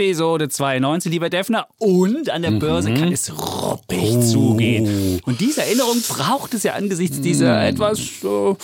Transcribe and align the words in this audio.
Episode 0.00 0.48
92, 0.48 1.12
lieber 1.12 1.28
Defner. 1.28 1.66
Und 1.78 2.30
an 2.30 2.40
der 2.40 2.52
Börse 2.52 2.94
kann 2.94 3.12
es 3.12 3.30
ruppig 3.30 3.98
Oh. 4.16 4.20
zugehen. 4.22 5.20
Und 5.26 5.40
diese 5.42 5.60
Erinnerung 5.62 6.00
braucht 6.08 6.54
es 6.54 6.62
ja 6.62 6.72
angesichts 6.72 7.20
dieser 7.20 7.66
etwas, 7.68 7.98
äh, 8.00 8.24
würde 8.24 8.56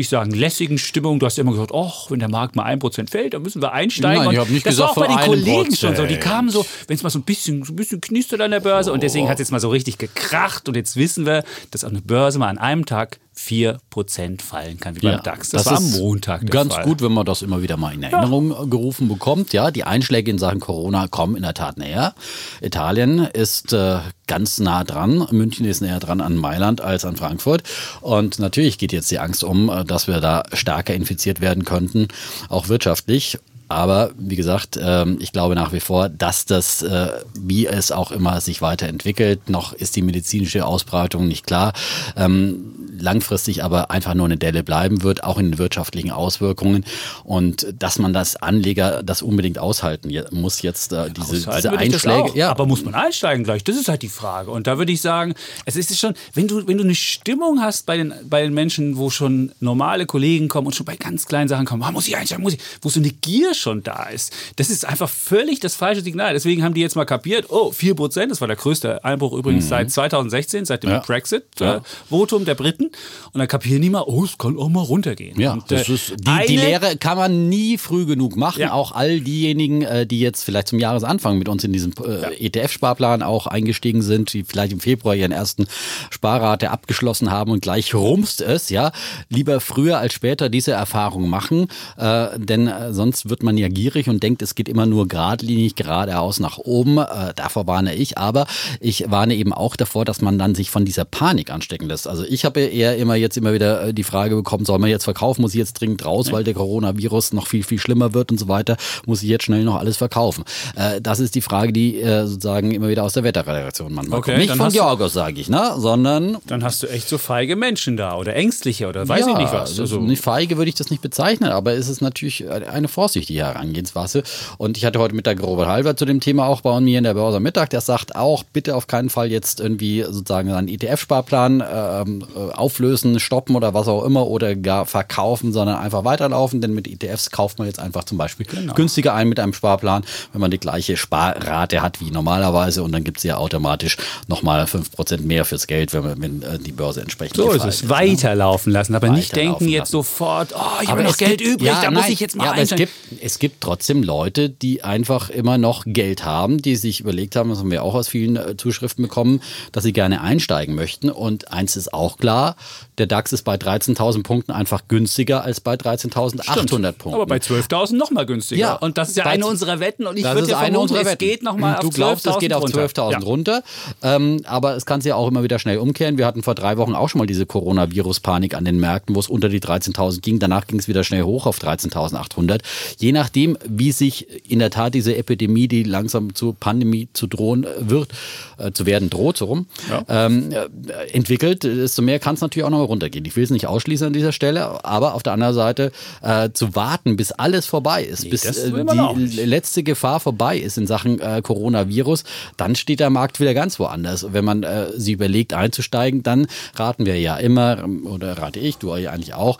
ich 0.00 0.08
sagen, 0.08 0.30
lässigen 0.30 0.78
Stimmung. 0.78 1.18
Du 1.20 1.26
hast 1.26 1.36
ja 1.36 1.42
immer 1.42 1.52
gesagt, 1.52 1.72
ach, 1.74 2.10
wenn 2.10 2.20
der 2.20 2.30
Markt 2.30 2.56
mal 2.56 2.64
1% 2.64 3.10
fällt, 3.10 3.34
dann 3.34 3.42
müssen 3.42 3.60
wir 3.60 3.72
einsteigen. 3.72 4.24
Nein, 4.24 4.32
ich 4.32 4.38
Und 4.38 4.44
hab 4.46 4.50
nicht 4.50 4.64
das 4.64 4.76
gesagt, 4.76 4.96
war 4.96 5.04
auch 5.10 5.14
bei 5.14 5.22
den 5.22 5.26
Kollegen 5.26 5.76
schon 5.76 5.94
so. 5.94 6.02
Die 6.06 6.14
Prozent. 6.14 6.20
kamen 6.22 6.48
so, 6.48 6.64
wenn 6.86 6.96
es 6.96 7.02
mal 7.02 7.10
so 7.10 7.18
ein 7.18 7.22
bisschen, 7.24 7.64
so 7.64 7.74
ein 7.74 7.76
bisschen 7.76 8.00
knistert 8.00 8.40
an 8.40 8.50
der 8.50 8.60
Börse. 8.60 8.90
Und 8.90 9.02
deswegen 9.02 9.28
hat 9.28 9.34
es 9.34 9.40
jetzt 9.40 9.50
mal 9.52 9.60
so 9.60 9.68
richtig 9.68 9.98
gekracht. 9.98 10.68
Und 10.70 10.76
jetzt 10.76 10.96
wissen 10.96 11.26
wir, 11.26 11.44
dass 11.70 11.84
auch 11.84 11.90
eine 11.90 12.00
Börse 12.00 12.38
mal 12.38 12.48
an 12.48 12.56
einem 12.56 12.86
Tag 12.86 13.18
4% 13.38 14.42
fallen 14.42 14.80
kann, 14.80 14.96
wie 14.96 15.00
beim 15.00 15.22
DAX. 15.22 15.50
Das, 15.50 15.66
war 15.66 15.76
am 15.76 15.90
Montag 15.92 16.40
der 16.40 16.50
Ganz 16.50 16.74
Fall. 16.74 16.84
gut, 16.84 17.00
wenn 17.00 17.12
man 17.12 17.24
das 17.24 17.42
immer 17.42 17.62
wieder 17.62 17.76
mal 17.76 17.94
in 17.94 18.02
Erinnerung 18.02 18.68
gerufen 18.68 19.08
bekommt. 19.08 19.52
Ja, 19.52 19.70
die 19.70 19.84
Einschläge 19.84 20.30
in 20.30 20.38
Sachen 20.38 20.60
Corona 20.60 21.06
kommen 21.06 21.36
in 21.36 21.42
der 21.42 21.54
Tat 21.54 21.78
näher. 21.78 22.14
Italien 22.60 23.20
ist 23.20 23.72
äh, 23.72 24.00
ganz 24.26 24.58
nah 24.58 24.82
dran. 24.82 25.26
München 25.30 25.66
ist 25.66 25.80
näher 25.80 26.00
dran 26.00 26.20
an 26.20 26.36
Mailand 26.36 26.80
als 26.80 27.04
an 27.04 27.16
Frankfurt. 27.16 27.62
Und 28.00 28.38
natürlich 28.40 28.76
geht 28.76 28.92
jetzt 28.92 29.10
die 29.10 29.20
Angst 29.20 29.44
um, 29.44 29.70
äh, 29.70 29.84
dass 29.84 30.08
wir 30.08 30.20
da 30.20 30.42
stärker 30.52 30.94
infiziert 30.94 31.40
werden 31.40 31.64
könnten, 31.64 32.08
auch 32.48 32.68
wirtschaftlich. 32.68 33.38
Aber 33.68 34.10
wie 34.16 34.36
gesagt, 34.36 34.78
ähm, 34.80 35.18
ich 35.20 35.32
glaube 35.32 35.54
nach 35.54 35.72
wie 35.72 35.80
vor, 35.80 36.08
dass 36.08 36.46
das, 36.46 36.82
äh, 36.82 37.08
wie 37.38 37.66
es 37.66 37.92
auch 37.92 38.10
immer 38.10 38.40
sich 38.40 38.62
weiterentwickelt, 38.62 39.50
noch 39.50 39.72
ist 39.72 39.96
die 39.96 40.02
medizinische 40.02 40.64
Ausbreitung 40.64 41.28
nicht 41.28 41.46
klar. 41.46 41.72
Ähm, 42.16 42.74
langfristig 43.00 43.62
aber 43.64 43.90
einfach 43.90 44.14
nur 44.14 44.26
eine 44.26 44.36
Delle 44.36 44.62
bleiben 44.62 45.02
wird, 45.02 45.24
auch 45.24 45.38
in 45.38 45.52
den 45.52 45.58
wirtschaftlichen 45.58 46.10
Auswirkungen. 46.10 46.84
Und 47.24 47.66
dass 47.78 47.98
man 47.98 48.12
das 48.12 48.36
Anleger 48.36 49.02
das 49.02 49.22
unbedingt 49.22 49.58
aushalten 49.58 50.10
muss 50.30 50.62
jetzt 50.62 50.92
äh, 50.92 51.10
diese, 51.10 51.50
diese 51.50 51.72
Einschläge. 51.72 52.22
auch. 52.22 52.50
Aber 52.50 52.66
muss 52.66 52.84
man 52.84 52.94
einsteigen 52.94 53.44
gleich? 53.44 53.64
Das 53.64 53.76
ist 53.76 53.88
halt 53.88 54.02
die 54.02 54.08
Frage. 54.08 54.50
Und 54.50 54.66
da 54.66 54.78
würde 54.78 54.92
ich 54.92 55.00
sagen, 55.00 55.34
es 55.64 55.76
ist 55.76 55.96
schon, 55.98 56.14
wenn 56.34 56.48
du, 56.48 56.66
wenn 56.66 56.78
du 56.78 56.84
eine 56.84 56.94
Stimmung 56.94 57.60
hast 57.60 57.86
bei 57.86 57.96
den, 57.96 58.14
bei 58.24 58.42
den 58.42 58.54
Menschen, 58.54 58.96
wo 58.96 59.10
schon 59.10 59.52
normale 59.60 60.06
Kollegen 60.06 60.48
kommen 60.48 60.66
und 60.66 60.74
schon 60.74 60.86
bei 60.86 60.96
ganz 60.96 61.26
kleinen 61.26 61.48
Sachen 61.48 61.66
kommen, 61.66 61.82
ah, 61.82 61.92
muss 61.92 62.08
ich 62.08 62.16
einsteigen, 62.16 62.42
muss 62.42 62.54
ich, 62.54 62.60
wo 62.82 62.88
so 62.88 63.00
eine 63.00 63.10
Gier 63.10 63.54
schon 63.58 63.82
da 63.82 64.04
ist, 64.08 64.32
das 64.56 64.70
ist 64.70 64.84
einfach 64.86 65.08
völlig 65.08 65.60
das 65.60 65.74
falsche 65.74 66.02
Signal. 66.02 66.32
Deswegen 66.32 66.62
haben 66.62 66.74
die 66.74 66.80
jetzt 66.80 66.96
mal 66.96 67.04
kapiert, 67.04 67.46
oh, 67.50 67.70
4%, 67.70 68.28
das 68.28 68.40
war 68.40 68.48
der 68.48 68.56
größte 68.56 69.04
Einbruch 69.04 69.32
übrigens 69.32 69.68
seit 69.68 69.90
2016, 69.90 70.64
seit 70.64 70.82
dem 70.82 70.88
Mhm. 70.88 70.94
Ja. 70.94 71.00
Brexit-Votum 71.00 72.44
der 72.44 72.54
Briten. 72.54 72.84
Und 73.32 73.38
dann 73.38 73.48
kapieren 73.48 73.82
die 73.82 73.90
mal, 73.90 74.04
oh, 74.06 74.24
es 74.24 74.38
kann 74.38 74.58
auch 74.58 74.68
mal 74.68 74.82
runtergehen. 74.82 75.38
Ja, 75.40 75.52
und, 75.52 75.70
das 75.70 75.88
äh, 75.88 75.92
ist, 75.92 76.14
die, 76.18 76.46
die 76.48 76.56
Lehre 76.56 76.96
kann 76.96 77.16
man 77.18 77.48
nie 77.48 77.78
früh 77.78 78.06
genug 78.06 78.36
machen. 78.36 78.60
Ja. 78.60 78.72
Auch 78.72 78.92
all 78.92 79.20
diejenigen, 79.20 79.82
äh, 79.82 80.06
die 80.06 80.20
jetzt 80.20 80.42
vielleicht 80.44 80.68
zum 80.68 80.78
Jahresanfang 80.78 81.38
mit 81.38 81.48
uns 81.48 81.64
in 81.64 81.72
diesem 81.72 81.92
äh, 82.04 82.46
ETF-Sparplan 82.46 83.22
auch 83.22 83.46
eingestiegen 83.46 84.02
sind, 84.02 84.32
die 84.32 84.44
vielleicht 84.44 84.72
im 84.72 84.80
Februar 84.80 85.14
ihren 85.14 85.32
ersten 85.32 85.66
Sparrate 86.10 86.70
abgeschlossen 86.70 87.30
haben 87.30 87.50
und 87.50 87.60
gleich 87.62 87.94
rumst 87.94 88.40
es, 88.40 88.70
ja, 88.70 88.92
lieber 89.28 89.60
früher 89.60 89.98
als 89.98 90.12
später 90.14 90.48
diese 90.48 90.72
Erfahrung 90.72 91.28
machen, 91.28 91.68
äh, 91.96 92.28
denn 92.38 92.66
äh, 92.68 92.92
sonst 92.92 93.28
wird 93.28 93.42
man 93.42 93.47
ja 93.56 93.68
gierig 93.68 94.08
und 94.08 94.22
denkt, 94.22 94.42
es 94.42 94.54
geht 94.54 94.68
immer 94.68 94.86
nur 94.86 95.08
geradlinig 95.08 95.74
geradeaus 95.74 96.40
nach 96.40 96.58
oben. 96.58 96.98
Äh, 96.98 97.32
davor 97.34 97.66
warne 97.66 97.94
ich, 97.94 98.18
aber 98.18 98.46
ich 98.80 99.10
warne 99.10 99.34
eben 99.34 99.52
auch 99.52 99.76
davor, 99.76 100.04
dass 100.04 100.20
man 100.20 100.38
dann 100.38 100.54
sich 100.54 100.70
von 100.70 100.84
dieser 100.84 101.04
Panik 101.04 101.50
anstecken 101.50 101.88
lässt. 101.88 102.06
Also 102.06 102.24
ich 102.24 102.44
habe 102.44 102.60
eher 102.60 102.96
immer 102.96 103.14
jetzt 103.14 103.36
immer 103.36 103.52
wieder 103.52 103.88
äh, 103.88 103.94
die 103.94 104.04
Frage 104.04 104.34
bekommen, 104.36 104.64
soll 104.64 104.78
man 104.78 104.90
jetzt 104.90 105.04
verkaufen, 105.04 105.42
muss 105.42 105.54
ich 105.54 105.58
jetzt 105.58 105.74
dringend 105.74 106.04
raus, 106.04 106.32
weil 106.32 106.44
der 106.44 106.54
Coronavirus 106.54 107.32
noch 107.32 107.46
viel, 107.46 107.62
viel 107.62 107.78
schlimmer 107.78 108.14
wird 108.14 108.30
und 108.30 108.38
so 108.38 108.48
weiter, 108.48 108.76
muss 109.06 109.22
ich 109.22 109.28
jetzt 109.28 109.44
schnell 109.44 109.64
noch 109.64 109.76
alles 109.76 109.96
verkaufen. 109.96 110.44
Äh, 110.76 111.00
das 111.00 111.20
ist 111.20 111.34
die 111.34 111.40
Frage, 111.40 111.72
die 111.72 112.00
äh, 112.00 112.26
sozusagen 112.26 112.72
immer 112.72 112.88
wieder 112.88 113.04
aus 113.04 113.12
der 113.12 113.24
Wetterredaktion 113.24 113.92
manchmal 113.92 114.18
Okay, 114.18 114.32
kommt. 114.32 114.42
Nicht 114.42 114.56
von 114.56 114.72
Georgos, 114.72 115.12
sage 115.12 115.40
ich, 115.40 115.48
ne? 115.48 115.74
sondern 115.78 116.38
Dann 116.46 116.64
hast 116.64 116.82
du 116.82 116.86
echt 116.88 117.08
so 117.08 117.18
feige 117.18 117.56
Menschen 117.56 117.96
da 117.96 118.16
oder 118.16 118.34
ängstliche 118.34 118.88
oder 118.88 119.06
weiß 119.08 119.26
ja, 119.26 119.32
ich 119.32 119.38
nicht 119.38 119.52
was. 119.52 119.70
Also 119.70 119.82
Also, 119.82 120.00
nicht 120.00 120.22
feige 120.22 120.56
würde 120.56 120.68
ich 120.68 120.74
das 120.74 120.90
nicht 120.90 121.02
bezeichnen, 121.02 121.50
aber 121.50 121.72
es 121.74 121.88
ist 121.88 122.00
natürlich 122.00 122.48
eine 122.50 122.88
vorsichtige 122.88 123.37
Herangehensweise. 123.46 124.22
Und 124.58 124.76
ich 124.76 124.84
hatte 124.84 124.98
heute 124.98 125.14
Mittag 125.14 125.42
Robert 125.42 125.68
Halver 125.68 125.96
zu 125.96 126.04
dem 126.04 126.20
Thema 126.20 126.46
auch 126.46 126.60
bei 126.62 126.80
mir 126.80 126.98
in 126.98 127.04
der 127.04 127.14
Börse 127.14 127.38
am 127.38 127.42
Mittag. 127.42 127.70
Der 127.70 127.80
sagt 127.80 128.16
auch, 128.16 128.42
bitte 128.44 128.76
auf 128.76 128.86
keinen 128.86 129.10
Fall 129.10 129.30
jetzt 129.30 129.60
irgendwie 129.60 130.02
sozusagen 130.02 130.52
einen 130.52 130.68
ETF-Sparplan 130.68 131.62
ähm, 131.72 132.24
äh, 132.34 132.52
auflösen, 132.54 133.20
stoppen 133.20 133.56
oder 133.56 133.74
was 133.74 133.88
auch 133.88 134.04
immer 134.04 134.26
oder 134.26 134.54
gar 134.56 134.86
verkaufen, 134.86 135.52
sondern 135.52 135.76
einfach 135.78 136.04
weiterlaufen. 136.04 136.60
Denn 136.60 136.74
mit 136.74 136.86
ETFs 136.88 137.30
kauft 137.30 137.58
man 137.58 137.66
jetzt 137.66 137.78
einfach 137.80 138.04
zum 138.04 138.18
Beispiel 138.18 138.46
Genau. 138.46 138.74
günstiger 138.74 139.14
ein 139.14 139.28
mit 139.28 139.38
einem 139.40 139.52
Sparplan, 139.52 140.04
wenn 140.32 140.40
man 140.40 140.50
die 140.50 140.58
gleiche 140.58 140.96
Sparrate 140.96 141.82
hat 141.82 142.00
wie 142.00 142.10
normalerweise. 142.10 142.82
Und 142.82 142.92
dann 142.92 143.04
gibt 143.04 143.18
es 143.18 143.24
ja 143.24 143.36
automatisch 143.36 143.96
nochmal 144.26 144.64
5% 144.64 145.20
mehr 145.22 145.44
fürs 145.44 145.66
Geld, 145.66 145.92
wenn, 145.92 146.02
man, 146.02 146.20
wenn 146.22 146.42
äh, 146.42 146.58
die 146.58 146.72
Börse 146.72 147.00
entsprechend 147.00 147.36
so 147.36 147.50
ist 147.52 147.64
es. 147.64 147.88
Weiterlaufen 147.88 148.72
lassen, 148.72 148.94
aber 148.94 149.08
nicht 149.10 149.34
denken 149.36 149.68
jetzt 149.68 149.80
lassen. 149.80 149.92
sofort, 149.92 150.54
oh, 150.54 150.82
ich 150.82 150.88
habe 150.88 151.02
noch 151.02 151.16
Geld 151.16 151.38
gibt- 151.38 151.50
übrig, 151.54 151.66
ja, 151.68 151.80
da 151.82 151.90
muss 151.90 152.02
nein, 152.02 152.12
ich 152.12 152.20
jetzt 152.20 152.36
mal 152.36 152.44
ja, 152.44 152.52
aber 152.52 152.60
es 152.62 152.74
gibt, 152.74 152.92
es 153.28 153.38
gibt 153.38 153.60
trotzdem 153.60 154.02
Leute, 154.02 154.48
die 154.48 154.82
einfach 154.84 155.28
immer 155.28 155.58
noch 155.58 155.84
Geld 155.86 156.24
haben, 156.24 156.62
die 156.62 156.76
sich 156.76 157.00
überlegt 157.00 157.36
haben, 157.36 157.50
das 157.50 157.58
haben 157.58 157.70
wir 157.70 157.82
auch 157.82 157.94
aus 157.94 158.08
vielen 158.08 158.36
äh, 158.36 158.56
Zuschriften 158.56 159.02
bekommen, 159.02 159.42
dass 159.70 159.84
sie 159.84 159.92
gerne 159.92 160.22
einsteigen 160.22 160.74
möchten. 160.74 161.10
Und 161.10 161.52
eins 161.52 161.76
ist 161.76 161.92
auch 161.92 162.16
klar, 162.16 162.56
der 162.96 163.06
DAX 163.06 163.34
ist 163.34 163.42
bei 163.42 163.56
13.000 163.56 164.22
Punkten 164.22 164.50
einfach 164.52 164.88
günstiger 164.88 165.44
als 165.44 165.60
bei 165.60 165.74
13.800 165.74 166.92
Punkten. 166.92 167.14
Aber 167.14 167.26
bei 167.26 167.36
12.000 167.36 167.96
noch 167.96 168.10
mal 168.10 168.24
günstiger. 168.24 168.60
Ja, 168.60 168.72
und 168.76 168.96
das 168.96 169.10
ist 169.10 169.16
ja 169.18 169.26
eine 169.26 169.46
unserer 169.46 169.78
Wetten. 169.78 170.06
Und 170.06 170.16
ich 170.16 170.24
würde 170.24 170.38
eine 170.56 170.72
vermuten, 170.72 170.76
unserer 170.78 171.00
es 171.02 171.06
Wetten. 171.08 171.18
geht 171.18 171.42
noch 171.42 171.56
mal 171.58 171.74
auf 171.76 171.80
12.000 171.80 171.82
Du 171.82 171.90
glaubst, 171.90 172.26
es 172.26 172.38
geht 172.38 172.52
auf 172.54 172.62
runter. 172.62 172.86
12.000 172.86 173.12
Ja. 173.12 173.18
runter. 173.18 173.62
Ähm, 174.02 174.40
aber 174.46 174.74
es 174.74 174.86
kann 174.86 175.02
sich 175.02 175.10
ja 175.10 175.16
auch 175.16 175.28
immer 175.28 175.42
wieder 175.42 175.58
schnell 175.58 175.76
umkehren. 175.76 176.16
Wir 176.16 176.24
hatten 176.24 176.42
vor 176.42 176.54
drei 176.54 176.78
Wochen 176.78 176.94
auch 176.94 177.10
schon 177.10 177.18
mal 177.18 177.26
diese 177.26 177.44
Coronavirus-Panik 177.44 178.54
an 178.54 178.64
den 178.64 178.80
Märkten, 178.80 179.14
wo 179.14 179.20
es 179.20 179.28
unter 179.28 179.50
die 179.50 179.60
13.000 179.60 180.22
ging. 180.22 180.38
Danach 180.38 180.66
ging 180.66 180.78
es 180.78 180.88
wieder 180.88 181.04
schnell 181.04 181.24
hoch 181.24 181.44
auf 181.46 181.58
13.800. 181.58 182.60
Je 182.98 183.12
nachdem, 183.18 183.58
wie 183.66 183.90
sich 183.90 184.26
in 184.48 184.60
der 184.60 184.70
Tat 184.70 184.94
diese 184.94 185.16
Epidemie, 185.16 185.66
die 185.66 185.82
langsam 185.82 186.36
zur 186.36 186.54
Pandemie 186.54 187.08
zu 187.12 187.26
drohen 187.26 187.64
äh, 187.64 187.68
wird, 187.80 188.10
äh, 188.58 188.70
zu 188.70 188.86
werden 188.86 189.10
droht, 189.10 189.36
so 189.36 189.46
rum, 189.46 189.66
ähm, 190.08 190.50
äh, 190.52 191.10
entwickelt, 191.12 191.64
desto 191.64 192.00
mehr 192.00 192.20
kann 192.20 192.36
es 192.36 192.40
natürlich 192.40 192.64
auch 192.64 192.70
noch 192.70 192.78
mal 192.78 192.84
runtergehen. 192.84 193.24
Ich 193.24 193.34
will 193.34 193.42
es 193.42 193.50
nicht 193.50 193.66
ausschließen 193.66 194.06
an 194.06 194.12
dieser 194.12 194.30
Stelle, 194.30 194.84
aber 194.84 195.14
auf 195.14 195.24
der 195.24 195.32
anderen 195.32 195.54
Seite 195.54 195.90
äh, 196.22 196.50
zu 196.52 196.76
warten, 196.76 197.16
bis 197.16 197.32
alles 197.32 197.66
vorbei 197.66 198.04
ist, 198.04 198.30
bis 198.30 198.42
das 198.42 198.58
äh, 198.58 198.70
die 199.16 199.44
letzte 199.44 199.82
Gefahr 199.82 200.20
vorbei 200.20 200.56
ist 200.58 200.78
in 200.78 200.86
Sachen 200.86 201.20
äh, 201.20 201.42
Coronavirus, 201.42 202.22
dann 202.56 202.76
steht 202.76 203.00
der 203.00 203.10
Markt 203.10 203.40
wieder 203.40 203.54
ganz 203.54 203.80
woanders. 203.80 204.32
Wenn 204.32 204.44
man 204.44 204.64
sie 204.96 205.12
überlegt 205.12 205.54
einzusteigen, 205.54 206.22
dann 206.22 206.46
raten 206.74 207.06
wir 207.06 207.18
ja 207.18 207.36
immer, 207.36 207.78
ähm, 207.82 208.06
oder 208.06 208.38
rate 208.38 208.60
ich, 208.60 208.76
du 208.76 208.94
ja 208.94 209.10
eigentlich 209.10 209.34
auch, 209.34 209.58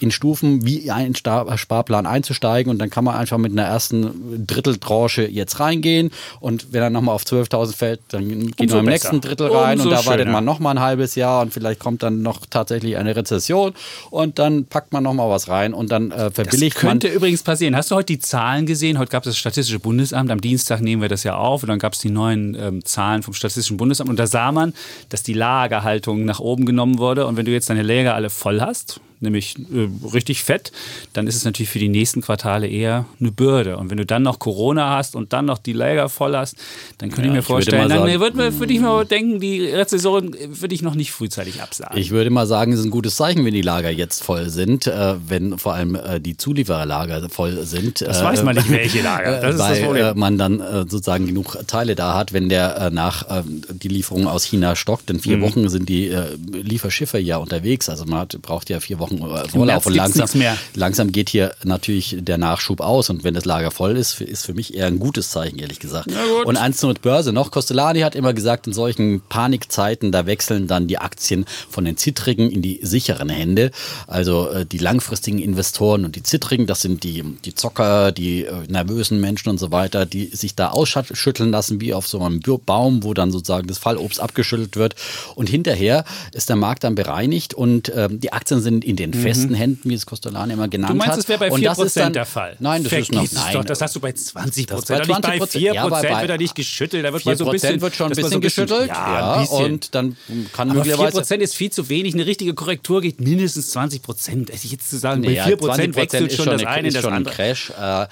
in 0.00 0.10
Stufen 0.10 0.64
wie 0.64 0.90
ein 0.90 1.14
Sparplan 1.14 2.06
einzusteigen 2.06 2.70
und 2.70 2.78
dann 2.82 2.90
kann 2.90 3.04
man 3.04 3.16
einfach 3.16 3.38
mit 3.38 3.52
einer 3.52 3.64
ersten 3.64 4.46
Dritteltranche 4.46 5.26
jetzt 5.26 5.60
reingehen 5.60 6.10
und 6.40 6.72
wenn 6.72 6.82
er 6.82 6.90
nochmal 6.90 7.14
auf 7.14 7.24
12.000 7.24 7.76
fällt, 7.76 8.00
dann 8.08 8.28
geht 8.28 8.60
Umso 8.60 8.76
man 8.76 8.84
im 8.84 8.90
nächsten 8.92 9.20
Drittel 9.20 9.48
rein 9.48 9.78
Umso 9.78 9.88
und 9.88 9.94
da 9.94 10.06
wartet 10.06 10.26
schöner. 10.26 10.32
man 10.32 10.44
nochmal 10.44 10.76
ein 10.76 10.80
halbes 10.80 11.14
Jahr 11.14 11.42
und 11.42 11.52
vielleicht 11.52 11.80
kommt 11.80 12.02
dann 12.02 12.22
noch 12.22 12.40
tatsächlich 12.48 12.96
eine 12.96 13.16
Rezession 13.16 13.72
und 14.10 14.38
dann 14.38 14.66
packt 14.66 14.92
man 14.92 15.02
nochmal 15.02 15.30
was 15.30 15.48
rein 15.48 15.74
und 15.74 15.90
dann 15.90 16.10
äh, 16.10 16.16
Das 16.16 16.34
verbilligt 16.34 16.82
man 16.82 16.92
könnte 16.92 17.08
übrigens 17.08 17.42
passieren. 17.42 17.76
Hast 17.76 17.90
du 17.90 17.94
heute 17.94 18.06
die 18.06 18.18
Zahlen 18.18 18.66
gesehen? 18.66 18.98
Heute 18.98 19.10
gab 19.10 19.24
es 19.24 19.30
das 19.30 19.38
Statistische 19.38 19.78
Bundesamt. 19.78 20.30
Am 20.30 20.40
Dienstag 20.40 20.80
nehmen 20.80 21.02
wir 21.02 21.08
das 21.08 21.24
ja 21.24 21.36
auf. 21.36 21.62
Und 21.62 21.68
dann 21.68 21.78
gab 21.78 21.94
es 21.94 22.00
die 22.00 22.10
neuen 22.10 22.54
ähm, 22.54 22.84
Zahlen 22.84 23.22
vom 23.22 23.34
Statistischen 23.34 23.76
Bundesamt. 23.76 24.10
Und 24.10 24.18
da 24.18 24.26
sah 24.26 24.52
man, 24.52 24.74
dass 25.08 25.22
die 25.22 25.34
Lagerhaltung 25.34 26.24
nach 26.24 26.40
oben 26.40 26.66
genommen 26.66 26.98
wurde. 26.98 27.26
Und 27.26 27.36
wenn 27.36 27.46
du 27.46 27.52
jetzt 27.52 27.70
deine 27.70 27.82
Lager 27.82 28.14
alle 28.14 28.30
voll 28.30 28.60
hast, 28.60 29.00
nämlich 29.22 29.56
äh, 29.58 29.88
richtig 30.12 30.42
fett, 30.42 30.72
dann 31.12 31.26
ist 31.26 31.36
es 31.36 31.44
natürlich 31.44 31.70
für 31.70 31.78
die 31.78 31.88
nächsten 31.88 32.20
Quartale 32.22 32.68
eher 32.68 33.06
eine 33.20 33.30
Bürde. 33.32 33.76
Und 33.76 33.90
wenn 33.90 33.96
du 33.96 34.04
dann 34.06 34.22
noch 34.22 34.38
Corona 34.38 34.96
hast 34.96 35.14
und 35.16 35.32
dann 35.32 35.44
noch 35.46 35.58
die 35.58 35.72
Lager 35.72 36.08
voll 36.08 36.36
hast, 36.36 36.56
dann 36.98 37.10
könnte 37.10 37.22
ich 37.28 37.32
mir 37.32 37.38
ich 37.40 37.48
würde 37.48 37.62
vorstellen, 37.64 37.88
dann 37.88 38.20
würde 38.20 38.36
mir- 38.36 38.58
würde 38.58 38.72
ich 38.72 38.80
mal 38.80 39.04
denken, 39.06 39.40
die 39.40 39.64
Rezession 39.66 40.34
würde 40.48 40.74
ich 40.74 40.82
noch 40.82 40.94
nicht 40.94 41.12
frühzeitig 41.12 41.62
absagen. 41.62 41.96
Ich 41.98 42.10
würde 42.10 42.30
mal 42.30 42.46
sagen, 42.46 42.72
es 42.72 42.80
ist 42.80 42.84
ein 42.86 42.90
gutes 42.90 43.16
Zeichen, 43.16 43.44
wenn 43.44 43.54
die 43.54 43.62
Lager 43.62 43.90
jetzt 43.90 44.22
voll 44.22 44.48
sind, 44.50 44.86
äh, 44.86 45.14
wenn 45.26 45.58
vor 45.58 45.74
allem 45.74 45.94
äh, 45.94 46.20
die 46.20 46.36
Zuliefererlager 46.36 47.28
voll 47.28 47.64
sind. 47.64 48.00
das 48.00 48.20
äh, 48.20 48.24
weiß 48.24 48.42
man 48.42 48.56
nicht, 48.56 48.70
welche 48.70 49.02
Lager. 49.02 49.40
Das 49.40 49.54
ist 49.54 49.60
das 49.60 49.70
weil 49.70 49.84
Problem. 49.84 50.04
äh, 50.06 50.14
man 50.14 50.38
dann 50.38 50.60
äh, 50.60 50.78
sozusagen 50.80 51.26
genug 51.26 51.56
Teile 51.66 51.94
da 51.94 52.14
hat, 52.14 52.32
wenn 52.32 52.48
der 52.48 52.90
nach 52.90 53.28
äh, 53.30 53.42
die 53.72 53.88
Lieferung 53.88 54.26
aus 54.26 54.44
China 54.44 54.76
stockt. 54.76 55.08
In 55.10 55.16
Mhm. 55.16 55.20
vier 55.20 55.40
Wochen 55.40 55.68
sind 55.68 55.88
die 55.88 56.12
Lieferschiffe 56.52 57.18
ja 57.18 57.36
unterwegs. 57.36 57.88
Also 57.88 58.04
man 58.04 58.20
hat, 58.20 58.40
braucht 58.42 58.70
ja 58.70 58.80
vier 58.80 58.98
Wochen 58.98 59.11
äh, 59.18 59.48
Vorlauf. 59.48 59.86
Und 59.86 59.94
langsam, 59.94 60.28
langsam 60.74 61.12
geht 61.12 61.28
hier 61.28 61.54
natürlich 61.64 62.16
der 62.20 62.38
Nachschub 62.38 62.80
aus. 62.80 63.10
Und 63.10 63.24
wenn 63.24 63.34
das 63.34 63.44
Lager 63.44 63.70
voll 63.70 63.96
ist, 63.96 64.20
ist 64.20 64.46
für 64.46 64.54
mich 64.54 64.74
eher 64.74 64.86
ein 64.86 64.98
gutes 64.98 65.30
Zeichen, 65.30 65.58
ehrlich 65.58 65.80
gesagt. 65.80 66.08
Und 66.44 66.56
eins 66.56 66.78
zur 66.78 66.92
Börse 66.94 67.32
noch. 67.32 67.50
Costellani 67.50 68.00
hat 68.00 68.14
immer 68.14 68.32
gesagt, 68.32 68.66
in 68.66 68.72
solchen 68.72 69.22
Panikzeiten, 69.28 70.12
da 70.12 70.26
wechseln 70.26 70.66
dann 70.66 70.86
die 70.86 70.98
Aktien 70.98 71.44
von 71.68 71.84
den 71.84 71.96
zittrigen 71.96 72.50
in 72.50 72.62
die 72.62 72.80
sicheren 72.82 73.28
Hände. 73.28 73.70
Also 74.06 74.48
äh, 74.50 74.66
die 74.66 74.78
langfristigen 74.78 75.38
Investoren 75.38 76.04
und 76.04 76.16
die 76.16 76.22
zittrigen, 76.22 76.66
das 76.66 76.82
sind 76.82 77.04
die, 77.04 77.22
die 77.44 77.54
Zocker, 77.54 78.12
die 78.12 78.44
äh, 78.44 78.52
nervösen 78.68 79.20
Menschen 79.20 79.48
und 79.48 79.58
so 79.58 79.70
weiter, 79.70 80.06
die 80.06 80.26
sich 80.26 80.54
da 80.54 80.70
ausschütteln 80.70 81.50
lassen 81.50 81.80
wie 81.80 81.94
auf 81.94 82.06
so 82.06 82.20
einem 82.20 82.40
Baum, 82.40 83.02
wo 83.02 83.14
dann 83.14 83.30
sozusagen 83.30 83.66
das 83.66 83.78
Fallobst 83.78 84.20
abgeschüttelt 84.20 84.76
wird. 84.76 84.94
Und 85.34 85.48
hinterher 85.48 86.04
ist 86.32 86.48
der 86.48 86.56
Markt 86.56 86.84
dann 86.84 86.94
bereinigt 86.94 87.54
und 87.54 87.92
ähm, 87.94 88.20
die 88.20 88.32
Aktien 88.32 88.60
sind 88.60 88.84
in 88.84 88.96
den 89.02 89.14
festen 89.14 89.54
Händen, 89.54 89.90
wie 89.90 89.94
es 89.94 90.06
Costellani 90.06 90.52
immer 90.52 90.68
genannt 90.68 90.94
Mhm. 90.94 90.98
Du 90.98 91.02
hat. 91.04 91.08
meinst, 91.08 91.18
das 91.24 91.28
wäre 91.28 91.38
bei 91.40 91.50
Und 91.50 91.60
4% 91.60 91.66
das 91.78 91.86
ist 91.86 91.96
dann- 91.96 92.12
der 92.12 92.26
Fall? 92.26 92.56
Nein, 92.60 92.84
das 92.84 92.92
ist 92.92 93.10
noch, 93.12 93.18
Vergiss 93.18 93.32
es 93.32 93.38
nein. 93.44 93.52
Doch, 93.54 93.64
das 93.64 93.80
hast 93.80 93.96
du 93.96 94.00
bei 94.00 94.12
20 94.12 94.66
Das 94.66 94.76
Prozent. 94.76 95.00
bei 95.00 95.06
Nicht 95.06 95.22
bei 95.22 95.28
20%. 95.38 95.50
4 95.60 95.74
Ja, 95.74 95.88
bei- 95.88 96.02
wird 96.02 96.30
er 96.30 96.38
nicht 96.38 96.54
geschüttelt. 96.54 97.04
Da 97.04 97.12
wird 97.12 97.24
mal 97.24 97.36
so 97.36 97.44
ein 97.44 97.50
4% 97.50 97.52
bisschen, 97.52 97.80
wird 97.80 97.94
schon 97.96 98.06
ein 98.06 98.16
bisschen 98.16 98.30
so 98.30 98.40
geschüttelt. 98.40 98.88
Ja, 98.88 99.38
bisschen. 99.40 99.64
und 99.64 99.94
dann 99.94 100.16
kann 100.52 100.70
aber 100.70 100.78
möglicherweise 100.78 101.12
4% 101.18 101.42
ist 101.42 101.54
viel 101.54 101.70
zu 101.70 101.88
wenig. 101.88 102.14
Eine 102.14 102.26
richtige 102.26 102.54
Korrektur 102.54 103.00
geht 103.00 103.20
mindestens 103.20 103.70
20 103.70 104.02
Prozent. 104.02 104.50
Jetzt 104.62 104.90
zu 104.90 104.98
sagen, 104.98 105.22
Ja, 105.24 105.42
bei 105.42 105.48
4 105.48 105.56
Prozent 105.56 105.94
20% 105.94 105.96
wechselt 105.96 106.30
ist 106.30 106.36
schon 106.36 106.46
das 106.46 106.64
eine- 106.64 106.80
in 106.80 106.86
ist 106.86 106.94
das 106.96 107.02
schon 107.02 107.12
ein 107.12 107.16
andere. 107.18 107.34
Crash. 107.34 107.70
Äh, 107.70 107.72
ja, 107.82 108.08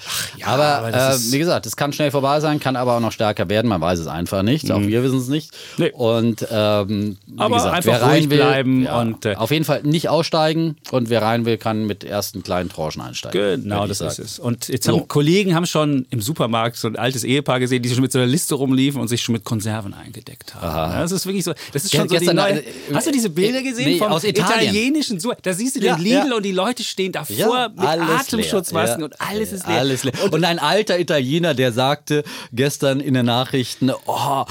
aber 0.47 0.65
aber 0.79 1.15
äh, 1.15 1.19
wie 1.31 1.39
gesagt, 1.39 1.67
es 1.67 1.77
kann 1.77 1.93
schnell 1.93 2.11
vorbei 2.11 2.41
sein, 2.41 2.61
kann 2.61 2.77
aber 2.77 2.97
auch 2.97 3.01
noch 3.01 3.13
stärker 3.13 3.49
werden. 3.49 3.69
Man 3.69 3.81
weiß 3.81 3.99
es 3.99 4.07
einfach 4.07 4.43
nicht. 4.43 4.71
Auch 4.71 4.81
wir 4.81 5.03
wissen 5.03 5.19
es 5.19 5.29
nicht. 5.29 5.53
Mhm. 5.79 5.85
Nee. 5.85 5.91
Und 5.93 6.47
ähm, 6.51 7.17
wie 7.27 7.39
Aber 7.39 7.57
gesagt, 7.57 7.75
einfach 7.77 7.93
wer 7.93 8.03
rein 8.03 8.11
ruhig 8.19 8.31
will, 8.31 8.37
bleiben 8.39 8.83
ja, 8.85 9.01
und, 9.01 9.25
äh, 9.27 9.35
auf 9.37 9.51
jeden 9.51 9.65
Fall 9.65 9.83
nicht 9.83 10.09
aussteigen. 10.09 10.70
Und 10.91 11.11
wer 11.11 11.23
rein 11.23 11.45
will, 11.45 11.57
kann 11.59 11.87
mit 11.87 12.05
ersten 12.05 12.43
kleinen 12.43 12.69
Tranchen 12.69 13.03
einsteigen. 13.03 13.63
Genau, 13.63 13.87
das 13.87 14.01
ist 14.01 14.17
sagen. 14.17 14.23
es. 14.27 14.39
Und 14.39 14.69
jetzt 14.69 14.89
haben 14.89 14.99
So. 14.99 15.05
Kollegen 15.07 15.55
haben 15.55 15.67
schon 15.67 16.07
im 16.11 16.21
Supermarkt 16.21 16.77
so 16.77 16.89
ein 16.89 16.97
altes 16.97 17.25
Ehepaar 17.25 17.61
gesehen, 17.61 17.83
die 17.83 17.89
schon 17.91 18.01
mit 18.03 18.13
so 18.13 18.19
einer 18.19 18.27
Liste 18.27 18.55
rumliefen 18.55 19.01
und 19.01 19.09
sich 19.09 19.23
schon 19.23 19.33
mit 19.35 19.45
Konserven 19.45 19.95
eingedeckt 19.95 20.55
haben. 20.55 20.93
Ja, 20.93 21.01
das 21.03 21.13
ist 21.13 21.27
wirklich 21.27 21.45
so. 21.45 21.53
Das 21.73 21.85
ist 21.85 21.91
Ge- 21.91 22.01
schon 22.01 22.09
so 22.09 22.17
die 22.19 22.27
neue. 22.27 22.61
äh, 22.61 22.65
Hast 22.93 23.07
du 23.07 23.13
diese 23.13 23.31
Bilder 23.31 23.59
äh, 23.61 23.63
gesehen 23.63 23.85
nee, 23.93 23.99
vom 23.99 24.09
aus 24.13 24.25
Italien. 24.25 24.71
italienischen 24.71 25.21
Super? 25.21 25.37
Da 25.43 25.53
siehst 25.53 25.77
du 25.77 25.81
den 25.81 25.89
Ja, 25.89 25.97
Lidl 25.97 26.29
ja. 26.31 26.37
und 26.37 26.43
die 26.45 26.53
Leute 26.53 26.83
stehen 26.85 27.13
davor 27.13 27.35
Ja, 27.37 27.69
mit 27.69 27.87
Atemschutzmasken 27.89 29.03
und 29.05 29.21
alles 29.21 29.53
ist 29.53 29.67
leer. 29.67 29.79
Alles 29.79 30.05
leer. 30.05 30.13
Und 30.31 30.45
ein 30.45 30.59
alter 30.59 30.99
Italiener, 30.99 31.55
der 31.55 31.73
sagte 31.73 32.23
gestern 32.53 33.01
in 33.01 33.15
den 33.15 33.27
Nachrichten, 33.27 33.91
oh, 34.07 34.45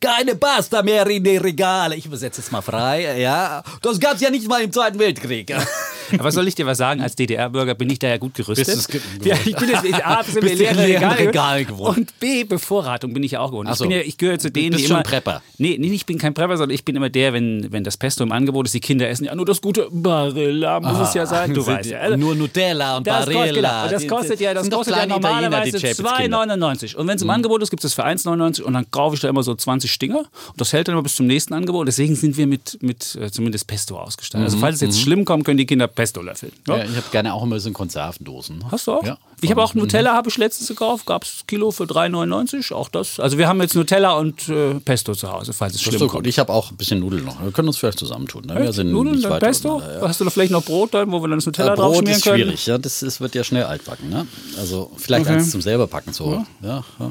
keine 0.00 0.34
Pasta 0.36 0.82
mehr 0.82 1.06
in 1.08 1.24
den 1.24 1.40
Regale. 1.40 1.96
Ich 1.96 2.06
übersetze 2.06 2.40
es 2.40 2.50
mal 2.50 2.60
frei, 2.62 3.18
ja. 3.20 3.62
Das 3.82 3.98
gab's 4.00 4.20
ja 4.20 4.30
nicht 4.30 4.48
mal 4.48 4.62
im 4.62 4.72
Zweiten 4.72 4.98
Weltkrieg. 4.98 5.52
Aber 6.18 6.30
soll 6.30 6.46
ich 6.48 6.54
dir 6.54 6.66
was 6.66 6.78
sagen? 6.78 7.00
Als 7.00 7.16
DDR-Bürger 7.16 7.74
bin 7.74 7.90
ich 7.90 7.98
da 7.98 8.08
ja 8.08 8.16
gut 8.16 8.34
gerüstet. 8.34 8.66
Bist 8.66 8.94
ja, 9.24 9.36
ich 9.44 9.56
bin 9.56 9.68
jetzt 9.68 9.84
ich, 9.84 10.04
A, 10.04 10.22
wir 10.26 10.40
Bist 10.40 10.58
leeren 10.58 10.78
Regale, 10.78 11.18
Regale 11.18 11.64
geworden. 11.64 12.00
Und 12.00 12.20
B, 12.20 12.44
Bevorratung 12.44 13.12
bin 13.12 13.22
ich 13.22 13.32
ja 13.32 13.40
auch 13.40 13.52
Ich, 13.64 13.70
so. 13.74 13.84
bin 13.84 13.90
ja, 13.92 13.98
ich 13.98 14.16
gehöre 14.16 14.38
zu 14.38 14.50
denen, 14.50 14.70
bist 14.70 14.84
die 14.84 14.88
schon 14.88 14.96
immer... 14.96 15.02
Prepper. 15.02 15.42
Nee, 15.58 15.76
nee, 15.80 15.88
ich 15.88 16.06
bin 16.06 16.18
kein 16.18 16.34
Prepper, 16.34 16.56
sondern 16.56 16.74
ich 16.74 16.84
bin 16.84 16.96
immer 16.96 17.10
der, 17.10 17.32
wenn, 17.32 17.72
wenn 17.72 17.84
das 17.84 17.96
Pesto 17.96 18.22
im 18.22 18.32
Angebot 18.32 18.66
ist, 18.66 18.74
die 18.74 18.80
Kinder 18.80 19.08
essen 19.08 19.24
ja 19.24 19.34
nur 19.34 19.46
das 19.46 19.60
gute 19.60 19.88
Barilla, 19.90 20.80
muss 20.80 21.08
es 21.08 21.14
ja 21.14 21.26
sein. 21.26 21.52
Du 21.54 21.66
weißt 21.66 21.90
ja. 21.90 21.98
Also, 21.98 22.16
Nur 22.16 22.34
Nutella 22.34 22.98
und 22.98 23.06
das 23.06 23.24
kostet, 23.24 23.34
Barilla. 23.34 23.54
genau. 23.54 23.84
Und 23.84 23.92
das 23.92 24.08
kostet 24.08 24.40
ja, 24.40 24.54
das 24.54 24.70
kostet 24.70 24.96
ja 24.96 25.06
normalerweise 25.06 25.78
die 25.78 25.86
Chapitz-Kinder. 25.86 26.42
2,99. 26.42 26.96
Und 26.96 27.08
wenn 27.08 27.16
es 27.16 27.22
im 27.22 27.30
Angebot 27.30 27.62
ist, 27.62 27.70
gibt 27.70 27.84
es 27.84 27.94
für 27.94 28.04
1,99 28.04 28.62
und 28.62 28.74
dann 28.74 28.90
kaufe 28.90 29.14
ich 29.14 29.20
da 29.20 29.28
immer 29.28 29.42
so 29.42 29.54
20 29.54 29.90
Stinger. 29.90 30.18
Und 30.18 30.60
das 30.60 30.72
hält 30.72 30.88
dann 30.88 30.94
immer 30.94 31.02
bis 31.02 31.16
zum 31.16 31.26
nächsten 31.26 31.54
Angebot. 31.54 31.88
Deswegen 31.88 32.14
sind 32.14 32.36
wir 32.36 32.46
mit, 32.46 32.78
mit 32.82 33.16
äh, 33.20 33.30
zumindest 33.30 33.66
Pesto 33.66 33.98
ausgestattet. 33.98 34.44
Also 34.44 34.58
falls 34.58 34.76
es 34.76 34.80
jetzt 34.82 35.00
schlimm 35.00 35.24
kommt, 35.24 35.44
können 35.56 35.58
die 35.58 35.66
Kinder 35.66 35.86
Pesto 35.86 36.20
löffeln. 36.22 36.52
Ja? 36.68 36.76
Ja, 36.78 36.84
ich 36.84 36.96
habe 36.96 37.06
gerne 37.10 37.32
auch 37.34 37.42
immer 37.42 37.58
so 37.60 37.70
Konservendosen. 37.70 38.70
Hast 38.70 38.86
du 38.86 38.92
auch? 38.92 39.04
Ja. 39.04 39.18
ich 39.40 39.50
habe 39.50 39.62
auch 39.62 39.74
Nutella, 39.74 40.14
habe 40.14 40.28
ich 40.28 40.36
letztens 40.38 40.68
gekauft, 40.68 41.06
gab 41.06 41.24
es 41.24 41.44
Kilo 41.46 41.70
für 41.70 41.84
3,99, 41.84 42.72
auch 42.74 42.88
das. 42.88 43.18
Also 43.20 43.38
wir 43.38 43.48
haben 43.48 43.60
jetzt 43.60 43.74
Nutella 43.74 44.12
und 44.14 44.48
äh, 44.48 44.74
Pesto 44.74 45.14
zu 45.14 45.30
Hause, 45.32 45.52
falls 45.52 45.72
es 45.74 45.78
Das 45.80 45.82
ist 45.86 45.88
schlimm 45.88 45.98
so 46.00 46.06
kommt. 46.08 46.24
gut. 46.24 46.26
Ich 46.28 46.38
habe 46.38 46.52
auch 46.52 46.70
ein 46.70 46.76
bisschen 46.76 47.00
Nudeln 47.00 47.24
noch. 47.24 47.42
Wir 47.42 47.50
können 47.52 47.68
uns 47.68 47.78
vielleicht 47.78 47.98
zusammentun. 47.98 48.44
Ne? 48.46 48.56
Wir 48.62 48.72
sind 48.72 48.90
Nudeln, 48.92 49.20
dann 49.22 49.38
Pesto? 49.38 49.76
auseinander, 49.76 50.08
Hast 50.08 50.20
du 50.20 50.24
da 50.24 50.30
vielleicht 50.30 50.52
noch 50.52 50.64
Brot 50.64 50.94
dann, 50.94 51.10
wo 51.12 51.20
wir 51.22 51.28
dann 51.28 51.38
das 51.38 51.46
Nutella 51.46 51.74
drauf 51.74 51.92
Brot 51.92 51.98
schmieren 51.98 52.16
ist 52.18 52.24
können? 52.24 52.36
schwierig, 52.42 52.66
ja. 52.66 52.78
Das 52.78 53.02
ist, 53.02 53.20
wird 53.20 53.34
ja 53.34 53.44
schnell 53.44 53.64
altbacken, 53.64 54.08
ne? 54.10 54.26
Also 54.58 54.90
vielleicht 54.96 55.26
Okay. 55.26 55.34
eins 55.38 55.50
zum 55.50 55.60
selber 55.62 55.86
packen 55.86 56.12
zu 56.12 56.24
holen. 56.26 56.46
Ja, 56.62 56.84
ja. 56.98 57.10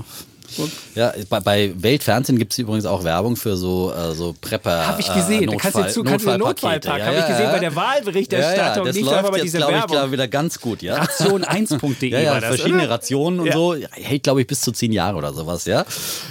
Ja, 0.96 1.14
bei, 1.30 1.40
bei 1.40 1.74
Weltfernsehen 1.78 2.38
gibt 2.38 2.54
es 2.54 2.58
übrigens 2.60 2.86
auch 2.86 3.04
Werbung 3.04 3.36
für 3.36 3.56
so, 3.58 3.92
äh, 3.94 4.14
so 4.14 4.36
Prepper. 4.40 4.88
Habe 4.88 5.02
ich 5.02 5.14
gesehen. 5.14 5.44
Äh, 5.44 5.48
da 5.48 5.56
kannst 5.58 5.76
du 5.76 5.80
Notfall, 5.80 5.92
zu, 5.94 6.04
kannst 6.04 6.26
du 6.26 6.30
einen 6.32 6.40
Notfallpakete. 6.40 6.88
Notfallpack. 6.90 7.00
Ja, 7.00 7.06
Habe 7.06 7.16
ich 7.16 7.22
ja, 7.22 7.28
gesehen 7.28 7.46
ja. 7.46 7.52
bei 7.52 7.60
der 7.60 7.70
Ja, 7.72 7.76
Wahlberichterstattung. 7.76 8.86
ja, 8.86 8.90
das 8.90 8.96
Lief 8.96 9.06
da 9.06 9.12
läuft 9.12 9.26
aber 9.26 9.38
jetzt, 9.38 9.44
diese 9.46 9.58
glaube 9.58 9.74
ich, 9.78 9.86
glaub, 9.86 10.12
wieder 10.12 10.28
ganz 10.28 10.60
gut, 10.60 10.82
ja. 10.82 11.02
Ration1.de 11.02 12.10
Ja, 12.10 12.20
ja, 12.20 12.32
war 12.34 12.42
das, 12.42 12.50
verschiedene 12.56 12.84
oder? 12.84 12.92
Rationen 12.92 13.40
und 13.40 13.46
Ja. 13.48 13.54
so. 13.54 13.74
Ja, 13.76 13.88
hält, 13.92 14.24
glaube 14.24 14.42
ich, 14.42 14.48
bis 14.48 14.62
zu 14.62 14.72
zehn 14.72 14.92
Jahre 14.92 15.18
oder 15.18 15.34
sowas, 15.34 15.66
ja. 15.66 15.86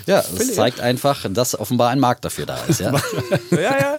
Ja, 0.06 0.22
das 0.36 0.54
zeigt 0.54 0.80
einfach, 0.80 1.26
dass 1.30 1.58
offenbar 1.58 1.90
ein 1.90 2.00
Markt 2.00 2.24
dafür 2.24 2.46
da 2.46 2.58
ist, 2.68 2.80
ja. 2.80 2.92
Ja, 3.50 3.60
ja. 3.60 3.96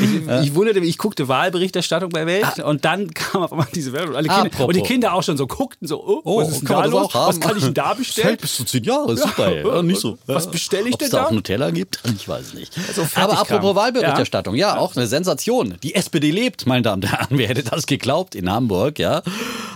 Ich, 0.00 0.46
ich 0.48 0.54
wunderte 0.54 0.80
mich, 0.80 0.90
ich 0.90 0.98
guckte 0.98 1.28
Wahlberichterstattung 1.28 2.10
bei 2.10 2.26
Welt 2.26 2.58
und 2.64 2.84
dann 2.84 3.12
kam 3.12 3.42
auf 3.42 3.52
einmal 3.52 3.66
diese 3.74 3.92
Werbung. 3.92 4.16
Alle 4.16 4.28
Kinder, 4.28 4.66
und 4.66 4.76
die 4.76 4.82
Kinder 4.82 5.14
auch 5.14 5.22
schon 5.22 5.36
so 5.36 5.46
guckten 5.46 5.88
so, 5.88 6.02
oh, 6.24 6.40
was 6.40 6.48
ist 6.50 6.60
denn 6.60 6.68
da 6.68 6.84
los? 6.84 7.10
Was 7.14 7.40
kann 7.40 7.56
ich 7.56 7.64
denn 7.64 7.74
da 7.74 7.94
bestellen? 7.94 8.28
Hält 8.28 8.40
bis 8.40 8.56
zu 8.56 8.64
zehn 8.64 8.84
Jahre, 8.84 9.16
super, 9.16 9.51
ey. 9.52 9.66
ja, 9.66 9.82
nicht 9.82 10.00
so. 10.00 10.18
Was 10.26 10.50
bestelle 10.50 10.88
ich 10.88 10.94
Ob's 10.94 11.04
denn 11.04 11.10
da 11.10 11.18
da? 11.18 11.26
auch 11.26 11.30
Nutella 11.32 11.70
gibt? 11.70 12.00
Ich 12.16 12.28
weiß 12.28 12.54
nicht. 12.54 12.72
Also 12.88 13.06
Aber 13.16 13.38
apropos 13.38 13.74
Wahlberichterstattung, 13.74 14.54
ja. 14.54 14.76
auch 14.76 14.94
eine 14.96 15.06
Sensation. 15.06 15.76
Die 15.82 15.94
SPD 15.94 16.30
lebt, 16.30 16.66
meine 16.66 16.82
Damen 16.82 17.02
und 17.02 17.10
Herren. 17.10 17.26
Wer 17.38 17.48
hätte 17.48 17.62
das 17.64 17.86
geglaubt 17.86 18.34
in 18.34 18.50
Hamburg, 18.50 18.98
ja? 18.98 19.22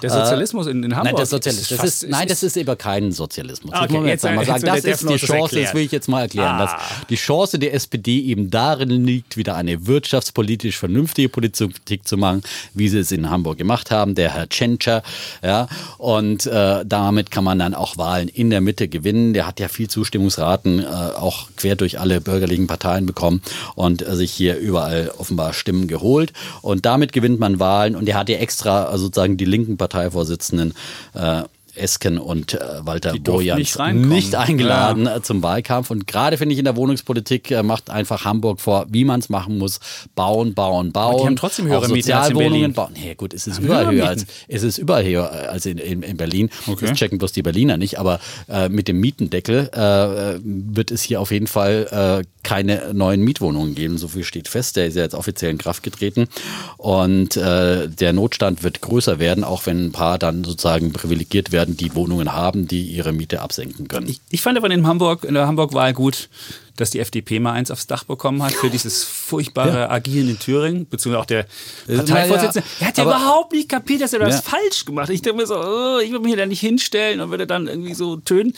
Der 0.02 0.10
Sozialismus 0.10 0.66
in, 0.66 0.82
in 0.84 0.94
Hamburg. 0.94 1.12
Nein, 1.14 1.20
das 1.20 1.30
Sozialismus. 1.30 1.70
ist 1.70 1.78
Das 1.82 1.84
ist, 2.02 2.08
nein, 2.10 2.28
das 2.28 2.42
ist 2.42 2.56
eben 2.56 2.78
kein 2.78 3.10
Sozialismus. 3.12 3.72
Ah, 3.72 3.80
Das 3.80 3.84
okay, 3.84 3.92
muss 3.94 4.00
man 4.02 4.08
jetzt- 4.08 4.12
jetzt 4.12 4.22
sagen. 4.22 4.36
will 4.40 4.46
Das 4.46 4.82
der 4.82 4.92
ist 4.94 5.02
die 5.02 5.06
das 5.06 5.20
Chance, 5.20 5.60
das 5.62 5.74
will 5.74 5.82
ich 5.82 5.92
jetzt 5.92 6.08
mal 6.08 6.20
erklären. 6.22 6.46
Ah. 6.56 6.58
Dass 6.58 6.72
die 7.08 7.16
Chance 7.16 7.58
der 7.58 7.74
SPD 7.74 8.20
eben 8.20 8.50
darin 8.50 9.04
liegt, 9.04 9.36
wieder 9.36 9.56
eine 9.56 9.86
wirtschaftspolitisch 9.86 10.76
vernünftige 10.76 11.28
Politik 11.28 12.06
zu 12.06 12.16
machen, 12.16 12.42
wie 12.74 12.88
sie 12.88 12.98
es 12.98 13.10
in 13.12 13.30
Hamburg 13.30 13.58
gemacht 13.58 13.90
haben, 13.90 14.14
der 14.14 14.34
Herr 14.34 14.48
Tschentscher. 14.48 15.02
Ja, 15.42 15.68
und 15.98 16.46
äh, 16.46 16.84
damit 16.86 17.30
kann 17.30 17.44
man 17.44 17.58
dann 17.58 17.74
auch 17.74 17.96
Wahlen 17.96 18.28
in 18.28 18.50
der 18.50 18.60
Mitte 18.60 18.88
gewinnen. 18.88 19.32
Der 19.32 19.46
hat 19.46 19.60
ja 19.60 19.65
viel 19.68 19.88
Zustimmungsraten 19.88 20.80
äh, 20.80 20.84
auch 20.84 21.48
quer 21.56 21.76
durch 21.76 21.98
alle 22.00 22.20
bürgerlichen 22.20 22.66
Parteien 22.66 23.06
bekommen 23.06 23.42
und 23.74 24.06
äh, 24.06 24.16
sich 24.16 24.32
hier 24.32 24.58
überall 24.58 25.12
offenbar 25.18 25.52
Stimmen 25.52 25.88
geholt. 25.88 26.32
Und 26.62 26.86
damit 26.86 27.12
gewinnt 27.12 27.40
man 27.40 27.60
Wahlen. 27.60 27.96
Und 27.96 28.08
er 28.08 28.18
hat 28.18 28.28
ja 28.28 28.38
extra 28.38 28.92
äh, 28.92 28.98
sozusagen 28.98 29.36
die 29.36 29.44
linken 29.44 29.76
Parteivorsitzenden 29.76 30.74
äh, 31.14 31.42
Esken 31.76 32.18
und 32.18 32.54
äh, 32.54 32.58
Walter 32.82 33.14
Borjans 33.18 33.58
nicht 33.58 33.94
nicht 33.94 34.34
eingeladen 34.34 35.06
äh, 35.06 35.22
zum 35.22 35.42
Wahlkampf. 35.42 35.90
Und 35.90 36.06
gerade 36.06 36.38
finde 36.38 36.52
ich 36.52 36.58
in 36.58 36.64
der 36.64 36.76
Wohnungspolitik 36.76 37.50
äh, 37.50 37.62
macht 37.62 37.90
einfach 37.90 38.24
Hamburg 38.24 38.60
vor, 38.60 38.86
wie 38.90 39.04
man 39.04 39.20
es 39.20 39.28
machen 39.28 39.58
muss. 39.58 39.80
Bauen, 40.14 40.54
bauen, 40.54 40.92
bauen. 40.92 41.18
die 41.18 41.26
haben 41.26 41.36
trotzdem 41.36 41.66
höhere 41.66 41.88
Mieten 41.88 42.12
als 42.12 42.30
in 42.30 42.38
Berlin. 42.38 42.72
bauen. 42.72 42.92
Nee, 42.94 43.14
gut, 43.14 43.34
es 43.34 43.46
ist 43.46 43.58
überall 43.58 43.90
höher 43.90 44.08
als 44.08 44.26
es 44.48 44.62
ist 44.62 44.78
überall 44.78 45.04
höher 45.04 45.30
als 45.50 45.66
in, 45.66 45.78
in, 45.78 46.02
in 46.02 46.16
Berlin. 46.16 46.50
Okay. 46.66 46.86
Das 46.86 46.98
checken 46.98 47.18
bloß 47.18 47.32
die 47.32 47.42
Berliner 47.42 47.76
nicht. 47.76 47.98
Aber 47.98 48.20
äh, 48.48 48.68
mit 48.68 48.88
dem 48.88 49.00
Mietendeckel 49.00 49.70
äh, 49.72 50.40
wird 50.42 50.90
es 50.90 51.02
hier 51.02 51.20
auf 51.20 51.30
jeden 51.30 51.46
Fall 51.46 52.22
äh, 52.22 52.26
keine 52.42 52.94
neuen 52.94 53.22
Mietwohnungen 53.22 53.74
geben. 53.74 53.98
So 53.98 54.08
viel 54.08 54.24
steht 54.24 54.48
fest. 54.48 54.76
Der 54.76 54.86
ist 54.86 54.96
ja 54.96 55.02
jetzt 55.02 55.14
offiziell 55.14 55.50
in 55.50 55.58
Kraft 55.58 55.82
getreten. 55.82 56.28
Und 56.76 57.36
äh, 57.36 57.88
der 57.88 58.12
Notstand 58.12 58.62
wird 58.62 58.80
größer 58.80 59.18
werden, 59.18 59.42
auch 59.42 59.66
wenn 59.66 59.86
ein 59.86 59.92
paar 59.92 60.18
dann 60.18 60.44
sozusagen 60.44 60.92
privilegiert 60.92 61.52
werden, 61.52 61.65
die 61.66 61.94
Wohnungen 61.94 62.32
haben, 62.32 62.68
die 62.68 62.82
ihre 62.82 63.12
Miete 63.12 63.40
absenken 63.40 63.88
können. 63.88 64.08
Ich, 64.08 64.20
ich 64.30 64.42
fand 64.42 64.56
aber 64.58 64.70
in 64.70 64.86
Hamburg, 64.86 65.24
in 65.24 65.34
der 65.34 65.46
Hamburg-Wahl 65.46 65.92
gut, 65.92 66.28
dass 66.76 66.90
die 66.90 67.00
FDP 67.00 67.40
mal 67.40 67.52
eins 67.52 67.70
aufs 67.70 67.86
Dach 67.86 68.04
bekommen 68.04 68.42
hat 68.42 68.52
für 68.52 68.70
dieses 68.70 69.04
furchtbare 69.04 69.90
Agieren 69.90 70.28
in 70.28 70.38
Thüringen, 70.38 70.86
beziehungsweise 70.88 71.20
auch 71.22 71.26
der 71.26 71.46
Parteivorsitzende. 71.86 72.60
naja, 72.60 72.76
er 72.80 72.86
hat 72.88 72.98
ja 72.98 73.04
aber- 73.04 73.16
überhaupt 73.16 73.52
nicht 73.52 73.68
kapiert, 73.68 74.00
dass 74.02 74.12
er 74.12 74.20
das 74.20 74.36
Ja. 74.36 74.42
falsch 74.42 74.84
gemacht 74.84 75.08
hat. 75.08 75.14
Ich 75.14 75.22
dachte 75.22 75.36
mir 75.36 75.46
so, 75.46 75.56
oh, 75.56 75.98
ich 76.02 76.12
will 76.12 76.20
mich 76.20 76.36
da 76.36 76.46
nicht 76.46 76.60
hinstellen 76.60 77.20
und 77.20 77.30
würde 77.30 77.46
dann 77.46 77.66
irgendwie 77.66 77.94
so 77.94 78.16
tönen. 78.16 78.52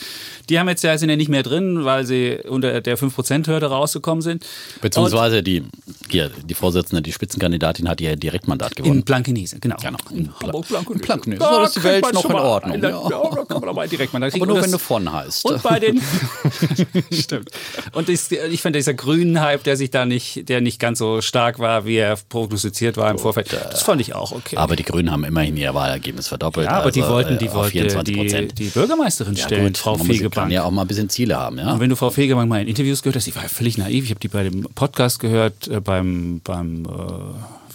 Die 0.49 0.59
haben 0.59 0.67
jetzt 0.69 0.83
ja, 0.83 0.97
sind 0.97 1.09
ja 1.09 1.15
nicht 1.15 1.29
mehr 1.29 1.43
drin, 1.43 1.85
weil 1.85 2.05
sie 2.05 2.39
unter 2.47 2.81
der 2.81 2.97
5%-Hürde 2.97 3.67
rausgekommen 3.67 4.21
sind. 4.21 4.45
Beziehungsweise 4.81 5.41
die, 5.43 5.63
hier, 6.09 6.29
die 6.45 6.53
Vorsitzende, 6.53 7.01
die 7.01 7.11
Spitzenkandidatin 7.13 7.87
hat 7.87 8.01
ihr 8.01 8.15
Direktmandat 8.15 8.71
In 8.77 8.83
gewonnen. 8.83 9.03
Blankenese, 9.03 9.59
genau. 9.59 9.77
Genau. 9.81 9.97
In 10.11 10.29
Hamburg 10.41 10.67
Blankenese. 10.67 11.33
In. 11.35 11.39
Da 11.39 11.49
Da 11.59 11.63
ist 11.65 11.75
die 11.75 11.83
Welt 11.83 12.13
noch 12.13 12.25
in 12.25 12.35
Ordnung, 12.35 12.73
ein- 12.73 12.81
ja. 12.83 12.89
Ja, 12.89 13.29
da 13.35 13.45
kann 13.45 13.61
man 13.61 13.75
mal 13.75 13.87
direkt 13.87 14.13
mal. 14.13 14.23
Aber 14.23 14.33
Und 14.41 14.47
nur 14.47 14.61
wenn 14.61 14.71
du 14.71 14.77
von 14.77 15.11
heißt. 15.11 15.45
Und 15.45 15.61
bei 15.63 15.79
den. 15.79 16.01
Stimmt. 17.11 17.49
Und 17.93 18.08
das, 18.11 18.31
ich 18.31 18.61
finde, 18.61 18.79
dieser 18.79 18.93
grünen 18.93 19.39
Hype, 19.41 19.63
der 19.63 19.77
sich 19.77 19.89
da 19.91 20.05
nicht, 20.05 20.49
der 20.49 20.61
nicht 20.61 20.79
ganz 20.79 20.99
so 20.99 21.21
stark 21.21 21.59
war, 21.59 21.85
wie 21.85 21.95
er 21.97 22.17
prognostiziert 22.29 22.97
war 22.97 23.09
im 23.11 23.17
Vorfeld, 23.19 23.51
das 23.53 23.81
fand 23.83 24.01
ich 24.01 24.13
auch 24.15 24.31
okay. 24.31 24.57
Aber 24.57 24.75
die 24.75 24.83
Grünen 24.83 25.11
haben 25.11 25.23
immerhin 25.23 25.55
ihr 25.57 25.73
Wahlergebnis 25.73 26.27
verdoppelt. 26.27 26.65
ja, 26.67 26.73
aber 26.79 26.91
die 26.91 27.01
also, 27.01 27.13
wollten, 27.13 27.35
äh, 27.35 27.37
die 27.37 27.51
wollten 27.53 27.71
24 27.71 28.13
die, 28.15 28.19
Prozent. 28.21 28.59
die 28.59 28.65
Bürgermeisterin 28.69 29.35
Ja, 29.35 29.45
stellen, 29.45 29.65
gut, 29.67 29.77
Frau 29.77 29.91
man 29.91 29.99
muss- 29.99 30.07
kann 30.07 30.15
Fegebank. 30.17 30.51
ja 30.51 30.63
auch 30.63 30.71
mal 30.71 30.81
ein 30.81 30.87
bisschen 30.87 31.09
Ziele 31.09 31.37
haben, 31.37 31.57
ja. 31.59 31.73
Und 31.73 31.79
wenn 31.79 31.89
du 31.89 31.95
Frau 31.95 32.09
Fegebank 32.09 32.49
mal 32.49 32.61
in 32.61 32.67
Interviews 32.67 33.01
gehört 33.01 33.15
hast, 33.15 33.27
die 33.27 33.35
war 33.35 33.43
ja 33.43 33.49
völlig 33.49 33.77
naiv. 33.77 34.03
Ich 34.05 34.09
habe 34.09 34.19
die 34.19 34.27
bei 34.27 34.43
dem 34.43 34.63
Podcast 34.75 35.19
gehört, 35.19 35.67
äh, 35.67 35.79
beim, 35.79 36.41
beim 36.43 36.85
äh, 36.85 36.89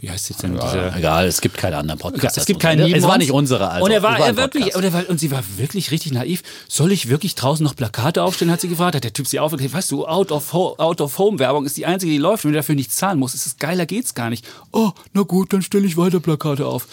wie 0.05 0.11
heißt 0.11 0.29
jetzt 0.29 0.43
denn 0.43 0.59
diese. 0.59 0.93
Egal, 0.95 1.27
es 1.27 1.41
gibt 1.41 1.57
keine 1.57 1.79
anderen 1.79 1.99
Podcasts. 1.99 2.37
Es 2.37 2.47
gibt 2.47 2.61
keinen. 2.61 2.93
Es 2.93 3.05
war 3.05 3.19
nicht 3.19 3.33
unsere, 3.33 3.71
also. 3.71 3.85
Und 3.85 3.91
er 3.91 4.03
war, 4.03 4.19
er 4.19 4.37
wirklich, 4.37 4.65
Podcast. 4.65 4.77
und, 4.77 4.85
er 4.85 4.93
war, 4.93 5.09
und 5.09 5.19
sie 5.19 5.31
war 5.31 5.43
wirklich 5.57 5.91
richtig 5.91 6.13
naiv. 6.13 6.43
Soll 6.69 6.93
ich 6.93 7.09
wirklich 7.09 7.35
draußen 7.35 7.65
noch 7.65 7.75
Plakate 7.75 8.23
aufstellen, 8.23 8.51
hat 8.51 8.61
sie 8.61 8.69
gefragt. 8.69 8.97
Hat 8.97 9.05
der 9.05 9.13
Typ 9.13 9.27
sie 9.27 9.41
aufgeklärt. 9.41 9.73
Weißt 9.73 9.91
du, 9.91 10.07
Out 10.07 10.31
of, 10.31 10.53
Ho 10.53 10.75
Out 10.77 11.01
of 11.01 11.19
Home 11.19 11.39
Werbung 11.39 11.65
ist 11.65 11.77
die 11.77 11.87
einzige, 11.87 12.13
die 12.13 12.19
läuft. 12.19 12.45
Wenn 12.45 12.53
du 12.53 12.59
dafür 12.59 12.75
nichts 12.75 12.97
zahlen 12.97 13.19
musst, 13.19 13.35
ist 13.35 13.47
es 13.47 13.57
geiler 13.57 13.87
geht's 13.87 14.15
gar 14.15 14.31
nicht. 14.31 14.45
Oh, 14.73 14.91
na 15.13 15.23
gut, 15.23 15.53
dann 15.53 15.63
stelle 15.63 15.87
ich 15.87 15.97
weiter 15.97 16.21
Plakate 16.21 16.67
auf. 16.67 16.87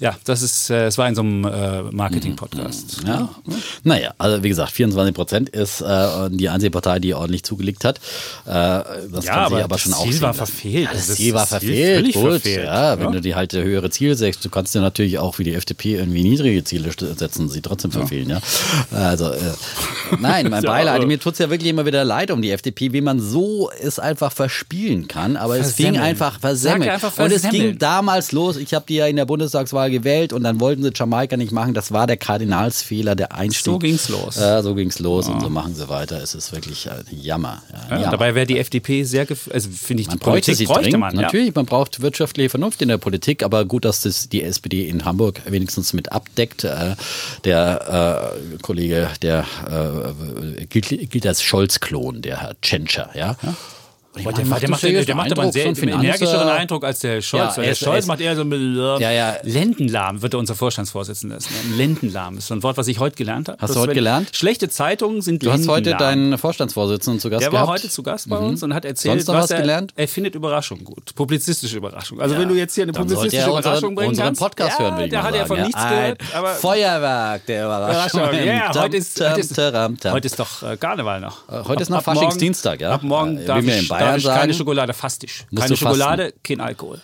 Ja, 0.00 0.16
das 0.24 0.42
ist, 0.42 0.70
äh, 0.70 0.86
es 0.86 0.98
war 0.98 1.08
in 1.08 1.14
so 1.14 1.22
einem 1.22 1.44
äh, 1.44 1.82
Marketing-Podcast. 1.90 3.02
Ja. 3.06 3.28
Naja, 3.82 4.14
also 4.18 4.42
wie 4.42 4.48
gesagt, 4.48 4.72
24 4.72 5.14
Prozent 5.14 5.48
ist 5.50 5.80
äh, 5.80 6.30
die 6.30 6.48
einzige 6.48 6.70
Partei, 6.70 6.98
die 6.98 7.14
ordentlich 7.14 7.42
zugelegt 7.44 7.84
hat. 7.84 7.98
Äh, 8.46 8.50
das 8.50 9.26
kann 9.26 9.50
sich 9.50 9.62
aber 9.64 9.78
schon 9.78 9.92
das 9.92 10.00
auch 10.00 10.04
Ziel 10.04 10.12
sehen 10.14 10.22
war 10.22 10.34
verfehlt. 10.34 10.84
Ja, 10.84 10.92
das, 10.92 11.06
Das 11.06 11.16
Ziel 11.16 11.34
war 11.34 11.40
das 11.42 11.60
Ziel 11.60 11.68
verfehlt. 11.68 11.96
völlig 12.00 12.14
Gut, 12.14 12.30
verfehlt. 12.30 12.64
Ja, 12.64 12.98
wenn 12.98 13.06
Ja. 13.06 13.10
du 13.12 13.20
die 13.20 13.34
halt 13.34 13.52
höhere 13.52 13.90
Ziele 13.90 14.14
setzt, 14.14 14.44
du 14.44 14.48
kannst 14.50 14.74
dir 14.74 14.80
natürlich 14.80 15.18
auch 15.18 15.38
wie 15.38 15.44
die 15.44 15.54
FDP 15.54 15.96
irgendwie 15.96 16.22
niedrige 16.22 16.64
Ziele 16.64 16.90
setzen, 16.92 17.48
sie 17.48 17.60
trotzdem 17.62 17.90
verfehlen. 17.92 18.30
Ja. 18.30 18.40
Also 18.92 19.30
äh, 19.30 19.38
nein, 20.20 20.48
mein 20.50 20.62
Ja, 20.64 20.70
Beileid. 20.70 20.96
aber- 20.96 21.06
Mir 21.06 21.20
tut's 21.20 21.38
ja 21.38 21.50
wirklich 21.50 21.70
immer 21.70 21.86
wieder 21.86 22.04
leid 22.04 22.30
um 22.30 22.42
die 22.42 22.50
FDP, 22.50 22.92
wie 22.92 23.00
man 23.00 23.20
so 23.20 23.70
es 23.82 23.98
einfach 23.98 24.32
verspielen 24.32 25.08
kann. 25.08 25.36
Aber 25.36 25.56
es 25.56 25.72
Versemmeln. 25.74 26.02
einfach 26.02 26.32
Sag 26.34 26.40
versemmeln. 26.40 26.90
einfach 26.90 27.18
Und 27.18 27.32
es 27.32 27.42
ging 27.48 27.78
damals 27.78 28.32
los. 28.32 28.56
Ich 28.56 28.72
habe 28.74 28.84
die 28.88 28.96
ja 28.96 29.06
in 29.06 29.16
der 29.16 29.24
Bundestagswahl 29.26 29.83
gewählt 29.90 30.32
und 30.32 30.42
dann 30.42 30.60
wollten 30.60 30.82
sie 30.82 30.90
Jamaika 30.94 31.36
nicht 31.36 31.52
machen. 31.52 31.74
Das 31.74 31.92
war 31.92 32.06
der 32.06 32.16
Kardinalsfehler, 32.16 33.14
der 33.14 33.34
Einstieg. 33.34 33.64
So 33.64 33.78
ging's 33.78 34.08
los. 34.08 34.36
Äh, 34.36 34.62
so 34.62 34.74
ging's 34.74 34.98
los 34.98 35.28
und 35.28 35.40
so 35.40 35.48
machen 35.50 35.74
sie 35.74 35.88
weiter. 35.88 36.22
Es 36.22 36.34
ist 36.34 36.52
wirklich 36.52 36.90
ein 36.90 37.04
Jammer. 37.10 37.62
Ja, 37.70 37.78
ein 37.78 37.88
Ja, 37.90 37.96
Jammer. 37.98 38.10
dabei 38.12 38.34
wäre 38.34 38.46
die 38.46 38.58
FDP 38.58 39.04
sehr, 39.04 39.26
also 39.52 39.68
finde 39.70 40.02
ich, 40.02 40.08
man 40.08 40.18
die 40.18 40.24
bräuchte 40.24 40.52
Politik 40.52 40.68
bräuchte 40.68 40.82
dringend. 40.84 41.00
man. 41.00 41.14
Ja. 41.16 41.22
Natürlich, 41.22 41.54
man 41.54 41.66
braucht 41.66 42.00
wirtschaftliche 42.00 42.50
Vernunft 42.50 42.82
in 42.82 42.88
der 42.88 42.98
Politik, 42.98 43.42
aber 43.42 43.64
gut, 43.64 43.84
dass 43.84 44.00
das 44.02 44.28
die 44.28 44.42
SPD 44.42 44.88
in 44.88 45.04
Hamburg 45.04 45.40
wenigstens 45.48 45.92
mit 45.92 46.12
abdeckt. 46.12 46.64
Äh, 46.64 46.94
der 47.44 48.34
äh, 48.54 48.58
Kollege, 48.62 49.08
der 49.22 49.44
äh, 49.68 50.66
gilt, 50.66 51.10
gilt 51.10 51.26
als 51.26 51.42
Scholz-Klon, 51.42 52.22
der 52.22 52.40
Herr 52.42 52.60
Tschentscher. 52.60 53.10
Ja? 53.14 53.36
Und 53.42 53.54
meine, 54.14 54.24
der, 54.36 54.44
der, 54.44 54.60
das 54.60 54.68
macht, 54.70 54.82
der, 54.82 55.04
der 55.04 55.14
macht 55.14 55.32
aber 55.32 55.42
einen 55.42 55.52
sehr 55.52 55.74
Finanz- 55.74 56.02
energischeren 56.04 56.48
Eindruck 56.48 56.84
als 56.84 57.00
der 57.00 57.20
Scholz. 57.22 57.42
Ja, 57.52 57.56
weil 57.56 57.64
er 57.64 57.70
der 57.70 57.74
Scholz 57.74 58.06
macht 58.06 58.20
eher 58.20 58.36
so 58.36 58.42
äh, 58.42 59.02
Ja, 59.02 59.10
ja. 59.10 59.36
Lendenlahm, 59.42 60.22
wird 60.22 60.34
er 60.34 60.38
unser 60.38 60.54
Vorstandsvorsitzender 60.54 61.36
ist. 61.36 61.50
Ne? 61.50 61.76
Lendenlahm 61.76 62.38
ist 62.38 62.46
so 62.48 62.54
ein 62.54 62.62
Wort, 62.62 62.76
was 62.76 62.86
ich 62.88 62.98
heute 63.00 63.16
gelernt 63.16 63.48
habe. 63.48 63.58
Hast 63.60 63.70
du 63.70 63.74
Das, 63.74 63.80
heute 63.82 63.88
wenn 63.90 63.94
gelernt? 63.94 64.28
Schlechte 64.32 64.68
Zeitungen 64.68 65.22
sind 65.22 65.42
Du 65.42 65.50
hast 65.52 65.66
heute 65.68 65.94
deinen 65.94 66.38
Vorstandsvorsitzenden 66.38 67.20
zu 67.20 67.30
Gast 67.30 67.42
Der 67.42 67.52
war 67.52 67.62
gehabt. 67.62 67.80
heute 67.80 67.90
zu 67.90 68.02
Gast 68.02 68.28
bei 68.28 68.36
uns 68.38 68.62
und 68.62 68.74
hat 68.74 68.84
erzählt, 68.84 69.14
Sonst 69.20 69.26
noch 69.28 69.34
was, 69.34 69.44
was 69.44 69.50
er, 69.52 69.60
gelernt? 69.60 69.92
er 69.96 70.08
findet 70.08 70.34
Überraschungen 70.34 70.84
gut. 70.84 71.14
Publizistische 71.14 71.76
Überraschungen. 71.78 72.22
Also 72.22 72.38
wenn 72.38 72.48
du 72.48 72.54
jetzt 72.54 72.74
hier 72.74 72.84
eine 72.84 72.92
dann 72.92 73.02
publizistische 73.06 73.42
er 73.42 73.48
Überraschung 73.48 73.74
unseren, 73.90 73.94
bringen 73.96 74.08
unseren 74.10 74.26
kannst. 74.26 74.40
Podcast 74.40 74.78
ja, 74.78 74.84
hören, 74.84 74.98
will 74.98 75.04
ich 75.06 75.10
da 75.12 75.22
hat 75.22 75.34
er 75.34 75.46
von 75.46 75.60
nichts 75.60 75.74
Ein 75.80 76.16
gehört. 76.18 76.22
Feuerwerk 76.60 77.46
der 77.46 77.64
Überraschung. 77.66 78.20
Heute 78.22 78.96
ist, 78.96 79.20
heute 79.20 79.42
heute 80.10 80.26
doch 80.38 80.62
äh, 80.62 80.76
Karneval 80.76 81.20
noch. 81.20 81.38
heute 81.66 81.82
ist 81.82 81.88
noch 81.90 82.02
Faschingsdienstag, 82.02 82.80
ja? 82.80 82.92
Ab 82.92 83.02
morgen 83.02 83.38
Äh, 83.38 83.44
darf 83.44 83.58
ich, 83.64 83.88
ich 84.16 84.22
sagen, 84.22 84.40
keine 84.40 84.54
Schokolade, 84.54 84.92
fastisch. 84.94 85.44
Keine 85.54 85.68
du 85.68 85.76
fasten. 85.76 85.76
Schokolade, 85.76 86.34
kein 86.42 86.60
Alkohol. 86.60 87.00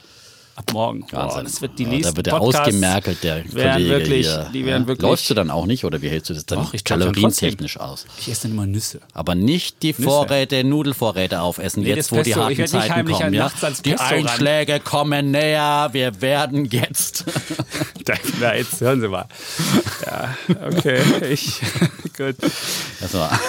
Ab 0.61 0.73
morgen. 0.75 1.07
Boah, 1.11 1.43
das 1.43 1.63
wird 1.63 1.79
die 1.79 1.85
Ja, 1.85 1.89
nächsten 1.89 2.13
Da 2.13 2.17
wird 2.19 2.27
er 2.27 2.39
Podcasts 2.39 2.69
ausgemerkelt, 2.69 3.25
der 3.25 3.45
Kollege 3.45 3.89
wirklich, 3.89 4.27
hier. 4.27 4.51
Die 4.53 4.67
werden 4.67 4.87
wirklich. 4.87 5.09
Läufst 5.09 5.31
du 5.31 5.35
dann 5.35 5.51
auch 5.51 5.65
nicht 5.65 5.87
oder 5.87 6.03
wie 6.03 6.11
hältst 6.11 6.29
du 6.29 6.35
das 6.35 6.45
dann 6.45 6.59
Doch, 6.59 6.75
kalorientechnisch 6.85 7.79
aus? 7.79 8.05
Ich 8.19 8.29
esse 8.29 8.43
dann 8.43 8.51
immer 8.51 8.67
Nüsse. 8.67 9.01
Aber 9.15 9.35
nicht 9.35 9.83
die 9.83 9.95
Vorräte, 9.95 10.63
Nudelvorräte 10.63 11.41
aufessen, 11.41 11.83
Nee, 11.83 11.95
jetzt 11.95 12.13
wo 12.13 12.21
die 12.21 12.35
harten 12.35 12.67
Zeiten 12.67 13.11
kommen. 13.11 13.33
Ja? 13.33 13.51
Die 13.85 13.91
Pesto 13.93 14.05
ran. 14.05 14.27
Einschläge 14.27 14.81
kommen 14.81 15.31
näher, 15.31 15.89
wir 15.93 16.21
werden 16.21 16.67
jetzt. 16.67 17.25
Na, 18.41 18.55
jetzt 18.55 18.81
hören 18.83 19.01
Sie 19.01 19.09
mal. 19.09 19.27
Ja, 20.05 20.37
okay. 20.67 21.01
Ich, 21.31 21.61
gut. 22.19 22.37
Das 23.01 23.15
war 23.15 23.41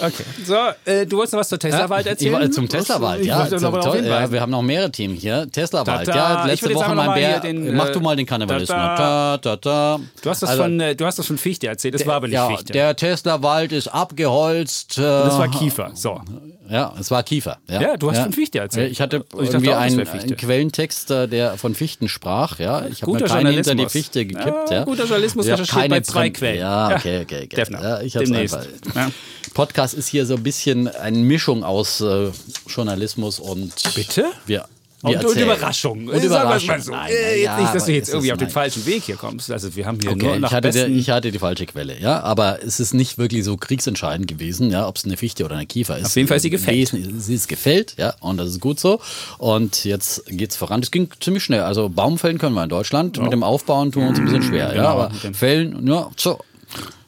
Okay. 0.00 0.24
So, 0.44 0.56
äh, 0.84 1.06
du 1.06 1.16
wolltest 1.16 1.32
noch 1.34 1.40
was 1.40 1.48
zur 1.48 1.58
Tesla-Wald 1.58 2.06
Ich 2.06 2.10
erzählen? 2.12 2.32
wollte 2.34 2.50
zum 2.50 2.68
Teslawald, 2.68 3.20
Ich 3.20 3.26
ja. 3.28 3.46
ja. 3.46 3.92
hinweisen. 3.94 4.32
Wir 4.32 4.40
haben 4.40 4.50
noch 4.50 4.62
mehrere 4.62 4.90
Themen 4.90 5.14
hier. 5.14 5.46
Teslawald, 5.50 6.08
ja. 6.08 6.44
Ich 6.46 6.60
Letzte 6.60 6.74
Woche 6.74 6.94
mein 6.94 7.14
Bär. 7.14 7.40
den, 7.40 7.76
Mach 7.76 7.88
äh, 7.88 7.92
du 7.92 8.00
mal 8.00 8.16
den 8.16 8.26
Karnevalisten. 8.26 8.76
Ta, 8.76 9.38
ta, 9.38 9.56
ta. 9.56 10.00
Du 10.22 10.30
hast 10.30 10.42
das, 10.42 10.50
Also, 10.50 10.62
von, 10.62 10.80
äh, 10.80 10.96
du 10.96 11.06
hast 11.06 11.18
das 11.18 11.26
von 11.26 11.38
Fichte 11.38 11.66
erzählt, 11.68 11.94
das 11.94 12.06
war 12.06 12.16
aber 12.16 12.26
nicht 12.26 12.34
ja, 12.34 12.48
Fichte. 12.48 12.72
Der 12.72 12.96
Teslawald 12.96 13.72
ist 13.72 13.88
abgeholzt. 13.88 14.98
Äh, 14.98 15.02
das 15.02 15.38
war 15.38 15.48
Kiefer. 15.50 15.90
So. 15.94 16.20
Ja, 16.68 16.94
es 16.98 17.10
war 17.10 17.22
Kiefer. 17.22 17.58
Ja, 17.68 17.80
Ja, 17.80 17.96
du 17.96 18.10
hast 18.10 18.20
von 18.20 18.32
Fichte 18.32 18.58
erzählt. 18.58 18.90
Ich 18.90 19.00
hatte 19.00 19.24
ich 19.32 19.48
irgendwie 19.50 19.70
auch, 19.70 19.76
einen, 19.78 20.06
einen 20.06 20.36
Quellentext, 20.36 21.10
äh, 21.10 21.28
der 21.28 21.58
von 21.58 21.74
Fichten 21.74 22.08
sprach. 22.08 22.58
Ja, 22.58 22.86
ich 22.86 23.02
habe 23.02 23.12
mir 23.12 23.24
keinen 23.24 23.52
hinter 23.52 23.74
die. 23.74 23.88
Fichte 23.88 24.24
gekippt. 24.24 24.70
Ja, 24.70 24.76
Ja, 24.78 24.84
guter 24.84 25.04
Journalismus 25.04 25.48
hab 25.50 25.60
recherchiert 25.60 25.90
bei 25.90 26.00
zwei 26.00 26.30
Quellen. 26.30 26.58
Ja, 26.60 26.90
Ja. 26.90 26.96
okay, 26.96 27.20
okay. 27.22 27.48
okay. 27.52 27.72
Ja, 27.72 28.00
ich 28.00 28.16
hab's 28.16 28.28
Demnächst. 28.28 28.56
einfach. 28.56 28.94
Ja. 28.96 29.10
Podcast 29.52 29.94
ist 29.94 30.08
hier 30.08 30.26
so 30.26 30.36
ein 30.36 30.42
bisschen 30.42 30.88
eine 30.88 31.18
Mischung 31.18 31.64
aus 31.64 32.00
äh, 32.00 32.30
Journalismus 32.66 33.40
und. 33.40 33.72
Bitte? 33.94 34.26
Wir 34.46 34.66
Und, 35.04 35.24
und. 35.24 35.36
Überraschung. 35.36 36.08
Und 36.08 36.14
es 36.14 36.24
Überraschung. 36.24 36.68
mal 36.68 36.80
so. 36.80 36.92
Nein, 36.92 37.10
äh, 37.10 37.34
jetzt 37.36 37.44
ja, 37.44 37.60
nicht, 37.60 37.74
dass 37.74 37.84
du 37.84 37.92
jetzt 37.92 38.08
es 38.08 38.14
irgendwie 38.14 38.32
auf 38.32 38.38
den 38.38 38.50
falschen 38.50 38.86
Weg 38.86 39.02
hier 39.02 39.16
kommst. 39.16 39.50
Also 39.50 39.76
wir 39.76 39.86
haben 39.86 39.98
hier 40.00 40.12
Okay, 40.12 40.26
nur 40.26 40.38
nach 40.38 40.48
ich 40.48 40.54
hatte, 40.54 40.70
der, 40.70 40.88
ich 40.88 41.10
hatte 41.10 41.30
die 41.30 41.38
falsche 41.38 41.66
Quelle, 41.66 42.00
ja. 42.00 42.20
Aber 42.20 42.62
es 42.62 42.80
ist 42.80 42.94
nicht 42.94 43.18
wirklich 43.18 43.44
so 43.44 43.56
kriegsentscheidend 43.56 44.26
gewesen, 44.26 44.70
ja, 44.70 44.88
ob 44.88 44.96
es 44.96 45.04
eine 45.04 45.16
Fichte 45.16 45.44
oder 45.44 45.56
eine 45.56 45.66
Kiefer 45.66 45.98
ist. 45.98 46.06
Auf 46.06 46.16
jeden 46.16 46.28
Fall 46.28 46.38
ist 46.38 46.42
sie 46.42 46.50
gefällt. 46.50 46.94
Sie 47.18 47.34
ist 47.34 47.48
gefällt, 47.48 47.94
ja, 47.98 48.14
und 48.20 48.38
das 48.38 48.48
ist 48.48 48.60
gut 48.60 48.80
so. 48.80 49.00
Und 49.38 49.84
jetzt 49.84 50.24
geht's 50.26 50.56
voran. 50.56 50.80
Das 50.80 50.90
ging 50.90 51.08
ziemlich 51.20 51.44
schnell. 51.44 51.60
Also 51.60 51.88
Baumfällen 51.88 52.38
können 52.38 52.54
wir 52.54 52.62
in 52.62 52.70
Deutschland. 52.70 53.18
Mit 53.20 53.32
dem 53.32 53.42
Aufbauen 53.42 53.92
tun 53.92 54.04
wir 54.04 54.08
uns 54.08 54.18
ein 54.18 54.24
bisschen 54.24 54.42
schwer, 54.42 54.70
Genau, 54.70 54.82
ja. 54.82 54.90
Aber 54.90 55.10
Fällen, 55.32 55.86
ja, 55.86 56.10
so. 56.16 56.38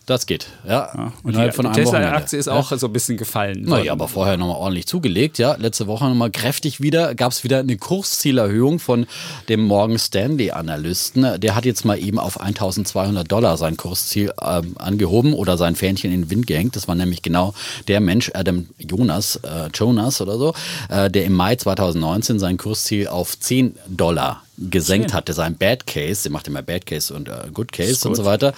Das 0.06 0.26
geht, 0.26 0.46
ja. 0.68 1.12
und 1.24 1.24
die, 1.24 1.30
Innerhalb 1.30 1.54
von 1.56 1.64
die 1.64 1.70
einem 1.70 1.86
Wochenende. 1.86 2.06
Tesla-Aktie 2.06 2.38
ist 2.38 2.46
auch 2.46 2.70
so 2.70 2.86
ein 2.86 2.92
bisschen 2.92 3.16
gefallen. 3.16 3.62
Naja, 3.62 3.90
aber 3.90 4.06
vorher 4.06 4.36
nochmal 4.36 4.54
ordentlich 4.54 4.86
zugelegt, 4.86 5.38
ja. 5.38 5.56
Letzte 5.56 5.88
Woche 5.88 6.04
nochmal 6.04 6.30
kräftig 6.30 6.80
wieder, 6.80 7.16
gab 7.16 7.32
es 7.32 7.42
wieder 7.42 7.58
eine 7.58 7.76
Kurszielerhöhung 7.76 8.78
von 8.78 9.08
dem 9.48 9.64
Morgan 9.64 9.98
Stanley-Analysten. 9.98 11.40
Der 11.40 11.56
hat 11.56 11.64
jetzt 11.64 11.84
mal 11.84 11.98
eben 11.98 12.20
auf 12.20 12.40
1200 12.40 13.30
Dollar 13.30 13.56
sein 13.56 13.76
Kursziel 13.76 14.32
ähm, 14.40 14.76
angehoben 14.78 15.34
oder 15.34 15.56
sein 15.58 15.74
Fähnchen 15.74 16.12
in 16.12 16.22
den 16.22 16.30
Wind 16.30 16.46
gehängt. 16.46 16.76
Das 16.76 16.86
war 16.86 16.94
nämlich 16.94 17.22
genau 17.22 17.52
der 17.88 18.00
Mensch, 18.00 18.30
Adam 18.32 18.68
Jonas, 18.78 19.40
äh, 19.42 19.70
Jonas 19.74 20.20
oder 20.20 20.38
so, 20.38 20.54
äh, 20.88 21.10
der 21.10 21.24
im 21.24 21.32
Mai 21.32 21.56
2019 21.56 22.38
sein 22.38 22.58
Kursziel 22.58 23.08
auf 23.08 23.36
10 23.36 23.74
Dollar 23.88 24.45
gesenkt 24.58 25.12
hatte, 25.12 25.32
sein 25.32 25.56
Bad 25.56 25.86
Case, 25.86 26.22
der 26.24 26.32
macht 26.32 26.46
immer 26.48 26.62
Bad 26.62 26.86
Case 26.86 27.12
und 27.12 27.28
äh, 27.28 27.32
Good 27.52 27.72
Case 27.72 28.08
und 28.08 28.14
so 28.14 28.24
weiter. 28.24 28.54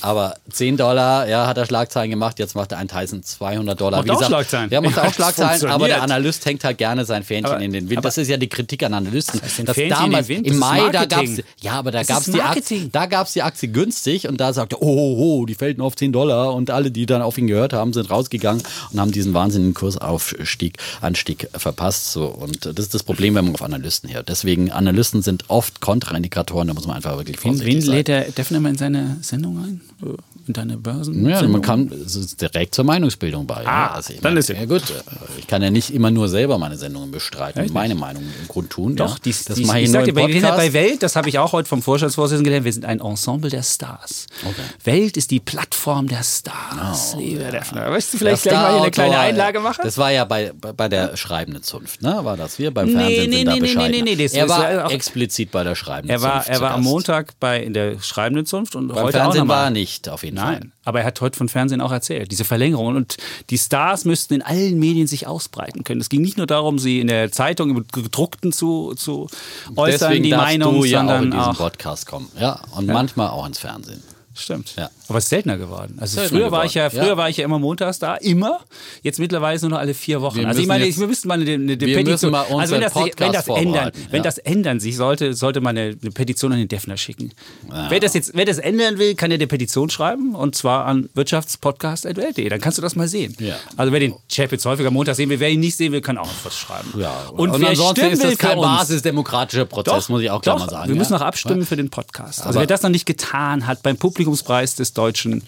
Aber 0.00 0.34
10 0.50 0.76
Dollar, 0.76 1.28
ja, 1.28 1.46
hat 1.46 1.58
er 1.58 1.66
Schlagzeilen 1.66 2.10
gemacht, 2.10 2.38
jetzt 2.38 2.54
macht 2.54 2.72
er 2.72 2.78
1200 2.78 3.80
Dollar. 3.80 4.04
Macht 4.04 4.10
auch 4.10 4.26
Schlagzeilen. 4.26 4.70
Ja, 4.70 4.80
macht 4.80 4.96
Ja, 4.96 5.02
auch 5.02 5.06
das 5.06 5.14
Schlagzeilen, 5.14 5.66
aber 5.72 5.86
der. 5.88 6.02
Analyst 6.02 6.44
hängt 6.46 6.64
halt 6.64 6.78
gerne 6.78 7.04
sein 7.04 7.22
Fähnchen 7.22 7.52
Aber- 7.52 7.62
in 7.62 7.72
den 7.72 7.88
Wind. 7.90 8.04
das 8.04 8.18
ist 8.18 8.28
ja 8.28 8.36
die 8.36 8.48
Kritik 8.48 8.82
an 8.82 8.94
Analysten. 8.94 9.40
denn 9.58 9.66
dass 9.66 9.74
Fähnchen 9.76 9.90
damals 9.98 10.28
im 10.28 10.42
Das 10.44 10.56
Mai, 10.56 10.78
da 10.90 11.04
gab's, 11.04 11.12
Marketing. 11.12 11.44
ja, 11.60 11.72
aber 11.74 11.90
da 11.90 11.98
Das 11.98 12.08
gab's 12.08 12.24
die 12.26 12.30
Aktie, 12.40 12.42
Marketing. 12.78 12.88
da 12.92 13.06
gab's 13.06 13.32
die 13.34 13.42
Aktie 13.42 13.68
günstig 13.68 14.28
und 14.28 14.40
da 14.40 14.52
sagte, 14.52 14.82
oh, 14.82 14.86
oh, 14.86 15.16
oh, 15.42 15.46
die 15.46 15.54
fällt 15.54 15.78
nur 15.78 15.86
auf 15.86 15.96
10 15.96 16.12
Dollar 16.12 16.54
und 16.54 16.70
alle, 16.70 16.90
die 16.90 17.06
dann 17.06 17.22
auf 17.22 17.38
ihn 17.38 17.46
gehört 17.46 17.72
haben, 17.72 17.92
sind 17.92 18.10
rausgegangen 18.10 18.62
und 18.92 19.00
haben 19.00 19.12
diesen 19.12 19.32
wahnsinnigen 19.34 19.74
Kursaufstieg, 19.74 20.78
Anstieg 21.00 21.48
verpasst. 21.54 22.12
So. 22.12 22.26
Und 22.26 22.64
das 22.66 22.74
ist 22.86 22.94
das 22.94 23.02
Problem, 23.02 23.34
wenn 23.34 23.44
man 23.44 23.54
auf 23.54 23.62
Analysten 23.62 24.12
hört. 24.12 24.28
Deswegen, 24.28 24.70
Analysten 24.72 25.22
sind 25.22 25.41
oft 25.48 25.80
Kontraindikatoren, 25.80 26.68
da 26.68 26.74
muss 26.74 26.86
man 26.86 26.96
einfach 26.96 27.16
wirklich 27.16 27.36
Wen, 27.38 27.50
vorsichtig 27.52 27.74
wen 27.74 27.80
sein. 27.82 27.94
lädt 27.96 28.08
der 28.08 28.30
Defner 28.30 28.60
mal 28.60 28.70
in 28.70 28.78
seine 28.78 29.16
Sendung 29.22 29.58
ein? 29.58 29.80
In 30.46 30.54
deine 30.54 30.76
Börsen? 30.76 31.28
Ja, 31.28 31.42
man 31.46 31.62
kann 31.62 31.88
direkt 32.40 32.74
zur 32.74 32.84
Meinungsbildung 32.84 33.46
bei. 33.46 33.58
Ah, 33.58 33.62
ja. 33.64 33.90
Also 33.92 34.12
ich 34.12 34.20
dann 34.20 34.32
meine, 34.32 34.40
ist 34.40 34.48
ja- 34.48 34.56
ja 34.56 34.64
gut. 34.64 34.82
Ich 35.38 35.46
kann 35.46 35.62
ja 35.62 35.70
nicht 35.70 35.90
immer 35.94 36.10
nur 36.10 36.28
selber 36.28 36.58
meine 36.58 36.76
Sendungen 36.76 37.10
bestreiten, 37.12 37.62
Echt 37.62 37.72
meine 37.74 37.94
Meinung 37.94 38.24
im 38.24 38.48
Grund 38.48 38.70
tun. 38.70 38.96
Doch, 38.96 39.10
ja. 39.10 39.16
dies, 39.24 39.44
das 39.44 39.56
dies, 39.56 39.66
mache 39.66 39.78
ich 39.78 39.84
ich 39.84 39.90
nur 39.90 40.00
sag 40.00 40.04
dir, 40.06 40.14
bei, 40.14 40.28
ja 40.28 40.72
Welt, 40.72 41.02
das 41.02 41.14
habe 41.16 41.28
ich 41.28 41.38
auch 41.38 41.52
heute 41.52 41.68
vom 41.68 41.80
Vorstandsvorsitzenden 41.82 42.44
gelernt, 42.44 42.64
wir 42.64 42.72
sind 42.72 42.84
ein 42.84 43.00
Ensemble 43.00 43.50
der 43.50 43.62
Stars. 43.62 44.26
Welt 44.84 45.16
ist 45.16 45.30
die 45.30 45.38
Plattform 45.40 46.08
der 46.08 46.22
Stars. 46.24 47.14
Lieber 47.18 47.50
Defner. 47.50 47.90
Möchtest 47.90 48.14
du 48.14 48.18
vielleicht 48.18 48.42
gleich 48.42 48.54
mal 48.54 48.72
hier 48.72 48.82
eine 48.82 48.90
kleine 48.90 49.18
Einlage 49.18 49.60
machen? 49.60 49.80
Das 49.84 49.96
war 49.98 50.10
ja 50.10 50.24
bei, 50.24 50.52
bei, 50.58 50.88
der 50.88 51.16
schreibenden 51.16 51.62
Zunft, 51.62 52.02
ne? 52.02 52.18
War 52.22 52.36
das 52.36 52.58
wir 52.58 52.72
beim 52.72 52.86
Nee, 52.86 52.92
Fernsehen 52.94 53.30
nee, 53.30 53.36
sind 53.36 53.46
da 53.46 53.52
nee, 53.54 53.60
nee, 53.60 54.02
nee, 54.02 54.02
nee, 54.16 54.24
das 54.24 54.32
Er 54.32 54.48
war 54.48 54.72
ja 54.72 54.86
auch- 54.86 54.90
explizit 54.90 55.50
bei 55.52 55.62
der 55.64 55.74
schreibenden 55.74 56.10
er 56.16 56.22
war, 56.22 56.42
Zunft 56.44 56.48
er 56.48 56.60
war 56.60 56.70
am. 56.72 56.82
Montag 56.82 57.38
bei 57.38 57.62
in 57.62 57.74
der 57.74 58.00
schreibenden 58.00 58.46
Zunft 58.46 58.74
und 58.74 58.88
Beim 58.88 58.96
heute 59.04 59.18
auch 59.18 59.22
Fernsehen 59.24 59.46
mal. 59.46 59.54
war 59.54 59.64
er 59.64 59.70
nicht, 59.70 60.08
auf 60.08 60.22
jeden 60.24 60.31
Fall. 60.31 60.31
Nein, 60.32 60.72
aber 60.84 61.00
er 61.00 61.06
hat 61.06 61.20
heute 61.20 61.36
von 61.36 61.48
Fernsehen 61.48 61.80
auch 61.80 61.92
erzählt, 61.92 62.30
diese 62.30 62.44
Verlängerung. 62.44 62.96
Und 62.96 63.16
die 63.50 63.58
Stars 63.58 64.04
müssten 64.04 64.34
in 64.34 64.42
allen 64.42 64.78
Medien 64.78 65.06
sich 65.06 65.26
ausbreiten 65.26 65.84
können. 65.84 66.00
Es 66.00 66.08
ging 66.08 66.22
nicht 66.22 66.38
nur 66.38 66.46
darum, 66.46 66.78
sie 66.78 67.00
in 67.00 67.06
der 67.06 67.30
Zeitung, 67.30 67.70
im 67.70 67.84
gedruckten 67.92 68.52
zu, 68.52 68.94
zu 68.94 69.28
äußern, 69.76 70.10
Deswegen 70.10 70.24
die 70.24 70.30
Meinung, 70.30 70.80
du 70.80 70.84
ja 70.84 71.00
auch 71.00 71.02
in 71.02 71.08
sondern 71.08 71.30
diesen 71.30 71.52
auch. 71.52 71.56
Podcast 71.58 72.06
kommen. 72.06 72.28
Ja, 72.38 72.60
und 72.74 72.86
manchmal 72.86 73.30
auch 73.30 73.46
ins 73.46 73.58
Fernsehen. 73.58 74.02
Stimmt. 74.34 74.74
Ja. 74.76 74.90
Aber 75.08 75.18
es 75.18 75.24
ist 75.24 75.30
seltener 75.30 75.58
geworden. 75.58 75.96
Also 76.00 76.16
Seltener 76.16 76.40
früher 76.40 76.52
war 76.52 76.64
ich 76.64 76.74
ja, 76.74 76.88
geworden, 76.88 77.02
früher 77.02 77.12
ja. 77.12 77.16
war 77.18 77.28
ich 77.28 77.36
ja 77.36 77.44
immer 77.44 77.58
montags 77.58 77.98
da, 77.98 78.16
immer. 78.16 78.60
Jetzt 79.02 79.18
mittlerweile 79.18 79.60
nur 79.60 79.70
noch 79.70 79.78
alle 79.78 79.94
vier 79.94 80.22
Wochen. 80.22 80.38
Wir 80.38 80.48
also 80.48 80.60
ich 80.60 80.66
meine, 80.66 80.86
jetzt- 80.86 80.98
wir 80.98 81.06
müssten 81.06 81.28
mal 81.28 81.34
eine, 81.34 81.44
eine, 81.44 81.72
eine 81.72 81.80
wir 81.80 81.96
Petition. 81.96 82.32
mal 82.32 82.44
also 82.44 82.74
wenn 82.74 82.80
das, 82.80 82.94
wenn 82.94 83.02
Podcast 83.02 83.34
das 83.34 83.48
ändern, 83.48 83.64
vorbereiten, 83.64 84.06
wenn 84.10 84.16
ja. 84.16 84.22
das 84.22 84.38
ändern 84.38 84.80
sich 84.80 84.96
sollte, 84.96 85.34
sollte 85.34 85.60
man 85.60 85.76
eine, 85.76 85.96
eine 86.00 86.10
Petition 86.10 86.52
an 86.52 86.58
den 86.58 86.68
Defner 86.68 86.96
schicken. 86.96 87.32
Wer 87.88 88.00
das 88.00 88.14
jetzt, 88.14 88.32
wer 88.34 88.44
das 88.44 88.58
ändern 88.58 88.98
will, 88.98 89.14
kann 89.14 89.30
ja 89.30 89.34
eine 89.34 89.46
Petition 89.46 89.90
schreiben 89.90 90.34
und 90.34 90.54
zwar 90.54 90.86
an 90.86 91.08
wirtschaftspodcast.welt.de. 91.14 92.48
Dann 92.48 92.60
kannst 92.60 92.78
du 92.78 92.82
das 92.82 92.96
mal 92.96 93.08
sehen. 93.08 93.36
Ja. 93.38 93.56
Also 93.76 93.92
wer 93.92 94.00
den 94.00 94.14
Chat 94.28 94.52
jetzt 94.52 94.64
häufiger 94.64 94.90
Montag 94.90 95.16
sehen 95.16 95.28
will, 95.28 95.40
wer 95.40 95.50
ihn 95.50 95.60
nicht 95.60 95.76
sehen 95.76 95.92
will, 95.92 96.00
kann 96.00 96.16
auch 96.16 96.28
was 96.44 96.56
schreiben. 96.56 96.92
Ja, 96.98 97.12
und, 97.32 97.50
und 97.50 97.60
wer 97.60 97.70
ansonsten 97.70 97.96
stimmen 97.96 98.12
ist 98.12 98.24
das 98.24 98.38
kein 98.38 98.58
basisdemokratischer 98.58 99.66
Prozess, 99.66 100.08
muss 100.08 100.22
ich 100.22 100.30
auch 100.30 100.40
klar 100.40 100.56
doch, 100.56 100.66
mal 100.66 100.70
sagen. 100.70 100.88
Wir 100.88 100.94
ja. 100.94 100.98
müssen 100.98 101.12
noch 101.12 101.20
abstimmen 101.20 101.66
für 101.66 101.76
den 101.76 101.90
Podcast. 101.90 102.46
Also 102.46 102.58
wer 102.58 102.66
das 102.66 102.82
noch 102.82 102.90
nicht 102.90 103.06
getan 103.06 103.66
hat 103.66 103.82
beim 103.82 103.96
Publikumspreis 104.22 104.76
des 104.76 104.92
deutschen 104.92 105.42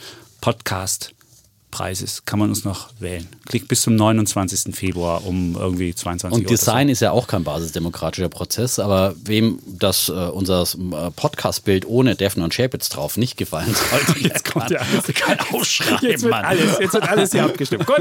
Podcast-Preises, 1.78 2.24
kann 2.24 2.38
man 2.38 2.48
uns 2.50 2.64
noch 2.64 2.88
wählen. 3.00 3.26
Klickt 3.46 3.68
bis 3.68 3.82
zum 3.82 3.96
29. 3.96 4.74
Februar 4.74 5.24
um 5.26 5.56
irgendwie 5.58 5.94
22 5.94 6.36
Und 6.36 6.44
Uhr. 6.44 6.48
Design 6.56 6.88
ist 6.88 7.00
ja 7.00 7.10
auch 7.10 7.26
kein 7.26 7.44
basisdemokratischer 7.44 8.28
Prozess, 8.28 8.78
aber 8.78 9.14
wem 9.24 9.58
das 9.66 10.08
äh, 10.08 10.12
unser 10.12 10.62
äh, 10.62 11.10
Podcast-Bild 11.14 11.86
ohne 11.86 12.14
Deffen 12.14 12.42
und 12.42 12.54
Schäpitz 12.54 12.88
drauf 12.88 13.16
nicht 13.16 13.36
gefallen 13.36 13.74
sollte, 14.06 14.20
jetzt 14.20 14.44
kommt 14.50 14.70
ja 14.70 14.78
alles. 14.80 15.06
kein 15.14 15.38
Aufschrei, 15.52 15.98
Jetzt 16.08 16.22
wird, 16.22 16.30
Mann. 16.32 16.44
alles, 16.44 16.78
jetzt 16.78 16.94
wird 16.94 17.08
alles 17.08 17.32
hier 17.32 17.44
abgestimmt. 17.44 17.86
Gut, 17.86 17.96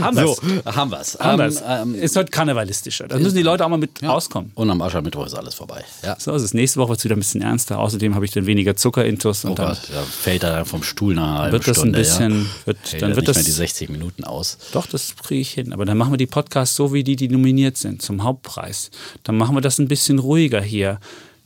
haben 0.00 0.16
wir 0.16 0.26
So, 0.26 0.36
haben 0.64 0.90
wir's. 0.90 1.18
Haben 1.18 1.40
Ähm, 1.40 1.46
wir's. 1.52 1.62
ähm, 1.66 1.94
ist 1.94 2.16
heute 2.16 2.30
karnevalistischer. 2.30 3.08
Da 3.08 3.18
müssen 3.18 3.36
die 3.36 3.42
Leute 3.42 3.64
auch 3.64 3.68
mal 3.68 3.76
mit 3.78 4.02
rauskommen. 4.02 4.52
und 4.54 4.70
am 4.70 4.82
Aschermittwoch 4.82 5.26
ist 5.26 5.34
alles 5.34 5.54
vorbei. 5.54 5.84
Ja. 6.04 6.16
So 6.18 6.34
ist 6.34 6.42
es. 6.42 6.54
Nächste 6.54 6.80
Woche 6.80 6.90
wird 6.90 6.98
es 6.98 7.04
wieder 7.04 7.16
ein 7.16 7.20
bisschen 7.20 7.42
ernster. 7.42 7.78
Außerdem 7.78 8.14
habe 8.14 8.24
ich 8.24 8.30
dann 8.32 8.46
weniger 8.46 8.76
Zuckerintus 8.76 9.44
und 9.44 9.52
Oh 9.52 9.54
dann 9.54 9.68
Gott, 9.68 9.80
da 9.92 10.02
fällt 10.02 10.42
er 10.42 10.50
dann 10.56 10.66
vom 10.66 10.82
Stuhl 10.82 11.14
nach 11.14 11.22
einer 11.28 11.38
halben 11.38 11.52
wird 11.52 11.68
das 11.68 11.78
ein 11.80 11.92
bisschen, 11.92 12.42
ja. 12.42 12.46
wird, 12.66 12.87
Hält 12.92 13.02
dann 13.02 13.16
wird 13.16 13.28
das 13.28 13.44
die 13.44 13.50
60 13.50 13.88
Minuten 13.90 14.24
aus. 14.24 14.58
Doch, 14.72 14.86
das 14.86 15.14
kriege 15.16 15.40
ich 15.40 15.50
hin. 15.52 15.72
Aber 15.72 15.84
dann 15.84 15.96
machen 15.96 16.12
wir 16.12 16.18
die 16.18 16.26
Podcasts 16.26 16.76
so, 16.76 16.92
wie 16.92 17.04
die, 17.04 17.16
die 17.16 17.28
nominiert 17.28 17.76
sind 17.76 18.02
zum 18.02 18.24
Hauptpreis. 18.24 18.90
Dann 19.24 19.36
machen 19.36 19.56
wir 19.56 19.60
das 19.60 19.78
ein 19.78 19.88
bisschen 19.88 20.18
ruhiger 20.18 20.60
hier. 20.60 21.00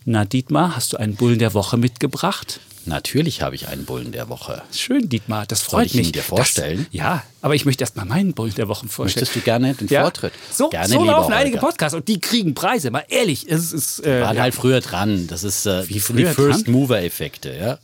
Na, 0.04 0.24
Dietmar, 0.24 0.74
hast 0.74 0.92
du 0.92 0.96
einen 0.96 1.14
Bullen 1.14 1.38
der 1.38 1.54
Woche 1.54 1.76
mitgebracht? 1.76 2.60
Natürlich 2.84 3.42
habe 3.42 3.54
ich 3.54 3.68
einen 3.68 3.84
Bullen 3.84 4.10
der 4.10 4.28
Woche. 4.28 4.62
Schön, 4.72 5.08
Dietmar, 5.08 5.46
das 5.46 5.60
freut 5.60 5.86
ich 5.86 5.94
ihn 5.94 6.00
mich. 6.00 6.12
dir 6.12 6.22
vorstellen? 6.22 6.86
Das, 6.90 6.94
ja, 7.00 7.22
aber 7.40 7.54
ich 7.54 7.64
möchte 7.64 7.84
erst 7.84 7.96
mal 7.96 8.04
meinen 8.04 8.32
Bullen 8.32 8.54
der 8.54 8.66
Woche 8.66 8.88
vorstellen. 8.88 9.22
Möchtest 9.22 9.36
du 9.36 9.44
gerne 9.44 9.74
den 9.74 9.86
ja? 9.88 10.02
Vortritt? 10.02 10.32
So, 10.50 10.68
gerne, 10.68 10.88
so 10.88 11.04
laufen 11.04 11.32
einige. 11.32 11.58
Podcasts 11.58 11.94
und 11.94 12.08
die 12.08 12.18
kriegen 12.18 12.54
Preise. 12.54 12.90
Mal 12.90 13.04
ehrlich, 13.08 13.48
es 13.48 13.72
ist. 13.72 14.04
Äh, 14.04 14.22
Waren 14.22 14.36
ja. 14.36 14.42
halt 14.42 14.54
früher 14.54 14.80
dran. 14.80 15.28
Das 15.28 15.44
ist 15.44 15.66
äh, 15.66 15.84
die, 15.86 16.00
First? 16.00 16.66
Mover 16.66 17.02
Effekte, 17.02 17.54
ja. 17.54 17.78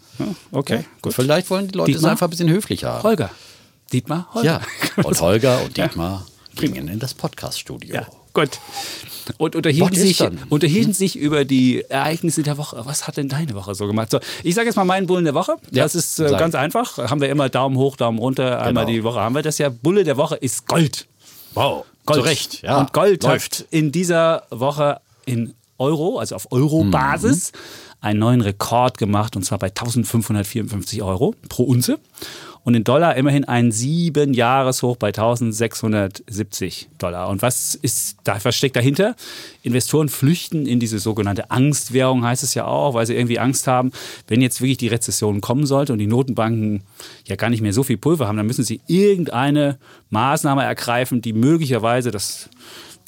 Okay, 0.51 0.79
Gut. 0.79 0.85
gut. 1.03 1.15
Vielleicht 1.15 1.49
wollen 1.51 1.69
die 1.69 1.79
Leute 1.79 1.93
es 1.93 1.99
Dietmar? 1.99 2.13
einfach 2.13 2.27
ein 2.27 2.31
bisschen 2.31 2.51
höflicher 2.51 2.95
haben. 2.95 3.03
Holger. 3.05 3.31
Dietmar, 3.93 4.29
Holger. 4.35 4.61
Ja. 4.97 5.05
Und 5.05 5.21
Holger 5.21 5.63
und 5.65 5.77
Dietmar 5.77 6.27
bringen 6.55 6.89
in 6.89 6.99
das 6.99 7.15
Podcast-Studio. 7.15 7.95
Ja, 7.95 8.07
gut. 8.35 8.59
Und 9.37 9.55
unterhielten 9.57 9.95
sich, 9.97 10.23
unterhielten 10.49 10.93
sich 10.93 11.17
über 11.17 11.45
die 11.45 11.83
Ereignisse 11.89 12.43
der 12.43 12.57
Woche. 12.59 12.81
Was 12.85 13.07
hat 13.07 13.17
denn 13.17 13.29
deine 13.29 13.55
Woche 13.55 13.75
so 13.75 13.87
gemacht? 13.87 14.11
So, 14.11 14.19
ich 14.43 14.55
sage 14.55 14.67
jetzt 14.67 14.77
mal 14.77 14.85
meinen 14.85 15.07
Bullen 15.07 15.25
der 15.25 15.35
Woche. 15.35 15.53
Ja, 15.71 15.85
Das 15.85 15.95
ist 15.95 16.19
äh, 16.19 16.31
ganz 16.31 16.55
einfach. 16.55 16.99
Haben 16.99 17.21
wir 17.21 17.29
immer 17.29 17.49
Daumen 17.49 17.77
hoch, 17.77 17.97
Daumen 17.97 18.19
runter. 18.19 18.61
Einmal 18.61 18.87
Genau. 18.87 18.97
die 18.99 19.05
Woche 19.05 19.21
haben 19.21 19.35
wir 19.35 19.43
das 19.43 19.59
ja. 19.59 19.69
Bulle 19.69 20.03
der 20.05 20.17
Woche 20.17 20.35
ist 20.37 20.67
Gold. 20.67 21.07
Wow. 21.55 21.85
Gold. 22.07 22.19
Zu 22.21 22.25
Recht. 22.25 22.63
Ja. 22.63 22.81
Und 22.81 22.93
Gold 22.93 23.23
läuft. 23.23 23.67
in 23.71 23.93
dieser 23.93 24.45
Woche 24.51 25.01
in 25.27 25.55
Euro, 25.79 26.19
also 26.19 26.35
auf 26.35 26.51
Euro-Basis, 26.51 27.53
einen 28.01 28.19
neuen 28.19 28.41
Rekord 28.41 28.99
gemacht 28.99 29.37
und 29.37 29.45
zwar 29.45 29.59
bei 29.59 29.69
1554 29.69 31.03
Euro 31.03 31.35
pro 31.49 31.65
Unze. 31.65 31.99
Und 32.69 32.75
in 32.75 32.85
Dollar 32.85 33.17
immerhin 33.17 33.47
ein 33.47 33.73
sieben 33.73 34.35
Jahreshoch 34.35 34.99
bei 34.99 35.07
1670 35.07 36.91
Dollar. 36.99 37.31
Und 37.31 37.41
was 37.41 37.75
ist 37.75 38.19
da 38.25 38.37
was 38.43 38.57
steckt 38.57 38.77
dahinter? 38.77 39.17
Investoren 39.63 40.11
flüchten 40.11 40.67
in 40.67 40.79
diese 40.79 40.99
sogenannte 40.99 41.51
Angstwährung, 41.51 42.27
heißt 42.27 42.43
es 42.43 42.53
ja 42.53 42.67
auch, 42.67 42.93
weil 42.93 43.07
sie 43.07 43.15
irgendwie 43.15 43.39
Angst 43.39 43.69
haben, 43.69 43.91
wenn 44.27 44.43
jetzt 44.43 44.61
wirklich 44.61 44.77
die 44.77 44.89
Rezession 44.89 45.41
kommen 45.41 45.65
sollte 45.65 45.95
und 45.95 45.99
die 45.99 46.07
Notenbanken 46.07 46.83
ja 47.25 47.37
gar 47.37 47.49
nicht 47.49 47.63
mehr 47.63 47.73
so 47.73 47.85
viel 47.85 47.97
Pulver 47.97 48.29
haben, 48.29 48.37
dann 48.37 48.47
müssen 48.47 48.65
sie 48.65 48.83
irgendeine 48.87 49.79
Maßnahme 50.11 50.63
ergreifen, 50.63 51.23
die 51.23 51.33
möglicherweise 51.33 52.11
das 52.11 52.51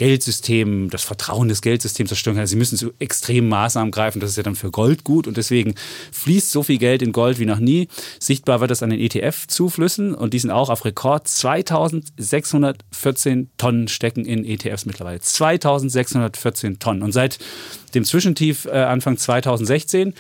Geldsystem, 0.00 0.89
das 0.89 1.02
Vertrauen 1.02 1.49
des 1.49 1.60
Geldsystems 1.60 2.08
zerstören 2.08 2.39
kann. 2.39 2.47
Sie 2.47 2.56
müssen 2.56 2.78
zu 2.78 2.91
extremen 3.00 3.50
Maßnahmen 3.50 3.91
greifen. 3.91 4.19
Das 4.19 4.30
ist 4.30 4.36
ja 4.36 4.43
dann 4.43 4.56
für 4.56 4.71
Gold 4.71 5.04
gut. 5.04 5.26
Und 5.26 5.36
deswegen 5.36 5.75
fließt 6.13 6.50
so 6.50 6.63
viel 6.63 6.78
Geld 6.78 7.02
in 7.02 7.13
Gold 7.13 7.39
wie 7.39 7.45
noch 7.45 7.58
nie. 7.58 7.86
Sichtbar 8.19 8.63
wird 8.63 8.71
das 8.71 8.82
an 8.82 8.89
den 8.89 8.99
ETF-Zuflüssen. 8.99 10.15
Und 10.15 10.32
die 10.32 10.39
sind 10.39 10.52
auch 10.52 10.71
auf 10.71 10.86
Rekord. 10.86 11.28
2614 11.28 13.50
Tonnen 13.58 13.89
stecken 13.89 14.25
in 14.25 14.47
ETFs 14.47 14.86
mittlerweile. 14.86 15.21
2614 15.21 16.78
Tonnen. 16.78 17.02
Und 17.02 17.13
seit 17.13 17.39
dem 17.95 18.06
Zwischentief 18.06 18.65
äh, 18.65 18.71
Anfang 18.71 19.19
2016 19.19 20.15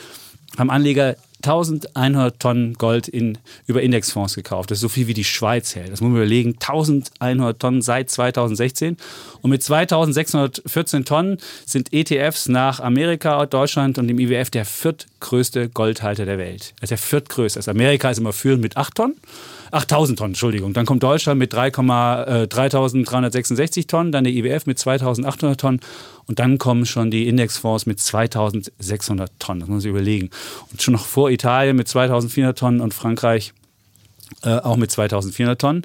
haben 0.58 0.68
Anleger 0.68 1.16
1100 1.44 2.38
Tonnen 2.40 2.74
Gold 2.74 3.08
in, 3.08 3.38
über 3.66 3.82
Indexfonds 3.82 4.34
gekauft. 4.34 4.70
Das 4.70 4.78
ist 4.78 4.82
so 4.82 4.88
viel 4.88 5.06
wie 5.06 5.14
die 5.14 5.24
Schweiz 5.24 5.74
hält. 5.74 5.92
Das 5.92 6.00
muss 6.00 6.10
man 6.10 6.16
überlegen. 6.16 6.54
1100 6.60 7.58
Tonnen 7.58 7.82
seit 7.82 8.10
2016. 8.10 8.96
Und 9.42 9.50
mit 9.50 9.62
2614 9.62 11.04
Tonnen 11.04 11.38
sind 11.66 11.92
ETFs 11.92 12.48
nach 12.48 12.80
Amerika, 12.80 13.46
Deutschland 13.46 13.98
und 13.98 14.08
dem 14.08 14.18
IWF 14.18 14.50
der 14.50 14.64
viertgrößte 14.64 15.68
Goldhalter 15.70 16.26
der 16.26 16.38
Welt. 16.38 16.74
Also 16.80 16.90
der 16.90 16.98
viertgrößte. 16.98 17.58
Also 17.58 17.70
Amerika 17.70 18.10
ist 18.10 18.18
immer 18.18 18.32
führend 18.32 18.62
mit 18.62 18.76
8 18.76 18.94
Tonnen. 18.94 19.16
8000 19.72 20.18
Tonnen, 20.18 20.30
Entschuldigung. 20.32 20.72
Dann 20.72 20.86
kommt 20.86 21.02
Deutschland 21.02 21.38
mit 21.38 21.52
3, 21.52 21.68
äh, 21.68 22.48
3366 22.48 23.86
Tonnen, 23.86 24.12
dann 24.12 24.24
der 24.24 24.32
IWF 24.32 24.66
mit 24.66 24.78
2800 24.78 25.60
Tonnen 25.60 25.80
und 26.30 26.38
dann 26.38 26.58
kommen 26.58 26.86
schon 26.86 27.10
die 27.10 27.26
Indexfonds 27.26 27.86
mit 27.86 27.98
2600 27.98 29.32
Tonnen. 29.40 29.58
Das 29.58 29.68
muss 29.68 29.74
man 29.74 29.80
sich 29.80 29.90
überlegen. 29.90 30.30
Und 30.70 30.80
schon 30.80 30.92
noch 30.92 31.04
vor 31.04 31.28
Italien 31.28 31.74
mit 31.74 31.88
2400 31.88 32.56
Tonnen 32.56 32.80
und 32.80 32.94
Frankreich 32.94 33.52
äh, 34.44 34.50
auch 34.50 34.76
mit 34.76 34.92
2400 34.92 35.60
Tonnen. 35.60 35.82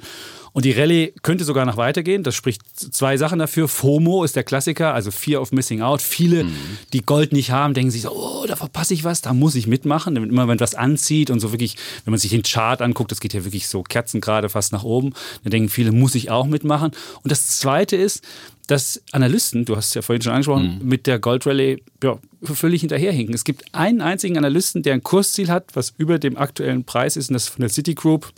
Und 0.56 0.64
die 0.64 0.72
Rallye 0.72 1.12
könnte 1.20 1.44
sogar 1.44 1.66
noch 1.66 1.76
weitergehen. 1.76 2.22
Das 2.22 2.34
spricht 2.34 2.62
zwei 2.78 3.18
Sachen 3.18 3.38
dafür. 3.38 3.68
FOMO 3.68 4.24
ist 4.24 4.36
der 4.36 4.42
Klassiker, 4.42 4.94
also 4.94 5.10
Fear 5.10 5.42
of 5.42 5.52
Missing 5.52 5.82
Out. 5.82 6.00
Viele, 6.00 6.46
die 6.94 7.02
Gold 7.02 7.34
nicht 7.34 7.50
haben, 7.50 7.74
denken 7.74 7.90
sich 7.90 8.00
so, 8.00 8.10
oh, 8.10 8.46
da 8.46 8.56
verpasse 8.56 8.94
ich 8.94 9.04
was, 9.04 9.20
da 9.20 9.34
muss 9.34 9.54
ich 9.54 9.66
mitmachen. 9.66 10.16
Immer, 10.16 10.48
wenn 10.48 10.58
was 10.58 10.74
anzieht 10.74 11.28
und 11.28 11.40
so 11.40 11.52
wirklich, 11.52 11.76
wenn 12.06 12.12
man 12.12 12.18
sich 12.18 12.30
den 12.30 12.42
Chart 12.42 12.80
anguckt, 12.80 13.12
das 13.12 13.20
geht 13.20 13.34
ja 13.34 13.44
wirklich 13.44 13.68
so 13.68 13.82
kerzengerade 13.82 14.48
fast 14.48 14.72
nach 14.72 14.82
oben, 14.82 15.12
dann 15.44 15.50
denken 15.50 15.68
viele, 15.68 15.92
muss 15.92 16.14
ich 16.14 16.30
auch 16.30 16.46
mitmachen. 16.46 16.92
Und 17.22 17.30
das 17.30 17.58
Zweite 17.58 17.96
ist, 17.96 18.24
dass 18.66 19.02
Analysten, 19.12 19.66
du 19.66 19.76
hast 19.76 19.88
es 19.88 19.94
ja 19.94 20.00
vorhin 20.00 20.22
schon 20.22 20.32
angesprochen, 20.32 20.80
mit 20.82 21.06
der 21.06 21.18
Goldrallye 21.18 21.82
ja, 22.02 22.18
völlig 22.42 22.80
hinterherhinken. 22.80 23.34
Es 23.34 23.44
gibt 23.44 23.74
einen 23.74 24.00
einzigen 24.00 24.38
Analysten, 24.38 24.82
der 24.82 24.94
ein 24.94 25.02
Kursziel 25.02 25.50
hat, 25.50 25.76
was 25.76 25.92
über 25.98 26.18
dem 26.18 26.38
aktuellen 26.38 26.84
Preis 26.84 27.18
ist, 27.18 27.28
und 27.28 27.34
das 27.34 27.42
ist 27.42 27.48
von 27.50 27.60
der 27.60 27.68
Citigroup. 27.68 28.24
Und 28.24 28.34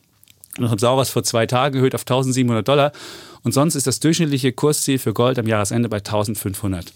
haben 0.60 0.78
Sauers 0.78 1.10
vor 1.10 1.22
zwei 1.22 1.46
Tagen 1.46 1.76
erhöht 1.76 1.94
auf 1.94 2.02
1700 2.02 2.66
Dollar. 2.66 2.92
Und 3.42 3.52
sonst 3.52 3.74
ist 3.74 3.86
das 3.86 4.00
durchschnittliche 4.00 4.52
Kursziel 4.52 4.98
für 4.98 5.12
Gold 5.12 5.38
am 5.38 5.46
Jahresende 5.46 5.88
bei 5.88 5.98
1500. 5.98 6.92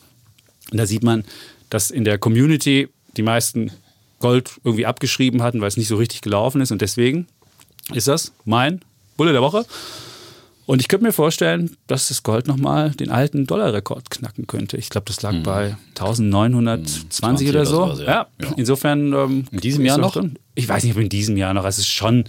Und 0.70 0.78
da 0.78 0.86
sieht 0.86 1.02
man, 1.02 1.24
dass 1.70 1.90
in 1.90 2.04
der 2.04 2.18
Community 2.18 2.88
die 3.16 3.22
meisten 3.22 3.70
Gold 4.20 4.52
irgendwie 4.64 4.86
abgeschrieben 4.86 5.42
hatten, 5.42 5.60
weil 5.60 5.68
es 5.68 5.76
nicht 5.76 5.88
so 5.88 5.96
richtig 5.96 6.20
gelaufen 6.22 6.60
ist. 6.60 6.70
Und 6.72 6.82
deswegen 6.82 7.26
ist 7.94 8.08
das 8.08 8.32
mein 8.44 8.80
Bulle 9.16 9.32
der 9.32 9.42
Woche. 9.42 9.64
Und 10.64 10.80
ich 10.80 10.88
könnte 10.88 11.04
mir 11.04 11.12
vorstellen, 11.12 11.76
dass 11.88 12.08
das 12.08 12.22
Gold 12.22 12.46
nochmal 12.46 12.90
den 12.92 13.10
alten 13.10 13.46
Dollarrekord 13.46 14.10
knacken 14.10 14.46
könnte. 14.46 14.76
Ich 14.76 14.90
glaube, 14.90 15.06
das 15.06 15.20
lag 15.20 15.34
bei 15.42 15.76
1920 15.98 17.48
oder 17.48 17.60
oder 17.60 17.66
so. 17.66 17.76
sowas, 17.86 17.98
ja. 17.98 18.06
ja. 18.06 18.26
Ja. 18.40 18.54
insofern. 18.56 19.12
Ähm, 19.12 19.44
In 19.50 19.60
diesem 19.60 19.84
Jahr 19.84 19.98
noch? 19.98 20.12
drin. 20.12 20.38
Ich 20.54 20.68
weiß 20.68 20.84
nicht, 20.84 20.94
ob 20.94 21.00
in 21.00 21.08
diesem 21.08 21.36
Jahr 21.36 21.54
noch. 21.54 21.64
Es 21.64 21.78
ist 21.78 21.88
schon, 21.88 22.24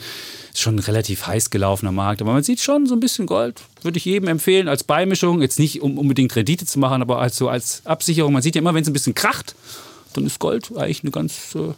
schon 0.55 0.75
ein 0.75 0.79
relativ 0.79 1.27
heiß 1.27 1.49
gelaufener 1.49 1.91
Markt. 1.91 2.21
Aber 2.21 2.31
man 2.31 2.43
sieht 2.43 2.61
schon 2.61 2.85
so 2.85 2.95
ein 2.95 2.99
bisschen 2.99 3.25
Gold. 3.25 3.61
Würde 3.81 3.97
ich 3.97 4.05
jedem 4.05 4.29
empfehlen 4.29 4.69
als 4.69 4.83
Beimischung. 4.83 5.41
Jetzt 5.41 5.59
nicht, 5.59 5.81
um 5.81 5.97
unbedingt 5.97 6.35
Rendite 6.35 6.65
zu 6.65 6.79
machen, 6.79 7.01
aber 7.01 7.19
als, 7.19 7.35
so 7.35 7.49
als 7.49 7.85
Absicherung. 7.85 8.31
Man 8.31 8.41
sieht 8.41 8.55
ja 8.55 8.61
immer, 8.61 8.73
wenn 8.73 8.83
es 8.83 8.89
ein 8.89 8.93
bisschen 8.93 9.15
kracht, 9.15 9.55
dann 10.13 10.25
ist 10.25 10.39
Gold 10.39 10.71
eigentlich 10.75 11.03
eine 11.03 11.11
ganz 11.11 11.55
äh, 11.55 11.73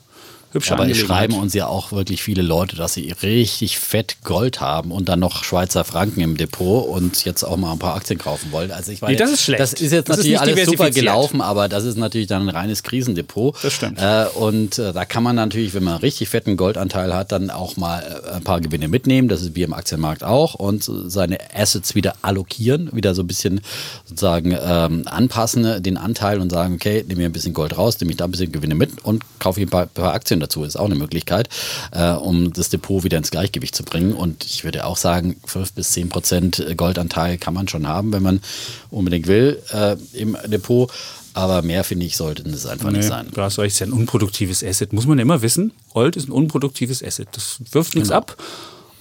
hübsche 0.56 0.74
Aber 0.74 0.90
es 0.90 0.98
schreiben 0.98 1.36
uns 1.36 1.54
ja 1.54 1.68
auch 1.68 1.92
wirklich 1.92 2.24
viele 2.24 2.42
Leute, 2.42 2.76
dass 2.76 2.94
sie 2.94 3.14
richtig 3.22 3.78
fett 3.80 4.18
Gold 4.24 4.62
haben 4.62 4.92
und 4.92 5.10
dann 5.10 5.20
noch 5.20 5.44
Schweizer 5.44 5.84
Franken 5.84 6.22
im 6.22 6.38
Depot 6.38 6.88
und 6.88 7.24
jetzt 7.26 7.44
auch 7.44 7.58
mal 7.58 7.72
ein 7.72 7.80
paar 7.80 7.96
Aktien 7.96 8.20
kaufen 8.20 8.52
wollen. 8.52 8.72
Also 8.72 8.92
ich 8.92 9.02
meine, 9.02 9.14
Nee, 9.14 9.20
das 9.20 9.32
ist 9.32 9.44
schlecht. 9.44 9.60
Das 9.60 9.74
ist 9.74 9.92
jetzt 9.92 10.10
Das 10.10 10.18
ist 10.18 10.26
natürlich 10.26 10.42
nicht 10.42 10.58
alles 10.58 10.66
super 10.66 10.90
gelaufen, 10.92 11.42
aber 11.42 11.70
das 11.70 11.86
ist 11.86 11.98
natürlich 11.98 12.28
dann 12.28 12.44
ein 12.44 12.50
reines 12.50 12.84
Krisendepot. 12.84 13.56
Das 13.62 13.74
stimmt. 13.74 14.00
Äh, 14.00 14.26
und 14.36 14.80
äh, 14.80 14.94
da 14.94 15.06
kann 15.06 15.24
man 15.24 15.36
natürlich, 15.36 15.74
wenn 15.74 15.84
man 15.84 15.94
einen 15.94 16.02
richtig 16.02 16.30
fetten 16.30 16.58
Goldanteil 16.58 17.14
hat, 17.14 17.32
dann 17.32 17.50
auch 17.50 17.78
mal 17.78 18.00
äh, 18.02 18.36
ein 18.36 18.44
paar 18.44 18.62
Gewinne 18.62 18.88
mitnehmen. 18.88 19.28
Das 19.28 19.42
ist 19.42 19.56
wie 19.56 19.64
im 19.64 19.74
Aktienmarkt 19.74 20.24
auch 20.24 20.56
und 20.56 20.84
seine 20.84 21.38
Assets 21.54 21.96
wieder 21.96 22.16
allokieren, 22.22 22.90
wieder 22.94 23.14
so 23.14 23.24
ein 23.24 23.28
bisschen 23.28 23.62
sozusagen 24.06 24.58
ähm, 24.60 25.04
anpassen, 25.06 25.84
den 25.84 25.98
Anteil 25.98 26.40
und 26.40 26.50
sagen, 26.50 26.76
okay, 26.76 27.04
nehme 27.08 27.22
mir 27.22 27.26
ein 27.26 27.34
bisschen 27.34 27.54
Gold 27.54 27.78
raus, 27.78 28.00
nehme 28.00 28.12
ich 28.12 28.18
da 28.18 28.26
ein 28.26 28.32
bisschen 28.32 28.52
Gewinne 28.52 28.76
mit 28.76 29.04
und 29.04 29.24
kaufe 29.40 29.60
ich 29.60 29.68
ein 29.68 29.70
paar, 29.70 29.86
paar 29.88 30.14
Aktien 30.14 30.40
dazu 30.46 30.64
ist 30.64 30.76
auch 30.76 30.86
eine 30.86 30.96
Möglichkeit, 30.96 31.50
äh, 31.92 32.12
um 32.12 32.54
das 32.54 32.70
Depot 32.70 33.04
wieder 33.04 33.18
ins 33.18 33.32
Gleichgewicht 33.32 33.76
zu 33.76 33.84
bringen. 33.84 34.14
Und 34.14 34.46
ich 34.46 34.64
würde 34.64 34.86
auch 34.86 34.98
sagen, 34.98 35.38
5 35.46 35.74
bis 35.74 35.92
10 35.92 36.10
Prozent 36.10 36.66
Goldanteil 36.78 37.38
kann 37.38 37.54
man 37.54 37.68
schon 37.68 37.88
haben, 37.88 38.14
wenn 38.14 38.24
man 38.24 38.42
unbedingt 38.90 39.28
will 39.28 39.62
äh, 39.72 39.98
im 40.14 40.38
Depot. 40.48 40.92
Aber 41.34 41.62
mehr, 41.62 41.84
finde 41.84 42.06
ich, 42.06 42.16
sollten 42.16 42.50
es 42.54 42.66
einfach 42.66 42.92
nee, 42.92 43.00
nicht 43.00 43.10
sein. 43.10 43.28
Du 43.34 43.42
hast 43.42 43.60
recht, 43.60 43.74
ist 43.74 43.80
ja 43.80 43.88
ein 43.88 43.92
unproduktives 43.92 44.64
Asset. 44.64 44.94
Muss 44.94 45.06
man 45.06 45.20
immer 45.20 45.42
wissen. 45.42 45.74
Gold 45.94 46.16
ist 46.16 46.30
ein 46.30 46.32
unproduktives 46.32 47.04
Asset. 47.04 47.28
Das 47.34 47.58
wirft 47.72 47.96
nichts 47.96 48.10
genau. 48.10 48.20
ab. 48.20 48.38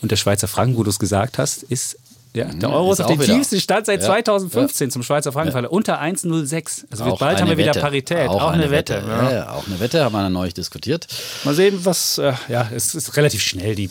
Und 0.03 0.11
der 0.11 0.17
Schweizer 0.17 0.49
Franken, 0.49 0.77
wo 0.77 0.83
du 0.83 0.91
es 0.91 0.99
gesagt 0.99 1.39
hast, 1.39 1.63
ist 1.63 1.97
ja, 2.37 2.47
der 2.47 2.69
Euro 2.71 2.93
ist, 2.93 2.99
ist 2.99 3.05
auf 3.05 3.13
dem 3.13 3.21
tiefsten 3.21 3.61
Stand 3.61 3.87
seit 3.87 4.01
ja. 4.01 4.07
2015 4.07 4.89
ja. 4.89 4.93
zum 4.93 5.05
Schweizer 5.05 5.31
Frankenfalle. 5.31 5.69
Ja. 5.69 5.71
Unter 5.71 6.03
1,06. 6.03 6.85
Also 6.91 7.05
auch 7.05 7.19
bald 7.21 7.41
haben 7.41 7.49
wir 7.49 7.57
wieder 7.57 7.69
Wette. 7.69 7.81
Parität. 7.81 8.29
Auch, 8.29 8.43
auch 8.43 8.49
eine, 8.49 8.65
eine, 8.65 8.73
Wette. 8.73 8.95
Wette. 8.95 9.35
Ja. 9.35 9.51
auch 9.51 9.67
eine 9.69 9.79
Wette, 9.79 10.05
haben 10.05 10.13
wir 10.13 10.29
neulich 10.29 10.53
diskutiert. 10.53 11.07
Mal 11.45 11.55
sehen, 11.55 11.79
was, 11.85 12.19
äh, 12.19 12.33
ja, 12.49 12.69
es 12.75 12.97
ist 12.97 13.17
relativ 13.17 13.41
schnell, 13.41 13.77
die, 13.77 13.89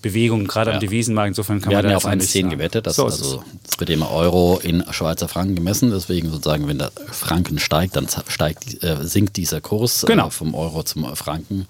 Bewegung, 0.00 0.46
gerade 0.46 0.72
am 0.72 0.80
Devisenmarkt. 0.80 1.28
Insofern 1.28 1.60
kann 1.60 1.70
wir 1.70 1.82
man 1.82 1.90
da 1.90 1.96
auf 1.96 2.06
1,10 2.06 2.48
gewettet. 2.48 2.86
Das, 2.86 2.96
so 2.96 3.04
also, 3.04 3.44
das 3.66 3.78
wird 3.78 3.90
immer 3.90 4.10
Euro 4.10 4.58
in 4.62 4.82
Schweizer 4.90 5.28
Franken 5.28 5.54
gemessen. 5.54 5.90
Deswegen 5.90 6.30
sozusagen, 6.30 6.66
wenn 6.68 6.78
der 6.78 6.92
Franken 7.10 7.58
steigt, 7.58 7.96
dann 7.96 8.06
steigt, 8.28 8.82
äh, 8.82 8.96
sinkt 9.02 9.36
dieser 9.36 9.60
Kurs 9.60 10.06
genau. 10.06 10.28
äh, 10.28 10.30
vom 10.30 10.54
Euro 10.54 10.82
zum 10.82 11.14
Franken. 11.14 11.66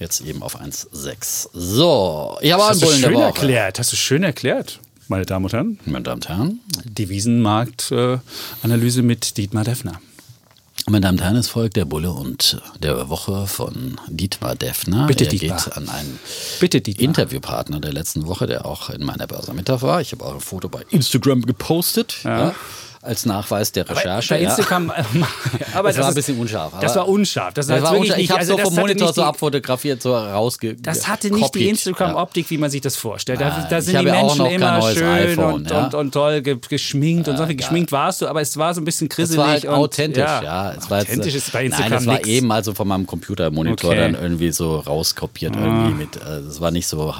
Jetzt 0.00 0.22
eben 0.22 0.42
auf 0.42 0.60
1,6. 0.60 1.50
So, 1.52 2.36
ich 2.40 2.52
habe 2.52 2.66
einen 2.66 2.80
Bullen 2.80 3.00
der 3.00 3.14
Woche. 3.14 3.22
erklärt. 3.22 3.78
Hast 3.78 3.92
du 3.92 3.96
schön 3.96 4.24
erklärt 4.24 4.80
meine 5.08 5.26
Damen 5.26 5.44
und 5.44 5.52
Herren. 5.52 5.78
Meine 5.86 6.04
Damen 6.04 6.22
und 6.22 6.28
Herren. 6.28 6.60
Devisenmarktanalyse 6.84 9.02
mit 9.02 9.36
Dietmar 9.36 9.64
Deffner. 9.64 10.00
Meine 10.88 11.00
Damen 11.00 11.18
und 11.18 11.24
Herren, 11.24 11.36
es 11.36 11.48
folgt 11.48 11.76
der 11.76 11.84
Bulle 11.84 12.12
und 12.12 12.60
der 12.80 13.08
Woche 13.08 13.46
von 13.46 13.96
Dietmar 14.08 14.54
Deffner. 14.54 15.06
Bitte, 15.06 15.24
er 15.24 15.30
Dietmar. 15.30 15.64
geht 15.64 15.76
an 15.76 15.88
einen 15.88 16.18
Bitte, 16.60 16.80
Dietmar. 16.80 17.04
Interviewpartner 17.04 17.80
der 17.80 17.92
letzten 17.92 18.26
Woche, 18.26 18.46
der 18.46 18.66
auch 18.66 18.90
in 18.90 19.04
meiner 19.04 19.26
Börse 19.26 19.52
Mittag 19.52 19.82
war. 19.82 20.00
Ich 20.00 20.12
habe 20.12 20.24
auch 20.24 20.34
ein 20.34 20.40
Foto 20.40 20.68
bei 20.68 20.82
Instagram 20.90 21.42
gepostet. 21.42 22.18
Ja. 22.22 22.48
Ja 22.48 22.54
als 23.06 23.24
Nachweis 23.26 23.72
der 23.72 23.88
Recherche. 23.88 24.34
Aber 24.34 24.42
bei 24.42 24.48
Instagram, 24.48 24.88
ja. 25.14 25.26
aber 25.74 25.88
das, 25.88 25.96
das 25.96 26.02
war 26.04 26.08
ein 26.10 26.14
bisschen 26.14 26.38
unscharf. 26.38 26.72
das 26.80 26.96
war 26.96 27.08
unscharf. 27.08 27.54
Das, 27.54 27.66
das 27.68 27.82
war 27.82 27.96
unscharf. 27.98 28.18
Ich 28.18 28.30
habe 28.30 28.40
also 28.40 28.56
so 28.56 28.62
vom 28.64 28.74
Monitor 28.74 29.12
so 29.12 29.22
abfotografiert, 29.22 30.02
so 30.02 30.14
rausge. 30.16 30.74
Das 30.76 31.08
hatte 31.08 31.30
nicht 31.30 31.54
die 31.54 31.68
Instagram-Optik, 31.68 32.50
wie 32.50 32.58
man 32.58 32.70
sich 32.70 32.80
das 32.80 32.96
vorstellt. 32.96 33.40
Da, 33.40 33.66
da 33.70 33.80
sind 33.80 33.98
die 34.00 34.04
Menschen 34.04 34.46
immer 34.46 34.82
schön 34.92 35.04
iPhone, 35.08 35.54
und, 35.54 35.70
ja. 35.70 35.84
und, 35.84 35.94
und 35.94 36.12
toll 36.12 36.42
ge- 36.42 36.58
geschminkt 36.68 37.28
und 37.28 37.36
so. 37.36 37.44
Ja, 37.44 37.52
Geschminkt 37.52 37.92
warst 37.92 38.20
du, 38.22 38.26
aber 38.26 38.40
es 38.40 38.56
war 38.56 38.74
so 38.74 38.80
ein 38.80 38.84
bisschen 38.84 39.08
krisselig. 39.08 39.38
Es 39.38 39.44
war 39.44 39.48
halt 39.52 39.64
und, 39.64 39.74
authentisch, 39.74 40.18
ja. 40.24 40.42
ja. 40.42 40.76
War 40.88 41.00
authentisch 41.02 41.34
jetzt, 41.34 41.46
ist 41.46 41.52
bei 41.52 41.64
Instagram 41.64 41.90
Nein, 41.90 41.98
das 41.98 42.06
war 42.06 42.14
nix. 42.16 42.28
eben 42.28 42.52
also 42.52 42.74
von 42.74 42.88
meinem 42.88 43.06
Computermonitor 43.06 43.90
Okay. 43.90 44.00
dann 44.00 44.14
irgendwie 44.14 44.50
so 44.52 44.76
rauskopiert 44.80 45.54
irgendwie 45.54 45.94
mit. 45.94 46.16
Äh, 46.16 46.42
das 46.46 46.60
war 46.60 46.70
nicht 46.70 46.86
so, 46.86 47.14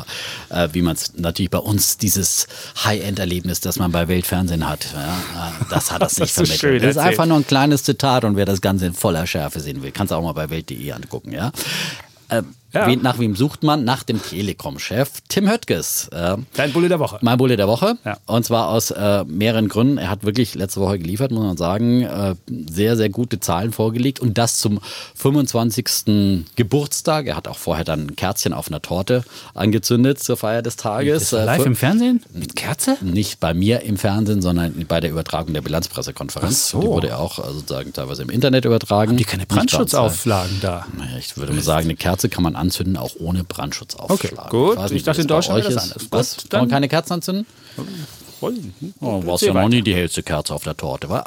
äh, 0.51 0.69
wie 0.73 0.83
man 0.83 0.95
es 0.97 1.13
natürlich 1.17 1.51
bei 1.51 1.59
uns 1.59 1.97
dieses 1.99 2.47
High-End-Erlebnis, 2.85 3.61
das 3.61 3.79
man 3.79 3.93
bei 3.93 4.09
Weltfernsehen 4.09 4.69
hat. 4.69 4.87
Ja, 4.95 5.49
äh, 5.49 5.65
das 5.77 5.91
hat 5.93 6.03
das 6.03 6.19
nicht 6.19 6.31
du 6.33 6.45
vermittelt. 6.45 6.61
schön 6.61 6.83
das 6.83 6.91
ist 6.91 6.97
erzählt. 6.97 7.13
einfach 7.13 7.27
nur 7.27 7.37
ein 7.39 7.47
kleines 7.47 7.83
Zitat 7.85 8.25
und 8.25 8.37
wer 8.37 8.45
das 8.45 8.61
Ganze 8.61 8.87
in 8.87 8.95
voller 8.95 9.27
Schärfe 9.27 9.61
sehen 9.61 9.83
will, 9.83 9.93
kann 9.93 10.07
es 10.07 10.13
auch 10.13 10.23
mal 10.23 10.33
bei 10.33 10.51
Welt.de 10.51 10.93
angucken. 10.93 11.33
Ja. 11.33 11.53
Äh, 12.29 12.43
Ja. 12.77 12.87
wen, 12.87 13.03
nach 13.03 13.19
wem 13.19 13.35
sucht 13.37 13.63
man? 13.63 13.85
Nach 13.85 14.03
dem 14.03 14.23
Telekom-Chef 14.23 15.11
Tim 15.29 15.49
Höttges. 15.51 16.09
Äh, 16.09 16.37
Dein 16.55 16.73
Bulle 16.73 16.89
der 16.89 16.99
Woche. 17.01 17.19
mein 17.23 17.39
Bulle 17.39 17.57
der 17.57 17.69
Woche. 17.69 17.97
Ja. 18.05 18.19
Und 18.27 18.45
zwar 18.45 18.69
aus 18.69 18.91
äh, 18.91 19.25
mehreren 19.25 19.69
Gründen. 19.69 19.99
Er 19.99 20.11
hat 20.11 20.25
wirklich 20.25 20.55
letzte 20.55 20.81
Woche 20.81 20.99
geliefert, 20.99 21.31
muss 21.31 21.45
man 21.45 21.57
sagen. 21.57 22.03
Äh, 22.03 22.35
sehr, 22.71 22.97
sehr 22.97 23.09
gute 23.09 23.41
Zahlen 23.41 23.73
vorgelegt. 23.73 24.21
Und 24.21 24.39
das 24.39 24.59
zum 24.59 24.81
25. 25.15 26.45
Geburtstag. 26.57 27.27
Er 27.27 27.37
hat 27.37 27.49
auch 27.49 27.59
vorher 27.59 27.85
dann 27.85 28.07
ein 28.09 28.17
Kerzchen 28.17 28.53
auf 28.53 28.69
einer 28.69 28.83
Torte 28.83 29.25
angezündet 29.55 30.19
zur 30.23 30.37
Feier 30.37 30.63
des 30.63 30.77
Tages. 30.77 31.33
Live 31.33 31.65
im 31.67 31.77
Fernsehen? 31.77 32.23
Mit 32.33 32.57
Kerze? 32.57 32.97
nicht 33.01 33.41
bei 33.41 33.55
mir 33.55 33.83
im 33.83 33.97
Fernsehen, 33.97 34.43
sondern 34.43 34.85
bei 34.87 35.01
der 35.01 35.11
Übertragung 35.11 35.55
der 35.55 35.63
Bilanzpressekonferenz. 35.63 36.69
So. 36.71 36.81
Die 36.81 36.87
wurde 36.87 37.09
ja 37.09 37.17
auch 37.17 37.39
äh, 37.39 37.53
sozusagen 37.53 37.93
teilweise 37.93 38.23
im 38.23 38.31
Internet 38.31 38.65
übertragen. 38.65 39.11
Haben 39.11 39.17
die 39.17 39.25
keine 39.25 39.45
äh, 39.45 39.47
Brandschutzauflagen 39.47 40.59
da? 40.61 40.87
naja, 40.97 41.19
ich 41.19 41.37
würde 41.37 41.53
mal 41.53 41.63
sagen, 41.63 41.87
eine 41.87 41.97
Kerze 41.97 42.29
kann 42.29 42.43
man 42.43 42.57
anzünden, 42.67 42.97
auch 42.97 43.13
ohne 43.19 43.45
Brandschutzaufschlag. 43.45 44.53
Okay, 44.53 44.75
gut. 44.77 44.79
Ich 44.87 44.93
nicht, 44.93 45.07
dachte, 45.07 45.23
in 45.23 45.27
Deutschland 45.29 45.63
wäre 45.63 45.73
das 45.75 45.87
ist. 45.87 45.93
anders. 45.93 46.09
Was? 46.11 46.37
Gut, 46.37 46.51
Kann 46.51 46.61
man 46.63 46.69
keine 46.69 46.89
Kerzen 46.89 47.15
anzünden? 47.15 47.47
Oh, 49.01 49.25
warst 49.25 49.45
ja 49.45 49.55
noch 49.55 49.69
nie 49.69 49.83
die 49.83 49.95
hellste 49.95 50.23
Kerze 50.23 50.55
auf 50.55 50.65
der 50.65 50.77
Torte, 50.77 51.09
wa? 51.09 51.25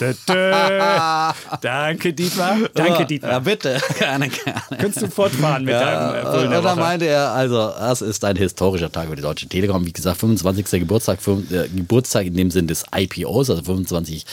Dö, 0.00 0.12
dö. 0.28 0.50
Danke, 1.62 2.12
Dietmar. 2.12 2.56
Danke, 2.74 3.06
Dietmar. 3.06 3.30
Ja, 3.32 3.38
bitte. 3.38 3.80
Gerne, 3.98 4.28
gerne. 4.28 4.60
Könntest 4.78 5.02
du 5.02 5.10
fortfahren 5.10 5.64
mit 5.64 5.74
deinem 5.74 6.14
äh, 6.16 6.22
Bullen 6.30 6.44
Und 6.44 6.50
der 6.50 6.60
da 6.62 6.70
Woche? 6.72 6.80
meinte 6.80 7.06
er, 7.06 7.30
also, 7.32 7.56
das 7.78 8.02
ist 8.02 8.24
ein 8.24 8.36
historischer 8.36 8.90
Tag 8.92 9.08
für 9.08 9.16
die 9.16 9.22
Deutsche 9.22 9.46
Telekom. 9.48 9.86
Wie 9.86 9.92
gesagt, 9.92 10.18
25. 10.18 10.80
Geburtstag, 10.80 11.20
fünf- 11.22 11.50
äh, 11.50 11.68
Geburtstag 11.68 12.26
in 12.26 12.34
dem 12.36 12.50
Sinn 12.50 12.66
des 12.66 12.84
IPOs, 12.94 13.50
also 13.50 13.62
25 13.62 14.24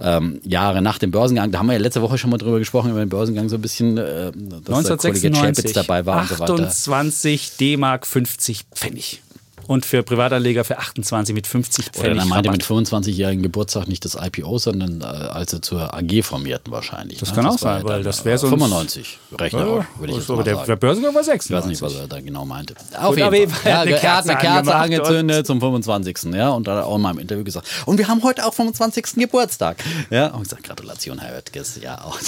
ähm, 0.00 0.40
Jahre 0.44 0.82
nach 0.82 0.98
dem 0.98 1.10
Börsengang. 1.10 1.50
Da 1.52 1.58
haben 1.58 1.66
wir 1.66 1.74
ja 1.74 1.78
letzte 1.80 2.02
Woche 2.02 2.18
schon 2.18 2.30
mal 2.30 2.38
drüber 2.38 2.58
gesprochen, 2.58 2.90
über 2.90 3.00
den 3.00 3.08
Börsengang 3.08 3.48
so 3.48 3.56
ein 3.56 3.62
bisschen, 3.62 3.96
äh, 3.98 4.32
dass 4.32 4.84
der 4.84 4.96
Kollege 4.96 5.28
1996. 5.28 5.64
Chapitz 5.64 5.72
dabei 5.74 6.06
war 6.06 6.22
und 6.22 6.28
so 6.28 6.38
weiter. 6.38 6.54
28 6.54 7.56
D-Mark 7.58 8.06
50 8.06 8.64
Pfennig. 8.74 9.20
Und 9.66 9.86
für 9.86 10.02
Privatanleger 10.02 10.64
für 10.64 10.78
28 10.78 11.34
mit 11.34 11.46
50 11.46 11.86
Oder 11.88 11.92
Pfennig. 12.00 12.18
dann 12.18 12.28
meinte 12.28 12.48
Rabatt. 12.50 12.68
mit 12.70 12.86
25-jährigen 12.88 13.42
Geburtstag 13.42 13.88
nicht 13.88 14.04
das 14.04 14.14
IPO, 14.20 14.58
sondern 14.58 15.00
äh, 15.00 15.04
als 15.04 15.52
sie 15.52 15.60
zur 15.60 15.94
AG 15.94 16.22
formierten 16.22 16.72
wahrscheinlich. 16.72 17.18
Das 17.18 17.30
ne? 17.30 17.34
kann 17.36 17.46
auch 17.46 17.50
war 17.52 17.58
sein, 17.58 17.84
weil 17.84 18.02
das 18.02 18.24
wäre 18.24 18.38
sonst- 18.38 18.50
95 18.52 19.18
Rechner, 19.38 19.60
Ja, 19.60 19.86
würde 19.98 20.12
ich 20.12 20.18
jetzt 20.18 20.28
aber 20.28 20.36
mal 20.38 20.42
der, 20.44 20.54
sagen. 20.56 20.66
der 20.66 20.76
Börsengang 20.76 21.14
war 21.14 21.22
Ich 21.22 21.28
weiß 21.28 21.44
96. 21.44 21.68
nicht, 21.70 21.82
was 21.82 21.94
er 21.94 22.06
da 22.08 22.20
genau 22.20 22.44
meinte. 22.44 22.74
Aber 22.92 23.16
jeden 23.34 23.50
Fall 23.50 23.70
Ja, 23.72 23.80
eine 23.80 23.90
er 23.92 24.16
hat 24.16 24.28
eine 24.28 24.38
Kerze 24.38 24.74
angezündet 24.74 25.46
zum 25.46 25.60
25. 25.60 26.18
Ja, 26.34 26.50
und 26.50 26.68
hat 26.68 26.84
auch 26.84 26.96
in 26.96 27.02
meinem 27.02 27.18
Interview 27.18 27.44
gesagt, 27.44 27.66
und 27.86 27.98
wir 27.98 28.08
haben 28.08 28.22
heute 28.22 28.46
auch 28.46 28.54
25. 28.54 29.14
Geburtstag. 29.16 29.82
Ja, 30.10 30.28
und 30.28 30.42
ich 30.42 30.48
gesagt, 30.50 30.64
Gratulation, 30.64 31.18
Herr 31.18 31.34
Oettges. 31.36 31.80
Ja, 31.82 32.00
auch. 32.04 32.18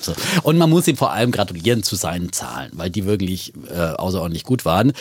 so. 0.00 0.12
Und 0.42 0.58
man 0.58 0.70
muss 0.70 0.86
ihm 0.88 0.96
vor 0.96 1.10
allem 1.12 1.30
gratulieren 1.32 1.82
zu 1.82 1.96
seinen 1.96 2.32
Zahlen, 2.32 2.70
weil 2.74 2.90
die 2.90 3.04
wirklich 3.04 3.52
äh, 3.68 3.78
außerordentlich 3.94 4.44
gut 4.44 4.64
waren. 4.64 4.92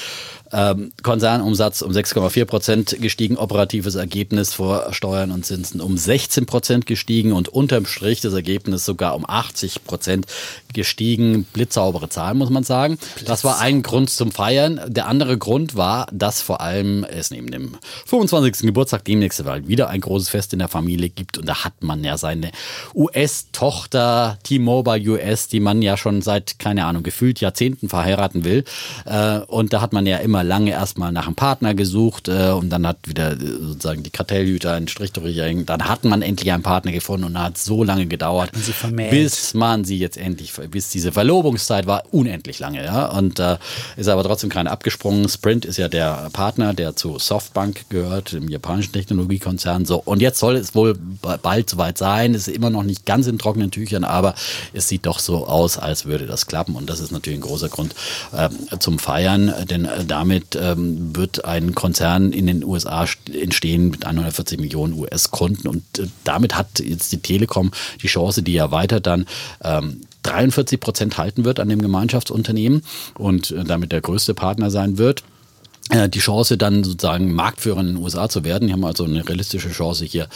Ähm, 0.51 0.91
Konzernumsatz 1.01 1.82
um 1.83 1.91
6,4 1.91 2.45
Prozent 2.45 2.97
gestiegen, 2.99 3.37
operatives 3.37 3.95
Ergebnis 3.95 4.53
vor 4.53 4.93
Steuern 4.93 5.31
und 5.31 5.45
Zinsen 5.45 5.81
um 5.81 5.97
16 5.97 6.45
Prozent 6.45 6.85
gestiegen 6.85 7.33
und 7.33 7.49
unterm 7.49 7.85
Strich 7.85 8.21
das 8.21 8.33
Ergebnis 8.33 8.85
sogar 8.85 9.15
um 9.15 9.25
80 9.27 9.83
Prozent 9.83 10.25
gestiegen. 10.73 11.45
Blitzsaubere 11.53 12.09
Zahlen, 12.09 12.37
muss 12.37 12.49
man 12.49 12.63
sagen. 12.63 12.97
Das 13.25 13.43
war 13.43 13.59
ein 13.59 13.83
Grund 13.83 14.09
zum 14.09 14.31
Feiern. 14.31 14.81
Der 14.87 15.07
andere 15.07 15.37
Grund 15.37 15.75
war, 15.75 16.07
dass 16.11 16.41
vor 16.41 16.61
allem 16.61 17.03
es 17.03 17.31
neben 17.31 17.51
dem 17.51 17.75
25. 18.05 18.65
Geburtstag 18.67 19.05
demnächst 19.05 19.43
wieder 19.67 19.89
ein 19.89 20.01
großes 20.01 20.29
Fest 20.29 20.53
in 20.53 20.59
der 20.59 20.67
Familie 20.67 21.09
gibt 21.09 21.37
und 21.37 21.47
da 21.47 21.63
hat 21.63 21.81
man 21.81 22.03
ja 22.03 22.17
seine 22.17 22.51
US-Tochter 22.95 24.37
T-Mobile 24.43 25.11
US, 25.11 25.47
die 25.47 25.59
man 25.59 25.81
ja 25.81 25.97
schon 25.97 26.21
seit, 26.21 26.59
keine 26.59 26.85
Ahnung, 26.85 27.03
gefühlt 27.03 27.41
Jahrzehnten 27.41 27.89
verheiraten 27.89 28.43
will. 28.43 28.63
Äh, 29.05 29.39
Und 29.47 29.73
da 29.73 29.81
hat 29.81 29.93
man 29.93 30.05
ja 30.05 30.17
immer 30.17 30.43
lange 30.43 30.71
erstmal 30.71 31.11
nach 31.11 31.27
einem 31.27 31.35
Partner 31.35 31.72
gesucht 31.75 32.27
äh, 32.27 32.51
und 32.51 32.69
dann 32.69 32.85
hat 32.87 32.97
wieder 33.05 33.33
äh, 33.33 33.37
sozusagen 33.37 34.03
die 34.03 34.09
Kartellhüter 34.09 34.73
einen 34.73 34.87
Strich 34.87 35.11
durchgehängt. 35.11 35.69
Dann 35.69 35.87
hat 35.87 36.03
man 36.03 36.21
endlich 36.21 36.51
einen 36.51 36.63
Partner 36.63 36.91
gefunden 36.91 37.25
und 37.25 37.39
hat 37.39 37.57
so 37.57 37.83
lange 37.83 38.05
gedauert, 38.05 38.51
man 38.83 39.09
bis 39.09 39.53
man 39.53 39.85
sie 39.85 39.97
jetzt 39.97 40.17
endlich, 40.17 40.53
bis 40.69 40.89
diese 40.89 41.11
Verlobungszeit 41.11 41.87
war 41.87 42.03
unendlich 42.11 42.59
lange. 42.59 42.83
Ja? 42.83 43.07
Und 43.07 43.39
äh, 43.39 43.57
ist 43.97 44.07
aber 44.07 44.23
trotzdem 44.23 44.49
keiner 44.49 44.71
abgesprungen. 44.71 45.27
Sprint 45.29 45.65
ist 45.65 45.77
ja 45.77 45.87
der 45.87 46.29
Partner, 46.33 46.73
der 46.73 46.95
zu 46.95 47.19
Softbank 47.19 47.89
gehört, 47.89 48.33
dem 48.33 48.49
japanischen 48.49 48.91
Technologiekonzern. 48.91 49.85
So, 49.85 50.01
und 50.03 50.21
jetzt 50.21 50.39
soll 50.39 50.55
es 50.55 50.75
wohl 50.75 50.95
ba- 50.95 51.37
bald 51.41 51.69
soweit 51.69 51.97
sein. 51.97 52.33
Ist 52.33 52.47
immer 52.47 52.69
noch 52.69 52.83
nicht 52.83 53.05
ganz 53.05 53.27
in 53.27 53.37
trockenen 53.37 53.71
Tüchern, 53.71 54.03
aber 54.03 54.35
es 54.73 54.87
sieht 54.87 55.05
doch 55.05 55.19
so 55.19 55.47
aus, 55.47 55.77
als 55.77 56.05
würde 56.05 56.25
das 56.25 56.47
klappen. 56.47 56.75
Und 56.75 56.89
das 56.89 56.99
ist 56.99 57.11
natürlich 57.11 57.39
ein 57.39 57.43
großer 57.43 57.69
Grund 57.69 57.95
ähm, 58.35 58.51
zum 58.79 58.99
Feiern, 58.99 59.53
denn 59.69 59.85
äh, 59.85 60.05
damit 60.05 60.55
ähm, 60.55 61.15
wird 61.15 61.45
ein 61.45 61.62
Konzern 61.73 62.33
in 62.33 62.47
den 62.47 62.63
USA 62.63 63.03
st- 63.03 63.33
entstehen 63.39 63.89
mit 63.89 64.05
140 64.05 64.59
Millionen 64.59 64.93
US-Kunden. 64.93 65.67
Und 65.67 65.83
äh, 65.97 66.07
damit 66.23 66.55
hat 66.55 66.79
jetzt 66.79 67.11
die 67.11 67.17
Telekom 67.19 67.71
die 68.01 68.07
Chance, 68.07 68.43
die 68.43 68.53
ja 68.53 68.71
weiter 68.71 68.99
dann 68.99 69.25
ähm, 69.63 70.01
43 70.23 70.79
Prozent 70.79 71.17
halten 71.17 71.45
wird 71.45 71.59
an 71.59 71.69
dem 71.69 71.81
Gemeinschaftsunternehmen 71.81 72.83
und 73.17 73.51
äh, 73.51 73.63
damit 73.63 73.91
der 73.91 74.01
größte 74.01 74.33
Partner 74.33 74.69
sein 74.69 74.97
wird. 74.97 75.23
Äh, 75.89 76.07
die 76.07 76.19
Chance, 76.19 76.57
dann 76.57 76.83
sozusagen 76.83 77.33
Marktführer 77.33 77.81
in 77.81 77.87
den 77.87 77.97
USA 77.97 78.29
zu 78.29 78.43
werden. 78.43 78.67
Die 78.67 78.73
haben 78.73 78.85
also 78.85 79.03
eine 79.03 79.27
realistische 79.27 79.69
Chance, 79.69 80.05
hier 80.05 80.27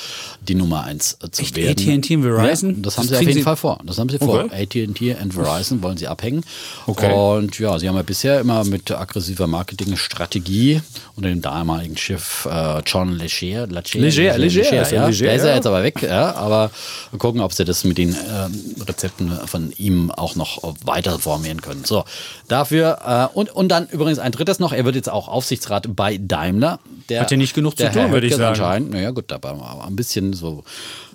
die 0.42 0.56
Nummer 0.56 0.84
eins 0.84 1.18
äh, 1.24 1.30
zu 1.32 1.44
Echt? 1.44 1.56
werden. 1.56 1.70
AT&T 2.00 2.16
und 2.18 2.24
Verizon? 2.24 2.70
Ja, 2.70 2.76
das, 2.82 2.82
Das 2.82 2.98
haben 2.98 3.08
sie 3.08 3.16
auf 3.16 3.22
jeden 3.22 3.34
sie- 3.34 3.42
Fall 3.44 3.56
vor. 3.56 3.80
Das 3.86 3.98
haben 3.98 4.10
sie 4.10 4.18
vor. 4.18 4.44
Okay. 4.46 4.64
AT&T 4.64 5.16
und 5.22 5.34
Verizon 5.34 5.82
wollen 5.82 5.98
sie 5.98 6.08
abhängen. 6.08 6.44
Okay. 6.86 7.14
Und 7.14 7.58
ja, 7.60 7.80
sie 7.80 7.88
haben 7.88 7.96
ja 7.96 8.02
bisher 8.02 8.40
immer 8.42 8.64
mit 8.66 8.92
aggressiver 8.92 9.48
Marketingstrategie 9.48 10.82
unter 11.16 11.30
dem 11.30 11.42
damaligen 11.42 11.98
Chef 11.98 12.46
äh, 12.46 12.80
John 12.86 13.14
Leger, 13.18 13.68
Leger, 13.68 13.98
Leger, 14.00 14.38
Leger, 14.38 14.62
ist 14.82 14.92
ja 14.92 14.98
ja, 14.98 15.08
Leger, 15.08 15.26
der 15.26 15.36
ist 15.36 15.44
ja 15.46 15.56
jetzt 15.56 15.68
aber 15.68 15.84
weg. 15.84 16.02
Ja, 16.04 16.36
aber 16.36 16.72
wir 17.12 17.20
gucken, 17.20 17.42
ob 17.42 17.54
sie 17.54 17.66
das 17.66 17.84
mit 17.84 17.98
den 17.98 18.10
ähm, 18.10 18.76
Rezepten 18.88 19.32
von 19.48 19.72
ihm 19.78 20.12
auch 20.12 20.36
noch 20.36 20.76
weiter 20.84 21.18
formieren 21.20 21.62
können. 21.62 21.84
So, 21.86 22.04
dafür 22.48 23.30
äh, 23.34 23.38
und, 23.38 23.50
und 23.56 23.70
dann 23.70 23.88
übrigens 23.88 24.20
ein 24.20 24.32
drittes 24.32 24.60
noch. 24.60 24.74
Er 24.74 24.86
wird 24.86 24.96
jetzt 24.96 25.10
auch 25.10 25.28
Aufsichtsrat 25.38 25.96
bei 25.96 26.18
Daimler. 26.18 26.80
Der, 27.10 27.22
Hat 27.22 27.30
ja 27.30 27.38
nicht 27.38 27.54
genug 27.54 27.78
zu 27.78 27.90
tun, 27.92 28.12
würde 28.12 28.26
ich 28.26 28.34
sagen. 28.34 28.50
Anscheinend. 28.50 28.92
Naja, 28.92 29.12
gut, 29.12 29.32
aber 29.32 29.86
ein 29.86 29.96
bisschen 29.96 30.34
so. 30.34 30.64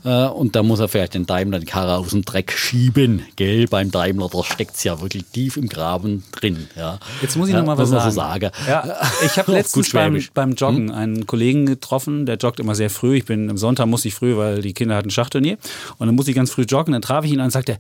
Äh, 0.05 0.27
und 0.27 0.55
da 0.55 0.63
muss 0.63 0.79
er 0.79 0.89
vielleicht 0.89 1.15
den 1.15 1.27
Daimler 1.27 1.59
die 1.59 1.67
Karre 1.67 1.97
aus 1.97 2.11
dem 2.11 2.25
Dreck 2.25 2.53
schieben. 2.53 3.23
Gell, 3.35 3.67
beim 3.67 3.91
Daimler, 3.91 4.29
da 4.33 4.45
steckt 4.45 4.77
es 4.77 4.85
ja 4.85 5.01
wirklich 5.01 5.25
tief 5.33 5.57
im 5.57 5.69
Graben 5.69 6.23
drin. 6.33 6.69
Ja. 6.77 7.01
Jetzt 7.21 7.37
muss 7.37 7.49
ich 7.49 7.55
ja, 7.55 7.61
noch 7.61 7.67
mal 7.67 7.79
was 7.79 7.91
sagen. 7.91 8.11
So 8.11 8.17
sagen. 8.17 8.51
Ja, 8.69 9.01
ich 9.25 9.37
habe 9.39 9.53
letztens 9.53 9.91
beim, 9.91 10.23
beim 10.35 10.53
Joggen 10.53 10.91
einen 10.93 11.27
Kollegen 11.27 11.67
getroffen, 11.67 12.27
der 12.27 12.37
joggt 12.37 12.61
immer 12.61 12.77
sehr 12.77 12.91
früh. 12.91 13.17
Ich 13.17 13.25
bin 13.25 13.51
am 13.51 13.57
Sonntag 13.57 13.87
muss 13.87 14.05
ich 14.05 14.15
früh, 14.15 14.37
weil 14.37 14.63
die 14.63 14.73
Kinder 14.73 14.95
hatten 14.95 15.11
Schachturnier. 15.11 15.59
Und 15.99 16.07
dann 16.07 16.15
muss 16.15 16.29
ich 16.29 16.35
ganz 16.35 16.51
früh 16.53 16.63
joggen. 16.63 16.93
Dann 16.93 17.03
traf 17.03 17.25
ich 17.25 17.33
ihn 17.33 17.41
an 17.41 17.47
und 17.47 17.51
sagte, 17.51 17.77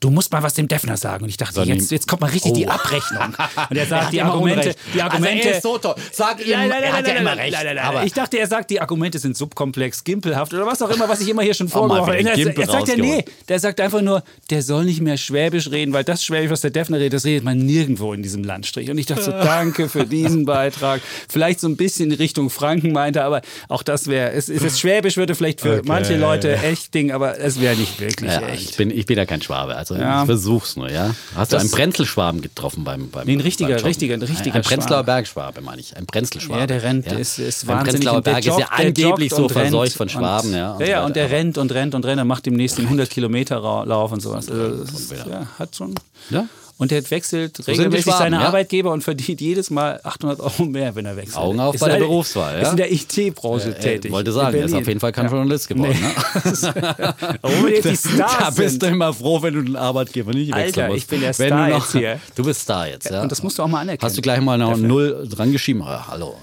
Du 0.00 0.08
musst 0.10 0.32
mal 0.32 0.42
was 0.42 0.54
dem 0.54 0.66
Defner 0.66 0.96
sagen. 0.96 1.24
Und 1.24 1.28
ich 1.30 1.36
dachte, 1.36 1.60
jetzt, 1.62 1.90
jetzt 1.90 2.08
kommt 2.08 2.22
mal 2.22 2.30
richtig 2.30 2.54
die 2.54 2.66
Oh. 2.66 2.70
Abrechnung. 2.70 3.22
Und 3.68 3.76
er 3.76 3.76
Er 3.82 3.86
sagt, 3.86 4.04
hat 4.06 4.12
die 4.14 4.22
Argumente, 4.22 4.60
Unrecht. 4.60 4.78
die 4.94 5.02
Also 5.02 5.14
Argumente. 5.16 5.48
er 5.48 5.56
ist 5.56 5.62
so 5.62 5.76
toll. 5.78 5.94
Sag 6.12 6.40
ihm, 6.46 6.52
er 6.52 6.92
hat 6.92 7.06
ja 7.06 7.14
immer 7.14 7.36
recht. 7.36 7.52
Nein, 7.52 7.66
nein, 7.66 7.76
nein, 7.76 7.84
Aber- 7.84 8.04
ich 8.04 8.12
dachte, 8.14 8.38
er 8.38 8.46
sagt, 8.46 8.70
die 8.70 8.80
Argumente 8.80 9.18
sind 9.18 9.36
subkomplex, 9.36 10.02
gimpelhaft 10.04 10.54
oder 10.54 10.64
was 10.66 10.80
auch 10.80 10.88
immer, 10.90 11.06
was 11.08 11.20
ich 11.20 11.28
immer 11.28 11.42
hier 11.42 11.52
schon 11.54 11.66
Oh, 11.70 11.70
vorgeworfen 11.70 12.14
habe. 12.14 12.18
Er, 12.40 12.56
er 12.58 12.66
sagt 12.66 12.88
ja, 12.88 12.96
nee, 12.96 13.24
der 13.48 13.60
sagt 13.60 13.80
einfach 13.80 14.00
nur, 14.00 14.22
der 14.48 14.62
soll 14.62 14.84
nicht 14.86 15.00
mehr 15.02 15.18
Schwäbisch 15.18 15.70
reden, 15.70 15.92
weil 15.92 16.04
das 16.04 16.24
Schwäbisch, 16.24 16.50
was 16.50 16.62
der 16.62 16.70
Defner 16.70 16.98
redet, 16.98 17.12
das 17.14 17.24
redet 17.26 17.44
man 17.44 17.58
nirgendwo 17.58 18.14
in 18.14 18.22
diesem 18.22 18.42
Landstrich. 18.42 18.90
Und 18.90 18.96
ich 18.96 19.04
dachte 19.06 19.22
so, 19.24 19.30
danke 19.32 19.88
für 19.90 20.06
diesen 20.06 20.46
Beitrag. 20.46 21.02
Vielleicht 21.28 21.60
so 21.60 21.68
ein 21.68 21.76
bisschen 21.76 22.10
in 22.10 22.16
Richtung 22.16 22.48
Franken 22.48 22.92
meinte, 22.92 23.18
er, 23.20 23.26
aber 23.26 23.42
auch 23.68 23.82
das 23.82 24.06
wäre, 24.06 24.32
es, 24.32 24.48
es, 24.48 24.62
das 24.62 24.80
Schwäbisch 24.80 25.18
würde 25.18 25.34
vielleicht 25.34 25.60
für 25.60 25.70
Okay. 25.80 25.82
manche 25.84 26.16
Leute 26.16 26.56
echt 26.56 26.94
Ding, 26.94 27.12
aber 27.12 27.38
es 27.38 27.60
wäre 27.60 27.76
nicht 27.76 28.00
wirklich 28.00 28.30
Ja, 28.32 28.40
echt. 28.48 28.70
ich, 28.70 28.76
bin, 28.78 28.90
ich 28.90 29.04
bin 29.06 29.18
ja 29.18 29.26
kein 29.26 29.42
Schwabe, 29.42 29.76
also 29.76 29.89
Ja. 29.98 30.20
ich 30.22 30.26
versuch's 30.26 30.76
nur, 30.76 30.90
ja. 30.90 31.14
Hast 31.34 31.52
du 31.52 31.56
Das- 31.56 31.62
einen 31.62 31.70
Brenzelschwaben 31.70 32.40
getroffen 32.42 32.84
beim, 32.84 33.10
beim 33.10 33.26
Nee, 33.26 33.34
ein 33.34 33.40
richtiger- 33.40 33.76
beim 33.76 33.84
richtiger- 33.84 34.14
ein 34.14 34.22
richtiger 34.22 34.56
Ein 34.56 34.62
Prenzlauer 34.62 34.98
Schwabe. 34.98 35.06
Bergschwabe, 35.06 35.60
meine 35.62 35.80
ich. 35.80 35.96
Ein 35.96 36.06
Brenzelschwabe. 36.06 36.60
Ja, 36.60 36.66
der 36.66 36.82
rennt, 36.82 37.06
ist, 37.06 37.38
ist 37.38 37.66
Beim 37.66 37.78
wahnsinnig. 37.78 38.00
Prenzlauer 38.02 38.22
Berg 38.22 38.38
ist 38.40 38.44
ja 38.46 38.58
joggt, 38.58 38.72
angeblich 38.72 39.30
joggt 39.30 39.42
so 39.42 39.48
verseucht 39.48 39.92
von 39.94 40.08
Schwaben, 40.08 40.48
und, 40.50 40.56
ja. 40.56 40.72
und 40.72 40.80
Ja, 40.80 40.86
so 40.86 40.90
ja, 40.92 40.96
weiter. 40.98 41.06
und 41.06 41.16
der 41.16 41.30
rennt 41.30 41.58
und 41.58 41.72
rennt 41.72 41.94
und 41.94 42.04
rennt, 42.04 42.18
er 42.18 42.24
macht 42.24 42.46
demnächst 42.46 42.78
den 42.78 42.86
100 42.88 43.10
Kilometer 43.10 43.60
Lauf 43.86 44.12
und 44.12 44.20
sowas. 44.20 44.48
Also, 44.48 44.82
ist, 44.82 45.12
ja, 45.12 45.46
hat 45.58 45.74
schon. 45.76 45.94
Ja? 46.30 46.46
Und 46.80 46.90
der 46.90 47.08
wechselt 47.10 47.58
die 47.58 47.62
regelmäßig 47.72 48.04
Schwaben, 48.06 48.18
seine 48.18 48.36
ja. 48.36 48.46
Arbeitgeber 48.46 48.90
und 48.90 49.04
verdient 49.04 49.38
jedes 49.42 49.68
Mal 49.68 50.00
800 50.02 50.40
Euro 50.40 50.64
mehr, 50.64 50.94
wenn 50.94 51.04
er 51.04 51.14
wechselt. 51.14 51.36
Augen 51.36 51.60
auf 51.60 51.74
Ist 51.74 51.80
bei 51.82 51.88
der 51.88 51.96
halt- 51.96 52.04
Berufswahl, 52.04 52.54
ja. 52.54 52.62
Ist 52.62 52.70
in 52.70 52.76
der 52.78 52.90
IT-Branche 52.90 53.78
tätig. 53.78 54.06
Ich 54.06 54.10
wollte 54.12 54.32
sagen, 54.32 54.56
er 54.56 54.64
ist 54.64 54.72
auf 54.72 54.88
jeden 54.88 54.98
Fall 54.98 55.12
kein 55.12 55.28
Journalist 55.28 55.68
geworden. 55.68 55.98
Ne? 56.00 57.14
Obwohl 57.42 57.68
wir 57.68 57.74
jetzt 57.82 58.06
die 58.06 58.16
Da 58.16 58.28
Stars 58.30 58.54
bist 58.54 58.70
sind. 58.70 58.82
du 58.82 58.86
immer 58.86 59.12
froh, 59.12 59.42
wenn 59.42 59.52
du 59.52 59.62
den 59.62 59.76
Arbeitgeber 59.76 60.32
nicht 60.32 60.54
Alter, 60.54 60.66
wechseln 60.68 60.86
musst. 60.88 60.98
ich 60.98 61.06
bin 61.06 61.20
der 61.20 61.38
wenn 61.38 61.48
Star 61.48 61.66
du 61.68 61.74
noch, 61.74 61.80
jetzt 61.84 61.92
hier. 61.92 62.20
Du 62.34 62.44
bist 62.44 62.60
Star 62.62 62.88
jetzt, 62.88 63.10
ja. 63.10 63.20
Und 63.20 63.30
das 63.30 63.42
musst 63.42 63.58
du 63.58 63.62
auch 63.62 63.68
mal 63.68 63.80
anerkennen. 63.80 64.08
Hast 64.08 64.16
du 64.16 64.22
gleich 64.22 64.40
mal 64.40 64.56
noch 64.56 64.78
Null 64.78 65.28
dran 65.30 65.52
geschrieben? 65.52 65.82
Ah, 65.82 66.06
hallo, 66.08 66.34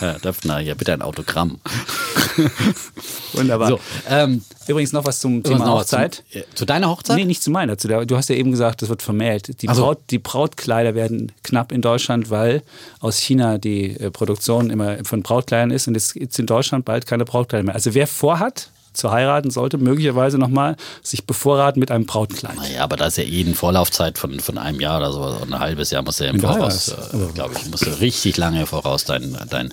Herr 0.00 0.18
Döpfner, 0.18 0.58
hier 0.58 0.74
bitte 0.74 0.94
ein 0.94 1.02
Autogramm. 1.02 1.60
Wunderbar. 3.34 3.68
So, 3.68 3.80
ähm, 4.08 4.42
Übrigens 4.68 4.92
noch 4.92 5.04
was 5.04 5.20
zum 5.20 5.42
Thema 5.42 5.70
Hochzeit. 5.70 6.24
Zum, 6.32 6.40
äh, 6.40 6.44
zu 6.54 6.64
deiner 6.64 6.88
Hochzeit? 6.88 7.16
Nee, 7.16 7.24
nicht 7.24 7.42
zu 7.42 7.50
meiner. 7.50 7.78
Zu 7.78 7.86
der, 7.88 8.04
du 8.04 8.16
hast 8.16 8.28
ja 8.28 8.34
eben 8.34 8.50
gesagt, 8.50 8.82
das 8.82 8.88
wird 8.88 9.00
vermählt. 9.02 9.62
Die, 9.62 9.68
Ach 9.76 9.78
so. 9.78 9.82
Braut, 9.82 9.98
die 10.10 10.18
Brautkleider 10.18 10.94
werden 10.94 11.32
knapp 11.42 11.72
in 11.72 11.82
Deutschland, 11.82 12.30
weil 12.30 12.62
aus 13.00 13.18
China 13.18 13.58
die 13.58 13.98
äh, 13.98 14.10
Produktion 14.10 14.70
immer 14.70 15.04
von 15.04 15.22
Brautkleidern 15.22 15.70
ist 15.70 15.88
und 15.88 15.96
es 15.96 16.14
gibt 16.14 16.38
in 16.38 16.46
Deutschland 16.46 16.84
bald 16.84 17.06
keine 17.06 17.24
Brautkleider 17.24 17.64
mehr. 17.64 17.74
Also 17.74 17.94
wer 17.94 18.06
vorhat 18.06 18.70
zu 18.92 19.10
heiraten, 19.10 19.50
sollte 19.50 19.78
möglicherweise 19.78 20.38
nochmal 20.38 20.76
sich 21.02 21.26
bevorraten 21.26 21.78
mit 21.80 21.90
einem 21.90 22.06
Brautkleid. 22.06 22.56
Naja, 22.56 22.82
aber 22.82 22.96
da 22.96 23.06
ist 23.06 23.18
ja 23.18 23.24
eh 23.24 23.44
eine 23.44 23.54
Vorlaufzeit 23.54 24.18
von, 24.18 24.40
von 24.40 24.58
einem 24.58 24.80
Jahr 24.80 24.98
oder 24.98 25.12
so. 25.12 25.22
Ein 25.42 25.58
halbes 25.58 25.90
Jahr 25.90 26.02
musst 26.02 26.20
du 26.20 26.24
ja 26.24 26.30
im 26.30 26.40
Voraus, 26.40 26.88
äh, 26.88 27.32
glaube 27.34 27.54
ich, 27.56 27.70
musst 27.70 27.86
du 27.86 27.90
richtig 28.00 28.36
lange 28.38 28.66
voraus 28.66 29.04
dein, 29.04 29.36
dein 29.50 29.72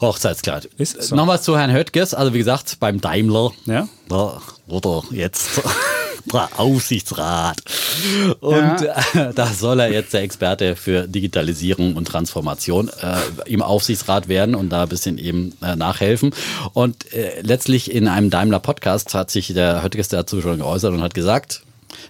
Hochzeitskleid. 0.00 0.66
Ist 0.76 1.02
so. 1.02 1.16
Nochmal 1.16 1.40
zu 1.40 1.56
Herrn 1.56 1.72
Höttges, 1.72 2.12
also 2.12 2.34
wie 2.34 2.38
gesagt, 2.38 2.76
beim 2.80 3.00
Daimler. 3.00 3.52
Ja. 3.64 3.88
Da, 4.08 4.42
oder 4.66 5.02
jetzt 5.10 5.62
Aufsichtsrat. 6.56 7.58
Und 8.40 8.82
äh, 8.82 9.32
da 9.34 9.46
soll 9.46 9.80
er 9.80 9.92
jetzt 9.92 10.14
der 10.14 10.22
Experte 10.22 10.76
für 10.76 11.06
Digitalisierung 11.06 11.96
und 11.96 12.06
Transformation 12.06 12.88
äh, 12.88 13.50
im 13.50 13.62
Aufsichtsrat 13.62 14.28
werden 14.28 14.54
und 14.54 14.70
da 14.70 14.84
ein 14.84 14.88
bisschen 14.88 15.18
eben 15.18 15.54
äh, 15.62 15.76
nachhelfen. 15.76 16.34
Und 16.72 17.12
äh, 17.12 17.40
letztlich 17.42 17.90
in 17.90 18.08
einem 18.08 18.30
Daimler-Podcast 18.30 19.14
hat 19.14 19.30
sich 19.30 19.52
der 19.52 19.82
Höttges 19.82 20.08
dazu 20.08 20.40
schon 20.40 20.58
geäußert 20.58 20.92
und 20.92 21.02
hat 21.02 21.14
gesagt, 21.14 21.62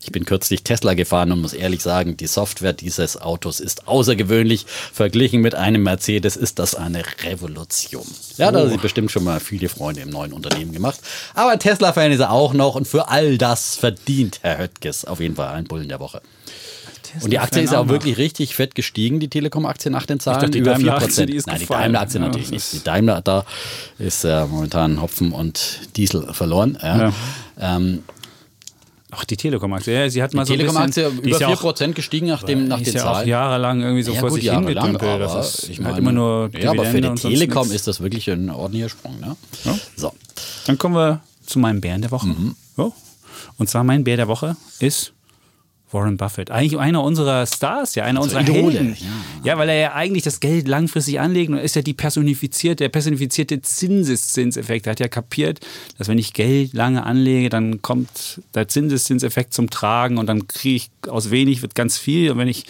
ich 0.03 0.13
bin 0.13 0.25
kürzlich 0.25 0.63
Tesla 0.63 0.95
gefahren 0.95 1.33
und 1.33 1.41
muss 1.41 1.53
ehrlich 1.53 1.83
sagen, 1.83 2.17
die 2.17 2.27
Software 2.27 2.73
dieses 2.73 3.21
Autos 3.21 3.61
ist 3.61 3.89
außergewöhnlich. 3.89 4.67
Verglichen 4.93 5.41
mit 5.41 5.55
einem 5.55 5.83
Mercedes 5.83 6.37
ist 6.37 6.59
das 6.59 6.75
eine 6.75 7.03
Revolution. 7.25 8.07
Ja, 8.37 8.51
da 8.51 8.69
sie 8.69 8.77
bestimmt 8.77 9.11
schon 9.11 9.25
mal 9.25 9.41
viele 9.41 9.69
Freunde 9.69 10.03
im 10.03 10.11
neuen 10.11 10.33
Unternehmen 10.33 10.73
gemacht. 10.73 11.01
Aber 11.35 11.59
Tesla-Fan 11.59 12.13
ist 12.13 12.21
er 12.21 12.31
auch 12.33 12.53
noch 12.53 12.75
und 12.75 12.87
für 12.87 13.09
all 13.09 13.39
das 13.39 13.77
verdient 13.77 14.41
Herr 14.43 14.59
Höttges 14.59 15.05
auf 15.05 15.21
jeden 15.21 15.37
Fall 15.37 15.49
einen 15.49 15.67
Bullen 15.67 15.89
der 15.89 16.01
Woche. 16.01 16.23
Und 17.21 17.33
die 17.33 17.39
Aktie 17.39 17.63
ist 17.63 17.75
auch 17.75 17.89
wirklich 17.89 18.17
richtig 18.17 18.55
fett 18.55 18.75
gestiegen, 18.75 19.21
die 19.21 19.29
Telekom-Aktie 19.29 19.91
nach 19.91 20.07
den 20.07 20.21
Zahlen. 20.21 20.41
dachte, 20.41 20.53
die 20.53 20.59
über 20.61 20.73
Daimler-Aktie, 20.73 21.25
4%. 21.25 21.27
die 21.27 21.37
ist 21.37 21.47
Nein, 21.47 21.61
die. 21.61 21.67
Daimler-Aktie 21.67 22.21
Ja, 22.21 22.27
natürlich 22.27 22.51
nicht. 22.51 22.73
Die 22.73 22.83
Daimler, 22.83 23.21
da 23.21 23.45
ist 23.99 24.25
äh, 24.25 24.47
momentan 24.47 25.03
Hopfen 25.03 25.33
und 25.33 25.81
Diesel 25.97 26.33
verloren. 26.33 26.79
Ja. 26.83 26.99
Ja. 26.99 27.13
Ähm, 27.77 28.03
Ach, 29.15 29.27
die 29.27 29.37
Telekom-Aktie. 29.37 29.93
Ja, 29.93 30.09
sie 30.09 30.23
hat 30.23 30.33
mal 30.33 30.45
die 30.45 30.49
so 30.49 30.53
ein 30.55 30.59
Telekom-Aktie 30.61 31.09
über 31.09 31.29
ist 31.29 31.41
ja 31.41 31.49
auch- 31.49 31.61
4% 31.63 31.93
gestiegen 31.93 32.29
nach, 32.29 32.43
dem, 32.45 32.67
nach 32.67 32.79
den 32.79 32.87
ist 32.87 32.95
ja 32.95 33.03
auch 33.05 33.13
Zahlen. 33.17 33.29
jahrelang 33.29 33.83
irgendwie 33.83 34.03
so 34.03 34.13
Ja, 34.13 34.21
vor 34.21 34.31
gut, 34.31 34.41
sich 34.41 34.51
hingedümpelt. 34.51 35.03
aber 35.03 35.19
Das 35.19 35.59
ist 35.59 35.69
ich 35.69 35.79
halt 35.79 35.81
meine, 35.89 35.99
immer 35.99 36.13
nur 36.13 36.51
ja, 36.59 36.71
aber 36.71 36.85
für 36.87 36.93
Dividende 37.01 37.21
die 37.21 37.29
Telekom 37.35 37.71
ist 37.71 37.87
das 37.87 38.01
wirklich 38.01 38.31
ein 38.31 38.49
ordentlicher 38.49 38.89
Sprung. 38.89 39.21
Ne? 39.21 39.37
Ja. 39.65 39.79
So. 39.97 40.13
Dann 40.67 40.79
kommen 40.79 40.95
wir 40.95 41.21
zu 41.45 41.59
meinem 41.59 41.81
Bären 41.83 42.01
der 42.01 42.11
Woche. 42.11 42.29
Mhm. 42.29 42.57
Ja. 42.79 42.91
Und 43.59 43.69
zwar 43.69 43.85
mein 43.85 44.03
Bär 44.03 44.17
der 44.17 44.29
Woche 44.29 44.57
ist 44.81 45.13
Warren 45.93 46.17
Buffett. 46.17 46.51
Eigentlich 46.51 46.79
einer 46.79 47.03
unserer 47.03 47.47
Stars, 47.47 47.95
ja, 47.95 48.05
einer 48.05 48.21
unserer 48.21 48.41
Idole, 48.43 48.79
Helden. 48.79 48.97
Ja. 49.45 49.59
weil 49.59 49.69
er 49.69 49.77
ja 49.77 49.93
eigentlich 49.95 50.23
das 50.23 50.41
Geld 50.41 50.69
langfristig 50.69 51.21
anlegt 51.21 51.51
und 51.51 51.59
ist 51.59 51.77
ja 51.77 51.83
die 51.83 51.95
personifizierte, 51.95 52.85
der 52.85 52.89
personifizierte 52.89 53.61
Zinseszinseffekt. 53.63 54.87
Er 54.87 54.93
hat 54.93 55.01
ja 55.01 55.09
kapiert, 55.09 55.61
dass 55.99 56.09
wenn 56.09 56.19
ich 56.19 56.33
Geld 56.33 56.73
lange 56.73 57.05
anlege, 57.05 57.49
dann 57.49 57.83
kommt 57.83 58.41
der 58.55 58.69
Zinseszinseffekt 58.69 59.55
zum 59.55 59.71
Tragen 59.71 60.19
und 60.19 60.27
dann 60.27 60.49
kriege 60.49 60.77
ich 60.77 60.91
aus 61.11 61.31
wenig 61.31 61.63
wird 61.63 61.75
ganz 61.75 61.99
viel. 61.99 62.31
Und 62.31 62.39
wenn 62.39 62.49
ich 62.49 62.65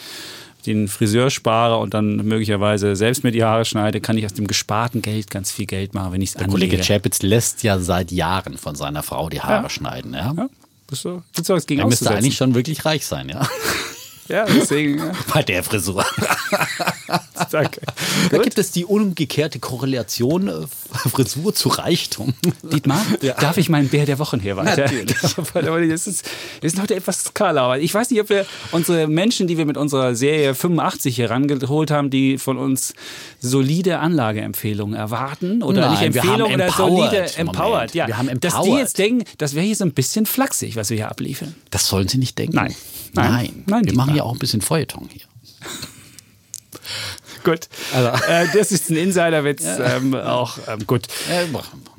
den 0.67 0.87
Friseur 0.87 1.31
spare 1.31 1.79
und 1.79 1.93
dann 1.93 2.17
möglicherweise 2.17 2.95
selbst 2.95 3.25
mir 3.25 3.33
die 3.33 3.43
Haare 3.43 3.65
schneide, 3.65 4.01
kann 4.01 4.17
ich 4.17 4.25
aus 4.25 4.35
dem 4.35 4.47
gesparten 4.47 5.03
Geld 5.03 5.29
ganz 5.29 5.51
viel 5.51 5.67
Geld 5.67 5.93
machen, 5.93 6.13
wenn 6.13 6.23
ich 6.23 6.31
es 6.31 6.35
Der 6.35 6.45
anlege. 6.45 6.69
Kollege 6.77 6.83
Chapitz 6.87 7.23
lässt 7.23 7.65
ja 7.65 7.81
seit 7.81 8.13
Jahren 8.13 8.57
von 8.57 8.77
seiner 8.77 9.03
Frau 9.03 9.29
die 9.29 9.41
Haare 9.41 9.65
Ja. 9.65 9.69
schneiden. 9.69 10.15
Ja? 10.15 10.33
Ja, 10.37 10.49
bist 10.93 11.05
du, 11.07 11.23
gibt's 11.33 11.49
was 11.49 11.67
gegen 11.67 11.81
Er 11.81 11.87
müsste 11.87 12.11
eigentlich 12.11 12.37
schon 12.37 12.55
wirklich 12.55 12.85
reich 12.85 13.07
sein, 13.07 13.29
ja. 13.29 13.49
Ja, 14.29 14.45
deswegen. 14.47 14.99
Ja. 14.99 15.13
Bei 15.35 15.43
der 15.43 15.63
Frisur. 15.63 16.05
Danke. 17.51 17.81
Da 18.31 18.39
gibt 18.39 18.57
es 18.57 18.71
die 18.71 18.85
umgekehrte 18.85 19.59
Korrelation 19.59 20.49
äh, 20.49 20.53
Frisur 21.11 21.55
zu 21.55 21.69
Reichtum. 21.69 22.33
Dietmar, 22.63 23.05
darf 23.41 23.59
ich 23.59 23.69
meinen 23.69 23.89
Bär 23.89 24.07
der 24.07 24.19
Wochen 24.19 24.41
hier 24.41 24.57
weiter? 24.57 24.83
Natürlich. 24.83 25.17
Das 25.93 26.07
ist, 26.07 26.25
wir 26.61 26.71
sind 26.71 26.81
heute 26.81 26.95
etwas 26.95 27.25
Skala. 27.25 27.63
aber 27.65 27.79
Ich 27.81 27.93
weiß 27.93 28.11
nicht, 28.11 28.21
ob 28.21 28.29
wir 28.31 28.47
unsere 28.71 29.07
Menschen, 29.09 29.47
die 29.47 29.59
wir 29.59 29.67
mit 29.67 29.77
unserer 29.77 30.15
Serie 30.15 30.55
85 30.55 31.17
hier 31.17 31.31
rangeholt 31.31 31.91
haben, 31.91 32.09
die 32.11 32.39
von 32.39 32.57
uns 32.59 32.95
solide 33.41 33.99
Anlageempfehlungen 33.99 34.95
erwarten 34.95 35.63
oder 35.63 35.83
Nein, 35.83 35.91
nicht 35.91 36.03
Empfehlungen 36.17 36.55
oder 36.55 36.67
empowered. 36.67 37.11
solide 37.11 37.37
empowered. 37.39 37.95
Ja, 37.95 38.07
wir 38.07 38.17
haben 38.19 38.29
Dass 38.41 38.53
die 38.55 38.59
empowered. 38.59 38.79
jetzt 38.81 38.99
denken, 38.99 39.25
das 39.39 39.55
wäre 39.55 39.65
hier 39.67 39.77
so 39.77 39.85
ein 39.85 39.93
bisschen 39.93 40.27
flachsig, 40.27 40.77
was 40.77 40.91
wir 40.91 40.97
hier 40.97 41.11
abliefern. 41.11 41.55
Das 41.71 41.87
sollen 41.89 42.09
Sie 42.09 42.19
nicht 42.19 42.39
denken. 42.39 42.57
Nein. 42.57 42.75
Nein. 43.15 43.31
Nein. 43.31 43.65
Nein, 43.67 43.85
Wir 43.85 43.95
machen 43.95 44.15
ja 44.15 44.23
auch 44.23 44.33
ein 44.33 44.39
bisschen 44.39 44.61
Feuilleton 44.61 45.09
hier. 45.11 45.23
Gut. 47.45 47.69
Äh, 47.93 48.47
das 48.55 48.73
ist 48.73 48.91
ein 48.91 48.97
Insiderwitz. 48.97 49.65
Ähm, 49.65 50.15
auch 50.15 50.59
ähm, 50.69 50.87
gut. 50.87 51.09
Äh, 51.29 51.47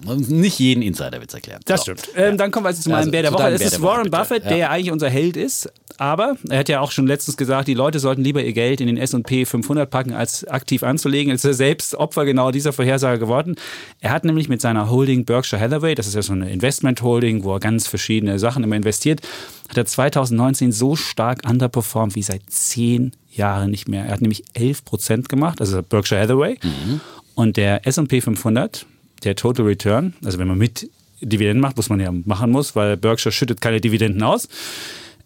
nicht 0.05 0.59
jeden 0.59 0.81
Insiderwitz 0.81 1.33
erklären. 1.33 1.61
Das 1.65 1.81
So. 1.83 1.93
stimmt. 1.95 2.09
Ähm, 2.15 2.37
dann 2.37 2.51
kommen 2.51 2.65
wir 2.65 2.69
also 2.69 2.81
zu 2.81 2.89
meinem 2.89 2.99
Also, 2.99 3.11
Bär 3.11 3.21
der 3.23 3.33
Woche. 3.33 3.49
Es 3.49 3.61
ist 3.61 3.81
Woche, 3.81 3.89
Warren 3.91 4.03
bitte. 4.03 4.17
Buffett, 4.17 4.45
der 4.45 4.57
ja 4.57 4.69
eigentlich 4.69 4.91
unser 4.91 5.09
Held 5.09 5.37
ist. 5.37 5.71
Aber 5.97 6.37
er 6.49 6.59
hat 6.59 6.69
ja 6.69 6.79
auch 6.79 6.91
schon 6.91 7.05
letztens 7.05 7.37
gesagt, 7.37 7.67
die 7.67 7.75
Leute 7.75 7.99
sollten 7.99 8.23
lieber 8.23 8.43
ihr 8.43 8.53
Geld 8.53 8.81
in 8.81 8.87
den 8.87 8.97
S&P 8.97 9.45
500 9.45 9.89
packen, 9.89 10.13
als 10.13 10.43
aktiv 10.47 10.81
anzulegen. 10.83 11.29
Jetzt 11.31 11.41
ist 11.45 11.51
er 11.51 11.53
selbst 11.53 11.95
Opfer 11.95 12.25
genau 12.25 12.49
dieser 12.51 12.73
Vorhersage 12.73 13.19
geworden. 13.19 13.55
Er 14.01 14.11
hat 14.11 14.25
nämlich 14.25 14.49
mit 14.49 14.59
seiner 14.59 14.89
Holding 14.89 15.23
Berkshire 15.25 15.61
Hathaway, 15.61 15.93
das 15.93 16.07
ist 16.07 16.15
ja 16.15 16.23
so 16.23 16.33
eine 16.33 16.51
Investment-Holding, 16.51 17.43
wo 17.43 17.53
er 17.53 17.59
ganz 17.59 17.87
verschiedene 17.87 18.39
Sachen 18.39 18.63
immer 18.63 18.75
investiert, 18.75 19.21
hat 19.69 19.77
er 19.77 19.85
2019 19.85 20.71
so 20.71 20.95
stark 20.95 21.47
underperformed 21.47 22.15
wie 22.15 22.23
seit 22.23 22.41
zehn 22.49 23.11
Jahren 23.29 23.69
nicht 23.69 23.87
mehr. 23.87 24.05
Er 24.05 24.13
hat 24.13 24.21
nämlich 24.21 24.43
11 24.53 24.85
Prozent 24.85 25.29
gemacht, 25.29 25.61
also 25.61 25.81
Berkshire 25.83 26.21
Hathaway. 26.21 26.57
Mhm. 26.63 27.01
Und 27.35 27.57
der 27.57 27.85
S&P 27.87 28.19
500, 28.21 28.85
der 29.25 29.35
Total 29.35 29.65
Return, 29.65 30.13
also 30.23 30.39
wenn 30.39 30.47
man 30.47 30.57
mit 30.57 30.89
Dividenden 31.21 31.61
macht, 31.61 31.77
was 31.77 31.89
man 31.89 31.99
ja 31.99 32.11
machen 32.11 32.51
muss, 32.51 32.75
weil 32.75 32.97
Berkshire 32.97 33.31
schüttet 33.31 33.61
keine 33.61 33.79
Dividenden 33.81 34.23
aus, 34.23 34.49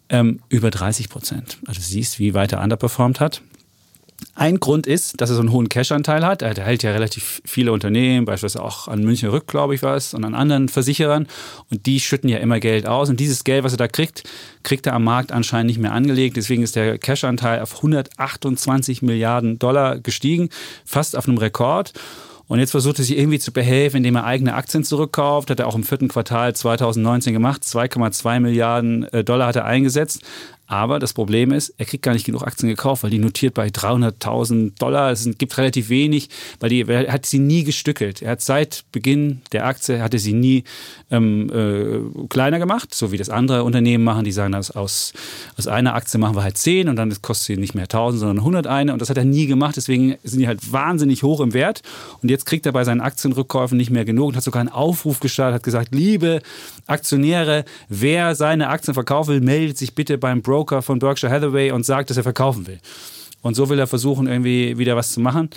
ähm, 0.09 0.39
über 0.49 0.69
30 0.69 1.09
Prozent. 1.09 1.57
Also 1.65 1.79
du 1.79 1.85
siehst, 1.85 2.19
wie 2.19 2.33
weit 2.33 2.53
er 2.53 2.61
underperformed 2.61 3.19
hat. 3.19 3.41
Ein 4.33 4.59
Grund 4.59 4.87
ist, 4.87 5.21
dass 5.21 5.29
er 5.29 5.35
so 5.35 5.41
einen 5.41 5.51
hohen 5.51 5.69
Cash-Anteil 5.69 6.25
hat. 6.25 6.41
Er 6.41 6.55
hält 6.55 6.81
ja 6.81 6.91
relativ 6.91 7.41
viele 7.45 7.71
Unternehmen, 7.71 8.25
beispielsweise 8.25 8.63
auch 8.63 8.87
an 8.87 9.03
München 9.03 9.29
Rück, 9.29 9.47
glaube 9.47 9.75
ich, 9.75 9.83
was, 9.83 10.15
und 10.15 10.23
an 10.25 10.33
anderen 10.33 10.69
Versicherern. 10.69 11.27
Und 11.69 11.85
die 11.85 11.99
schütten 11.99 12.29
ja 12.29 12.37
immer 12.39 12.59
Geld 12.59 12.87
aus. 12.87 13.09
Und 13.09 13.19
dieses 13.19 13.43
Geld, 13.43 13.63
was 13.63 13.73
er 13.73 13.77
da 13.77 13.87
kriegt, 13.87 14.23
kriegt 14.63 14.87
er 14.87 14.93
am 14.93 15.03
Markt 15.03 15.31
anscheinend 15.31 15.67
nicht 15.67 15.79
mehr 15.79 15.91
angelegt. 15.91 16.35
Deswegen 16.35 16.63
ist 16.63 16.75
der 16.75 16.97
Cash-Anteil 16.97 17.61
auf 17.61 17.77
128 17.77 19.03
Milliarden 19.03 19.59
Dollar 19.59 19.99
gestiegen, 19.99 20.49
fast 20.83 21.15
auf 21.15 21.27
einem 21.27 21.37
Rekord. 21.37 21.93
Und 22.47 22.59
jetzt 22.59 22.71
versucht 22.71 22.99
er 22.99 23.05
sich 23.05 23.17
irgendwie 23.17 23.39
zu 23.39 23.51
behelfen, 23.51 23.97
indem 23.97 24.15
er 24.15 24.23
eigene 24.23 24.53
Aktien 24.53 24.83
zurückkauft. 24.83 25.49
Hat 25.49 25.59
er 25.59 25.67
auch 25.67 25.75
im 25.75 25.83
vierten 25.83 26.07
Quartal 26.07 26.55
2019 26.55 27.33
gemacht. 27.33 27.63
2,2 27.63 28.39
Milliarden 28.39 29.03
äh, 29.11 29.23
Dollar 29.23 29.47
hat 29.47 29.57
er 29.57 29.65
eingesetzt. 29.65 30.21
Aber 30.67 30.99
das 30.99 31.13
Problem 31.13 31.53
ist, 31.53 31.73
er 31.77 31.85
kriegt 31.85 32.03
gar 32.03 32.11
nicht 32.11 32.25
genug 32.25 32.43
Aktien 32.43 32.67
gekauft, 32.67 33.03
weil 33.03 33.09
die 33.09 33.19
notiert 33.19 33.53
bei 33.53 33.67
300.000 33.67 34.77
Dollar. 34.77 35.11
Es 35.11 35.27
gibt 35.37 35.57
relativ 35.57 35.87
wenig, 35.87 36.29
weil 36.59 36.69
die, 36.69 36.81
er 36.81 37.11
hat 37.11 37.25
sie 37.25 37.39
nie 37.39 37.63
gestückelt. 37.63 38.21
Er 38.21 38.31
hat 38.31 38.41
seit 38.41 38.83
Beginn 38.91 39.41
der 39.53 39.65
Aktie, 39.65 40.01
hatte 40.01 40.19
sie 40.19 40.33
nie 40.33 40.65
ähm, 41.09 41.49
äh, 41.49 42.27
kleiner 42.27 42.59
gemacht, 42.59 42.93
so 42.93 43.13
wie 43.13 43.17
das 43.17 43.29
andere 43.29 43.63
Unternehmen 43.63 44.03
machen. 44.03 44.25
Die 44.25 44.33
sagen, 44.33 44.51
dass 44.51 44.69
aus, 44.69 45.13
aus 45.57 45.67
einer 45.67 45.95
Aktie 45.95 46.19
machen 46.19 46.35
wir 46.35 46.43
halt 46.43 46.57
10 46.57 46.89
und 46.89 46.97
dann 46.97 47.15
kostet 47.21 47.47
sie 47.47 47.57
nicht 47.57 47.73
mehr 47.73 47.85
1000, 47.85 48.19
sondern 48.19 48.39
100 48.39 48.67
eine. 48.67 48.91
Und 48.91 49.01
das 49.01 49.09
hat 49.09 49.17
er 49.17 49.25
nie 49.25 49.47
gemacht. 49.47 49.77
Deswegen 49.77 50.17
sind 50.23 50.41
die 50.41 50.47
halt 50.47 50.73
wahnsinnig 50.73 51.23
hoch 51.23 51.39
im 51.39 51.53
Wert. 51.53 51.81
Und 52.21 52.29
jetzt 52.29 52.45
kriegt 52.45 52.65
er 52.65 52.73
bei 52.73 52.83
seinen 52.83 52.99
Aktienrückkäufen 52.99 53.77
nicht 53.77 53.89
mehr 53.89 54.03
genug 54.03 54.27
und 54.27 54.35
hat 54.35 54.43
sogar 54.43 54.59
einen 54.59 54.69
Aufruf 54.69 55.21
gestartet, 55.21 55.55
hat 55.55 55.63
gesagt, 55.63 55.95
liebe 55.95 56.41
Aktionäre, 56.87 57.63
wer 57.87 58.35
seine 58.35 58.67
Aktien 58.67 58.93
verkaufen 58.93 59.29
will, 59.29 59.41
meldet 59.41 59.77
sich 59.77 59.95
bitte 59.95 60.17
beim 60.17 60.41
Broker 60.41 60.56
Broker 60.57 60.81
von 60.81 60.97
Berkshire 60.97 61.31
Hathaway 61.31 61.69
und 61.69 61.85
sagt, 61.85 62.09
dass 62.09 62.17
er 62.17 62.23
verkaufen 62.23 62.65
will. 62.65 62.79
Und 63.43 63.53
so 63.53 63.69
will 63.69 63.77
er 63.77 63.85
versuchen, 63.85 64.25
irgendwie 64.25 64.79
wieder 64.79 64.95
was 64.95 65.11
zu 65.11 65.19
machen. 65.19 65.51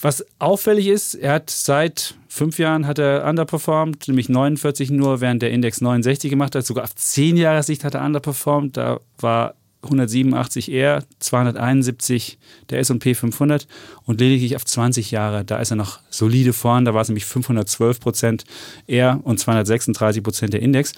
Was 0.00 0.26
auffällig 0.40 0.88
ist, 0.88 1.14
er 1.14 1.34
hat 1.34 1.50
seit 1.50 2.16
fünf 2.26 2.58
Jahren 2.58 2.88
hat 2.88 2.98
er 2.98 3.24
underperformed, 3.28 4.08
nämlich 4.08 4.28
49 4.28 4.90
nur, 4.90 5.20
während 5.20 5.40
der 5.40 5.52
Index 5.52 5.80
69 5.80 6.30
gemacht 6.30 6.56
hat. 6.56 6.66
Sogar 6.66 6.82
auf 6.82 6.96
zehn 6.96 7.36
Jahre 7.36 7.62
Sicht 7.62 7.84
hat 7.84 7.94
er 7.94 8.04
underperformed. 8.04 8.76
Da 8.76 8.98
war 9.18 9.54
187 9.84 10.70
er, 10.70 11.04
271 11.18 12.38
der 12.70 12.78
S&P 12.80 13.14
500 13.14 13.66
und 14.04 14.20
lediglich 14.20 14.56
auf 14.56 14.64
20 14.64 15.10
Jahre, 15.10 15.44
da 15.44 15.58
ist 15.58 15.70
er 15.70 15.76
noch 15.76 16.00
solide 16.10 16.52
vorn, 16.52 16.84
da 16.84 16.94
war 16.94 17.02
es 17.02 17.08
nämlich 17.08 17.24
512 17.24 18.00
Prozent 18.00 18.44
er 18.86 19.20
und 19.24 19.38
236 19.38 20.22
Prozent 20.22 20.52
der 20.52 20.62
Index. 20.62 20.92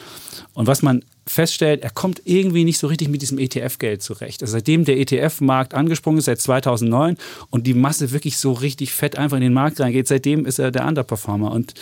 Und 0.54 0.66
was 0.66 0.82
man 0.82 1.04
feststellt, 1.26 1.82
er 1.82 1.90
kommt 1.90 2.22
irgendwie 2.24 2.64
nicht 2.64 2.78
so 2.78 2.86
richtig 2.86 3.08
mit 3.08 3.22
diesem 3.22 3.38
ETF-Geld 3.38 4.02
zurecht. 4.02 4.42
Also 4.42 4.52
seitdem 4.52 4.84
der 4.84 4.98
ETF-Markt 4.98 5.74
angesprungen 5.74 6.18
ist, 6.18 6.26
seit 6.26 6.40
2009 6.40 7.16
und 7.50 7.66
die 7.66 7.74
Masse 7.74 8.12
wirklich 8.12 8.38
so 8.38 8.52
richtig 8.52 8.92
fett 8.92 9.18
einfach 9.18 9.36
in 9.36 9.42
den 9.42 9.52
Markt 9.52 9.80
reingeht, 9.80 10.06
seitdem 10.06 10.46
ist 10.46 10.58
er 10.58 10.70
der 10.70 10.86
Underperformer. 10.86 11.50
Und 11.50 11.74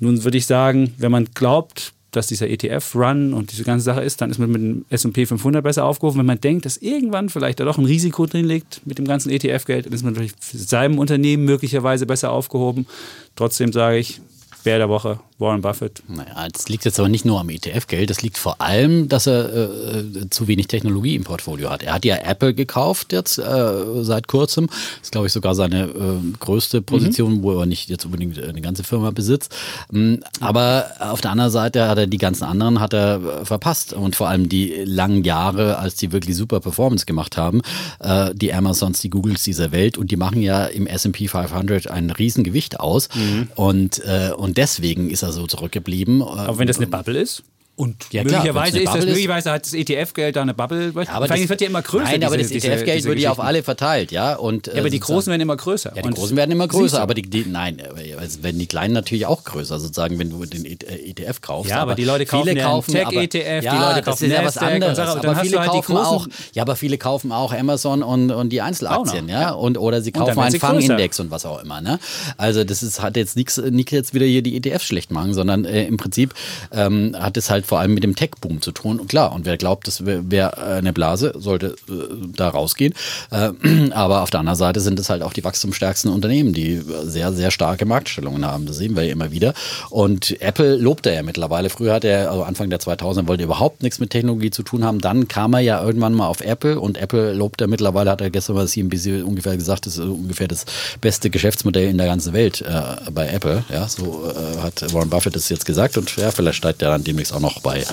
nun 0.00 0.24
würde 0.24 0.38
ich 0.38 0.46
sagen, 0.46 0.94
wenn 0.98 1.10
man 1.10 1.26
glaubt, 1.34 1.92
dass 2.10 2.28
dieser 2.28 2.48
ETF-Run 2.48 3.34
und 3.34 3.52
diese 3.52 3.64
ganze 3.64 3.84
Sache 3.84 4.02
ist, 4.02 4.20
dann 4.20 4.30
ist 4.30 4.38
man 4.38 4.50
mit 4.50 4.62
dem 4.62 4.84
S&P 4.88 5.26
500 5.26 5.62
besser 5.62 5.84
aufgehoben. 5.84 6.18
Wenn 6.18 6.26
man 6.26 6.40
denkt, 6.40 6.64
dass 6.64 6.76
irgendwann 6.76 7.28
vielleicht 7.28 7.60
da 7.60 7.64
doch 7.64 7.78
ein 7.78 7.84
Risiko 7.84 8.26
drin 8.26 8.46
liegt 8.46 8.86
mit 8.86 8.98
dem 8.98 9.06
ganzen 9.06 9.30
ETF-Geld, 9.30 9.86
dann 9.86 9.92
ist 9.92 10.02
man 10.02 10.12
natürlich 10.12 10.32
für 10.38 10.56
seinem 10.56 10.98
Unternehmen 10.98 11.44
möglicherweise 11.44 12.06
besser 12.06 12.32
aufgehoben. 12.32 12.86
Trotzdem 13.34 13.72
sage 13.72 13.98
ich, 13.98 14.20
Bär 14.64 14.78
der 14.78 14.88
Woche, 14.88 15.20
Warren 15.38 15.60
Buffett. 15.60 16.02
Naja, 16.08 16.48
das 16.50 16.70
liegt 16.70 16.86
jetzt 16.86 16.98
aber 16.98 17.10
nicht 17.10 17.26
nur 17.26 17.38
am 17.38 17.50
ETF-Geld, 17.50 18.08
das 18.08 18.22
liegt 18.22 18.38
vor 18.38 18.62
allem, 18.62 19.08
dass 19.08 19.26
er 19.26 19.52
äh, 19.52 20.30
zu 20.30 20.48
wenig 20.48 20.66
Technologie 20.66 21.14
im 21.14 21.24
Portfolio 21.24 21.68
hat. 21.68 21.82
Er 21.82 21.92
hat 21.92 22.06
ja 22.06 22.16
Apple 22.16 22.54
gekauft 22.54 23.12
jetzt 23.12 23.38
äh, 23.38 24.02
seit 24.02 24.28
kurzem. 24.28 24.68
Das 24.68 24.76
ist, 25.02 25.12
glaube 25.12 25.26
ich, 25.26 25.34
sogar 25.34 25.54
seine 25.54 25.84
äh, 25.84 26.36
größte 26.40 26.80
Position, 26.80 27.34
mhm. 27.34 27.42
wo 27.42 27.60
er 27.60 27.66
nicht 27.66 27.90
jetzt 27.90 28.06
unbedingt 28.06 28.42
eine 28.42 28.62
ganze 28.62 28.82
Firma 28.82 29.10
besitzt. 29.10 29.54
Ähm, 29.92 30.20
aber 30.40 30.86
auf 31.00 31.20
der 31.20 31.32
anderen 31.32 31.50
Seite 31.50 31.86
hat 31.86 31.98
er 31.98 32.06
die 32.06 32.16
ganzen 32.16 32.44
anderen 32.44 32.80
hat 32.80 32.94
er 32.94 33.16
äh, 33.42 33.44
verpasst. 33.44 33.92
Und 33.92 34.16
vor 34.16 34.28
allem 34.28 34.48
die 34.48 34.72
langen 34.84 35.22
Jahre, 35.22 35.76
als 35.76 35.96
die 35.96 36.12
wirklich 36.12 36.34
super 36.36 36.60
Performance 36.60 37.04
gemacht 37.04 37.36
haben, 37.36 37.60
äh, 38.00 38.34
die 38.34 38.54
Amazons, 38.54 39.00
die 39.00 39.10
Googles 39.10 39.44
dieser 39.44 39.70
Welt. 39.70 39.98
Und 39.98 40.10
die 40.10 40.16
machen 40.16 40.40
ja 40.40 40.64
im 40.64 40.86
S&P 40.86 41.28
500 41.28 41.90
ein 41.90 42.10
Riesengewicht 42.10 42.80
aus. 42.80 43.10
Mhm. 43.14 43.48
Und, 43.54 44.02
äh, 44.06 44.30
und 44.34 44.56
deswegen 44.56 45.10
ist 45.10 45.25
er 45.26 45.32
so 45.32 45.46
zurückgeblieben. 45.46 46.22
Aber 46.22 46.58
wenn 46.58 46.66
das 46.66 46.78
eine 46.78 46.86
Bubble 46.86 47.18
ist? 47.18 47.42
Und 47.76 48.10
ja, 48.10 48.24
möglicherweise 48.24 48.80
ist 48.80 48.94
das 48.94 49.04
möglicherweise 49.04 49.52
hat 49.52 49.66
das 49.66 49.74
ETF-Geld 49.74 50.34
da 50.34 50.40
eine 50.40 50.54
Bubble. 50.54 50.94
Ja, 50.96 51.12
aber 51.12 51.28
das 51.28 51.46
wird 51.46 51.60
ja 51.60 51.66
immer 51.66 51.82
größer. 51.82 52.04
Nein, 52.04 52.24
aber 52.24 52.38
diese, 52.38 52.54
das 52.54 52.64
ETF-Geld 52.64 53.04
wird 53.04 53.18
ja 53.18 53.30
auf 53.30 53.38
alle 53.38 53.62
verteilt, 53.62 54.12
ja. 54.12 54.34
Und, 54.34 54.68
ja, 54.68 54.78
aber 54.78 54.88
die 54.88 54.98
Großen 54.98 55.30
werden 55.30 55.42
immer 55.42 55.58
größer. 55.58 55.92
Ja, 55.94 56.00
die 56.00 56.08
Großen 56.08 56.34
werden 56.38 56.52
immer 56.52 56.68
größer, 56.68 57.02
aber 57.02 57.12
die, 57.12 57.20
die 57.20 57.44
nein, 57.44 57.82
also 58.18 58.42
werden 58.42 58.58
die 58.58 58.66
Kleinen 58.66 58.94
natürlich 58.94 59.26
auch 59.26 59.44
größer, 59.44 59.78
sozusagen, 59.78 60.18
wenn 60.18 60.30
du 60.30 60.46
den 60.46 60.64
ETF 60.64 61.42
kaufst. 61.42 61.70
Ja, 61.70 61.76
aber, 61.76 61.92
aber 61.92 61.94
die 61.96 62.04
Leute 62.04 62.24
kaufen 62.24 62.48
viele 62.48 62.62
kaufen 62.62 62.92
Tech-ETF, 62.92 63.62
ja, 63.62 63.74
die 63.74 63.78
Leute 63.78 64.02
kaufen 64.02 64.04
das 64.04 64.22
ist 64.22 64.30
ja 64.30 64.44
was 64.44 64.56
anderes. 64.56 64.98
Und, 64.98 65.26
aber 65.26 65.36
viele 65.36 65.60
halt 65.60 65.70
kaufen 65.70 65.96
auch, 65.98 66.28
ja, 66.54 66.62
aber 66.62 66.76
viele 66.76 66.96
kaufen 66.96 67.30
auch 67.30 67.52
Amazon 67.52 68.02
und, 68.02 68.30
und 68.30 68.48
die 68.54 68.62
Einzelaktien, 68.62 69.28
ja, 69.28 69.50
und 69.50 69.76
oder 69.76 70.00
sie 70.00 70.12
kaufen 70.12 70.38
einen 70.38 70.58
Fangindex 70.58 71.20
und 71.20 71.30
was 71.30 71.44
auch 71.44 71.62
immer, 71.62 71.82
ne? 71.82 71.98
Also 72.38 72.64
das 72.64 72.82
ist 72.82 73.02
hat 73.02 73.18
jetzt 73.18 73.36
nichts, 73.36 73.58
nicht 73.58 73.92
jetzt 73.92 74.14
wieder 74.14 74.24
hier 74.24 74.40
die 74.40 74.56
ETFs 74.56 74.86
schlecht 74.86 75.10
machen, 75.10 75.34
sondern 75.34 75.66
äh, 75.66 75.84
im 75.84 75.98
Prinzip 75.98 76.32
ähm, 76.72 77.14
hat 77.18 77.36
es 77.36 77.50
halt 77.50 77.65
vor 77.66 77.80
allem 77.80 77.94
mit 77.94 78.04
dem 78.04 78.16
Tech 78.16 78.30
Boom 78.40 78.62
zu 78.62 78.72
tun. 78.72 79.00
Und 79.00 79.08
klar, 79.08 79.32
und 79.32 79.44
wer 79.44 79.56
glaubt, 79.56 79.86
das 79.86 80.04
wäre 80.06 80.58
eine 80.58 80.92
Blase, 80.92 81.32
sollte 81.36 81.76
äh, 81.88 81.92
da 82.34 82.48
rausgehen. 82.48 82.94
Äh, 83.30 83.50
aber 83.92 84.22
auf 84.22 84.30
der 84.30 84.40
anderen 84.40 84.58
Seite 84.58 84.80
sind 84.80 84.98
es 84.98 85.10
halt 85.10 85.22
auch 85.22 85.32
die 85.32 85.44
wachstumsstärksten 85.44 86.10
Unternehmen, 86.10 86.52
die 86.52 86.82
sehr, 87.04 87.32
sehr 87.32 87.50
starke 87.50 87.86
Marktstellungen 87.86 88.46
haben. 88.46 88.66
Das 88.66 88.76
sehen 88.76 88.96
wir 88.96 89.04
ja 89.04 89.12
immer 89.12 89.32
wieder. 89.32 89.54
Und 89.90 90.40
Apple 90.40 90.76
lobt 90.76 91.06
er 91.06 91.14
ja 91.14 91.22
mittlerweile. 91.22 91.70
Früher 91.70 91.94
hat 91.94 92.04
er, 92.04 92.30
also 92.30 92.42
Anfang 92.42 92.70
der 92.70 92.80
2000er, 92.80 93.28
wollte 93.28 93.44
überhaupt 93.44 93.82
nichts 93.82 93.98
mit 93.98 94.10
Technologie 94.10 94.50
zu 94.50 94.62
tun 94.62 94.84
haben. 94.84 95.00
Dann 95.00 95.28
kam 95.28 95.54
er 95.54 95.60
ja 95.60 95.82
irgendwann 95.82 96.14
mal 96.14 96.26
auf 96.26 96.40
Apple 96.40 96.80
und 96.80 96.98
Apple 96.98 97.32
lobt 97.32 97.60
er 97.60 97.66
mittlerweile, 97.66 98.10
hat 98.10 98.20
er 98.20 98.30
gestern 98.30 98.56
mal 98.56 98.66
CNBC 98.66 99.24
ungefähr 99.24 99.56
gesagt, 99.56 99.86
das 99.86 99.98
ist 99.98 100.04
ungefähr 100.04 100.48
das 100.48 100.64
beste 101.00 101.30
Geschäftsmodell 101.30 101.88
in 101.88 101.98
der 101.98 102.06
ganzen 102.06 102.32
Welt 102.32 102.62
äh, 102.62 103.10
bei 103.10 103.28
Apple. 103.28 103.64
Ja, 103.72 103.88
so 103.88 104.30
äh, 104.30 104.62
hat 104.62 104.92
Warren 104.92 105.10
Buffett 105.10 105.34
das 105.36 105.48
jetzt 105.48 105.66
gesagt 105.66 105.96
und 105.98 106.14
ja, 106.16 106.30
vielleicht 106.30 106.58
steigt 106.58 106.82
er 106.82 106.90
dann 106.90 107.04
demnächst 107.04 107.32
auch 107.32 107.40
noch 107.40 107.55
bei 107.62 107.84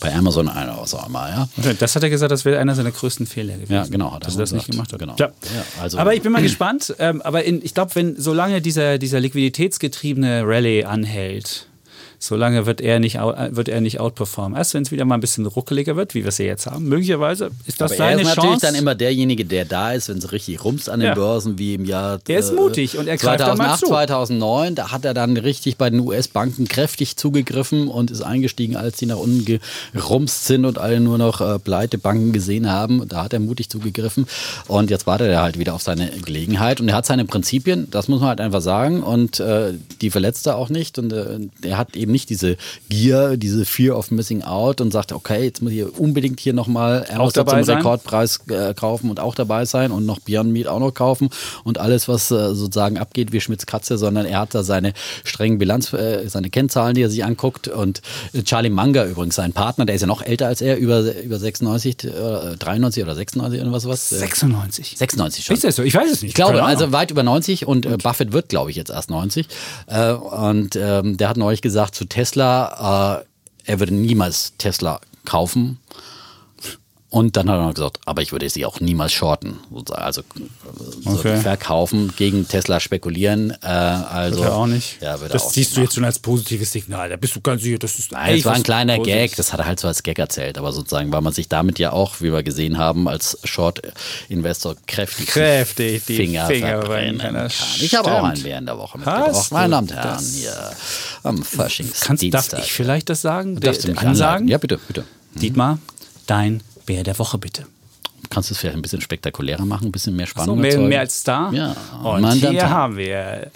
bei 0.00 0.14
Amazon 0.14 0.48
einer 0.48 0.76
was 0.78 0.94
auch 0.94 1.06
immer, 1.06 1.28
ja. 1.30 1.74
Das 1.78 1.96
hat 1.96 2.02
er 2.02 2.10
gesagt, 2.10 2.30
das 2.30 2.44
wäre 2.44 2.58
einer 2.58 2.74
seiner 2.74 2.90
größten 2.90 3.26
Fehler 3.26 3.54
gewesen. 3.54 3.72
Ja, 3.72 3.86
genau. 3.86 4.12
Hat 4.12 4.26
dass 4.26 4.34
er 4.34 4.40
das 4.40 4.50
gesagt. 4.50 4.68
nicht 4.68 4.70
gemacht 4.70 4.92
hat. 4.92 4.98
Genau. 4.98 5.14
Ja. 5.18 5.28
Ja, 5.28 5.64
also 5.80 5.98
aber 5.98 6.14
ich 6.14 6.20
bin 6.20 6.30
mal 6.30 6.42
gespannt. 6.42 6.94
Ähm, 6.98 7.22
aber 7.22 7.44
in, 7.44 7.64
ich 7.64 7.72
glaube, 7.72 7.94
wenn 7.94 8.20
solange 8.20 8.60
dieser, 8.60 8.98
dieser 8.98 9.18
liquiditätsgetriebene 9.20 10.42
Rallye 10.44 10.84
anhält, 10.84 11.68
solange 12.26 12.66
wird 12.66 12.80
er 12.80 13.00
nicht, 13.00 13.16
wird 13.16 13.68
er 13.68 13.80
nicht 13.80 14.00
outperformen. 14.00 14.56
Erst 14.56 14.74
wenn 14.74 14.82
es 14.82 14.90
wieder 14.90 15.04
mal 15.04 15.16
ein 15.16 15.20
bisschen 15.20 15.46
ruckeliger 15.46 15.96
wird, 15.96 16.14
wie 16.14 16.22
wir 16.22 16.28
es 16.28 16.38
ja 16.38 16.46
jetzt 16.46 16.66
haben, 16.66 16.88
möglicherweise 16.88 17.50
ist 17.66 17.80
das 17.80 17.92
Aber 17.92 17.98
seine 17.98 18.22
er 18.22 18.28
ist 18.28 18.34
Chance. 18.34 18.40
natürlich 18.40 18.60
dann 18.62 18.74
immer 18.74 18.94
derjenige, 18.94 19.44
der 19.44 19.64
da 19.64 19.92
ist, 19.92 20.08
wenn 20.08 20.18
es 20.18 20.32
richtig 20.32 20.64
rumst 20.64 20.88
an 20.88 21.00
den 21.00 21.10
ja. 21.10 21.14
Börsen, 21.14 21.58
wie 21.58 21.74
im 21.74 21.84
Jahr. 21.84 22.18
Der 22.26 22.38
ist 22.38 22.54
mutig 22.54 22.96
und 22.96 23.06
er 23.06 23.16
greift 23.16 23.44
2008, 23.44 23.80
zu. 23.80 23.86
2009, 23.86 24.74
da 24.74 24.90
hat 24.90 25.04
er 25.04 25.14
dann 25.14 25.36
richtig 25.36 25.76
bei 25.76 25.90
den 25.90 26.00
US-Banken 26.00 26.66
kräftig 26.66 27.16
zugegriffen 27.16 27.88
und 27.88 28.10
ist 28.10 28.22
eingestiegen, 28.22 28.76
als 28.76 28.96
die 28.96 29.06
nach 29.06 29.18
unten 29.18 29.60
gerumst 29.92 30.46
sind 30.46 30.64
und 30.64 30.78
alle 30.78 31.00
nur 31.00 31.18
noch 31.18 31.40
äh, 31.40 31.58
pleite 31.58 31.98
Banken 31.98 32.32
gesehen 32.32 32.70
haben. 32.70 33.06
Da 33.08 33.24
hat 33.24 33.32
er 33.32 33.40
mutig 33.40 33.68
zugegriffen 33.68 34.26
und 34.68 34.90
jetzt 34.90 35.06
wartet 35.06 35.28
er 35.28 35.42
halt 35.42 35.58
wieder 35.58 35.74
auf 35.74 35.82
seine 35.82 36.10
Gelegenheit 36.10 36.80
und 36.80 36.88
er 36.88 36.96
hat 36.96 37.06
seine 37.06 37.24
Prinzipien, 37.24 37.90
das 37.90 38.08
muss 38.08 38.20
man 38.20 38.30
halt 38.30 38.40
einfach 38.40 38.60
sagen 38.60 39.02
und 39.02 39.40
äh, 39.40 39.74
die 40.00 40.10
verletzt 40.10 40.46
er 40.46 40.56
auch 40.56 40.70
nicht 40.70 40.98
und 40.98 41.12
äh, 41.12 41.38
er 41.62 41.76
hat 41.76 41.96
eben 41.96 42.13
nicht 42.14 42.30
diese 42.30 42.56
Gier, 42.88 43.36
diese 43.36 43.66
Fear 43.66 43.98
of 43.98 44.10
Missing 44.10 44.42
Out 44.42 44.80
und 44.80 44.90
sagt, 44.90 45.12
okay, 45.12 45.44
jetzt 45.44 45.60
muss 45.60 45.72
ich 45.72 45.84
unbedingt 45.84 46.40
hier 46.40 46.54
nochmal 46.54 47.06
Amazon 47.10 47.46
zum 47.46 47.64
sein? 47.64 47.76
Rekordpreis 47.76 48.40
äh, 48.48 48.72
kaufen 48.72 49.10
und 49.10 49.20
auch 49.20 49.34
dabei 49.34 49.66
sein 49.66 49.90
und 49.90 50.06
noch 50.06 50.20
Beyond 50.20 50.50
Meat 50.52 50.66
auch 50.66 50.80
noch 50.80 50.92
kaufen 50.92 51.28
und 51.64 51.78
alles, 51.78 52.08
was 52.08 52.30
äh, 52.30 52.54
sozusagen 52.54 52.96
abgeht 52.96 53.32
wie 53.32 53.40
Schmitz 53.40 53.66
Katze, 53.66 53.98
sondern 53.98 54.26
er 54.26 54.40
hat 54.40 54.54
da 54.54 54.62
seine 54.62 54.94
strengen 55.24 55.58
Bilanz, 55.58 55.92
äh, 55.92 56.26
seine 56.28 56.48
Kennzahlen, 56.50 56.94
die 56.94 57.02
er 57.02 57.10
sich 57.10 57.24
anguckt 57.24 57.68
und 57.68 58.00
äh, 58.32 58.42
Charlie 58.42 58.70
Munger 58.70 59.04
übrigens, 59.04 59.34
sein 59.34 59.52
Partner, 59.52 59.84
der 59.84 59.96
ist 59.96 60.00
ja 60.00 60.06
noch 60.06 60.22
älter 60.22 60.46
als 60.46 60.60
er, 60.60 60.78
über, 60.78 61.00
über 61.22 61.38
96, 61.38 62.04
äh, 62.04 62.56
93 62.58 63.02
oder 63.02 63.14
96 63.14 63.60
oder 63.60 63.72
was 63.72 63.86
was? 63.86 64.08
96. 64.10 64.94
96 64.96 65.44
schon. 65.44 65.54
Ist 65.54 65.64
das 65.64 65.76
so? 65.76 65.82
Ich 65.82 65.94
weiß 65.94 66.10
es 66.10 66.22
nicht. 66.22 66.30
Ich 66.30 66.34
glaube, 66.34 66.62
also 66.62 66.92
weit 66.92 67.10
über 67.10 67.22
90 67.22 67.66
und 67.66 67.86
äh, 67.86 67.96
Buffett 67.96 68.32
wird, 68.32 68.48
glaube 68.48 68.70
ich, 68.70 68.76
jetzt 68.76 68.90
erst 68.90 69.10
90. 69.10 69.46
Äh, 69.86 70.12
und 70.12 70.76
ähm, 70.76 71.16
der 71.16 71.28
hat 71.28 71.36
neulich 71.36 71.62
gesagt 71.62 71.94
zu 72.04 72.08
Tesla, 72.08 73.20
äh, 73.20 73.24
er 73.70 73.80
würde 73.80 73.94
niemals 73.94 74.52
Tesla 74.58 75.00
kaufen. 75.24 75.78
Und 77.14 77.36
dann 77.36 77.48
hat 77.48 77.58
er 77.60 77.66
noch 77.68 77.74
gesagt, 77.74 78.00
aber 78.06 78.22
ich 78.22 78.32
würde 78.32 78.50
sie 78.50 78.66
auch 78.66 78.80
niemals 78.80 79.12
shorten. 79.12 79.60
Also 79.92 80.22
äh, 80.22 80.24
so 81.00 81.10
Okay. 81.10 81.36
verkaufen, 81.36 82.12
gegen 82.16 82.48
Tesla 82.48 82.80
spekulieren. 82.80 83.52
Äh, 83.62 83.66
also, 83.68 84.38
Wird 84.40 84.48
er 84.48 84.56
auch 84.56 84.66
nicht. 84.66 85.00
Ja, 85.00 85.16
das 85.16 85.44
auch 85.44 85.50
siehst 85.50 85.70
nicht 85.70 85.76
du 85.76 85.80
jetzt 85.82 85.94
schon 85.94 86.04
als 86.04 86.18
positives 86.18 86.72
Signal. 86.72 87.08
Da 87.10 87.16
bist 87.16 87.36
du 87.36 87.40
ganz 87.40 87.62
sicher, 87.62 87.78
das 87.78 88.00
ist 88.00 88.10
Nein, 88.10 88.34
es 88.36 88.44
war 88.44 88.54
ein 88.54 88.64
kleiner 88.64 88.96
Positives. 88.96 89.30
Gag, 89.30 89.36
das 89.36 89.52
hat 89.52 89.60
er 89.60 89.66
halt 89.66 89.78
so 89.78 89.86
als 89.86 90.02
Gag 90.02 90.18
erzählt, 90.18 90.58
aber 90.58 90.72
sozusagen, 90.72 91.12
weil 91.12 91.20
man 91.20 91.32
sich 91.32 91.48
damit 91.48 91.78
ja 91.78 91.92
auch, 91.92 92.20
wie 92.20 92.32
wir 92.32 92.42
gesehen 92.42 92.78
haben, 92.78 93.06
als 93.06 93.38
Short-Investor 93.44 94.74
kräftig, 94.88 95.26
Kräftig 95.28 96.04
die 96.06 96.16
Finger, 96.16 96.46
Finger 96.46 96.80
verbrennen 96.80 97.18
kann. 97.18 97.34
Das 97.34 97.76
Ich 97.80 97.94
habe 97.94 98.10
auch 98.12 98.24
einen 98.24 98.42
Bären 98.42 98.66
der 98.66 98.76
Woche 98.76 98.98
mitgebracht. 98.98 99.52
Meine 99.52 99.70
Damen 99.70 99.88
und 99.88 99.94
Herren, 99.94 100.14
das? 100.16 100.34
hier 100.34 100.70
am 101.22 101.36
Kannst, 101.36 101.54
Faschingsdienstag. 101.54 102.48
darf 102.50 102.64
ich 102.64 102.72
vielleicht 102.72 103.08
das 103.08 103.22
sagen? 103.22 103.60
Darfst 103.60 103.84
du 103.84 103.88
mich 103.88 103.98
ansagen? 103.98 104.10
ansagen? 104.10 104.48
Ja, 104.48 104.58
bitte, 104.58 104.78
bitte. 104.88 105.04
Dietmar, 105.36 105.78
dein 106.26 106.60
Bär 106.86 107.02
der 107.02 107.18
Woche 107.18 107.38
bitte. 107.38 107.66
Kannst 108.30 108.50
du 108.50 108.54
es 108.54 108.58
vielleicht 108.60 108.76
ein 108.76 108.82
bisschen 108.82 109.00
spektakulärer 109.00 109.64
machen, 109.64 109.88
ein 109.88 109.92
bisschen 109.92 110.16
mehr 110.16 110.26
So, 110.26 110.30
Spannung 110.30 110.60
mehr, 110.60 110.70
erzeugen? 110.70 110.88
mehr 110.88 111.00
als 111.00 111.20
Star? 111.20 111.52
Ja. 111.52 111.76
Und 112.02 112.24
und 112.24 112.32
hier 112.32 112.70
haben 112.70 112.96
wir, 112.96 113.50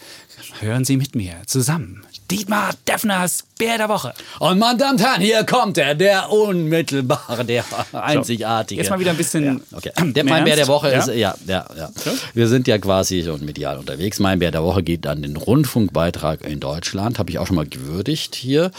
hören 0.60 0.84
Sie 0.84 0.96
mit 0.96 1.14
mir 1.14 1.36
zusammen, 1.46 2.04
Dietmar 2.30 2.74
Deffners 2.86 3.44
Bär 3.58 3.76
der 3.76 3.88
Woche. 3.88 4.14
Und 4.38 4.58
meine 4.58 4.78
Damen 4.78 4.92
und 4.92 5.00
Herren, 5.00 5.20
hier 5.20 5.44
kommt 5.44 5.78
er, 5.78 5.94
der 5.94 6.30
unmittelbare, 6.30 7.44
der 7.44 7.64
einzigartige. 7.92 8.80
Jetzt 8.80 8.90
mal 8.90 9.00
wieder 9.00 9.10
ein 9.10 9.16
bisschen 9.16 9.44
Ja, 9.44 9.76
okay. 9.76 9.90
Der 10.12 10.24
mein 10.24 10.44
Bär 10.44 10.56
der? 10.56 10.68
Woche 10.68 10.92
Ja? 10.92 10.98
ist, 10.98 11.08
ja, 11.08 11.34
ja, 11.46 11.66
ja. 11.76 11.90
Wir 12.34 12.46
sind 12.46 12.68
ja 12.68 12.78
quasi 12.78 13.22
schon 13.24 13.44
medial 13.44 13.78
unterwegs. 13.78 14.20
Mein 14.20 14.38
Bär 14.38 14.52
der 14.52 14.62
Woche 14.62 14.82
geht 14.82 15.06
an 15.06 15.22
den 15.22 15.36
Rundfunkbeitrag 15.36 16.46
in 16.46 16.60
Deutschland. 16.60 17.18
Habe 17.18 17.30
ich 17.30 17.38
auch 17.38 17.46
schon 17.46 17.56
mal 17.56 17.66
gewürdigt 17.66 18.34
hier 18.34 18.70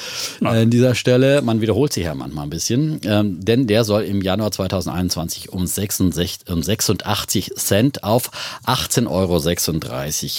äh, 0.42 0.48
an 0.48 0.70
dieser 0.70 0.96
Stelle. 0.96 1.42
Man 1.42 1.62
wiederholt 1.62 1.92
sich 1.94 2.06
ja 2.06 2.16
manchmal 2.16 2.46
ein 2.46 2.50
bisschen, 2.50 3.02
ähm, 3.04 3.44
denn 3.44 3.68
der 3.68 3.84
soll 3.84 4.04
im 4.04 4.22
Januar 4.22 4.52
2021 4.52 5.52
um 5.52 5.68
66, 5.68 6.50
um 6.50 6.64
86 6.64 7.52
Cent 7.56 8.04
auf 8.04 8.32
18,36 8.66 9.08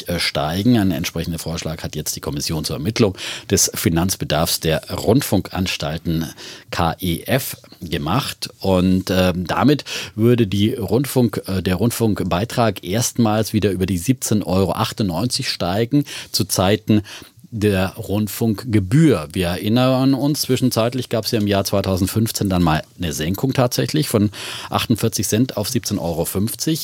Euro 0.08 0.16
äh, 0.16 0.18
steigen. 0.18 0.78
Ein 0.78 0.92
entsprechender 0.92 1.38
Vorschlag 1.38 1.82
hat 1.82 1.94
jetzt 1.94 2.16
die 2.16 2.20
Kommission 2.20 2.64
zur 2.64 2.76
Ermittlung 2.76 3.16
des 3.50 3.70
Finanzbedarfs 4.30 4.60
der 4.60 4.90
Rundfunkanstalten 4.90 6.26
KEF 6.70 7.56
gemacht. 7.80 8.50
Und 8.60 9.10
ähm, 9.10 9.46
damit 9.46 9.84
würde 10.14 10.46
die 10.46 10.74
Rundfunk, 10.74 11.42
äh, 11.46 11.62
der 11.62 11.76
Rundfunkbeitrag 11.76 12.84
erstmals 12.84 13.52
wieder 13.52 13.70
über 13.70 13.86
die 13.86 13.98
17,98 13.98 14.46
Euro 14.46 15.42
steigen. 15.42 16.04
Zu 16.30 16.44
Zeiten 16.44 17.02
der 17.52 17.94
Rundfunkgebühr. 17.96 19.28
Wir 19.32 19.48
erinnern 19.48 20.14
uns, 20.14 20.42
zwischenzeitlich 20.42 21.08
gab 21.08 21.24
es 21.24 21.32
ja 21.32 21.40
im 21.40 21.48
Jahr 21.48 21.64
2015 21.64 22.48
dann 22.48 22.62
mal 22.62 22.82
eine 22.98 23.12
Senkung 23.12 23.52
tatsächlich 23.52 24.08
von 24.08 24.30
48 24.70 25.26
Cent 25.26 25.56
auf 25.56 25.68
17,50 25.68 25.98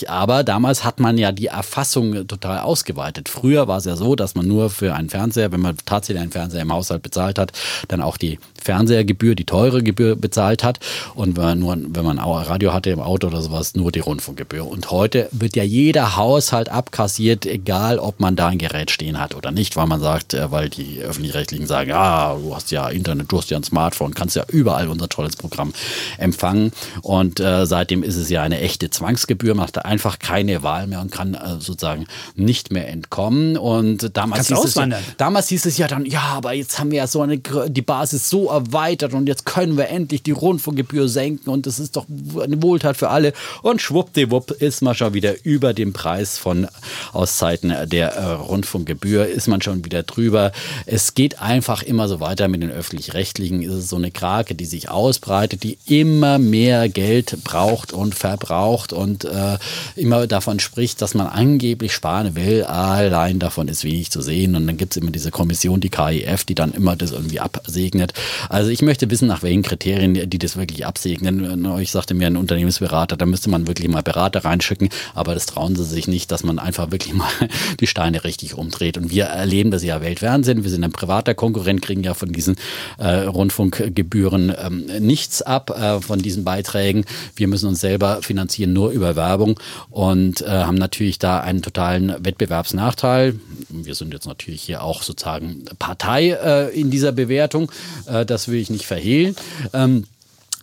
Euro. 0.08 0.12
Aber 0.12 0.42
damals 0.42 0.82
hat 0.82 0.98
man 0.98 1.18
ja 1.18 1.30
die 1.30 1.46
Erfassung 1.46 2.26
total 2.26 2.60
ausgeweitet. 2.60 3.28
Früher 3.28 3.68
war 3.68 3.78
es 3.78 3.84
ja 3.84 3.96
so, 3.96 4.16
dass 4.16 4.34
man 4.34 4.48
nur 4.48 4.68
für 4.70 4.94
einen 4.94 5.08
Fernseher, 5.08 5.52
wenn 5.52 5.60
man 5.60 5.76
tatsächlich 5.86 6.22
einen 6.22 6.32
Fernseher 6.32 6.62
im 6.62 6.72
Haushalt 6.72 7.02
bezahlt 7.02 7.38
hat, 7.38 7.52
dann 7.86 8.02
auch 8.02 8.16
die 8.16 8.40
Fernsehergebühr, 8.60 9.36
die 9.36 9.44
teure 9.44 9.84
Gebühr 9.84 10.16
bezahlt 10.16 10.64
hat. 10.64 10.80
Und 11.14 11.36
wenn 11.36 11.44
man, 11.44 11.58
nur, 11.60 11.76
wenn 11.90 12.04
man 12.04 12.18
Radio 12.18 12.72
hatte 12.72 12.90
im 12.90 13.00
Auto 13.00 13.28
oder 13.28 13.40
sowas, 13.40 13.76
nur 13.76 13.92
die 13.92 14.00
Rundfunkgebühr. 14.00 14.66
Und 14.66 14.90
heute 14.90 15.28
wird 15.30 15.54
ja 15.54 15.62
jeder 15.62 16.16
Haushalt 16.16 16.68
abkassiert, 16.68 17.46
egal 17.46 18.00
ob 18.00 18.18
man 18.18 18.34
da 18.34 18.48
ein 18.48 18.58
Gerät 18.58 18.90
stehen 18.90 19.20
hat 19.20 19.36
oder 19.36 19.52
nicht, 19.52 19.76
weil 19.76 19.86
man 19.86 20.00
sagt, 20.00 20.34
äh, 20.34 20.50
weil 20.56 20.70
die 20.70 21.02
Öffentlich-Rechtlichen 21.02 21.66
sagen, 21.66 21.90
ja, 21.90 22.34
du 22.34 22.54
hast 22.54 22.70
ja 22.70 22.88
Internet, 22.88 23.30
du 23.30 23.36
hast 23.36 23.50
ja 23.50 23.58
ein 23.58 23.62
Smartphone, 23.62 24.14
kannst 24.14 24.36
ja 24.36 24.44
überall 24.48 24.88
unser 24.88 25.10
tolles 25.10 25.36
Programm 25.36 25.74
empfangen. 26.16 26.72
Und 27.02 27.40
äh, 27.40 27.66
seitdem 27.66 28.02
ist 28.02 28.16
es 28.16 28.30
ja 28.30 28.42
eine 28.42 28.60
echte 28.60 28.88
Zwangsgebühr. 28.88 29.54
Da 29.72 29.82
einfach 29.82 30.18
keine 30.18 30.62
Wahl 30.62 30.86
mehr 30.86 31.00
und 31.00 31.10
kann 31.10 31.34
äh, 31.34 31.60
sozusagen 31.60 32.06
nicht 32.36 32.72
mehr 32.72 32.88
entkommen. 32.88 33.58
Und 33.58 34.16
damals 34.16 34.48
hieß, 34.48 34.64
es 34.64 34.78
damals 35.18 35.48
hieß 35.48 35.66
es 35.66 35.76
ja 35.76 35.88
dann, 35.88 36.06
ja, 36.06 36.22
aber 36.22 36.54
jetzt 36.54 36.78
haben 36.78 36.90
wir 36.90 36.98
ja 36.98 37.06
so 37.06 37.20
eine 37.20 37.36
die 37.38 37.82
Basis 37.82 38.30
so 38.30 38.48
erweitert 38.48 39.12
und 39.12 39.26
jetzt 39.26 39.44
können 39.44 39.76
wir 39.76 39.88
endlich 39.88 40.22
die 40.22 40.30
Rundfunkgebühr 40.30 41.08
senken 41.08 41.50
und 41.50 41.66
das 41.66 41.78
ist 41.78 41.96
doch 41.96 42.06
eine 42.42 42.62
Wohltat 42.62 42.96
für 42.96 43.10
alle. 43.10 43.34
Und 43.60 43.82
schwuppdiwupp 43.82 44.52
ist 44.52 44.80
man 44.80 44.94
schon 44.94 45.12
wieder 45.12 45.44
über 45.44 45.74
dem 45.74 45.92
Preis 45.92 46.38
von 46.38 46.66
aus 47.12 47.36
Zeiten 47.36 47.74
der 47.86 48.14
äh, 48.14 48.24
Rundfunkgebühr, 48.32 49.26
ist 49.26 49.48
man 49.48 49.60
schon 49.60 49.84
wieder 49.84 50.02
drüber. 50.02 50.45
Es 50.86 51.14
geht 51.14 51.40
einfach 51.40 51.82
immer 51.82 52.08
so 52.08 52.20
weiter 52.20 52.48
mit 52.48 52.62
den 52.62 52.70
öffentlich-rechtlichen. 52.70 53.62
Es 53.62 53.74
ist 53.74 53.88
so 53.88 53.96
eine 53.96 54.10
Krake, 54.10 54.54
die 54.54 54.64
sich 54.64 54.88
ausbreitet, 54.88 55.62
die 55.62 55.78
immer 55.86 56.38
mehr 56.38 56.88
Geld 56.88 57.36
braucht 57.44 57.92
und 57.92 58.14
verbraucht 58.14 58.92
und 58.92 59.24
äh, 59.24 59.58
immer 59.96 60.26
davon 60.26 60.60
spricht, 60.60 61.02
dass 61.02 61.14
man 61.14 61.26
angeblich 61.26 61.92
sparen 61.92 62.34
will. 62.34 62.64
Allein 62.64 63.38
davon 63.38 63.68
ist 63.68 63.84
wenig 63.84 64.10
zu 64.10 64.20
sehen. 64.20 64.54
Und 64.56 64.66
dann 64.66 64.76
gibt 64.76 64.92
es 64.92 65.02
immer 65.02 65.10
diese 65.10 65.30
Kommission, 65.30 65.80
die 65.80 65.90
KIF, 65.90 66.44
die 66.44 66.54
dann 66.54 66.72
immer 66.72 66.96
das 66.96 67.12
irgendwie 67.12 67.40
absegnet. 67.40 68.12
Also 68.48 68.70
ich 68.70 68.82
möchte 68.82 69.10
wissen, 69.10 69.28
nach 69.28 69.42
welchen 69.42 69.62
Kriterien 69.62 70.28
die 70.28 70.38
das 70.38 70.56
wirklich 70.56 70.86
absegnen. 70.86 71.76
Ich 71.80 71.90
sagte 71.90 72.14
mir 72.14 72.26
ein 72.26 72.36
Unternehmensberater, 72.36 73.16
da 73.16 73.26
müsste 73.26 73.50
man 73.50 73.66
wirklich 73.66 73.88
mal 73.88 74.02
Berater 74.02 74.44
reinschicken, 74.44 74.88
aber 75.14 75.34
das 75.34 75.46
trauen 75.46 75.76
sie 75.76 75.84
sich 75.84 76.08
nicht, 76.08 76.30
dass 76.30 76.42
man 76.42 76.58
einfach 76.58 76.90
wirklich 76.90 77.14
mal 77.14 77.28
die 77.80 77.86
Steine 77.86 78.24
richtig 78.24 78.54
umdreht. 78.54 78.96
Und 78.96 79.10
wir 79.10 79.24
erleben 79.24 79.70
das 79.70 79.82
ja 79.82 80.00
Weltfernsehen. 80.36 80.64
Wir 80.64 80.70
sind 80.70 80.84
ein 80.84 80.92
privater 80.92 81.34
Konkurrent, 81.34 81.82
kriegen 81.82 82.04
ja 82.04 82.14
von 82.14 82.32
diesen 82.32 82.56
äh, 82.98 83.22
Rundfunkgebühren 83.24 84.52
ähm, 84.58 84.86
nichts 85.00 85.42
ab, 85.42 85.70
äh, 85.70 86.00
von 86.00 86.20
diesen 86.20 86.44
Beiträgen. 86.44 87.04
Wir 87.34 87.48
müssen 87.48 87.68
uns 87.68 87.80
selber 87.80 88.20
finanzieren, 88.22 88.72
nur 88.72 88.90
über 88.90 89.16
Werbung 89.16 89.58
und 89.90 90.42
äh, 90.42 90.48
haben 90.48 90.76
natürlich 90.76 91.18
da 91.18 91.40
einen 91.40 91.62
totalen 91.62 92.14
Wettbewerbsnachteil. 92.20 93.38
Wir 93.68 93.94
sind 93.94 94.12
jetzt 94.12 94.26
natürlich 94.26 94.62
hier 94.62 94.82
auch 94.82 95.02
sozusagen 95.02 95.64
Partei 95.78 96.30
äh, 96.30 96.78
in 96.78 96.90
dieser 96.90 97.12
Bewertung. 97.12 97.70
Äh, 98.06 98.26
das 98.26 98.48
will 98.48 98.60
ich 98.60 98.70
nicht 98.70 98.86
verhehlen. 98.86 99.36
Ähm, 99.72 100.04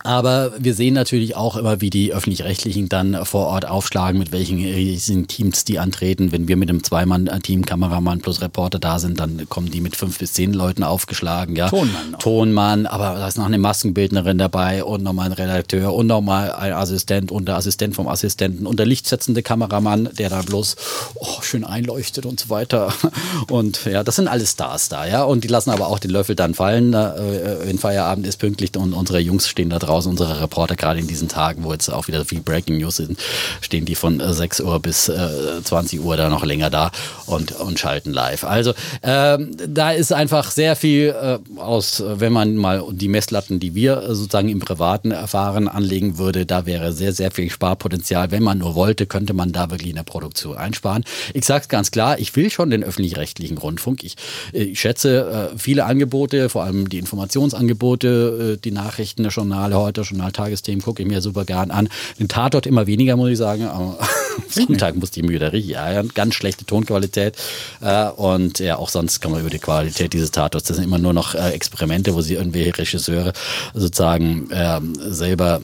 aber 0.04 0.52
wir 0.58 0.74
sehen 0.74 0.92
natürlich 0.92 1.34
auch 1.34 1.56
immer, 1.56 1.80
wie 1.80 1.88
die 1.88 2.12
Öffentlich-Rechtlichen 2.12 2.90
dann 2.90 3.24
vor 3.24 3.46
Ort 3.46 3.66
aufschlagen, 3.66 4.18
mit 4.18 4.32
welchen 4.32 4.58
riesigen 4.58 5.26
Teams 5.28 5.64
die 5.64 5.78
antreten. 5.78 6.30
Wenn 6.30 6.46
wir 6.46 6.56
mit 6.56 6.68
einem 6.68 6.84
Zweimann-Team, 6.84 7.64
Kameramann 7.64 8.20
plus 8.20 8.42
Reporter 8.42 8.78
da 8.78 8.98
sind, 8.98 9.18
dann 9.18 9.48
kommen 9.48 9.70
die 9.70 9.80
mit 9.80 9.96
fünf 9.96 10.18
bis 10.18 10.34
zehn 10.34 10.52
Leuten 10.52 10.82
aufgeschlagen. 10.82 11.56
Ja. 11.56 11.70
Tonmann 11.70 12.10
noch. 12.10 12.18
Tonmann, 12.18 12.84
aber 12.84 13.14
da 13.18 13.26
ist 13.26 13.38
noch 13.38 13.46
eine 13.46 13.56
Maskenbildnerin 13.56 14.36
dabei 14.36 14.84
und 14.84 15.02
nochmal 15.02 15.26
ein 15.26 15.32
Redakteur 15.32 15.94
und 15.94 16.06
nochmal 16.06 16.52
ein 16.52 16.74
Assistent 16.74 17.32
und 17.32 17.48
der 17.48 17.56
Assistent 17.56 17.94
vom 17.94 18.06
Assistenten 18.06 18.66
und 18.66 18.78
der 18.78 18.84
lichtsetzende 18.84 19.42
Kameramann, 19.42 20.10
der 20.18 20.28
da 20.28 20.42
bloß 20.42 20.76
oh, 21.14 21.40
schön 21.40 21.64
einleuchtet 21.64 22.26
und 22.26 22.38
so 22.38 22.50
weiter. 22.50 22.92
Und 23.50 23.84
ja, 23.84 24.02
das 24.02 24.16
sind 24.16 24.28
alles 24.28 24.52
Stars 24.52 24.88
da, 24.88 25.06
ja. 25.06 25.22
Und 25.22 25.44
die 25.44 25.48
lassen 25.48 25.70
aber 25.70 25.88
auch 25.88 25.98
den 25.98 26.10
Löffel 26.10 26.34
dann 26.34 26.54
fallen, 26.54 26.94
äh, 26.94 27.66
wenn 27.66 27.78
Feierabend 27.78 28.26
ist 28.26 28.38
pünktlich 28.38 28.76
und 28.76 28.92
unsere 28.92 29.18
Jungs 29.18 29.48
stehen 29.48 29.70
da 29.70 29.78
draußen, 29.94 30.10
unsere 30.10 30.40
Reporter 30.40 30.74
gerade 30.74 30.98
in 30.98 31.06
diesen 31.06 31.28
Tagen, 31.28 31.62
wo 31.62 31.72
jetzt 31.72 31.88
auch 31.88 32.08
wieder 32.08 32.24
viel 32.24 32.40
Breaking 32.40 32.78
News 32.78 32.96
sind, 32.96 33.18
stehen 33.60 33.84
die 33.84 33.94
von 33.94 34.20
äh, 34.20 34.32
6 34.32 34.60
Uhr 34.60 34.80
bis 34.80 35.08
äh, 35.08 35.62
20 35.62 36.00
Uhr 36.00 36.16
da 36.16 36.28
noch 36.28 36.44
länger 36.44 36.68
da 36.68 36.90
und, 37.26 37.52
und 37.52 37.78
schalten 37.78 38.12
live. 38.12 38.44
Also 38.44 38.74
ähm, 39.02 39.52
da 39.68 39.92
ist 39.92 40.12
einfach 40.12 40.50
sehr 40.50 40.74
viel 40.74 41.14
äh, 41.20 41.38
aus, 41.60 42.02
wenn 42.04 42.32
man 42.32 42.56
mal 42.56 42.82
die 42.90 43.08
Messlatten, 43.08 43.60
die 43.60 43.74
wir 43.74 44.02
äh, 44.02 44.14
sozusagen 44.14 44.48
im 44.48 44.58
Privaten 44.58 45.12
erfahren, 45.12 45.68
anlegen 45.68 46.18
würde, 46.18 46.44
da 46.44 46.66
wäre 46.66 46.92
sehr, 46.92 47.12
sehr 47.12 47.30
viel 47.30 47.50
Sparpotenzial. 47.50 48.32
Wenn 48.32 48.42
man 48.42 48.58
nur 48.58 48.74
wollte, 48.74 49.06
könnte 49.06 49.32
man 49.32 49.52
da 49.52 49.70
wirklich 49.70 49.90
in 49.90 49.96
der 49.96 50.02
Produktion 50.02 50.56
einsparen. 50.56 51.04
Ich 51.34 51.44
sage 51.44 51.62
es 51.62 51.68
ganz 51.68 51.92
klar, 51.92 52.18
ich 52.18 52.34
will 52.34 52.50
schon 52.50 52.70
den 52.70 52.82
öffentlich-rechtlichen 52.82 53.58
Rundfunk. 53.58 54.02
Ich, 54.02 54.16
ich 54.52 54.80
schätze 54.80 55.50
äh, 55.54 55.58
viele 55.58 55.84
Angebote, 55.84 56.48
vor 56.48 56.64
allem 56.64 56.88
die 56.88 56.98
Informationsangebote, 56.98 58.54
äh, 58.54 58.60
die 58.60 58.72
Nachrichten, 58.72 59.28
Journale, 59.28 59.83
heute 59.84 60.02
Journal-Tagesthemen 60.02 60.82
gucke 60.82 61.02
ich 61.02 61.08
mir 61.08 61.20
super 61.20 61.44
gern 61.44 61.70
an. 61.70 61.88
Den 62.18 62.28
Tatort 62.28 62.66
immer 62.66 62.86
weniger, 62.86 63.16
muss 63.16 63.30
ich 63.30 63.38
sagen. 63.38 63.66
Aber 63.66 63.98
Sonntag 64.48 64.96
musste 64.96 65.20
ich 65.20 65.26
mir 65.26 65.40
richtig 65.52 65.76
ärgern. 65.76 66.10
Ganz 66.14 66.34
schlechte 66.34 66.64
Tonqualität. 66.64 67.36
Äh, 67.80 68.08
und 68.08 68.58
ja, 68.58 68.76
auch 68.76 68.88
sonst 68.88 69.20
kann 69.20 69.32
man 69.32 69.40
über 69.40 69.50
die 69.50 69.58
Qualität 69.58 70.12
dieses 70.12 70.30
Tatorts, 70.30 70.68
das 70.68 70.76
sind 70.76 70.84
immer 70.84 70.98
nur 70.98 71.12
noch 71.12 71.34
äh, 71.34 71.50
Experimente, 71.50 72.14
wo 72.14 72.20
sie 72.20 72.34
irgendwelche 72.34 72.76
Regisseure 72.78 73.32
sozusagen 73.74 74.50
äh, 74.50 74.80
selber 74.98 75.60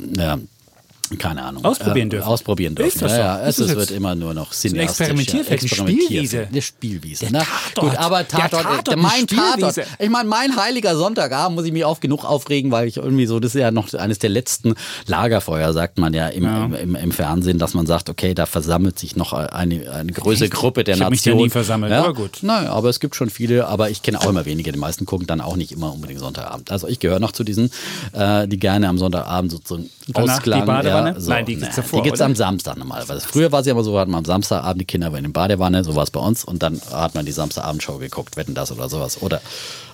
keine 1.18 1.42
Ahnung. 1.42 1.64
Ausprobieren 1.64 2.08
äh, 2.08 2.10
dürfen. 2.10 2.26
Ausprobieren 2.26 2.74
dürfen. 2.74 2.88
Ist 2.88 3.02
das 3.02 3.12
ja, 3.12 3.16
so? 3.16 3.22
ja, 3.22 3.48
Ist 3.48 3.58
es, 3.58 3.76
wird 3.76 3.90
immer 3.90 4.14
nur 4.14 4.34
noch 4.34 4.52
cineastisch. 4.52 5.06
Experimentierfeld, 5.08 5.60
eine 5.60 5.68
Spielwiese. 5.68 6.46
Eine 6.50 6.62
Spielwiese. 6.62 7.26
Der 7.26 7.32
ne? 7.32 7.38
Tatort. 7.74 7.90
Gut, 7.90 7.98
aber 7.98 8.28
Tatort, 8.28 8.62
Tatort, 8.62 8.86
der, 8.86 8.92
eine 8.94 9.02
mein 9.02 9.26
Tatort. 9.26 9.86
Ich 9.98 10.10
meine, 10.10 10.28
mein 10.28 10.56
heiliger 10.56 10.96
Sonntagabend 10.96 11.56
muss 11.56 11.66
ich 11.66 11.72
mich 11.72 11.84
oft 11.84 12.00
genug 12.00 12.24
aufregen, 12.24 12.70
weil 12.70 12.86
ich 12.88 12.98
irgendwie 12.98 13.26
so, 13.26 13.40
das 13.40 13.54
ist 13.54 13.60
ja 13.60 13.70
noch 13.70 13.92
eines 13.94 14.18
der 14.18 14.30
letzten 14.30 14.74
Lagerfeuer, 15.06 15.72
sagt 15.72 15.98
man 15.98 16.14
ja 16.14 16.28
im, 16.28 16.44
Im, 16.44 16.74
im, 16.74 16.94
im 16.94 17.12
Fernsehen, 17.12 17.58
dass 17.58 17.74
man 17.74 17.86
sagt, 17.86 18.08
okay, 18.08 18.34
da 18.34 18.46
versammelt 18.46 18.98
sich 18.98 19.16
noch 19.16 19.32
eine, 19.32 19.90
eine 19.90 20.12
größere 20.12 20.48
Gruppe 20.48 20.84
der 20.84 20.96
Ich 20.96 21.02
hab 21.02 21.10
mich 21.10 21.22
da 21.22 21.30
Nation. 21.30 21.44
nie 21.44 21.50
versammelt, 21.50 21.92
aber 21.92 22.14
gut. 22.14 22.38
Nein, 22.42 22.66
aber 22.66 22.88
es 22.88 23.00
gibt 23.00 23.16
schon 23.16 23.30
viele, 23.30 23.66
aber 23.66 23.90
ich 23.90 24.02
kenne 24.02 24.20
auch 24.20 24.28
immer 24.28 24.44
wenige. 24.44 24.72
Die 24.72 24.78
meisten 24.78 25.06
gucken 25.06 25.26
dann 25.26 25.40
auch 25.40 25.56
nicht 25.56 25.72
immer 25.72 25.92
unbedingt 25.92 26.20
Sonntagabend. 26.20 26.70
Also 26.70 26.86
ich 26.88 27.00
gehöre 27.00 27.20
noch 27.20 27.32
zu 27.32 27.44
diesen, 27.44 27.70
äh, 28.12 28.46
die 28.46 28.58
gerne 28.58 28.88
am 28.88 28.98
Sonntagabend 28.98 29.50
sozusagen 29.50 29.90
danach 30.08 30.36
Ausklang. 30.36 30.60
die 30.60 30.66
Badewanne? 30.66 30.98
Ja, 30.98 30.99
so, 31.18 31.30
Nein, 31.30 31.46
die 31.46 31.56
gibt's 31.56 31.76
davor, 31.76 32.00
Die 32.00 32.04
gibt 32.04 32.16
es 32.16 32.20
oder? 32.20 32.26
am 32.26 32.36
Samstag 32.36 32.76
normalerweise. 32.76 33.26
Früher 33.26 33.52
war 33.52 33.60
es 33.60 33.66
ja 33.66 33.72
immer 33.72 33.84
so, 33.84 33.98
hatten 33.98 34.10
wir 34.10 34.18
am 34.18 34.24
Samstagabend 34.24 34.80
die 34.80 34.84
Kinder 34.84 35.14
in 35.16 35.24
der 35.24 35.30
Badewanne, 35.30 35.84
so 35.84 35.94
war 35.94 36.04
es 36.04 36.10
bei 36.10 36.20
uns. 36.20 36.44
Und 36.44 36.62
dann 36.62 36.80
hat 36.92 37.14
man 37.14 37.26
die 37.26 37.32
Samstagabendshow 37.32 37.98
geguckt, 37.98 38.36
wetten 38.36 38.54
das 38.54 38.72
oder 38.72 38.88
sowas. 38.88 39.22
Oder 39.22 39.40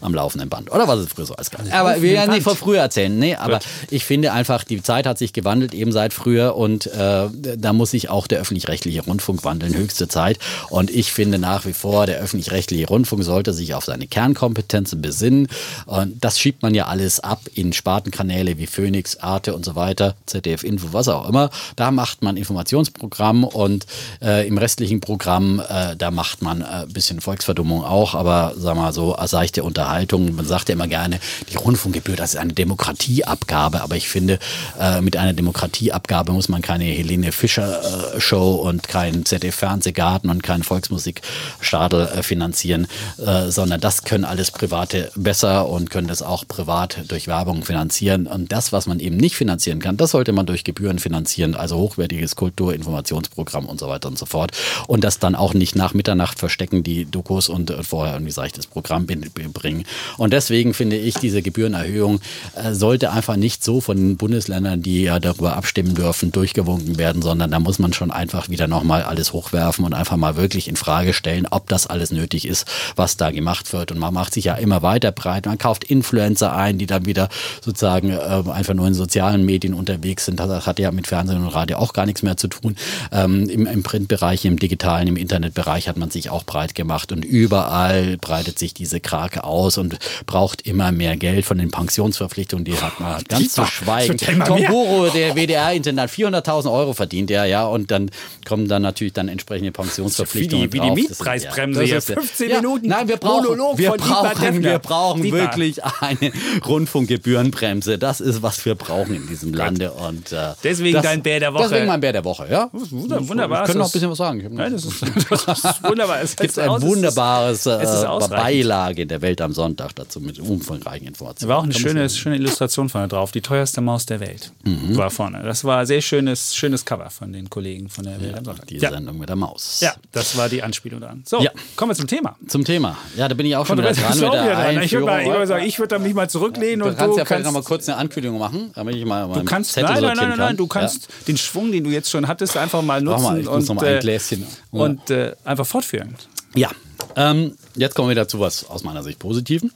am 0.01 0.15
laufenden 0.15 0.49
Band. 0.49 0.71
Oder 0.71 0.89
was 0.89 1.01
es 1.01 1.09
früher 1.09 1.27
so 1.27 1.35
als 1.35 1.51
gab. 1.51 1.61
Aber 1.73 1.97
ich 1.97 2.03
will 2.03 2.11
ja 2.11 2.21
laufenden 2.21 2.35
nicht 2.37 2.45
von 2.45 2.57
früher 2.57 2.81
erzählen. 2.81 3.19
Nee, 3.19 3.35
aber 3.35 3.61
ich 3.91 4.05
finde 4.05 4.33
einfach, 4.33 4.65
die 4.65 4.83
Zeit 4.83 5.07
hat 5.07 5.19
sich 5.19 5.33
gewandelt, 5.33 5.75
eben 5.75 5.93
seit 5.93 6.13
früher. 6.13 6.57
Und 6.57 6.87
äh, 6.87 7.29
da 7.57 7.73
muss 7.73 7.91
sich 7.91 8.11
auch 8.11 8.27
der 8.27 8.41
öffentlich-rechtliche 8.41 9.03
Rundfunk 9.03 9.45
wandeln, 9.45 9.75
höchste 9.75 10.09
Zeit. 10.09 10.39
Und 10.71 10.91
ich 10.91 11.13
finde 11.13 11.39
nach 11.39 11.67
wie 11.67 11.73
vor, 11.73 12.07
der 12.07 12.19
öffentlich-rechtliche 12.19 12.87
Rundfunk 12.87 13.25
sollte 13.25 13.53
sich 13.53 13.75
auf 13.75 13.85
seine 13.85 14.07
Kernkompetenzen 14.07 15.01
besinnen. 15.01 15.49
Und 15.87 16.23
das 16.25 16.39
schiebt 16.39 16.63
man 16.63 16.75
ja 16.75 16.87
alles 16.87 17.21
ab 17.21 17.41
in 17.55 17.73
Spartenkanäle 17.73 18.59
wie 18.59 18.67
Phoenix, 18.67 19.17
Arte 19.19 19.55
und 19.55 19.65
so 19.65 19.77
weiter, 19.77 20.15
ZDF 20.27 20.63
Info, 20.63 20.93
was 20.97 21.09
auch 21.09 21.29
immer. 21.29 21.51
Da 21.77 21.91
macht 21.91 22.23
man 22.23 22.37
Informationsprogramm 22.37 23.45
und 23.45 23.87
äh, 24.23 24.47
im 24.49 24.59
restlichen 24.59 25.01
Programm, 25.01 25.61
äh, 25.61 25.97
da 25.97 26.11
macht 26.11 26.43
man 26.43 26.63
äh, 26.63 26.65
ein 26.65 26.93
bisschen 26.93 27.21
Volksverdummung 27.21 27.85
auch, 27.85 28.15
aber 28.15 28.55
sag 28.57 28.77
mal 28.77 28.93
so, 28.93 29.17
seichte 29.27 29.63
Unterhaltung. 29.63 30.35
Man 30.35 30.47
sagt 30.47 30.69
ja 30.69 30.75
immer 30.75 30.89
gerne, 30.89 31.21
die 31.51 31.57
Rundfunkgebühr, 31.57 32.17
das 32.17 32.35
ist 32.35 32.41
eine 32.41 32.53
Demokratieabgabe, 32.53 33.83
aber 33.83 33.97
ich 33.97 34.09
finde, 34.09 34.39
äh, 34.81 35.01
mit 35.01 35.17
einer 35.17 35.33
Demokratieabgabe 35.33 36.33
muss 36.33 36.49
man 36.49 36.63
keine 36.63 36.85
Helene 36.85 37.33
Fischer 37.33 38.15
äh, 38.17 38.21
Show 38.21 38.55
und 38.55 38.89
keinen 38.89 39.25
ZDF 39.25 39.57
Fernsehgarten 39.57 40.31
und 40.31 40.43
keinen 40.43 40.63
Volksmusikstadel 40.63 42.07
äh, 42.07 42.23
finanzieren, 42.23 42.87
äh, 43.19 43.51
sondern 43.51 43.81
das 43.81 44.05
können 44.05 44.25
alles 44.25 44.53
Private 44.53 45.11
besser 45.17 45.69
und 45.69 45.91
können 45.91 46.07
das 46.07 46.23
auch 46.23 46.47
privat 46.47 46.99
durch 47.09 47.27
Werbung 47.27 47.65
finanzieren. 47.65 48.27
Und 48.27 48.53
das, 48.53 48.73
was 48.73 48.87
man 48.87 49.01
eben 49.01 49.17
nicht 49.17 49.35
finanzieren 49.35 49.81
kann, 49.81 49.97
das 49.97 50.13
sollte 50.13 50.33
man 50.33 50.47
durch 50.47 50.63
Gebühren 50.63 50.86
finanzieren, 50.99 51.55
also 51.55 51.77
hochwertiges 51.77 52.37
Kulturinformationsprogramm 52.37 53.67
und 53.67 53.79
so 53.81 53.89
weiter 53.89 54.09
und 54.09 54.19
so 54.19 54.27
fort. 54.27 54.53
Und 54.87 55.05
das 55.05 55.19
dann 55.19 55.35
auch 55.35 55.55
nicht 55.55 55.77
nach 55.77 55.95
Mitternacht 55.95 56.39
verstecken, 56.39 56.83
die 56.83 57.05
Dokus 57.05 57.49
und 57.49 57.71
äh, 57.71 57.83
vorher 57.83 58.15
irgendwie 58.15 58.33
seichtes 58.33 58.67
Programm 58.67 59.07
bin- 59.07 59.31
bringen. 59.53 59.85
Und 60.17 60.33
deswegen 60.33 60.75
finde 60.75 60.97
ich, 60.97 61.15
diese 61.15 61.43
Gebührenerhöhung 61.43 62.21
äh, 62.55 62.73
sollte 62.73 63.11
einfach 63.11 63.37
nicht 63.37 63.65
so 63.65 63.81
von 63.81 63.97
den 63.97 64.17
Bundesländern, 64.17 64.83
die 64.83 65.03
ja 65.03 65.19
darüber 65.19 65.57
abstimmen 65.57 65.95
dürfen, 65.95 66.33
durchgewunken 66.33 66.99
werden, 66.99 67.23
sondern 67.23 67.51
da 67.51 67.61
muss 67.61 67.79
man 67.79 67.93
schon 67.93 68.11
einfach 68.11 68.49
wieder 68.49 68.67
nochmal 68.69 69.03
alles 69.03 69.33
hochwerfen 69.33 69.85
und 69.85 69.95
einfach 69.95 70.17
mal 70.17 70.37
wirklich 70.37 70.69
in 70.69 70.77
Frage 70.77 71.13
stellen, 71.13 71.47
ob 71.51 71.69
das 71.69 71.87
alles 71.87 72.11
nötig 72.11 72.47
ist, 72.47 72.67
was 72.97 73.17
da 73.17 73.31
gemacht 73.31 73.73
wird. 73.73 73.93
Und 73.93 73.99
man 73.99 74.15
macht 74.15 74.35
sich 74.35 74.45
ja 74.45 74.55
immer 74.55 74.83
weiter 74.83 75.13
breit. 75.13 75.47
Man 75.47 75.59
kauft 75.59 75.85
Influencer 75.85 76.55
ein, 76.55 76.79
die 76.79 76.87
dann 76.87 77.07
wieder 77.07 77.29
sozusagen 77.65 78.11
äh, 78.11 78.43
einfach 78.51 78.75
nur 78.75 78.87
in 78.87 78.95
sozialen 78.95 79.45
Medien 79.45 79.75
unterwegs 79.75 80.25
sind. 80.25 80.41
Das 80.41 80.66
hat 80.67 80.79
ja 80.79 80.91
mit 80.93 81.07
Fernsehen 81.07 81.43
und 81.43 81.49
Radio 81.49 81.79
auch 81.79 81.93
gar 81.93 82.07
nichts 82.07 82.23
mehr 82.23 82.37
zu 82.37 82.49
tun. 82.49 82.77
Ähm, 83.13 83.49
im, 83.49 83.67
Im 83.67 83.83
Printbereich, 83.83 84.45
im 84.45 84.59
digitalen, 84.59 85.09
im 85.09 85.17
Internetbereich 85.17 85.89
hat 85.89 85.97
man 85.97 86.11
sich 86.11 86.31
auch 86.31 86.45
breit 86.45 86.75
gemacht 86.75 87.13
und 87.13 87.25
überall 87.25 88.17
breitet 88.19 88.59
sich 88.59 88.75
diese 88.75 89.01
Krake 89.01 89.45
aus 89.45 89.79
und 89.79 89.99
braucht 90.27 90.63
immer 90.63 90.93
mehr 90.93 91.17
Geld 91.17 91.45
von 91.45 91.59
den 91.59 91.71
Pensionsverpflichtungen. 91.71 92.65
Die 92.65 92.77
hat 92.81 93.01
man 93.01 93.23
ganz 93.29 93.53
zu 93.55 93.65
schweigen. 93.67 94.17
ja 94.19 94.45
Tom. 94.45 94.63
Boro, 94.69 95.09
der 95.11 95.35
WDR-Intendant, 95.37 96.11
400.000 96.11 96.73
Euro 96.73 96.93
verdient 96.93 97.31
er, 97.31 97.45
ja, 97.47 97.65
und 97.67 97.91
dann 97.91 98.11
kommen 98.47 98.69
dann 98.69 98.83
natürlich 98.83 99.13
dann 99.13 99.29
entsprechende 99.29 99.73
Pensionsverpflichtungen 99.73 100.73
Wie 100.73 100.79
die- 100.81 100.85
wie 100.85 100.89
die 100.89 101.03
Mietpreisbremse 101.03 101.83
hier. 101.83 101.99
ist- 101.99 102.07
15 102.13 102.51
ja, 102.51 102.57
Minuten 102.57 102.89
Nein, 102.89 103.09
wir 103.09 103.17
brauchen, 103.17 103.45
Monolog 103.49 103.79
wir 103.79 103.91
brauchen, 103.93 104.63
wir 104.63 104.79
brauchen 104.79 105.23
Dietmar. 105.23 105.41
wirklich 105.41 105.85
eine 105.85 106.33
Rundfunkgebührenbremse. 106.67 107.99
Das 107.99 108.21
ist, 108.21 108.43
was 108.43 108.65
wir 108.65 108.75
brauchen 108.75 109.15
in 109.15 109.27
diesem 109.27 109.53
Lande. 109.55 109.93
Und, 109.93 110.33
äh, 110.33 110.53
Deswegen 110.65 110.95
das, 110.95 111.03
dein 111.05 111.23
Bär 111.23 111.41
der 111.41 111.53
Woche. 111.55 111.65
Deswegen 111.69 111.87
mein 111.87 112.01
Bär 112.01 112.13
der 112.13 112.25
Woche, 112.25 112.47
ja. 112.51 112.69
Wunder- 112.73 113.27
wunderbar. 113.29 113.61
Wir 113.63 113.67
können 113.67 113.79
noch 113.79 113.87
ein 113.87 113.93
bisschen 113.93 114.11
was 114.11 114.19
sagen. 114.19 114.41
Ich 114.41 114.49
Nein, 114.51 114.73
das 114.73 114.85
ist, 114.85 115.03
das 115.31 115.65
ist 115.65 115.83
wunderbar. 115.85 116.21
Es 116.23 116.37
gibt 116.37 116.59
ein 116.59 116.69
aus- 116.69 116.83
wunderbares 116.83 117.67
äh. 117.67 118.29
Beilage 118.29 119.03
in 119.03 119.09
der 119.09 119.23
Welt 119.23 119.41
am 119.41 119.53
Sonntag 119.53 119.95
dazu 119.95 120.21
mit 120.21 120.39
umfangreichen 120.39 121.07
Informationen. 121.07 121.49
War 121.51 121.59
auch 121.59 121.65
eine 121.65 121.75
schöne, 121.75 122.09
schöne 122.09 122.37
Illustration 122.37 122.89
vorne 122.89 123.09
drauf. 123.09 123.33
Die 123.33 123.41
teuerste 123.41 123.81
Maus 123.81 124.07
der 124.07 124.21
Welt 124.21 124.53
war 124.65 125.11
vorne. 125.11 125.43
Das 125.43 125.65
war 125.65 125.81
ein 125.81 125.87
sehr 125.87 126.01
schönes, 126.01 126.55
schönes 126.55 126.85
Cover 126.85 127.11
von 127.11 127.33
den 127.33 127.51
Kollegen 127.51 127.89
von 127.89 128.05
der 128.05 128.21
Welt 128.21 128.37
am 128.39 128.45
Sonntag. 128.45 128.67
Die 128.69 128.79
Ja, 128.79 128.91
Sendung 128.91 129.19
mit 129.19 129.29
der 129.29 129.37
Maus. 129.37 129.81
ja, 129.81 129.95
das 130.13 130.37
war 130.37 130.49
die 130.49 130.63
Anspielung 130.63 131.01
daran. 131.01 131.23
So, 131.27 131.41
Ja. 131.41 131.51
kommen 131.77 131.91
wir 131.91 131.97
zum 131.97 132.07
Thema. 132.07 132.37
Zum 132.49 132.65
Thema. 132.65 132.97
Ja, 133.17 133.29
da 133.29 133.35
bin 133.35 133.47
ich 133.47 133.57
auch 133.57 133.67
schon 133.67 133.79
wieder 133.79 133.93
dran 133.93 134.15
mit 134.15 134.23
der 134.23 134.33
wieder 134.33 134.55
dran. 134.55 134.83
Ich 134.83 134.93
würde 134.93 135.07
mal- 135.07 135.23
ich 135.23 135.29
würde 135.29 135.47
sagen, 135.47 135.65
ich 135.67 135.79
würde 135.79 135.99
mich 135.99 136.15
mal 136.15 136.29
zurücklehnen 136.31 136.81
Du 136.81 136.87
und 136.87 136.97
kannst 136.97 137.15
du 137.15 137.19
ja 137.19 137.25
vielleicht 137.25 137.29
kannst 137.45 137.45
noch 137.47 137.53
mal 137.53 137.63
kurz 137.63 137.89
eine 137.89 137.99
Ankündigung 137.99 138.39
machen, 138.39 138.71
damit 138.75 138.97
ich 138.97 139.05
mal 139.05 139.27
Du 139.33 139.45
kannst, 139.45 139.77
nein, 139.77 139.85
nein, 139.87 140.01
sortieren 140.01 140.29
nein, 140.31 140.39
nein, 140.47 140.57
du 140.57 140.67
kannst 140.67 141.09
den 141.29 141.37
Schwung, 141.37 141.73
den 141.73 141.85
du 141.85 141.91
jetzt 141.91 142.11
schon 142.11 142.29
hattest, 142.29 142.57
einfach 142.57 142.83
mal 142.83 143.01
nutzen 143.01 143.23
mal, 143.23 143.39
ich 143.41 143.47
muss 143.47 143.69
und, 143.69 143.77
noch 143.77 143.83
mal 143.83 143.87
ein 143.87 143.97
äh, 143.97 144.01
Gläschen. 144.01 144.47
und 144.71 145.11
äh, 145.11 145.35
einfach 145.45 145.67
fortführen. 145.67 146.15
Ja, 146.55 146.71
ähm, 147.17 147.57
jetzt 147.75 147.95
kommen 147.95 148.09
wir 148.09 148.13
wieder 148.13 148.29
zu 148.29 148.41
was 148.41 148.69
aus 148.69 148.85
meiner 148.85 149.03
Sicht 149.03 149.19
Positiven. 149.19 149.73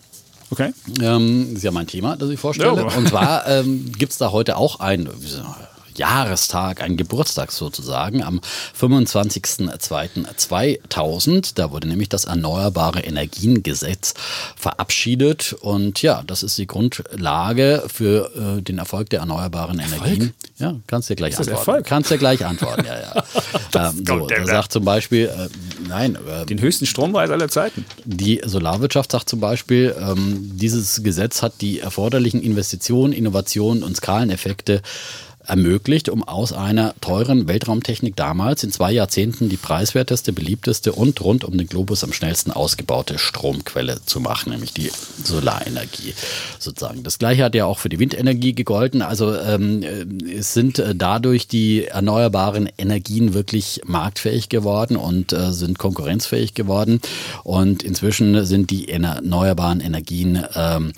Okay? 0.51 0.73
Ähm, 1.01 1.47
das 1.49 1.59
ist 1.59 1.62
ja 1.64 1.71
mein 1.71 1.87
Thema, 1.87 2.16
das 2.16 2.29
ich 2.31 2.41
vorstelle. 2.41 2.75
Ja. 2.75 2.97
Und 2.97 3.09
zwar 3.09 3.47
ähm, 3.49 3.93
gibt 3.97 4.12
es 4.12 4.18
da 4.18 4.33
heute 4.33 4.57
auch 4.57 4.81
ein 4.81 5.09
Jahrestag, 5.97 6.82
einen 6.82 6.97
Geburtstag 6.97 7.53
sozusagen, 7.53 8.22
am 8.22 8.41
25.02.2000. 8.78 11.53
Da 11.55 11.70
wurde 11.70 11.88
nämlich 11.88 12.09
das 12.09 12.24
Erneuerbare 12.24 13.01
Energiengesetz 13.01 14.14
verabschiedet. 14.57 15.55
Und 15.61 16.03
ja, 16.03 16.22
das 16.26 16.43
ist 16.43 16.59
die 16.59 16.66
Grundlage 16.66 17.84
für 17.86 18.57
äh, 18.59 18.62
den 18.62 18.78
Erfolg 18.78 19.11
der 19.11 19.20
erneuerbaren 19.20 19.78
Energien. 19.78 20.32
Ja, 20.59 20.76
kannst 20.86 21.09
dir 21.09 21.16
gleich 21.16 21.36
das 21.36 21.49
antworten. 21.49 21.59
Erfolg? 21.59 21.86
Kannst 21.86 22.11
dir 22.11 22.18
gleich 22.18 22.45
antworten, 22.45 22.84
ja, 22.84 23.01
ja. 23.01 23.24
ähm, 23.88 24.05
so, 24.07 24.16
kommt 24.16 24.30
der 24.30 24.41
da 24.41 24.45
da. 24.45 24.53
sagt 24.53 24.72
zum 24.72 24.84
Beispiel, 24.84 25.26
äh, 25.26 25.49
nein, 25.88 26.16
äh, 26.16 26.45
Den 26.47 26.61
höchsten 26.61 26.86
Strompreis 26.86 27.30
aller 27.30 27.49
Zeiten. 27.49 27.84
die 28.05 28.41
Solarwirtschaft 28.45 29.12
sagt 29.12 29.28
zum 29.28 29.41
Beispiel, 29.41 29.95
ähm, 29.99 30.51
dieses 30.57 31.03
Gesetz 31.03 31.43
hat 31.43 31.61
die 31.61 31.80
erforderlichen 31.80 32.43
Investitionen, 32.43 33.12
Innovationen 33.12 33.82
und 33.82 33.97
Skaleneffekte 33.97 34.82
ermöglicht, 35.47 36.09
um 36.09 36.22
aus 36.22 36.53
einer 36.53 36.95
teuren 37.01 37.49
Weltraumtechnik 37.49 38.16
damals 38.16 38.62
in 38.62 38.72
zwei 38.72 38.93
Jahrzehnten 38.93 39.49
die 39.49 39.57
preiswerteste, 39.57 40.32
beliebteste 40.32 40.93
und 40.93 41.20
rund 41.20 41.45
um 41.45 41.57
den 41.57 41.66
Globus 41.66 42.05
am 42.05 42.12
schnellsten 42.12 42.51
ausgebaute 42.51 43.18
Stromquelle 43.18 44.01
zu 44.05 44.20
machen, 44.20 44.51
nämlich 44.51 44.72
die 44.72 44.91
Solarenergie 45.24 46.14
sozusagen. 46.59 47.03
Das 47.03 47.18
gleiche 47.18 47.45
hat 47.45 47.55
ja 47.55 47.64
auch 47.64 47.78
für 47.78 47.88
die 47.88 47.99
Windenergie 47.99 48.55
gegolten. 48.55 49.03
Also 49.03 49.34
ähm, 49.34 49.82
äh, 49.82 50.05
es 50.32 50.55
sind 50.55 50.78
äh, 50.78 50.95
dadurch 50.95 51.49
die 51.49 51.86
erneuerbaren 51.86 52.68
Energien 52.78 53.34
wirklich 53.34 53.80
marktfähig 53.86 54.49
geworden 54.49 54.97
und 54.97 55.32
äh, 55.32 55.53
sind 55.53 55.78
konkurrenzfähig 55.78 56.55
geworden. 56.55 57.01
Und 57.45 57.82
inzwischen 57.82 58.45
sind 58.45 58.70
die 58.70 58.88
erneuerbaren 58.88 59.80
Energien 59.80 60.45
ähm, 60.55 60.93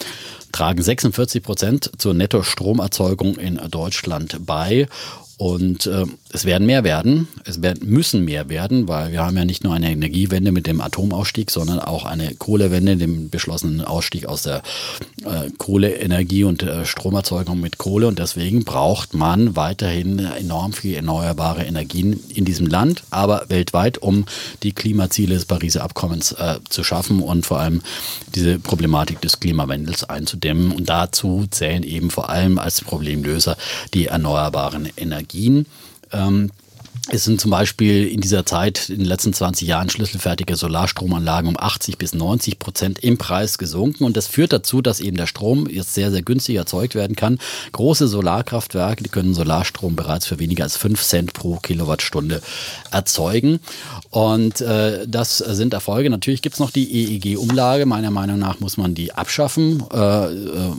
tragen 0.53 0.83
46 0.83 1.43
Prozent 1.43 1.91
zur 1.99 2.15
Netto-Stromerzeugung 2.15 3.37
in 3.37 3.61
Deutschland 3.71 4.47
bei. 4.47 4.87
Und 5.43 5.87
äh, 5.87 6.05
es 6.33 6.45
werden 6.45 6.69
mehr 6.69 6.85
werden, 6.85 7.27
es 7.45 7.63
werden, 7.63 7.89
müssen 7.91 8.25
mehr 8.25 8.49
werden, 8.49 8.87
weil 8.87 9.11
wir 9.11 9.27
haben 9.27 9.37
ja 9.37 9.45
nicht 9.45 9.65
nur 9.65 9.75
eine 9.75 9.91
Energiewende 9.91 10.53
mit 10.53 10.69
dem 10.69 10.81
Atomausstieg, 10.81 11.51
sondern 11.51 11.81
auch 11.81 12.05
eine 12.05 12.37
Kohlewende, 12.37 12.97
dem 12.97 13.29
beschlossenen 13.29 13.81
Ausstieg 13.81 14.27
aus 14.27 14.45
der 14.45 14.63
äh, 15.25 15.51
Kohleenergie 15.59 16.45
und 16.45 16.63
äh, 16.63 16.87
Stromerzeugung 16.87 17.59
mit 17.59 17.79
Kohle 17.79 18.07
und 18.07 18.21
deswegen 18.21 18.63
braucht 18.65 19.15
man 19.15 19.57
weiterhin 19.57 20.21
enorm 20.21 20.75
viel 20.75 20.95
erneuerbare 20.95 21.65
Energien 21.65 22.21
in 22.33 22.45
diesem 22.45 22.69
Land, 22.69 23.03
aber 23.11 23.47
weltweit, 23.49 23.99
um 23.99 24.27
die 24.63 24.73
Klimaziele 24.73 25.35
des 25.35 25.47
Pariser 25.47 25.83
Abkommens 25.83 26.31
äh, 26.31 26.61
zu 26.69 26.85
schaffen 26.85 27.21
und 27.21 27.47
vor 27.47 27.59
allem 27.59 27.83
diese 28.37 28.61
Problematik 28.61 29.21
des 29.21 29.41
Klimawandels 29.41 30.05
einzudämmen. 30.05 30.71
Und 30.71 30.89
dazu 30.89 31.47
zählen 31.51 31.83
eben 31.83 32.11
vor 32.11 32.31
allem 32.31 32.61
als 32.61 32.81
Problemlöser 32.81 33.57
die 33.93 34.07
erneuerbaren 34.07 34.89
Energien. 34.97 35.32
Ähm, 36.13 36.51
es 37.11 37.25
sind 37.25 37.41
zum 37.41 37.51
Beispiel 37.51 38.07
in 38.07 38.21
dieser 38.21 38.47
Zeit, 38.47 38.89
in 38.89 38.99
den 38.99 39.07
letzten 39.07 39.33
20 39.33 39.67
Jahren, 39.67 39.91
schlüsselfertige 39.91 40.55
Solarstromanlagen 40.55 41.49
um 41.49 41.59
80 41.59 41.99
bis 41.99 42.15
90 42.15 42.61
Prozent 42.61 43.01
im 43.01 43.19
Preis 43.19 43.59
gesunken. 43.59 44.05
Und 44.05 44.17
das 44.17 44.29
führt 44.29 44.53
dazu, 44.53 44.81
dass 44.81 45.01
eben 45.01 45.17
der 45.17 45.27
Strom 45.27 45.69
jetzt 45.69 45.95
sehr, 45.95 46.13
sehr 46.13 46.23
günstig 46.23 46.55
erzeugt 46.55 46.95
werden 46.95 47.17
kann. 47.17 47.41
Große 47.73 48.07
Solarkraftwerke, 48.07 49.03
die 49.03 49.09
können 49.09 49.35
Solarstrom 49.35 49.97
bereits 49.97 50.27
für 50.27 50.39
weniger 50.39 50.63
als 50.63 50.77
5 50.77 51.03
Cent 51.03 51.33
pro 51.33 51.57
Kilowattstunde 51.57 52.41
erzeugen. 52.93 53.59
Und 54.11 54.61
äh, 54.61 55.05
das 55.09 55.39
sind 55.39 55.75
Erfolge. 55.75 56.09
Natürlich 56.09 56.41
gibt 56.41 56.55
es 56.55 56.61
noch 56.61 56.71
die 56.71 57.17
EEG-Umlage. 57.17 57.85
Meiner 57.85 58.13
Meinung 58.13 58.39
nach 58.39 58.61
muss 58.61 58.77
man 58.77 58.95
die 58.95 59.13
abschaffen. 59.13 59.83
Äh, 59.93 59.97
äh, 59.97 60.29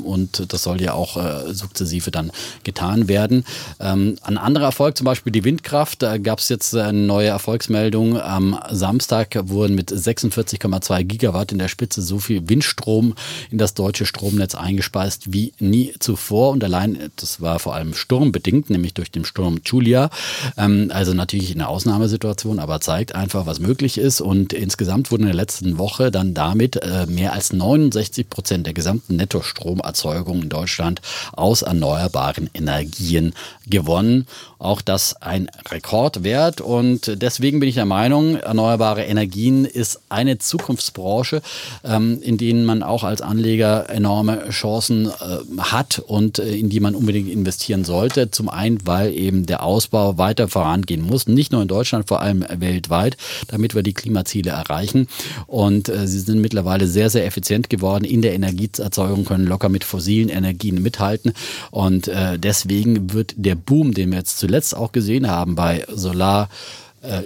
und 0.06 0.54
das 0.54 0.64
soll 0.64 0.82
ja 0.82 0.94
auch 0.94 1.18
äh, 1.18 1.54
sukzessive 1.54 2.12
dann 2.12 2.32
getan 2.64 3.10
werden. 3.10 3.44
Ähm, 3.82 4.16
ein 4.22 4.38
anderer 4.38 4.68
Erfolg, 4.68 4.98
zum 4.98 5.04
Beispiel 5.04 5.34
die 5.34 5.44
Windkraft. 5.44 6.02
Da 6.14 6.20
gab 6.20 6.38
es 6.38 6.50
jetzt 6.50 6.76
eine 6.76 6.96
neue 6.96 7.30
Erfolgsmeldung. 7.30 8.22
Am 8.22 8.60
Samstag 8.70 9.36
wurden 9.50 9.74
mit 9.74 9.92
46,2 9.92 11.04
Gigawatt 11.06 11.52
in 11.52 11.58
der 11.58 11.70
Spitze 11.70 12.04
so 12.04 12.20
viel 12.20 12.48
Windstrom 12.48 13.16
in 13.50 13.58
das 13.58 13.74
deutsche 13.74 14.06
Stromnetz 14.06 14.54
eingespeist 14.54 15.34
wie 15.34 15.54
nie 15.58 15.92
zuvor. 15.98 16.52
Und 16.52 16.64
allein, 16.64 17.10
das 17.16 17.42
war 17.42 17.58
vor 17.58 17.74
allem 17.74 17.96
sturmbedingt, 17.96 18.70
nämlich 18.70 18.94
durch 18.94 19.10
den 19.10 19.26
Sturm 19.26 19.62
Julia. 19.66 20.12
Ähm, 20.56 20.92
also 20.94 21.16
natürlich 21.16 21.56
eine 21.56 21.68
Ausnahmesituation, 21.68 22.60
aber 22.60 22.80
zeigt 22.80 23.16
einfach, 23.16 23.48
was 23.48 23.60
möglich 23.60 23.98
ist. 23.98 24.22
Und 24.22 24.54
insgesamt 24.54 25.10
wurden 25.10 25.24
in 25.24 25.30
der 25.30 25.36
letzten 25.36 25.80
Woche 25.80 26.12
dann 26.12 26.36
damit 26.36 26.76
äh, 26.76 27.08
mehr 27.08 27.34
als 27.34 27.54
69 27.54 28.30
Prozent 28.30 28.68
der 28.68 28.76
gesamten 28.76 29.16
Nettostromerzeugung 29.16 30.44
in 30.44 30.50
Deutschland 30.50 31.02
aus 31.32 31.64
erneuerbaren 31.64 32.52
Energien 32.54 33.34
gewonnen. 33.66 34.28
Auch 34.64 34.82
das 34.82 35.22
ein 35.22 35.50
Rekord 35.70 36.24
wert 36.24 36.62
und 36.62 37.22
deswegen 37.22 37.60
bin 37.60 37.68
ich 37.68 37.76
der 37.76 37.84
Meinung, 37.84 38.38
erneuerbare 38.38 39.04
Energien 39.04 39.66
ist 39.66 40.00
eine 40.08 40.38
Zukunftsbranche, 40.38 41.42
ähm, 41.84 42.22
in 42.22 42.38
denen 42.38 42.64
man 42.64 42.82
auch 42.82 43.04
als 43.04 43.22
Anleger 43.22 43.90
enorme 43.90 44.48
Chancen 44.52 45.08
äh, 45.08 45.60
hat 45.60 46.00
und 46.00 46.40
äh, 46.40 46.56
in 46.56 46.70
die 46.70 46.80
man 46.80 46.96
unbedingt 46.96 47.30
investieren 47.30 47.84
sollte. 47.84 48.32
Zum 48.32 48.48
einen, 48.48 48.88
weil 48.88 49.14
eben 49.14 49.46
der 49.46 49.64
Ausbau 49.64 50.18
weiter 50.18 50.48
vorangehen 50.48 51.02
muss, 51.02 51.28
nicht 51.28 51.52
nur 51.52 51.62
in 51.62 51.68
Deutschland, 51.68 52.08
vor 52.08 52.22
allem 52.22 52.46
weltweit, 52.50 53.18
damit 53.50 53.76
wir 53.76 53.84
die 53.84 53.94
Klimaziele 53.94 54.52
erreichen. 54.52 55.10
Und 55.46 55.90
äh, 55.90 56.08
sie 56.08 56.20
sind 56.20 56.40
mittlerweile 56.40 56.88
sehr, 56.88 57.10
sehr 57.10 57.26
effizient 57.26 57.70
geworden 57.70 58.06
in 58.06 58.22
der 58.22 58.34
Energieerzeugung, 58.34 59.26
können 59.26 59.46
locker 59.46 59.68
mit 59.68 59.84
fossilen 59.84 60.30
Energien 60.30 60.82
mithalten. 60.82 61.34
Und 61.72 62.10
deswegen 62.38 63.14
wird 63.14 63.34
der 63.36 63.56
Boom, 63.56 63.94
den 63.94 64.12
wir 64.12 64.20
jetzt 64.20 64.38
zuletzt 64.38 64.53
zuletzt 64.54 64.78
auch 64.78 64.92
gesehen 64.92 65.28
haben 65.28 65.56
bei 65.56 65.84
Solar. 65.92 66.48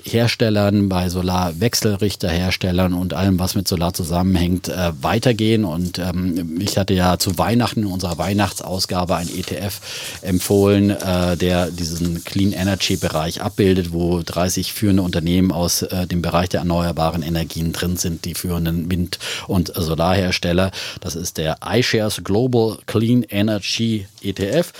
Herstellern, 0.03 0.89
bei 0.89 1.09
Solarwechselrichterherstellern 1.09 2.93
und 2.93 3.13
allem, 3.13 3.37
was 3.37 3.53
mit 3.53 3.67
Solar 3.67 3.93
zusammenhängt, 3.93 4.69
äh, 4.69 4.91
weitergehen. 5.01 5.65
Und 5.65 5.99
ähm, 5.99 6.59
ich 6.59 6.77
hatte 6.77 6.93
ja 6.95 7.19
zu 7.19 7.37
Weihnachten 7.37 7.81
in 7.81 7.87
unserer 7.87 8.17
Weihnachtsausgabe 8.17 9.15
ein 9.15 9.29
ETF 9.29 9.79
empfohlen, 10.23 10.89
äh, 10.89 11.37
der 11.37 11.69
diesen 11.69 12.23
Clean 12.23 12.53
Energy 12.53 12.97
Bereich 12.97 13.41
abbildet, 13.41 13.93
wo 13.93 14.21
30 14.23 14.73
führende 14.73 15.03
Unternehmen 15.03 15.51
aus 15.51 15.83
äh, 15.83 16.07
dem 16.07 16.21
Bereich 16.21 16.49
der 16.49 16.61
erneuerbaren 16.61 17.21
Energien 17.21 17.71
drin 17.71 17.97
sind, 17.97 18.25
die 18.25 18.33
führenden 18.33 18.89
Wind- 18.89 19.19
und 19.47 19.71
Solarhersteller. 19.75 20.71
Das 21.01 21.15
ist 21.15 21.37
der 21.37 21.57
iShares 21.63 22.23
Global 22.23 22.79
Clean 22.87 23.23
Energy 23.23 24.07
ETF. 24.21 24.73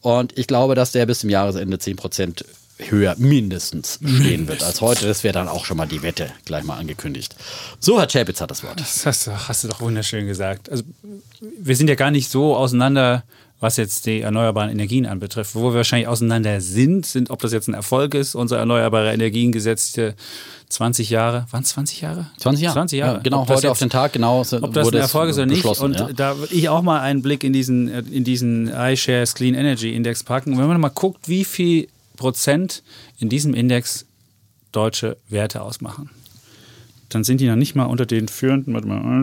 Und 0.00 0.38
ich 0.38 0.46
glaube, 0.46 0.74
dass 0.74 0.92
der 0.92 1.06
bis 1.06 1.20
zum 1.20 1.30
Jahresende 1.30 1.78
10 1.78 1.96
Prozent 1.96 2.44
höher 2.78 3.14
mindestens 3.18 4.00
stehen 4.04 4.48
wird 4.48 4.62
als 4.62 4.80
heute. 4.80 5.06
Das 5.06 5.22
wäre 5.24 5.32
dann 5.32 5.48
auch 5.48 5.64
schon 5.64 5.76
mal 5.76 5.86
die 5.86 6.02
Wette 6.02 6.30
gleich 6.44 6.64
mal 6.64 6.76
angekündigt. 6.76 7.36
So, 7.78 7.98
Herr 7.98 8.08
Chapitz 8.08 8.40
hat 8.40 8.50
das 8.50 8.64
Wort. 8.64 8.80
Das 8.80 9.06
hast, 9.06 9.28
hast, 9.28 9.64
du 9.64 9.68
doch 9.68 9.80
wunderschön 9.80 10.26
gesagt. 10.26 10.70
Also, 10.70 10.82
wir 11.40 11.76
sind 11.76 11.88
ja 11.88 11.94
gar 11.94 12.10
nicht 12.10 12.30
so 12.30 12.56
auseinander, 12.56 13.22
was 13.60 13.76
jetzt 13.76 14.06
die 14.06 14.20
erneuerbaren 14.20 14.70
Energien 14.70 15.06
anbetrifft. 15.06 15.54
Wo 15.54 15.70
wir 15.70 15.74
wahrscheinlich 15.74 16.08
auseinander 16.08 16.60
sind, 16.60 17.06
sind, 17.06 17.30
ob 17.30 17.40
das 17.40 17.52
jetzt 17.52 17.68
ein 17.68 17.74
Erfolg 17.74 18.14
ist, 18.14 18.34
unser 18.34 18.58
erneuerbare 18.58 19.12
Energiengesetz 19.12 19.94
20 20.68 21.10
Jahre, 21.10 21.46
waren 21.52 21.62
es 21.62 21.68
20 21.68 22.00
Jahre? 22.00 22.26
20 22.38 22.62
Jahre. 22.62 22.74
20 22.74 22.98
Jahre. 22.98 23.16
Ja, 23.16 23.22
genau, 23.22 23.42
heute 23.42 23.52
jetzt, 23.52 23.66
auf 23.66 23.78
den 23.78 23.90
Tag, 23.90 24.12
genau. 24.12 24.40
Ob 24.40 24.72
das 24.72 24.88
ein 24.88 24.94
Erfolg 24.94 25.30
ist 25.30 25.36
oder 25.36 25.46
nicht. 25.46 25.64
Und 25.64 25.94
ja. 25.94 26.08
da 26.12 26.38
würde 26.38 26.52
ich 26.52 26.68
auch 26.68 26.82
mal 26.82 27.00
einen 27.00 27.22
Blick 27.22 27.44
in 27.44 27.52
diesen, 27.52 27.88
in 27.88 28.24
diesen 28.24 28.68
iShares 28.68 29.34
Clean 29.34 29.54
Energy 29.54 29.94
Index 29.94 30.24
packen. 30.24 30.52
Und 30.52 30.58
wenn 30.58 30.66
man 30.66 30.80
mal 30.80 30.88
guckt, 30.88 31.28
wie 31.28 31.44
viel 31.44 31.88
Prozent 32.16 32.82
in 33.18 33.28
diesem 33.28 33.54
Index 33.54 34.06
deutsche 34.72 35.16
Werte 35.28 35.62
ausmachen 35.62 36.10
dann 37.14 37.24
sind 37.24 37.40
die 37.40 37.46
noch 37.46 37.56
nicht 37.56 37.74
mal 37.74 37.84
unter 37.84 38.06
den 38.06 38.28
führenden, 38.28 38.74
warte 38.74 38.88
mal, 38.88 39.22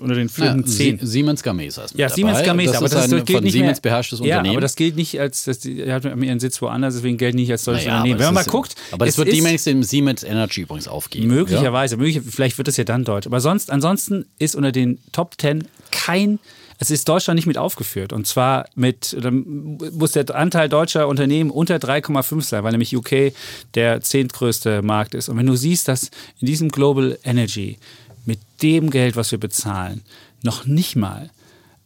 unter 0.00 0.14
den 0.14 0.28
führenden 0.28 0.66
ja, 0.66 0.66
zehn. 0.66 0.98
Siemens 1.00 1.42
Gamesa 1.42 1.84
ist 1.84 1.96
Ja, 1.96 2.08
Siemens 2.08 2.42
Gamesa, 2.42 2.72
das 2.72 2.80
aber 2.80 2.88
das, 2.88 3.06
ist 3.06 3.12
ein 3.12 3.24
gilt 3.24 3.36
von 3.36 3.44
nicht 3.44 3.52
Siemens 3.52 3.76
mehr, 3.76 3.82
beherrschtes 3.82 4.20
Unternehmen. 4.20 4.46
Ja, 4.46 4.52
aber 4.52 4.60
das 4.60 4.74
gilt 4.74 4.96
nicht 4.96 5.20
als, 5.20 5.44
das, 5.44 5.60
die 5.60 5.90
hat 5.92 6.04
ihren 6.04 6.40
Sitz 6.40 6.60
woanders, 6.60 6.94
deswegen 6.94 7.16
gilt 7.16 7.34
nicht 7.34 7.50
als 7.50 7.64
deutsches 7.64 7.86
naja, 7.86 7.98
Unternehmen. 7.98 8.18
Wenn 8.18 8.26
man 8.26 8.34
mal 8.34 8.44
guckt. 8.44 8.74
Aber 8.90 9.06
das 9.06 9.16
wird 9.16 9.32
demnächst 9.32 9.66
im 9.66 9.82
Siemens 9.82 10.24
Energy 10.24 10.62
übrigens 10.62 10.88
aufgehen. 10.88 11.28
Möglicherweise, 11.28 11.94
ja? 11.94 12.00
möglich, 12.00 12.20
vielleicht 12.28 12.58
wird 12.58 12.68
es 12.68 12.76
ja 12.76 12.84
dann 12.84 13.04
deutsch. 13.04 13.26
Aber 13.26 13.40
sonst, 13.40 13.70
ansonsten 13.70 14.26
ist 14.38 14.56
unter 14.56 14.72
den 14.72 14.98
Top 15.12 15.38
Ten 15.38 15.68
kein 15.90 16.40
es 16.78 16.90
ist 16.90 17.08
Deutschland 17.08 17.36
nicht 17.36 17.46
mit 17.46 17.58
aufgeführt. 17.58 18.12
Und 18.12 18.26
zwar 18.26 18.66
mit, 18.74 19.16
dann 19.20 19.78
muss 19.92 20.12
der 20.12 20.34
Anteil 20.34 20.68
deutscher 20.68 21.08
Unternehmen 21.08 21.50
unter 21.50 21.76
3,5 21.76 22.42
sein, 22.42 22.64
weil 22.64 22.72
nämlich 22.72 22.96
UK 22.96 23.32
der 23.74 24.00
zehntgrößte 24.00 24.82
Markt 24.82 25.14
ist. 25.14 25.28
Und 25.28 25.36
wenn 25.36 25.46
du 25.46 25.56
siehst, 25.56 25.88
dass 25.88 26.10
in 26.40 26.46
diesem 26.46 26.70
Global 26.70 27.18
Energy 27.22 27.78
mit 28.24 28.40
dem 28.62 28.90
Geld, 28.90 29.16
was 29.16 29.30
wir 29.30 29.38
bezahlen, 29.38 30.02
noch 30.42 30.66
nicht 30.66 30.96
mal 30.96 31.30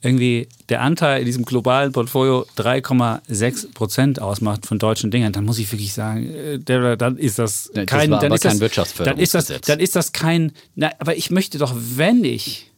irgendwie 0.00 0.48
der 0.68 0.80
Anteil 0.82 1.20
in 1.20 1.26
diesem 1.26 1.44
globalen 1.44 1.92
Portfolio 1.92 2.46
3,6 2.56 3.72
Prozent 3.74 4.22
ausmacht 4.22 4.64
von 4.64 4.78
deutschen 4.78 5.10
Dingern, 5.10 5.32
dann 5.32 5.44
muss 5.44 5.58
ich 5.58 5.70
wirklich 5.72 5.92
sagen, 5.92 6.32
äh, 6.32 6.96
dann 6.96 7.16
ist 7.16 7.38
das 7.38 7.70
kein, 7.86 8.10
das 8.10 8.20
dann, 8.20 8.32
ist 8.32 8.42
kein 8.42 8.58
das, 8.60 8.94
dann 8.94 9.18
ist 9.18 9.34
das, 9.34 9.46
dann 9.66 9.80
ist 9.80 9.96
das 9.96 10.12
kein, 10.12 10.52
na, 10.76 10.92
aber 11.00 11.16
ich 11.16 11.30
möchte 11.30 11.58
doch, 11.58 11.74
wenn 11.76 12.22
ich 12.22 12.70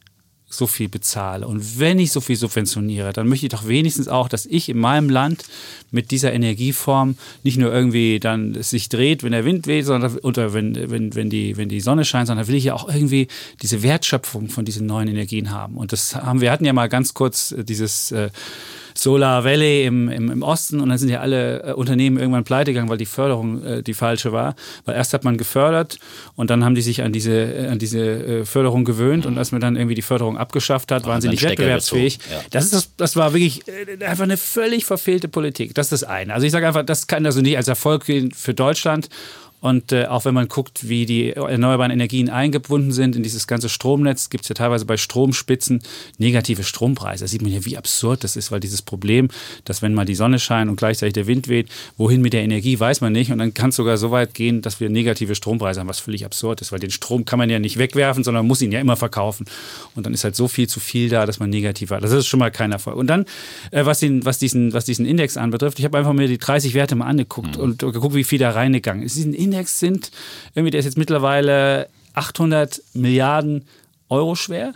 so 0.53 0.67
viel 0.67 0.89
bezahle 0.89 1.47
und 1.47 1.79
wenn 1.79 1.99
ich 1.99 2.11
so 2.11 2.21
viel 2.21 2.35
subventioniere, 2.35 3.13
dann 3.13 3.27
möchte 3.27 3.45
ich 3.45 3.51
doch 3.51 3.67
wenigstens 3.67 4.07
auch, 4.07 4.29
dass 4.29 4.45
ich 4.45 4.69
in 4.69 4.77
meinem 4.77 5.09
Land 5.09 5.43
mit 5.91 6.11
dieser 6.11 6.33
Energieform 6.33 7.15
nicht 7.43 7.57
nur 7.57 7.71
irgendwie 7.73 8.19
dann 8.19 8.61
sich 8.61 8.89
dreht, 8.89 9.23
wenn 9.23 9.31
der 9.31 9.45
Wind 9.45 9.67
weht, 9.67 9.85
sondern 9.85 10.17
oder 10.19 10.53
wenn, 10.53 10.89
wenn, 10.89 11.15
wenn, 11.15 11.29
die, 11.29 11.57
wenn 11.57 11.69
die 11.69 11.81
Sonne 11.81 12.05
scheint, 12.05 12.27
sondern 12.27 12.47
will 12.47 12.55
ich 12.55 12.65
ja 12.65 12.73
auch 12.73 12.87
irgendwie 12.87 13.27
diese 13.61 13.83
Wertschöpfung 13.83 14.49
von 14.49 14.65
diesen 14.65 14.85
neuen 14.85 15.07
Energien 15.07 15.51
haben. 15.51 15.77
Und 15.77 15.91
das 15.91 16.15
haben 16.15 16.41
wir 16.41 16.51
hatten 16.51 16.65
ja 16.65 16.73
mal 16.73 16.89
ganz 16.89 17.13
kurz 17.13 17.55
dieses 17.57 18.11
äh, 18.11 18.29
Solar 19.01 19.43
Valley 19.43 19.85
im, 19.85 20.09
im, 20.09 20.29
im 20.29 20.43
Osten 20.43 20.79
und 20.79 20.89
dann 20.89 20.97
sind 20.99 21.09
ja 21.09 21.21
alle 21.21 21.63
äh, 21.63 21.73
Unternehmen 21.73 22.19
irgendwann 22.19 22.43
pleite 22.43 22.71
gegangen, 22.71 22.87
weil 22.87 22.99
die 22.99 23.07
Förderung 23.07 23.63
äh, 23.63 23.81
die 23.81 23.95
falsche 23.95 24.31
war. 24.31 24.55
Weil 24.85 24.95
erst 24.95 25.13
hat 25.13 25.23
man 25.23 25.37
gefördert 25.37 25.97
und 26.35 26.51
dann 26.51 26.63
haben 26.63 26.75
die 26.75 26.83
sich 26.83 27.01
an 27.01 27.11
diese, 27.11 27.33
äh, 27.33 27.67
an 27.67 27.79
diese 27.79 27.99
äh, 27.99 28.45
Förderung 28.45 28.85
gewöhnt 28.85 29.25
und 29.25 29.39
als 29.39 29.51
man 29.51 29.59
dann 29.59 29.75
irgendwie 29.75 29.95
die 29.95 30.03
Förderung 30.03 30.37
abgeschafft 30.37 30.91
hat, 30.91 31.05
waren 31.07 31.19
sie 31.19 31.29
nicht 31.29 31.41
wettbewerbsfähig. 31.41 32.19
Ja. 32.29 32.41
Das, 32.51 32.65
ist 32.65 32.73
das, 32.73 32.95
das 32.95 33.15
war 33.15 33.33
wirklich 33.33 33.67
äh, 33.67 34.05
einfach 34.05 34.25
eine 34.25 34.37
völlig 34.37 34.85
verfehlte 34.85 35.27
Politik. 35.27 35.73
Das 35.73 35.87
ist 35.91 36.03
das 36.03 36.03
eine. 36.03 36.35
Also 36.35 36.45
ich 36.45 36.51
sage 36.51 36.67
einfach, 36.67 36.83
das 36.83 37.07
kann 37.07 37.25
also 37.25 37.41
nicht 37.41 37.57
als 37.57 37.67
Erfolg 37.67 38.05
gehen 38.05 38.31
für 38.31 38.53
Deutschland 38.53 39.09
und 39.61 39.91
äh, 39.91 40.07
auch 40.07 40.25
wenn 40.25 40.33
man 40.33 40.47
guckt, 40.47 40.89
wie 40.89 41.05
die 41.05 41.33
erneuerbaren 41.33 41.91
Energien 41.91 42.29
eingebunden 42.29 42.91
sind 42.91 43.15
in 43.15 43.21
dieses 43.21 43.45
ganze 43.45 43.69
Stromnetz, 43.69 44.31
gibt 44.31 44.43
es 44.43 44.49
ja 44.49 44.55
teilweise 44.55 44.85
bei 44.85 44.97
Stromspitzen 44.97 45.83
negative 46.17 46.63
Strompreise. 46.63 47.25
Da 47.25 47.27
sieht 47.27 47.43
man 47.43 47.51
ja, 47.51 47.63
wie 47.63 47.77
absurd 47.77 48.23
das 48.23 48.35
ist, 48.35 48.51
weil 48.51 48.59
dieses 48.59 48.81
Problem, 48.81 49.29
dass 49.63 49.83
wenn 49.83 49.93
mal 49.93 50.05
die 50.05 50.15
Sonne 50.15 50.39
scheint 50.39 50.67
und 50.67 50.77
gleichzeitig 50.77 51.13
der 51.13 51.27
Wind 51.27 51.47
weht, 51.47 51.69
wohin 51.95 52.21
mit 52.21 52.33
der 52.33 52.41
Energie, 52.41 52.79
weiß 52.79 53.01
man 53.01 53.13
nicht. 53.13 53.31
Und 53.31 53.37
dann 53.37 53.53
kann 53.53 53.69
es 53.69 53.75
sogar 53.75 53.97
so 53.97 54.09
weit 54.09 54.33
gehen, 54.33 54.63
dass 54.63 54.79
wir 54.79 54.89
negative 54.89 55.35
Strompreise 55.35 55.79
haben, 55.79 55.87
was 55.87 55.99
völlig 55.99 56.25
absurd 56.25 56.61
ist, 56.61 56.71
weil 56.71 56.79
den 56.79 56.89
Strom 56.89 57.25
kann 57.25 57.37
man 57.37 57.51
ja 57.51 57.59
nicht 57.59 57.77
wegwerfen, 57.77 58.23
sondern 58.23 58.47
muss 58.47 58.63
ihn 58.63 58.71
ja 58.71 58.79
immer 58.79 58.95
verkaufen. 58.95 59.45
Und 59.95 60.07
dann 60.07 60.13
ist 60.15 60.23
halt 60.23 60.35
so 60.35 60.47
viel 60.47 60.67
zu 60.67 60.79
viel 60.79 61.09
da, 61.09 61.27
dass 61.27 61.39
man 61.39 61.51
negativ 61.51 61.91
hat. 61.91 62.03
Das 62.03 62.11
ist 62.11 62.25
schon 62.25 62.39
mal 62.39 62.49
kein 62.49 62.71
Erfolg. 62.71 62.95
Und 62.95 63.05
dann, 63.05 63.25
äh, 63.69 63.85
was, 63.85 63.99
den, 63.99 64.25
was, 64.25 64.39
diesen, 64.39 64.73
was 64.73 64.85
diesen 64.85 65.05
Index 65.05 65.37
anbetrifft, 65.37 65.77
ich 65.77 65.85
habe 65.85 65.99
einfach 65.99 66.13
mir 66.13 66.27
die 66.27 66.39
30 66.39 66.73
Werte 66.73 66.95
mal 66.95 67.05
angeguckt 67.05 67.57
mhm. 67.57 67.63
und 67.63 67.77
geguckt, 67.77 68.15
wie 68.15 68.23
viel 68.23 68.39
da 68.39 68.49
reingegangen 68.49 69.03
ist. 69.03 69.15
Diesen 69.15 69.35
Index 69.35 69.50
sind, 69.79 70.11
irgendwie, 70.53 70.71
der 70.71 70.79
ist 70.79 70.85
jetzt 70.85 70.97
mittlerweile 70.97 71.87
800 72.13 72.81
Milliarden 72.93 73.65
Euro 74.09 74.35
schwer. 74.35 74.73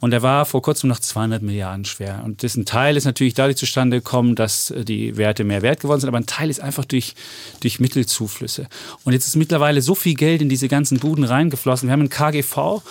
Und 0.00 0.12
der 0.12 0.22
war 0.22 0.46
vor 0.46 0.62
kurzem 0.62 0.88
noch 0.88 1.00
200 1.00 1.42
Milliarden 1.42 1.84
schwer. 1.84 2.22
Und 2.24 2.44
dessen 2.44 2.64
Teil 2.64 2.96
ist 2.96 3.04
natürlich 3.04 3.34
dadurch 3.34 3.56
zustande 3.56 3.98
gekommen, 3.98 4.36
dass 4.36 4.70
äh, 4.70 4.84
die 4.84 5.16
Werte 5.16 5.42
mehr 5.42 5.62
wert 5.62 5.80
geworden 5.80 6.00
sind, 6.00 6.08
aber 6.08 6.18
ein 6.18 6.26
Teil 6.26 6.50
ist 6.50 6.60
einfach 6.60 6.84
durch, 6.84 7.14
durch 7.60 7.80
Mittelzuflüsse. 7.80 8.68
Und 9.04 9.12
jetzt 9.12 9.26
ist 9.26 9.34
mittlerweile 9.34 9.82
so 9.82 9.96
viel 9.96 10.14
Geld 10.14 10.40
in 10.40 10.48
diese 10.48 10.68
ganzen 10.68 11.00
Buden 11.00 11.24
reingeflossen. 11.24 11.88
Wir 11.88 11.92
haben 11.92 12.02
ein 12.02 12.10
KGV 12.10 12.82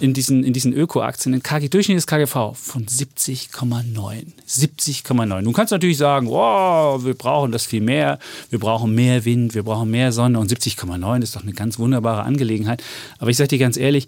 in 0.00 0.12
diesen, 0.12 0.42
in 0.42 0.52
diesen 0.52 0.72
Öko-Aktien, 0.72 1.34
ein 1.34 1.42
KG, 1.42 1.68
durchschnittliches 1.68 2.06
KGV 2.06 2.54
von 2.54 2.86
70,9. 2.86 4.26
70,9. 4.48 5.42
Nun 5.42 5.52
kannst 5.52 5.70
du 5.70 5.76
natürlich 5.76 5.98
sagen, 5.98 6.28
wow, 6.28 7.04
wir 7.04 7.14
brauchen 7.14 7.52
das 7.52 7.64
viel 7.64 7.80
mehr, 7.80 8.18
wir 8.50 8.58
brauchen 8.58 8.94
mehr 8.94 9.24
Wind, 9.24 9.54
wir 9.54 9.62
brauchen 9.62 9.90
mehr 9.90 10.10
Sonne 10.10 10.40
und 10.40 10.50
70,9 10.50 11.22
ist 11.22 11.36
doch 11.36 11.42
eine 11.42 11.52
ganz 11.52 11.78
wunderbare 11.78 12.22
Angelegenheit. 12.22 12.82
Aber 13.18 13.30
ich 13.30 13.36
sage 13.36 13.48
dir 13.48 13.58
ganz 13.58 13.76
ehrlich, 13.76 14.06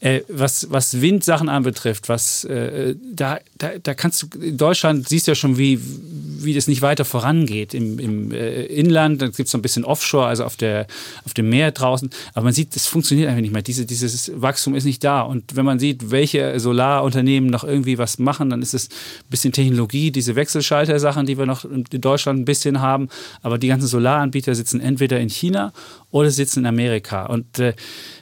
äh, 0.00 0.20
was, 0.28 0.70
was 0.70 1.00
Windsachen 1.00 1.48
anbetrifft, 1.48 2.08
was 2.08 2.44
äh, 2.44 2.94
da, 3.14 3.38
da, 3.56 3.78
da 3.82 3.94
kannst 3.94 4.22
du 4.22 4.38
in 4.38 4.58
Deutschland 4.58 5.08
siehst 5.08 5.26
du 5.26 5.30
ja 5.30 5.34
schon, 5.34 5.56
wie, 5.56 5.80
wie 5.80 6.52
das 6.52 6.68
nicht 6.68 6.82
weiter 6.82 7.06
vorangeht. 7.06 7.72
Im, 7.72 7.98
im 7.98 8.30
äh, 8.30 8.64
Inland, 8.66 9.22
da 9.22 9.26
gibt 9.26 9.40
es 9.40 9.50
so 9.50 9.56
ein 9.56 9.62
bisschen 9.62 9.86
Offshore, 9.86 10.26
also 10.26 10.44
auf, 10.44 10.56
der, 10.56 10.86
auf 11.24 11.32
dem 11.32 11.48
Meer 11.48 11.72
draußen. 11.72 12.10
Aber 12.34 12.44
man 12.44 12.52
sieht, 12.52 12.76
das 12.76 12.86
funktioniert 12.86 13.28
einfach 13.28 13.40
nicht 13.40 13.54
mehr. 13.54 13.62
Diese, 13.62 13.86
dieses 13.86 14.30
Wachstum 14.34 14.74
ist 14.74 14.84
nicht 14.84 15.02
da. 15.02 15.22
Und 15.22 15.56
wenn 15.56 15.64
man 15.64 15.78
sieht, 15.78 16.10
welche 16.10 16.60
Solarunternehmen 16.60 17.48
noch 17.48 17.64
irgendwie 17.64 17.96
was 17.96 18.18
machen, 18.18 18.50
dann 18.50 18.60
ist 18.60 18.74
es 18.74 18.88
ein 18.88 19.30
bisschen 19.30 19.52
Technologie, 19.52 20.10
diese 20.10 20.36
Wechselschalter-Sachen, 20.36 21.24
die 21.24 21.38
wir 21.38 21.46
noch 21.46 21.64
in 21.64 21.84
Deutschland 21.90 22.40
ein 22.40 22.44
bisschen 22.44 22.80
haben. 22.80 23.08
Aber 23.42 23.56
die 23.56 23.68
ganzen 23.68 23.86
Solaranbieter 23.86 24.54
sitzen 24.54 24.80
entweder 24.80 25.18
in 25.18 25.30
China 25.30 25.72
oder 26.10 26.30
sitzen 26.30 26.60
in 26.60 26.66
Amerika. 26.66 27.26
Und 27.26 27.58
äh, 27.58 27.74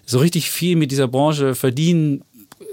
so 0.04 0.18
richtig 0.18 0.50
viel 0.50 0.76
mit 0.76 0.90
dieser 0.90 1.08
Branche 1.08 1.54
verdienen, 1.54 2.22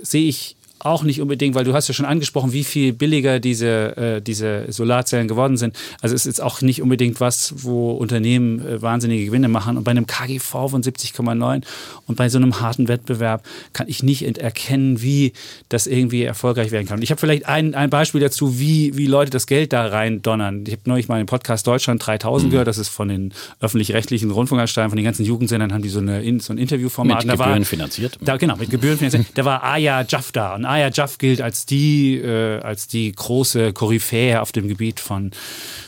sehe 0.02 0.28
ich 0.28 0.56
auch 0.86 1.04
nicht 1.04 1.22
unbedingt, 1.22 1.56
weil 1.56 1.64
du 1.64 1.74
hast 1.74 1.88
ja 1.88 1.94
schon 1.94 2.06
angesprochen, 2.06 2.54
wie 2.54 2.64
viel 2.64 2.94
billiger 2.94 3.40
diese, 3.40 3.98
äh, 3.98 4.22
diese 4.22 4.66
Solarzellen 4.70 5.28
geworden 5.28 5.58
sind. 5.58 5.76
Also 6.02 6.16
es 6.16 6.26
ist 6.26 6.42
auch 6.42 6.62
nicht 6.62 6.82
unbedingt 6.82 7.20
was, 7.20 7.54
wo 7.58 7.92
Unternehmen 7.92 8.66
äh, 8.66 8.82
wahnsinnige 8.82 9.26
Gewinne 9.26 9.48
machen. 9.48 9.78
Und 9.78 9.84
bei 9.84 9.92
einem 9.92 10.08
KGV 10.08 10.70
von 10.70 10.84
70,9 10.84 11.64
und 12.08 12.16
bei 12.16 12.30
so 12.30 12.38
einem 12.38 12.60
harten 12.60 12.88
Wettbewerb 12.88 13.44
kann 13.74 13.88
ich 13.88 14.04
nicht 14.04 14.24
erkennen, 14.38 15.02
wie 15.02 15.34
das 15.70 15.88
irgendwie 15.88 16.24
erfolgreich 16.24 16.72
werden 16.72 16.88
kann. 16.88 16.98
Und 16.98 17.04
ich 17.04 17.12
habe 17.12 17.20
vielleicht 17.20 17.46
ein, 17.46 17.76
ein 17.76 17.90
Beispiel 17.90 18.22
dazu, 18.22 18.60
wie, 18.60 18.98
wie 18.98 19.08
Leute 19.08 19.32
das 19.32 19.48
Geld 19.48 19.74
da 19.74 19.86
rein 19.86 20.22
donnern. 20.22 20.64
Ich 20.66 20.74
habe 20.74 20.84
neulich 20.86 21.08
mal 21.08 21.18
den 21.18 21.28
Podcast 21.28 21.68
Deutschland 21.68 22.06
3000 22.06 22.48
mhm. 22.48 22.52
gehört, 22.52 22.68
das 22.68 22.78
ist 22.78 22.90
von 22.90 23.08
den 23.08 23.34
öffentlich-rechtlichen 23.60 24.32
Rundfunkanstalten, 24.32 24.90
von 24.90 24.98
den 24.98 25.06
ganzen 25.06 25.26
Jugendsendern, 25.26 25.74
haben 25.74 25.84
die 25.84 25.90
so, 25.90 26.00
eine, 26.00 26.40
so 26.40 26.54
ein 26.54 26.58
Interviewformat. 26.58 27.26
Mit 27.26 27.32
Gebühren 27.32 27.60
war, 27.60 27.66
finanziert. 27.66 28.18
Da, 28.22 28.38
genau, 28.38 28.56
mit 28.56 28.70
Gebühren 28.70 28.98
finanziert. 28.98 29.28
da 29.36 29.46
war 29.46 29.64
Aya 29.64 30.06
Jaff 30.08 30.32
da 30.32 30.56
und 30.56 30.66
Aya 30.72 30.90
Jaff 30.94 31.18
gilt 31.18 31.42
als 31.42 31.66
die, 31.66 32.16
äh, 32.16 32.62
als 32.62 32.88
die 32.88 33.12
große 33.12 33.74
Koryphäe 33.74 34.42
auf 34.42 34.52
dem 34.52 34.68
Gebiet 34.68 35.00
von, 35.00 35.32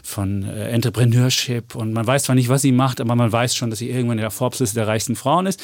von 0.03 0.43
äh, 0.43 0.69
Entrepreneurship. 0.69 1.75
Und 1.75 1.93
man 1.93 2.05
weiß 2.05 2.23
zwar 2.23 2.36
nicht, 2.36 2.49
was 2.49 2.61
sie 2.61 2.71
macht, 2.73 2.99
aber 2.99 3.15
man 3.15 3.31
weiß 3.31 3.55
schon, 3.55 3.69
dass 3.69 3.79
sie 3.79 3.89
irgendwann 3.89 4.17
in 4.17 4.23
der 4.23 4.31
Forbes-Liste 4.31 4.75
der 4.75 4.88
reichsten 4.88 5.15
Frauen 5.15 5.45
ist. 5.45 5.63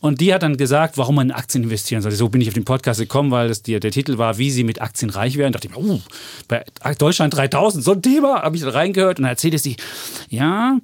Und 0.00 0.20
die 0.20 0.34
hat 0.34 0.42
dann 0.42 0.56
gesagt, 0.56 0.98
warum 0.98 1.14
man 1.14 1.28
in 1.28 1.34
Aktien 1.34 1.64
investieren 1.64 2.02
soll. 2.02 2.12
So 2.12 2.28
bin 2.28 2.40
ich 2.40 2.48
auf 2.48 2.54
den 2.54 2.64
Podcast 2.64 2.98
gekommen, 2.98 3.30
weil 3.30 3.48
das 3.48 3.62
die, 3.62 3.78
der 3.78 3.92
Titel 3.92 4.18
war, 4.18 4.38
wie 4.38 4.50
sie 4.50 4.64
mit 4.64 4.80
Aktien 4.80 5.10
reich 5.10 5.36
werden. 5.36 5.52
Da 5.52 5.58
dachte 5.58 5.68
ich 5.68 5.76
mir, 5.76 5.92
oh, 5.94 6.00
bei 6.48 6.64
Deutschland 6.94 7.34
3000, 7.34 7.84
so 7.84 7.92
ein 7.92 8.02
Thema, 8.02 8.42
habe 8.42 8.56
ich 8.56 8.62
da 8.62 8.70
reingehört. 8.70 9.18
Und 9.18 9.22
dann 9.22 9.30
erzählte 9.30 9.58
sie, 9.58 9.76
ja, 10.28 10.78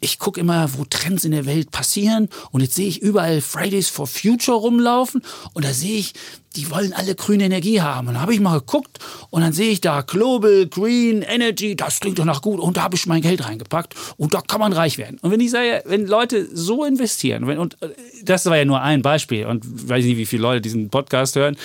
ich 0.00 0.18
gucke 0.18 0.40
immer, 0.40 0.68
wo 0.74 0.84
Trends 0.84 1.24
in 1.24 1.32
der 1.32 1.46
Welt 1.46 1.70
passieren 1.70 2.28
und 2.50 2.60
jetzt 2.60 2.74
sehe 2.74 2.88
ich 2.88 3.00
überall 3.00 3.40
Fridays 3.40 3.88
for 3.88 4.06
Future 4.06 4.58
rumlaufen 4.58 5.22
und 5.54 5.64
da 5.64 5.72
sehe 5.72 5.98
ich, 5.98 6.12
die 6.56 6.70
wollen 6.70 6.92
alle 6.92 7.14
grüne 7.14 7.44
Energie 7.44 7.80
haben. 7.80 8.08
Und 8.08 8.14
da 8.14 8.20
habe 8.20 8.34
ich 8.34 8.40
mal 8.40 8.58
geguckt 8.58 8.98
und 9.30 9.42
dann 9.42 9.52
sehe 9.52 9.70
ich 9.70 9.80
da 9.80 10.00
Global 10.00 10.66
Green 10.66 11.22
Energy, 11.22 11.76
das 11.76 12.00
klingt 12.00 12.18
doch 12.18 12.24
nach 12.24 12.42
gut. 12.42 12.60
Und 12.60 12.76
da 12.76 12.82
habe 12.82 12.96
ich 12.96 13.06
mein 13.06 13.20
Geld 13.20 13.44
reingepackt 13.44 13.94
und 14.16 14.34
da 14.34 14.40
kann 14.40 14.60
man 14.60 14.72
reich 14.72 14.98
werden. 14.98 15.18
Und 15.20 15.30
wenn 15.30 15.40
ich 15.40 15.50
sage, 15.50 15.82
wenn 15.86 16.06
Leute 16.06 16.48
so 16.52 16.84
investieren, 16.84 17.46
wenn, 17.46 17.58
und 17.58 17.80
äh, 17.82 17.90
das 18.24 18.46
war 18.46 18.56
ja 18.56 18.64
nur 18.64 18.80
ein 18.80 19.02
Beispiel 19.02 19.46
und 19.46 19.88
weiß 19.88 20.04
nicht, 20.04 20.16
wie 20.16 20.26
viele 20.26 20.42
Leute 20.42 20.60
diesen 20.60 20.88
Podcast 20.88 21.36
hören, 21.36 21.56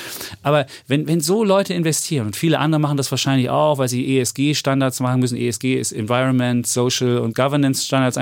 aber 0.44 0.66
wenn, 0.88 1.08
wenn 1.08 1.22
so 1.22 1.44
Leute 1.44 1.74
investieren 1.74 2.28
und 2.28 2.36
viele 2.36 2.60
andere 2.60 2.80
machen 2.82 2.98
das 2.98 3.10
wahrscheinlich 3.12 3.50
auch, 3.50 3.78
weil 3.78 3.88
sie 3.88 4.20
ESG-Standards 4.20 5.00
machen 5.00 5.22
müssen, 5.22 5.38
ESG 5.38 5.76
ist 5.76 5.92
Environment, 5.92 6.68
Social 6.68 7.20
und 7.20 7.36
Governance-Standards, 7.36 8.20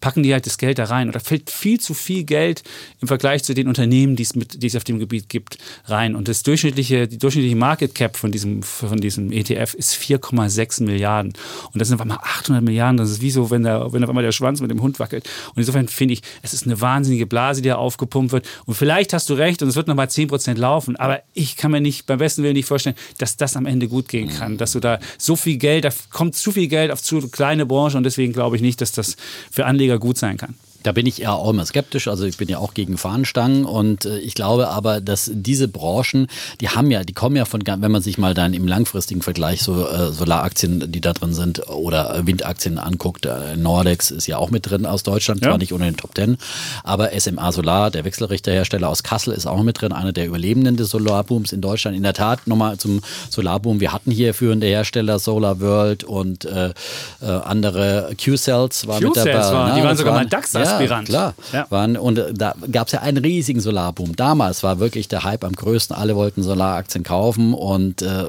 packen 0.00 0.22
die 0.22 0.32
halt 0.32 0.46
das 0.46 0.58
Geld 0.58 0.78
da 0.78 0.84
rein. 0.84 1.08
Und 1.08 1.16
da 1.16 1.20
fällt 1.20 1.50
viel 1.50 1.80
zu 1.80 1.94
viel 1.94 2.24
Geld 2.24 2.62
im 3.00 3.08
Vergleich 3.08 3.42
zu 3.42 3.54
den 3.54 3.68
Unternehmen, 3.68 4.16
die 4.16 4.22
es, 4.22 4.34
mit, 4.34 4.62
die 4.62 4.66
es 4.66 4.76
auf 4.76 4.84
dem 4.84 4.98
Gebiet 4.98 5.28
gibt, 5.28 5.58
rein 5.86 6.11
sein. 6.12 6.16
Und 6.16 6.28
das 6.28 6.42
durchschnittliche, 6.42 7.08
die 7.08 7.18
durchschnittliche 7.18 7.56
Market 7.56 7.94
Cap 7.94 8.16
von 8.16 8.30
diesem, 8.30 8.62
von 8.62 9.00
diesem 9.00 9.32
ETF 9.32 9.74
ist 9.74 9.94
4,6 9.94 10.82
Milliarden. 10.84 11.32
Und 11.72 11.80
das 11.80 11.88
sind 11.88 11.96
auf 11.96 12.00
einmal 12.00 12.18
800 12.18 12.62
Milliarden. 12.62 12.96
Das 12.96 13.10
ist 13.10 13.20
wie 13.20 13.30
so, 13.30 13.50
wenn, 13.50 13.62
der, 13.62 13.92
wenn 13.92 14.02
auf 14.02 14.10
einmal 14.10 14.24
der 14.24 14.32
Schwanz 14.32 14.60
mit 14.60 14.70
dem 14.70 14.82
Hund 14.82 14.98
wackelt. 14.98 15.28
Und 15.54 15.58
insofern 15.58 15.88
finde 15.88 16.14
ich, 16.14 16.22
es 16.42 16.52
ist 16.52 16.66
eine 16.66 16.80
wahnsinnige 16.80 17.26
Blase, 17.26 17.62
die 17.62 17.68
da 17.68 17.76
aufgepumpt 17.76 18.32
wird. 18.32 18.46
Und 18.66 18.74
vielleicht 18.74 19.12
hast 19.12 19.28
du 19.30 19.34
recht 19.34 19.62
und 19.62 19.68
es 19.68 19.76
wird 19.76 19.88
nochmal 19.88 20.10
10 20.10 20.28
Prozent 20.28 20.58
laufen. 20.58 20.96
Aber 20.96 21.20
ich 21.34 21.56
kann 21.56 21.70
mir 21.70 21.80
nicht, 21.80 22.06
beim 22.06 22.18
besten 22.18 22.42
Willen 22.42 22.54
nicht 22.54 22.66
vorstellen, 22.66 22.96
dass 23.18 23.36
das 23.36 23.56
am 23.56 23.66
Ende 23.66 23.88
gut 23.88 24.08
gehen 24.08 24.28
kann. 24.28 24.58
Dass 24.58 24.72
du 24.72 24.80
da 24.80 24.98
so 25.18 25.36
viel 25.36 25.56
Geld, 25.56 25.84
da 25.84 25.90
kommt 26.10 26.34
zu 26.34 26.52
viel 26.52 26.68
Geld 26.68 26.90
auf 26.90 27.02
zu 27.02 27.28
kleine 27.28 27.66
Branche 27.66 27.96
und 27.96 28.04
deswegen 28.04 28.32
glaube 28.32 28.56
ich 28.56 28.62
nicht, 28.62 28.80
dass 28.80 28.92
das 28.92 29.16
für 29.50 29.66
Anleger 29.66 29.98
gut 29.98 30.18
sein 30.18 30.36
kann. 30.36 30.54
Da 30.82 30.92
bin 30.92 31.06
ich 31.06 31.18
ja 31.18 31.32
auch 31.32 31.50
immer 31.50 31.64
skeptisch. 31.66 32.08
Also 32.08 32.24
ich 32.24 32.36
bin 32.36 32.48
ja 32.48 32.58
auch 32.58 32.74
gegen 32.74 32.98
Fahnenstangen 32.98 33.64
und 33.64 34.04
äh, 34.04 34.18
ich 34.18 34.34
glaube 34.34 34.68
aber, 34.68 35.00
dass 35.00 35.30
diese 35.32 35.68
Branchen, 35.68 36.28
die 36.60 36.68
haben 36.68 36.90
ja, 36.90 37.04
die 37.04 37.12
kommen 37.12 37.36
ja 37.36 37.44
von, 37.44 37.62
wenn 37.64 37.90
man 37.90 38.02
sich 38.02 38.18
mal 38.18 38.34
dann 38.34 38.54
im 38.54 38.66
langfristigen 38.66 39.22
Vergleich 39.22 39.62
so 39.62 39.86
äh, 39.86 40.12
Solaraktien, 40.12 40.90
die 40.90 41.00
da 41.00 41.12
drin 41.12 41.34
sind 41.34 41.68
oder 41.68 42.26
Windaktien 42.26 42.78
anguckt, 42.78 43.26
äh, 43.26 43.56
Nordex 43.56 44.10
ist 44.10 44.26
ja 44.26 44.38
auch 44.38 44.50
mit 44.50 44.68
drin 44.68 44.86
aus 44.86 45.02
Deutschland, 45.02 45.42
ja. 45.42 45.48
zwar 45.48 45.58
nicht 45.58 45.72
unter 45.72 45.86
den 45.86 45.96
Top 45.96 46.14
Ten, 46.14 46.36
aber 46.84 47.10
SMA 47.18 47.52
Solar, 47.52 47.90
der 47.90 48.04
Wechselrichterhersteller 48.04 48.88
aus 48.88 49.02
Kassel, 49.02 49.32
ist 49.32 49.46
auch 49.46 49.62
mit 49.62 49.80
drin, 49.80 49.92
einer 49.92 50.12
der 50.12 50.26
Überlebenden 50.26 50.76
des 50.76 50.90
Solarbooms 50.90 51.52
in 51.52 51.60
Deutschland. 51.60 51.96
In 51.96 52.02
der 52.02 52.14
Tat, 52.14 52.46
nochmal 52.46 52.78
zum 52.78 53.00
Solarboom, 53.30 53.80
wir 53.80 53.92
hatten 53.92 54.10
hier 54.10 54.34
führende 54.34 54.66
Hersteller, 54.66 55.18
Solar 55.18 55.60
World 55.60 56.04
und 56.04 56.44
äh, 56.44 56.70
äh, 57.20 57.24
andere 57.26 58.10
Q-Cells 58.22 58.86
war 58.86 59.00
mit 59.00 59.16
dabei. 59.16 59.34
War, 59.34 59.68
ne? 59.68 59.74
Die 59.80 59.84
waren 59.84 59.96
sogar 59.96 60.14
mal 60.14 60.26
DAX. 60.26 60.52
Ja, 60.52 60.71
Aspirant. 60.74 61.08
klar. 61.08 61.34
Ja. 61.52 61.66
Waren, 61.70 61.96
und 61.96 62.18
äh, 62.18 62.32
da 62.34 62.54
gab 62.70 62.88
es 62.88 62.92
ja 62.92 63.00
einen 63.00 63.18
riesigen 63.18 63.60
Solarboom. 63.60 64.16
Damals 64.16 64.62
war 64.62 64.78
wirklich 64.78 65.08
der 65.08 65.24
Hype 65.24 65.44
am 65.44 65.52
größten. 65.52 65.96
Alle 65.96 66.16
wollten 66.16 66.42
Solaraktien 66.42 67.04
kaufen 67.04 67.54
und 67.54 68.02
äh, 68.02 68.24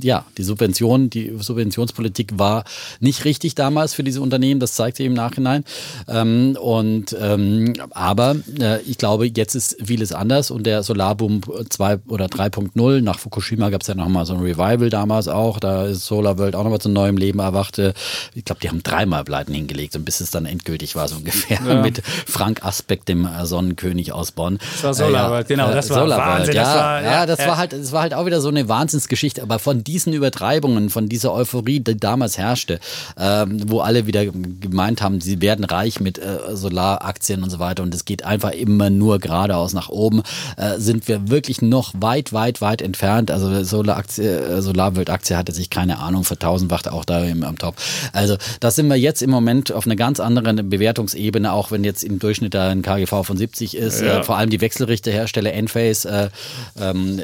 ja, 0.00 0.24
die 0.36 0.42
Subvention, 0.42 1.10
die 1.10 1.34
Subventionspolitik 1.38 2.38
war 2.38 2.64
nicht 3.00 3.24
richtig 3.24 3.54
damals 3.54 3.94
für 3.94 4.04
diese 4.04 4.20
Unternehmen. 4.20 4.60
Das 4.60 4.74
zeigt 4.74 4.96
sich 4.96 5.06
im 5.06 5.14
Nachhinein. 5.14 5.64
Ähm, 6.08 6.56
und 6.60 7.16
ähm, 7.20 7.74
aber 7.90 8.36
äh, 8.60 8.80
ich 8.82 8.98
glaube, 8.98 9.26
jetzt 9.26 9.54
ist 9.54 9.76
vieles 9.84 10.12
anders 10.12 10.50
und 10.50 10.64
der 10.64 10.82
Solarboom 10.82 11.40
2 11.68 12.00
oder 12.08 12.26
3.0 12.26 13.00
nach 13.00 13.18
Fukushima 13.18 13.70
gab 13.70 13.82
es 13.82 13.88
ja 13.88 13.94
nochmal 13.94 14.26
so 14.26 14.34
ein 14.34 14.40
Revival 14.40 14.90
damals 14.90 15.28
auch. 15.28 15.58
Da 15.60 15.86
ist 15.86 16.06
Solar 16.06 16.38
World 16.38 16.54
auch 16.54 16.64
nochmal 16.64 16.80
zu 16.80 16.88
neuem 16.88 17.16
Leben 17.16 17.38
erwachte. 17.38 17.94
Ich 18.34 18.44
glaube, 18.44 18.60
die 18.60 18.68
haben 18.68 18.82
dreimal 18.82 19.24
Pleiten 19.24 19.54
hingelegt, 19.54 19.96
und 19.96 20.04
bis 20.04 20.20
es 20.20 20.30
dann 20.30 20.46
endgültig 20.46 20.96
war, 20.96 21.08
so 21.08 21.16
ungefähr. 21.16 21.58
Ja. 21.64 21.82
Mit 21.88 22.02
Frank 22.26 22.64
Aspekt, 22.64 23.08
dem 23.08 23.26
äh, 23.26 23.46
Sonnenkönig 23.46 24.12
aus 24.12 24.32
Bonn. 24.32 24.58
Das 24.58 24.84
war 24.84 24.94
Solarworld, 24.94 25.50
äh, 25.50 25.54
ja, 25.54 25.64
genau, 25.64 25.74
das 25.74 25.90
war 25.90 26.00
Solarworld, 26.00 26.38
Wahnsinn. 26.38 26.54
Ja, 26.54 26.62
das 26.62 26.74
war, 26.74 27.02
ja, 27.02 27.26
das 27.26 27.38
war 27.46 27.56
halt, 27.56 27.72
das 27.72 27.92
war 27.92 28.02
halt 28.02 28.14
auch 28.14 28.26
wieder 28.26 28.40
so 28.40 28.48
eine 28.48 28.68
Wahnsinnsgeschichte. 28.68 29.42
Aber 29.42 29.58
von 29.58 29.84
diesen 29.84 30.12
Übertreibungen, 30.12 30.90
von 30.90 31.08
dieser 31.08 31.32
Euphorie, 31.32 31.80
die 31.80 31.96
damals 31.96 32.38
herrschte, 32.38 32.80
ähm, 33.18 33.62
wo 33.66 33.80
alle 33.80 34.06
wieder 34.06 34.26
gemeint 34.26 35.02
haben, 35.02 35.20
sie 35.20 35.40
werden 35.40 35.64
reich 35.64 36.00
mit 36.00 36.18
äh, 36.18 36.54
Solaraktien 36.54 37.42
und 37.42 37.50
so 37.50 37.58
weiter 37.58 37.82
und 37.82 37.94
es 37.94 38.04
geht 38.04 38.24
einfach 38.24 38.50
immer 38.52 38.90
nur 38.90 39.18
geradeaus 39.18 39.72
nach 39.72 39.88
oben, 39.88 40.22
äh, 40.56 40.78
sind 40.78 41.08
wir 41.08 41.30
wirklich 41.30 41.62
noch 41.62 41.92
weit, 41.98 42.32
weit, 42.32 42.60
weit 42.60 42.82
entfernt. 42.82 43.30
Also 43.30 43.64
Solaraktie, 43.64 44.24
äh, 44.24 44.60
Solarworld-Aktie 44.62 45.36
hatte 45.36 45.52
sich 45.52 45.70
keine 45.70 45.98
Ahnung 45.98 46.24
für 46.24 46.34
1000 46.34 46.70
Watt 46.70 46.88
auch 46.88 47.04
da 47.04 47.24
im, 47.24 47.42
am 47.44 47.58
Top. 47.58 47.74
Also 48.12 48.36
da 48.60 48.70
sind 48.70 48.88
wir 48.88 48.96
jetzt 48.96 49.22
im 49.22 49.30
Moment 49.30 49.72
auf 49.72 49.86
einer 49.86 49.96
ganz 49.96 50.20
anderen 50.20 50.68
Bewertungsebene, 50.68 51.52
auch 51.52 51.70
wenn 51.70 51.77
wenn 51.78 51.84
jetzt 51.84 52.02
im 52.02 52.18
Durchschnitt 52.18 52.54
da 52.54 52.70
ein 52.70 52.82
KGV 52.82 53.22
von 53.22 53.36
70 53.36 53.76
ist, 53.76 54.00
ja. 54.00 54.18
äh, 54.18 54.22
vor 54.24 54.36
allem 54.36 54.50
die 54.50 54.60
Wechselrichterhersteller 54.60 55.52
Enphase. 55.52 56.30
Äh, 56.76 56.82
ähm, 56.82 57.20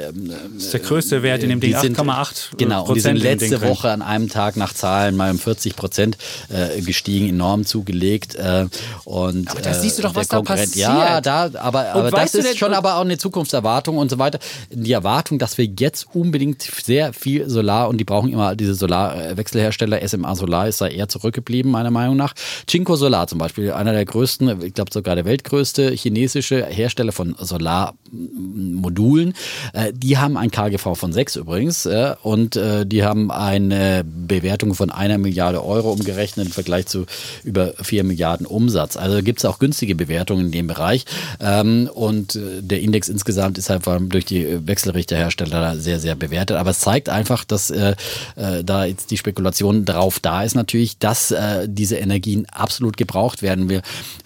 das 0.55 0.65
ist 0.65 0.73
der 0.73 0.79
größte 0.79 1.23
Wert 1.23 1.43
in 1.43 1.49
dem 1.49 1.59
Ding, 1.59 1.75
8,8 1.75 2.55
Genau, 2.57 2.85
und 2.85 2.95
die 2.95 3.01
sind 3.01 3.17
letzte 3.17 3.61
Woche 3.61 3.91
an 3.91 4.01
einem 4.01 4.29
Tag 4.29 4.55
nach 4.55 4.73
Zahlen 4.73 5.17
mal 5.17 5.31
um 5.31 5.39
40 5.39 5.75
Prozent 5.75 6.17
äh, 6.47 6.81
gestiegen, 6.81 7.27
enorm 7.27 7.65
zugelegt. 7.65 8.35
Äh, 8.35 8.67
und, 9.03 9.49
aber 9.49 9.61
da 9.61 9.73
siehst 9.73 9.97
du 9.97 10.03
doch, 10.03 10.15
was 10.15 10.29
da 10.29 10.41
passiert. 10.41 10.75
Ja, 10.77 11.19
da, 11.19 11.51
aber, 11.55 11.93
aber 11.93 12.11
das 12.11 12.33
ist 12.33 12.57
schon 12.57 12.73
aber 12.73 12.95
auch 12.95 13.01
eine 13.01 13.17
Zukunftserwartung 13.17 13.97
und 13.97 14.09
so 14.09 14.19
weiter. 14.19 14.39
Die 14.71 14.93
Erwartung, 14.93 15.37
dass 15.37 15.57
wir 15.57 15.65
jetzt 15.65 16.07
unbedingt 16.13 16.61
sehr 16.61 17.11
viel 17.11 17.49
Solar 17.49 17.89
und 17.89 17.97
die 17.97 18.05
brauchen 18.05 18.31
immer 18.31 18.55
diese 18.55 18.73
Solarwechselhersteller, 18.73 20.07
SMA 20.07 20.33
Solar 20.35 20.69
ist 20.69 20.79
da 20.79 20.87
eher 20.87 21.09
zurückgeblieben, 21.09 21.69
meiner 21.69 21.91
Meinung 21.91 22.15
nach. 22.15 22.33
Cinco 22.69 22.95
Solar 22.95 23.27
zum 23.27 23.39
Beispiel, 23.39 23.73
einer 23.73 23.91
der 23.91 24.05
größten 24.05 24.44
größten, 24.45 24.67
ich 24.67 24.73
glaube 24.73 24.91
sogar 24.93 25.15
der 25.15 25.25
weltgrößte 25.25 25.91
chinesische 25.91 26.65
Hersteller 26.65 27.11
von 27.11 27.35
Solarmodulen. 27.39 29.33
Äh, 29.73 29.93
die 29.93 30.17
haben 30.17 30.37
ein 30.37 30.51
KGV 30.51 30.95
von 30.95 31.13
6 31.13 31.35
übrigens 31.37 31.85
äh, 31.85 32.15
und 32.21 32.55
äh, 32.55 32.85
die 32.85 33.03
haben 33.03 33.31
eine 33.31 34.03
Bewertung 34.05 34.73
von 34.73 34.91
einer 34.91 35.17
Milliarde 35.17 35.63
Euro 35.63 35.91
umgerechnet 35.91 36.47
im 36.47 36.51
Vergleich 36.51 36.87
zu 36.87 37.05
über 37.43 37.73
4 37.81 38.03
Milliarden 38.03 38.45
Umsatz. 38.45 38.97
Also 38.97 39.21
gibt 39.21 39.39
es 39.39 39.45
auch 39.45 39.59
günstige 39.59 39.95
Bewertungen 39.95 40.47
in 40.47 40.51
dem 40.51 40.67
Bereich 40.67 41.05
ähm, 41.39 41.89
und 41.93 42.35
äh, 42.35 42.61
der 42.61 42.81
Index 42.81 43.09
insgesamt 43.09 43.57
ist 43.57 43.69
halt 43.69 43.85
durch 43.85 44.25
die 44.25 44.67
Wechselrichterhersteller 44.67 45.77
sehr, 45.77 45.99
sehr 45.99 46.15
bewertet. 46.15 46.57
Aber 46.57 46.71
es 46.71 46.79
zeigt 46.79 47.09
einfach, 47.09 47.43
dass 47.43 47.69
äh, 47.69 47.95
äh, 48.35 48.63
da 48.63 48.85
jetzt 48.85 49.11
die 49.11 49.17
Spekulation 49.17 49.85
drauf 49.85 50.19
da 50.19 50.43
ist 50.43 50.55
natürlich, 50.55 50.97
dass 50.97 51.33
diese 51.65 51.97
Energien 51.97 52.45
absolut 52.51 52.97
gebraucht 52.97 53.41
werden. 53.41 53.69
Wir 53.69 53.81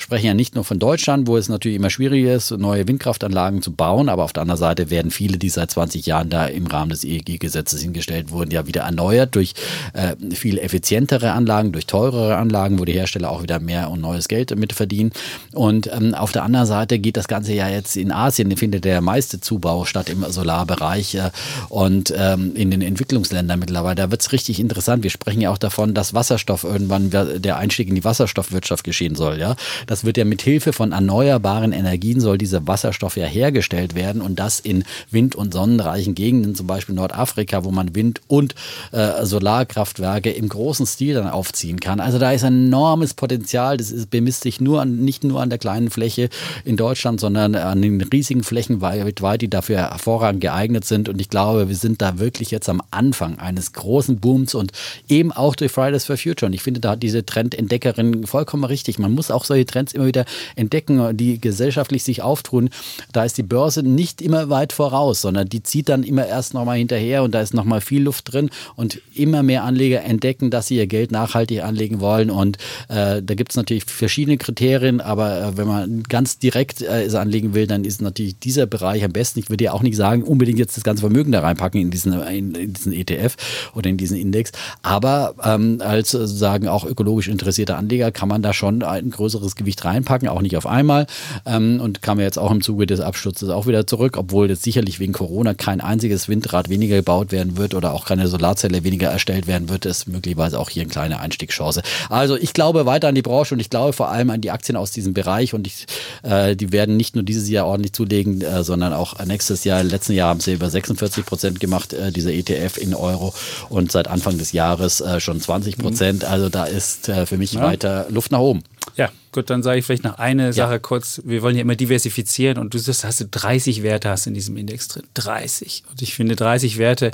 sprechen 0.10 0.26
ja 0.26 0.34
nicht 0.34 0.56
nur 0.56 0.64
von 0.64 0.80
Deutschland, 0.80 1.28
wo 1.28 1.38
es 1.38 1.50
natürlich 1.50 1.76
immer 1.76 1.92
schwieriger 1.92 2.34
ist, 2.34 2.50
neue 2.50 2.88
Windkraftanlagen 2.88 3.62
zu 3.62 3.74
bauen, 3.74 4.10
aber 4.10 4.24
auf 4.24 4.34
der 4.34 4.42
anderen 4.42 4.58
Seite 4.58 4.90
werden 4.90 5.12
viele, 5.12 5.38
die 5.38 5.50
seit 5.50 5.70
20 5.70 6.04
Jahren 6.08 6.32
da 6.32 6.48
im 6.48 6.66
Rahmen 6.66 6.90
des 6.90 7.04
EEG-Gesetzes 7.04 7.84
hingestellt 7.84 8.32
wurden, 8.32 8.50
ja 8.50 8.66
wieder 8.66 8.82
erneuert 8.82 9.36
durch 9.36 9.54
äh, 9.94 10.16
viel 10.34 10.58
effizientere 10.58 11.34
Anlagen, 11.34 11.74
durch 11.74 11.86
teurere 11.86 12.38
Anlagen, 12.38 12.80
wo 12.80 12.86
die 12.86 12.94
Hersteller 12.94 13.30
auch 13.30 13.44
wieder 13.44 13.60
mehr 13.60 13.92
und 13.92 14.02
neues 14.02 14.28
Geld 14.28 14.56
mit 14.58 14.74
verdienen. 14.74 15.12
Und 15.54 15.86
ähm, 15.94 16.16
auf 16.16 16.32
der 16.32 16.42
anderen 16.42 16.66
Seite 16.66 16.98
geht 16.98 17.16
das 17.16 17.28
Ganze 17.28 17.54
ja 17.54 17.70
jetzt 17.70 17.96
in 17.96 18.12
Asien, 18.12 18.58
findet 18.58 18.86
der 18.86 19.02
meiste 19.02 19.40
Zubau 19.40 19.86
statt 19.86 20.10
im 20.10 20.26
Solarbereich 20.28 21.14
äh, 21.14 21.30
und 21.70 22.12
ähm, 22.18 22.56
in 22.56 22.72
den 22.72 22.82
Entwicklungsländern 22.82 23.60
mittlerweile. 23.60 23.94
Da 23.94 24.10
wird 24.10 24.22
es 24.22 24.32
richtig 24.32 24.60
interessant. 24.60 25.04
Wir 25.04 25.12
sprechen 25.12 25.42
ja 25.42 25.52
auch 25.52 25.60
davon, 25.60 25.94
dass 25.94 26.16
Wasserstoff 26.16 26.64
irgendwann 26.64 27.12
der 27.12 27.58
Einstieg 27.58 27.90
in 27.90 27.94
die 27.94 28.04
Wasserstoffwirtschaft 28.04 28.84
geschehen 28.84 29.14
soll. 29.14 29.38
Ja, 29.38 29.56
das 29.90 30.06
wird 30.06 30.18
ja 30.18 30.26
mit 30.26 30.44
Hilfe 30.44 30.72
von 30.72 30.92
erneuerbaren 30.92 31.72
Energien 31.72 32.22
soll 32.22 32.38
dieser 32.38 32.68
Wasserstoff 32.68 33.18
ja 33.18 33.26
hergestellt 33.26 33.96
werden 33.96 34.22
und 34.22 34.38
das 34.38 34.60
in 34.60 34.84
wind- 35.10 35.36
und 35.36 35.52
sonnenreichen 35.52 36.14
Gegenden, 36.14 36.54
zum 36.54 36.68
Beispiel 36.68 36.94
Nordafrika, 36.94 37.64
wo 37.64 37.72
man 37.72 37.96
Wind- 37.96 38.22
und 38.28 38.54
äh, 38.92 39.26
Solarkraftwerke 39.26 40.30
im 40.30 40.48
großen 40.48 40.86
Stil 40.86 41.16
dann 41.16 41.28
aufziehen 41.28 41.80
kann. 41.80 42.00
Also 42.00 42.20
da 42.20 42.32
ist 42.32 42.44
ein 42.44 42.68
enormes 42.68 43.16
Potenzial. 43.16 43.78
Das 43.78 43.90
ist, 43.90 44.12
bemisst 44.12 44.44
sich 44.44 44.62
nur 44.62 44.80
an, 44.80 44.98
nicht 44.98 45.24
nur 45.24 45.42
an 45.42 45.50
der 45.50 45.58
kleinen 45.58 45.90
Fläche 45.90 46.30
in 46.66 46.78
Deutschland, 46.78 47.20
sondern 47.20 47.56
an 47.56 47.82
den 47.82 48.00
riesigen 48.00 48.44
Flächen 48.44 48.82
weltweit, 48.82 49.42
die 49.42 49.50
dafür 49.50 49.78
hervorragend 49.78 50.42
geeignet 50.42 50.86
sind. 50.86 51.10
Und 51.10 51.20
ich 51.20 51.30
glaube, 51.30 51.68
wir 51.68 51.76
sind 51.76 52.00
da 52.00 52.20
wirklich 52.20 52.52
jetzt 52.52 52.70
am 52.70 52.84
Anfang 52.92 53.40
eines 53.40 53.74
großen 53.74 54.20
Booms 54.20 54.54
und 54.54 54.72
eben 55.08 55.32
auch 55.32 55.56
durch 55.56 55.72
Fridays 55.72 56.06
for 56.06 56.16
Future. 56.16 56.46
Und 56.46 56.54
ich 56.54 56.62
finde 56.62 56.80
da 56.80 56.96
diese 56.96 57.26
Trendentdeckerin 57.26 58.28
vollkommen 58.28 58.66
richtig. 58.66 59.00
Man 59.00 59.14
muss 59.14 59.32
auch 59.32 59.46
solche 59.46 59.66
Trends 59.66 59.79
immer 59.94 60.06
wieder 60.06 60.26
entdecken, 60.56 61.16
die 61.16 61.40
gesellschaftlich 61.40 62.04
sich 62.04 62.22
auftun. 62.22 62.70
Da 63.12 63.24
ist 63.24 63.38
die 63.38 63.44
Börse 63.44 63.84
nicht 63.84 64.22
immer 64.22 64.50
weit 64.50 64.74
voraus, 64.74 65.22
sondern 65.22 65.48
die 65.50 65.64
zieht 65.64 65.90
dann 65.90 66.04
immer 66.04 66.26
erst 66.26 66.54
nochmal 66.54 66.78
hinterher 66.78 67.24
und 67.24 67.34
da 67.34 67.42
ist 67.42 67.54
nochmal 67.54 67.82
viel 67.82 68.04
Luft 68.04 68.34
drin 68.34 68.50
und 68.76 69.02
immer 69.14 69.44
mehr 69.44 69.64
Anleger 69.64 70.04
entdecken, 70.04 70.50
dass 70.50 70.68
sie 70.68 70.78
ihr 70.78 70.88
Geld 70.88 71.12
nachhaltig 71.12 71.64
anlegen 71.64 72.00
wollen. 72.00 72.30
Und 72.30 72.58
äh, 72.88 73.22
da 73.22 73.36
gibt 73.36 73.52
es 73.52 73.58
natürlich 73.58 73.86
verschiedene 73.86 74.38
Kriterien, 74.38 75.02
aber 75.02 75.42
äh, 75.42 75.58
wenn 75.58 75.68
man 75.68 76.04
ganz 76.04 76.40
direkt 76.40 76.82
äh, 76.82 77.04
es 77.04 77.16
anlegen 77.16 77.54
will, 77.54 77.68
dann 77.68 77.84
ist 77.84 78.02
natürlich 78.02 78.40
dieser 78.40 78.66
Bereich 78.66 79.04
am 79.04 79.12
besten. 79.12 79.40
Ich 79.40 79.50
würde 79.50 79.66
ja 79.66 79.74
auch 79.74 79.82
nicht 79.82 79.96
sagen, 79.96 80.24
unbedingt 80.24 80.60
jetzt 80.60 80.78
das 80.78 80.84
ganze 80.84 81.02
Vermögen 81.02 81.32
da 81.32 81.42
reinpacken 81.42 81.80
in 81.80 81.92
diesen, 81.92 82.14
in, 82.14 82.56
in 82.56 82.74
diesen 82.74 82.94
ETF 82.94 83.36
oder 83.76 83.90
in 83.90 83.98
diesen 83.98 84.18
Index. 84.18 84.52
Aber 84.82 85.36
ähm, 85.44 85.82
als 85.84 86.12
sozusagen 86.12 86.68
auch 86.68 86.86
ökologisch 86.86 87.28
interessierter 87.28 87.78
Anleger 87.78 88.12
kann 88.12 88.30
man 88.30 88.42
da 88.42 88.54
schon 88.54 88.84
ein 88.84 89.12
größeres 89.12 89.56
Gewicht 89.56 89.69
reinpacken, 89.78 90.28
auch 90.28 90.42
nicht 90.42 90.58
auf 90.58 90.66
einmal. 90.66 91.08
Ähm, 91.46 91.80
und 91.82 92.02
kam 92.02 92.20
ja 92.20 92.26
jetzt 92.26 92.40
auch 92.40 92.52
im 92.52 92.62
Zuge 92.62 92.86
des 92.86 93.00
Absturzes 93.00 93.50
auch 93.50 93.68
wieder 93.68 93.88
zurück, 93.88 94.18
obwohl 94.18 94.50
jetzt 94.50 94.64
sicherlich 94.64 95.00
wegen 95.00 95.14
Corona 95.14 95.54
kein 95.54 95.82
einziges 95.82 96.28
Windrad 96.28 96.70
weniger 96.70 96.98
gebaut 96.98 97.32
werden 97.32 97.58
wird 97.58 97.74
oder 97.74 97.94
auch 97.94 98.06
keine 98.06 98.28
Solarzelle 98.28 98.84
weniger 98.84 99.10
erstellt 99.10 99.48
werden 99.48 99.70
wird, 99.70 99.86
ist 99.86 100.08
möglicherweise 100.08 100.60
auch 100.60 100.70
hier 100.70 100.84
eine 100.84 100.92
kleine 100.92 101.20
Einstiegschance. 101.20 101.82
Also 102.10 102.36
ich 102.36 102.54
glaube 102.54 102.86
weiter 102.86 103.08
an 103.08 103.16
die 103.16 103.22
Branche 103.22 103.54
und 103.54 103.60
ich 103.60 103.70
glaube 103.70 103.94
vor 103.94 104.10
allem 104.10 104.30
an 104.30 104.42
die 104.42 104.52
Aktien 104.52 104.76
aus 104.76 104.92
diesem 104.92 105.14
Bereich 105.14 105.54
und 105.54 105.68
ich, 105.68 105.86
äh, 106.24 106.56
die 106.56 106.72
werden 106.72 106.98
nicht 106.98 107.16
nur 107.16 107.24
dieses 107.24 107.50
Jahr 107.50 107.66
ordentlich 107.66 107.94
zulegen, 107.94 108.42
äh, 108.42 108.64
sondern 108.64 108.94
auch 108.94 109.24
nächstes 109.26 109.64
Jahr. 109.64 109.84
Letzten 109.84 110.14
Jahr 110.14 110.30
haben 110.30 110.40
sie 110.40 110.54
über 110.54 110.70
46 110.70 111.26
Prozent 111.26 111.60
gemacht, 111.60 111.94
äh, 111.94 112.12
dieser 112.12 112.32
ETF 112.32 112.78
in 112.78 112.94
Euro 112.94 113.34
und 113.70 113.92
seit 113.92 114.08
Anfang 114.08 114.38
des 114.38 114.52
Jahres 114.52 115.02
äh, 115.02 115.20
schon 115.20 115.40
20 115.40 115.78
Prozent. 115.78 116.24
Mhm. 116.24 116.30
Also 116.30 116.50
da 116.50 116.66
ist 116.66 117.10
äh, 117.10 117.26
für 117.26 117.38
mich 117.38 117.54
ja. 117.54 117.62
weiter 117.62 118.08
Luft 118.10 118.32
nach 118.32 118.40
oben. 118.40 118.64
Ja, 118.96 119.10
gut, 119.32 119.50
dann 119.50 119.64
sage 119.64 119.80
ich 119.80 119.86
vielleicht 119.86 120.04
noch 120.04 120.18
eine 120.18 120.54
Sache 120.54 120.74
ja. 120.74 120.80
kurz. 120.80 121.22
Wir 121.26 121.42
wollen 121.42 121.56
ja 121.56 121.62
immer 121.62 121.76
diversifizieren 121.76 122.58
und 122.58 122.74
du 122.74 122.78
sagst, 122.78 123.04
hast 123.04 123.22
du 123.22 123.26
30 123.26 123.84
Werte 123.84 124.10
hast 124.10 124.28
in 124.28 124.34
diesem 124.34 124.58
Index 124.58 124.88
drin. 124.88 125.04
30. 125.14 125.84
Und 125.90 126.02
ich 126.02 126.16
finde 126.16 126.36
30 126.36 126.78
Werte 126.78 127.12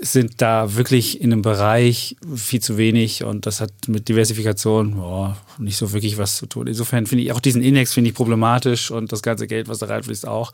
sind 0.00 0.42
da 0.42 0.74
wirklich 0.74 1.20
in 1.20 1.32
einem 1.32 1.42
Bereich 1.42 2.16
viel 2.34 2.60
zu 2.60 2.76
wenig 2.76 3.22
und 3.22 3.46
das 3.46 3.60
hat 3.60 3.70
mit 3.86 4.08
Diversifikation 4.08 4.96
boah, 4.96 5.36
nicht 5.58 5.76
so 5.76 5.92
wirklich 5.92 6.18
was 6.18 6.36
zu 6.36 6.46
tun. 6.46 6.66
Insofern 6.66 7.06
finde 7.06 7.22
ich 7.22 7.32
auch 7.32 7.38
diesen 7.38 7.62
Index 7.62 7.94
finde 7.94 8.10
ich 8.10 8.16
problematisch 8.16 8.90
und 8.90 9.12
das 9.12 9.22
ganze 9.22 9.46
Geld, 9.46 9.68
was 9.68 9.78
da 9.78 9.86
reinfließt, 9.86 10.26
auch 10.26 10.52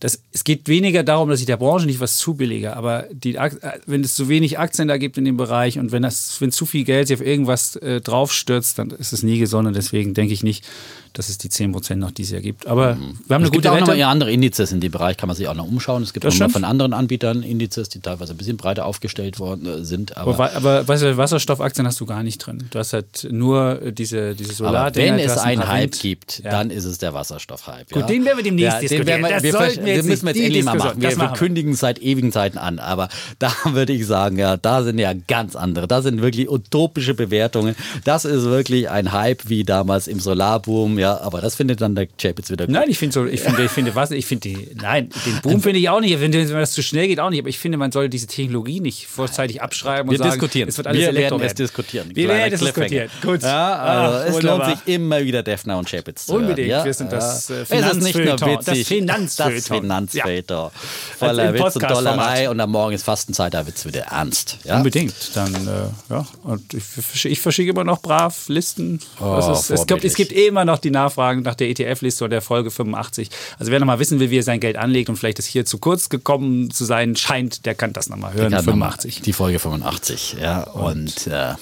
das, 0.00 0.22
es 0.32 0.44
geht 0.44 0.66
weniger 0.66 1.02
darum, 1.02 1.28
dass 1.28 1.40
ich 1.40 1.46
der 1.46 1.58
Branche 1.58 1.84
nicht 1.84 2.00
was 2.00 2.16
zu 2.16 2.34
billige, 2.34 2.74
aber 2.74 3.04
die, 3.12 3.36
äh, 3.36 3.50
wenn 3.84 4.02
es 4.02 4.14
zu 4.14 4.28
wenig 4.30 4.58
Aktien 4.58 4.88
da 4.88 4.96
gibt 4.96 5.18
in 5.18 5.26
dem 5.26 5.36
Bereich 5.36 5.78
und 5.78 5.92
wenn, 5.92 6.02
das, 6.02 6.40
wenn 6.40 6.50
zu 6.50 6.64
viel 6.64 6.84
Geld 6.84 7.08
sich 7.08 7.18
auf 7.18 7.24
irgendwas 7.24 7.76
äh, 7.76 8.00
draufstürzt, 8.00 8.78
dann 8.78 8.90
ist 8.90 9.12
es 9.12 9.22
nie 9.22 9.38
gesund 9.38 9.68
und 9.68 9.76
deswegen 9.76 10.14
denke 10.14 10.32
ich 10.32 10.42
nicht, 10.42 10.64
dass 11.12 11.28
es 11.28 11.38
die 11.38 11.48
10% 11.48 11.96
noch 11.96 12.12
dieses 12.12 12.32
Jahr 12.32 12.40
gibt. 12.40 12.66
Aber 12.66 12.94
mhm. 12.94 13.18
wir 13.26 13.34
haben 13.34 13.42
es 13.42 13.48
eine 13.48 13.50
gibt 13.50 13.66
auch 13.66 13.78
noch 13.78 13.88
mal 13.88 14.02
andere 14.02 14.32
Indizes 14.32 14.72
in 14.72 14.80
dem 14.80 14.92
Bereich, 14.92 15.16
kann 15.16 15.26
man 15.26 15.36
sich 15.36 15.48
auch 15.48 15.54
noch 15.54 15.66
umschauen. 15.66 16.02
Es 16.02 16.12
gibt 16.12 16.24
das 16.24 16.36
auch 16.36 16.46
noch 16.46 16.50
von 16.50 16.64
anderen 16.64 16.94
Anbietern 16.94 17.42
Indizes, 17.42 17.88
die 17.88 18.00
teilweise 18.00 18.32
ein 18.32 18.36
bisschen 18.36 18.56
breiter 18.56 18.86
aufgestellt 18.86 19.38
worden 19.38 19.66
äh, 19.66 19.84
sind. 19.84 20.16
Aber, 20.16 20.32
aber, 20.32 20.54
aber 20.54 20.88
weißt 20.88 21.02
du, 21.02 21.16
Wasserstoffaktien 21.16 21.86
hast 21.86 22.00
du 22.00 22.06
gar 22.06 22.22
nicht 22.22 22.38
drin. 22.38 22.64
Du 22.70 22.78
hast 22.78 22.92
halt 22.92 23.28
nur 23.30 23.92
diese, 23.92 24.34
diese 24.34 24.54
Solar. 24.54 24.86
Aber 24.86 24.96
wenn 24.96 25.18
es 25.18 25.36
einen 25.36 25.66
Hype 25.66 25.98
gibt, 25.98 26.42
ja. 26.44 26.50
dann 26.50 26.70
ist 26.70 26.84
es 26.84 26.98
der 26.98 27.12
Wasserstoff-Hype. 27.12 27.90
Gut, 27.90 28.02
ja? 28.02 28.06
den 28.06 28.24
werden 28.24 28.38
wir 28.38 28.44
demnächst 28.44 28.74
ja, 28.74 28.80
diskutieren. 28.80 29.22
Wir, 29.22 29.42
wir, 29.42 29.89
wir, 29.96 30.02
wir 30.04 30.10
müssen 30.10 30.26
wir 30.26 30.34
jetzt 30.34 30.44
endlich 30.44 30.64
mal 30.64 30.76
machen. 30.76 31.00
Wir, 31.02 31.16
wir 31.16 31.28
kündigen 31.28 31.74
seit 31.74 32.00
ewigen 32.00 32.32
Zeiten 32.32 32.58
an. 32.58 32.78
Aber 32.78 33.08
da 33.38 33.52
würde 33.64 33.92
ich 33.92 34.06
sagen, 34.06 34.38
ja, 34.38 34.56
da 34.56 34.82
sind 34.82 34.98
ja 34.98 35.12
ganz 35.12 35.56
andere. 35.56 35.88
Da 35.88 36.02
sind 36.02 36.22
wirklich 36.22 36.50
utopische 36.50 37.14
Bewertungen. 37.14 37.74
Das 38.04 38.24
ist 38.24 38.44
wirklich 38.44 38.90
ein 38.90 39.12
Hype 39.12 39.48
wie 39.48 39.64
damals 39.64 40.08
im 40.08 40.20
Solarboom. 40.20 40.98
Ja, 40.98 41.20
aber 41.20 41.40
das 41.40 41.54
findet 41.54 41.80
dann 41.80 41.94
der 41.94 42.06
Chapitz 42.20 42.50
wieder 42.50 42.66
gut. 42.66 42.74
Nein, 42.74 42.88
ich 42.88 42.98
finde 42.98 43.14
so, 43.14 43.26
ich 43.26 43.40
finde, 43.40 43.64
ich 43.64 43.70
finde 43.70 43.94
was, 43.94 44.10
ich 44.10 44.26
finde 44.26 44.48
die, 44.48 44.68
nein, 44.80 45.10
den 45.26 45.40
Boom 45.42 45.62
finde 45.62 45.78
ich 45.78 45.88
auch 45.88 46.00
nicht. 46.00 46.20
Wenn 46.20 46.32
das 46.32 46.72
zu 46.72 46.82
schnell 46.82 47.08
geht, 47.08 47.20
auch 47.20 47.30
nicht. 47.30 47.40
Aber 47.40 47.48
ich 47.48 47.58
finde, 47.58 47.78
man 47.78 47.92
soll 47.92 48.08
diese 48.08 48.26
Technologie 48.26 48.80
nicht 48.80 49.06
vorzeitig 49.06 49.62
abschreiben 49.62 50.08
und 50.08 50.12
wir 50.12 50.18
sagen, 50.18 50.32
diskutieren. 50.32 50.68
es 50.68 50.76
wird 50.76 50.86
alles 50.86 51.00
wir 51.00 51.14
werden 51.14 51.40
es 51.40 51.54
diskutieren. 51.54 52.10
Wir 52.14 52.28
werden 52.28 52.52
es 52.52 52.60
diskutieren. 52.60 53.10
Gut. 53.22 53.42
Ja, 53.42 53.76
also 53.76 54.16
Ach, 54.16 54.26
es 54.26 54.42
lohnt 54.42 54.64
sich 54.66 54.94
immer 54.94 55.22
wieder 55.22 55.42
Defner 55.42 55.78
und 55.78 55.88
Chapitz 55.88 56.26
zu 56.26 56.34
Unbedingt. 56.34 56.68
Ja? 56.68 56.84
Wir 56.84 56.94
sind 56.94 57.12
das 57.12 57.50
äh, 57.50 57.64
Finanzfeuilleton. 57.64 58.58
Das 58.64 58.78
Finanzfeuilleton. 58.78 59.79
Das 59.79 59.79
Finanzfeuilleton. 59.80 60.70
Ja. 60.70 60.70
Voller 61.18 61.54
Witz 61.54 61.76
und 61.76 61.90
Dollerei 61.90 62.50
und 62.50 62.60
am 62.60 62.70
Morgen 62.70 62.94
ist 62.94 63.04
Fastenzeit, 63.04 63.54
da 63.54 63.66
wird 63.66 63.76
es 63.76 63.86
wieder 63.86 64.02
ernst. 64.02 64.58
Ja? 64.64 64.76
Unbedingt. 64.76 65.14
Dann, 65.34 65.54
äh, 65.54 66.12
ja. 66.12 66.26
Und 66.42 66.74
ich, 66.74 67.24
ich 67.24 67.40
verschicke 67.40 67.70
immer 67.70 67.84
noch 67.84 68.00
brav 68.00 68.48
Listen. 68.48 69.00
Oh, 69.20 69.38
ist, 69.38 69.70
es, 69.70 69.86
gibt, 69.86 70.04
es 70.04 70.14
gibt 70.14 70.32
immer 70.32 70.64
noch 70.64 70.78
die 70.78 70.90
Nachfragen 70.90 71.42
nach 71.42 71.54
der 71.54 71.68
ETF-Liste 71.70 72.24
oder 72.24 72.36
der 72.36 72.42
Folge 72.42 72.70
85. 72.70 73.30
Also 73.58 73.72
wer 73.72 73.80
noch 73.80 73.86
mal 73.86 73.98
wissen 73.98 74.20
will, 74.20 74.30
wie 74.30 74.38
er 74.38 74.42
sein 74.42 74.60
Geld 74.60 74.76
anlegt 74.76 75.08
und 75.08 75.16
vielleicht 75.16 75.38
ist 75.38 75.46
hier 75.46 75.64
zu 75.64 75.78
kurz 75.78 76.08
gekommen 76.08 76.70
zu 76.70 76.84
sein 76.84 77.16
scheint, 77.16 77.66
der 77.66 77.74
kann 77.74 77.92
das 77.92 78.08
noch 78.08 78.16
mal 78.16 78.32
hören. 78.32 78.50
85. 78.50 79.14
Noch 79.14 79.20
mal 79.20 79.24
die 79.24 79.32
Folge 79.32 79.58
85, 79.58 80.36
ja. 80.40 80.62
Und, 80.62 80.90
und 80.90 81.26
äh, 81.26 81.54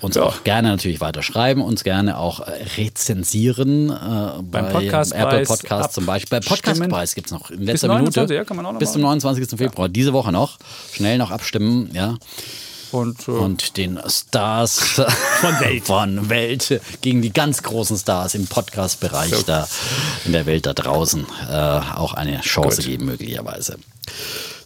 uns 0.00 0.16
ja. 0.16 0.22
auch 0.22 0.44
gerne 0.44 0.68
natürlich 0.68 1.00
weiter 1.00 1.22
schreiben, 1.22 1.62
uns 1.62 1.84
gerne 1.84 2.18
auch 2.18 2.40
äh, 2.40 2.52
rezensieren. 2.76 3.90
Äh, 3.90 4.42
Beim 4.42 4.68
Podcast 4.70 5.12
Apple 5.12 5.44
Podcast 5.44 5.92
zum 5.92 6.06
Beispiel. 6.06 6.40
Bei 6.40 6.46
Podcastpreis 6.46 7.14
gibt 7.14 7.26
es 7.28 7.32
noch 7.32 7.50
in 7.50 7.62
letzter 7.62 7.94
Minute. 7.94 8.26
Ja, 8.32 8.72
bis 8.72 8.92
zum 8.92 9.02
29. 9.02 9.58
Februar, 9.58 9.88
ja. 9.88 9.92
diese 9.92 10.12
Woche 10.12 10.32
noch. 10.32 10.58
Schnell 10.92 11.18
noch 11.18 11.30
abstimmen, 11.30 11.90
ja. 11.92 12.16
Und, 12.92 13.26
äh, 13.26 13.32
und, 13.32 13.76
den 13.76 13.98
Stars 14.06 14.78
von 15.40 15.60
Welt. 15.60 15.84
von 15.84 16.28
Welt 16.28 16.80
gegen 17.00 17.22
die 17.22 17.32
ganz 17.32 17.62
großen 17.62 17.96
Stars 17.96 18.34
im 18.34 18.46
Podcast-Bereich 18.46 19.34
so. 19.34 19.42
da 19.42 19.68
in 20.24 20.32
der 20.32 20.46
Welt 20.46 20.66
da 20.66 20.72
draußen 20.72 21.26
äh, 21.50 21.54
auch 21.54 22.14
eine 22.14 22.40
Chance 22.40 22.76
Gut. 22.76 22.86
geben, 22.86 23.06
möglicherweise. 23.06 23.78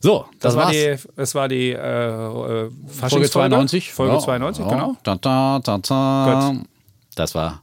So, 0.02 0.24
das, 0.32 0.54
das 0.54 0.56
war 0.56 0.64
war's. 0.64 0.72
die, 0.72 0.96
das 1.14 1.34
war 1.34 1.48
die 1.48 1.70
äh, 1.72 1.76
äh 1.76 2.70
Folge 2.88 3.30
92. 3.30 3.92
Folge 3.92 4.14
ja, 4.14 4.18
92, 4.18 4.64
ja. 4.64 4.70
genau. 4.70 4.96
Da, 5.02 5.16
da, 5.16 5.60
da, 5.62 5.78
da. 5.78 6.54
Das 7.14 7.34
war. 7.34 7.62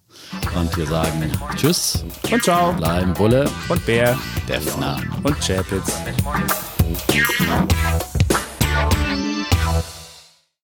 Und 0.56 0.78
wir 0.78 0.86
sagen 0.86 1.32
Tschüss. 1.56 2.04
Und 2.32 2.44
ciao. 2.44 2.74
Bleiben 2.74 3.14
Bulle. 3.14 3.50
Und 3.70 3.86
Bär. 3.86 4.18
Defner. 4.48 5.00
Und 5.24 5.36
Chapitz. 5.42 6.00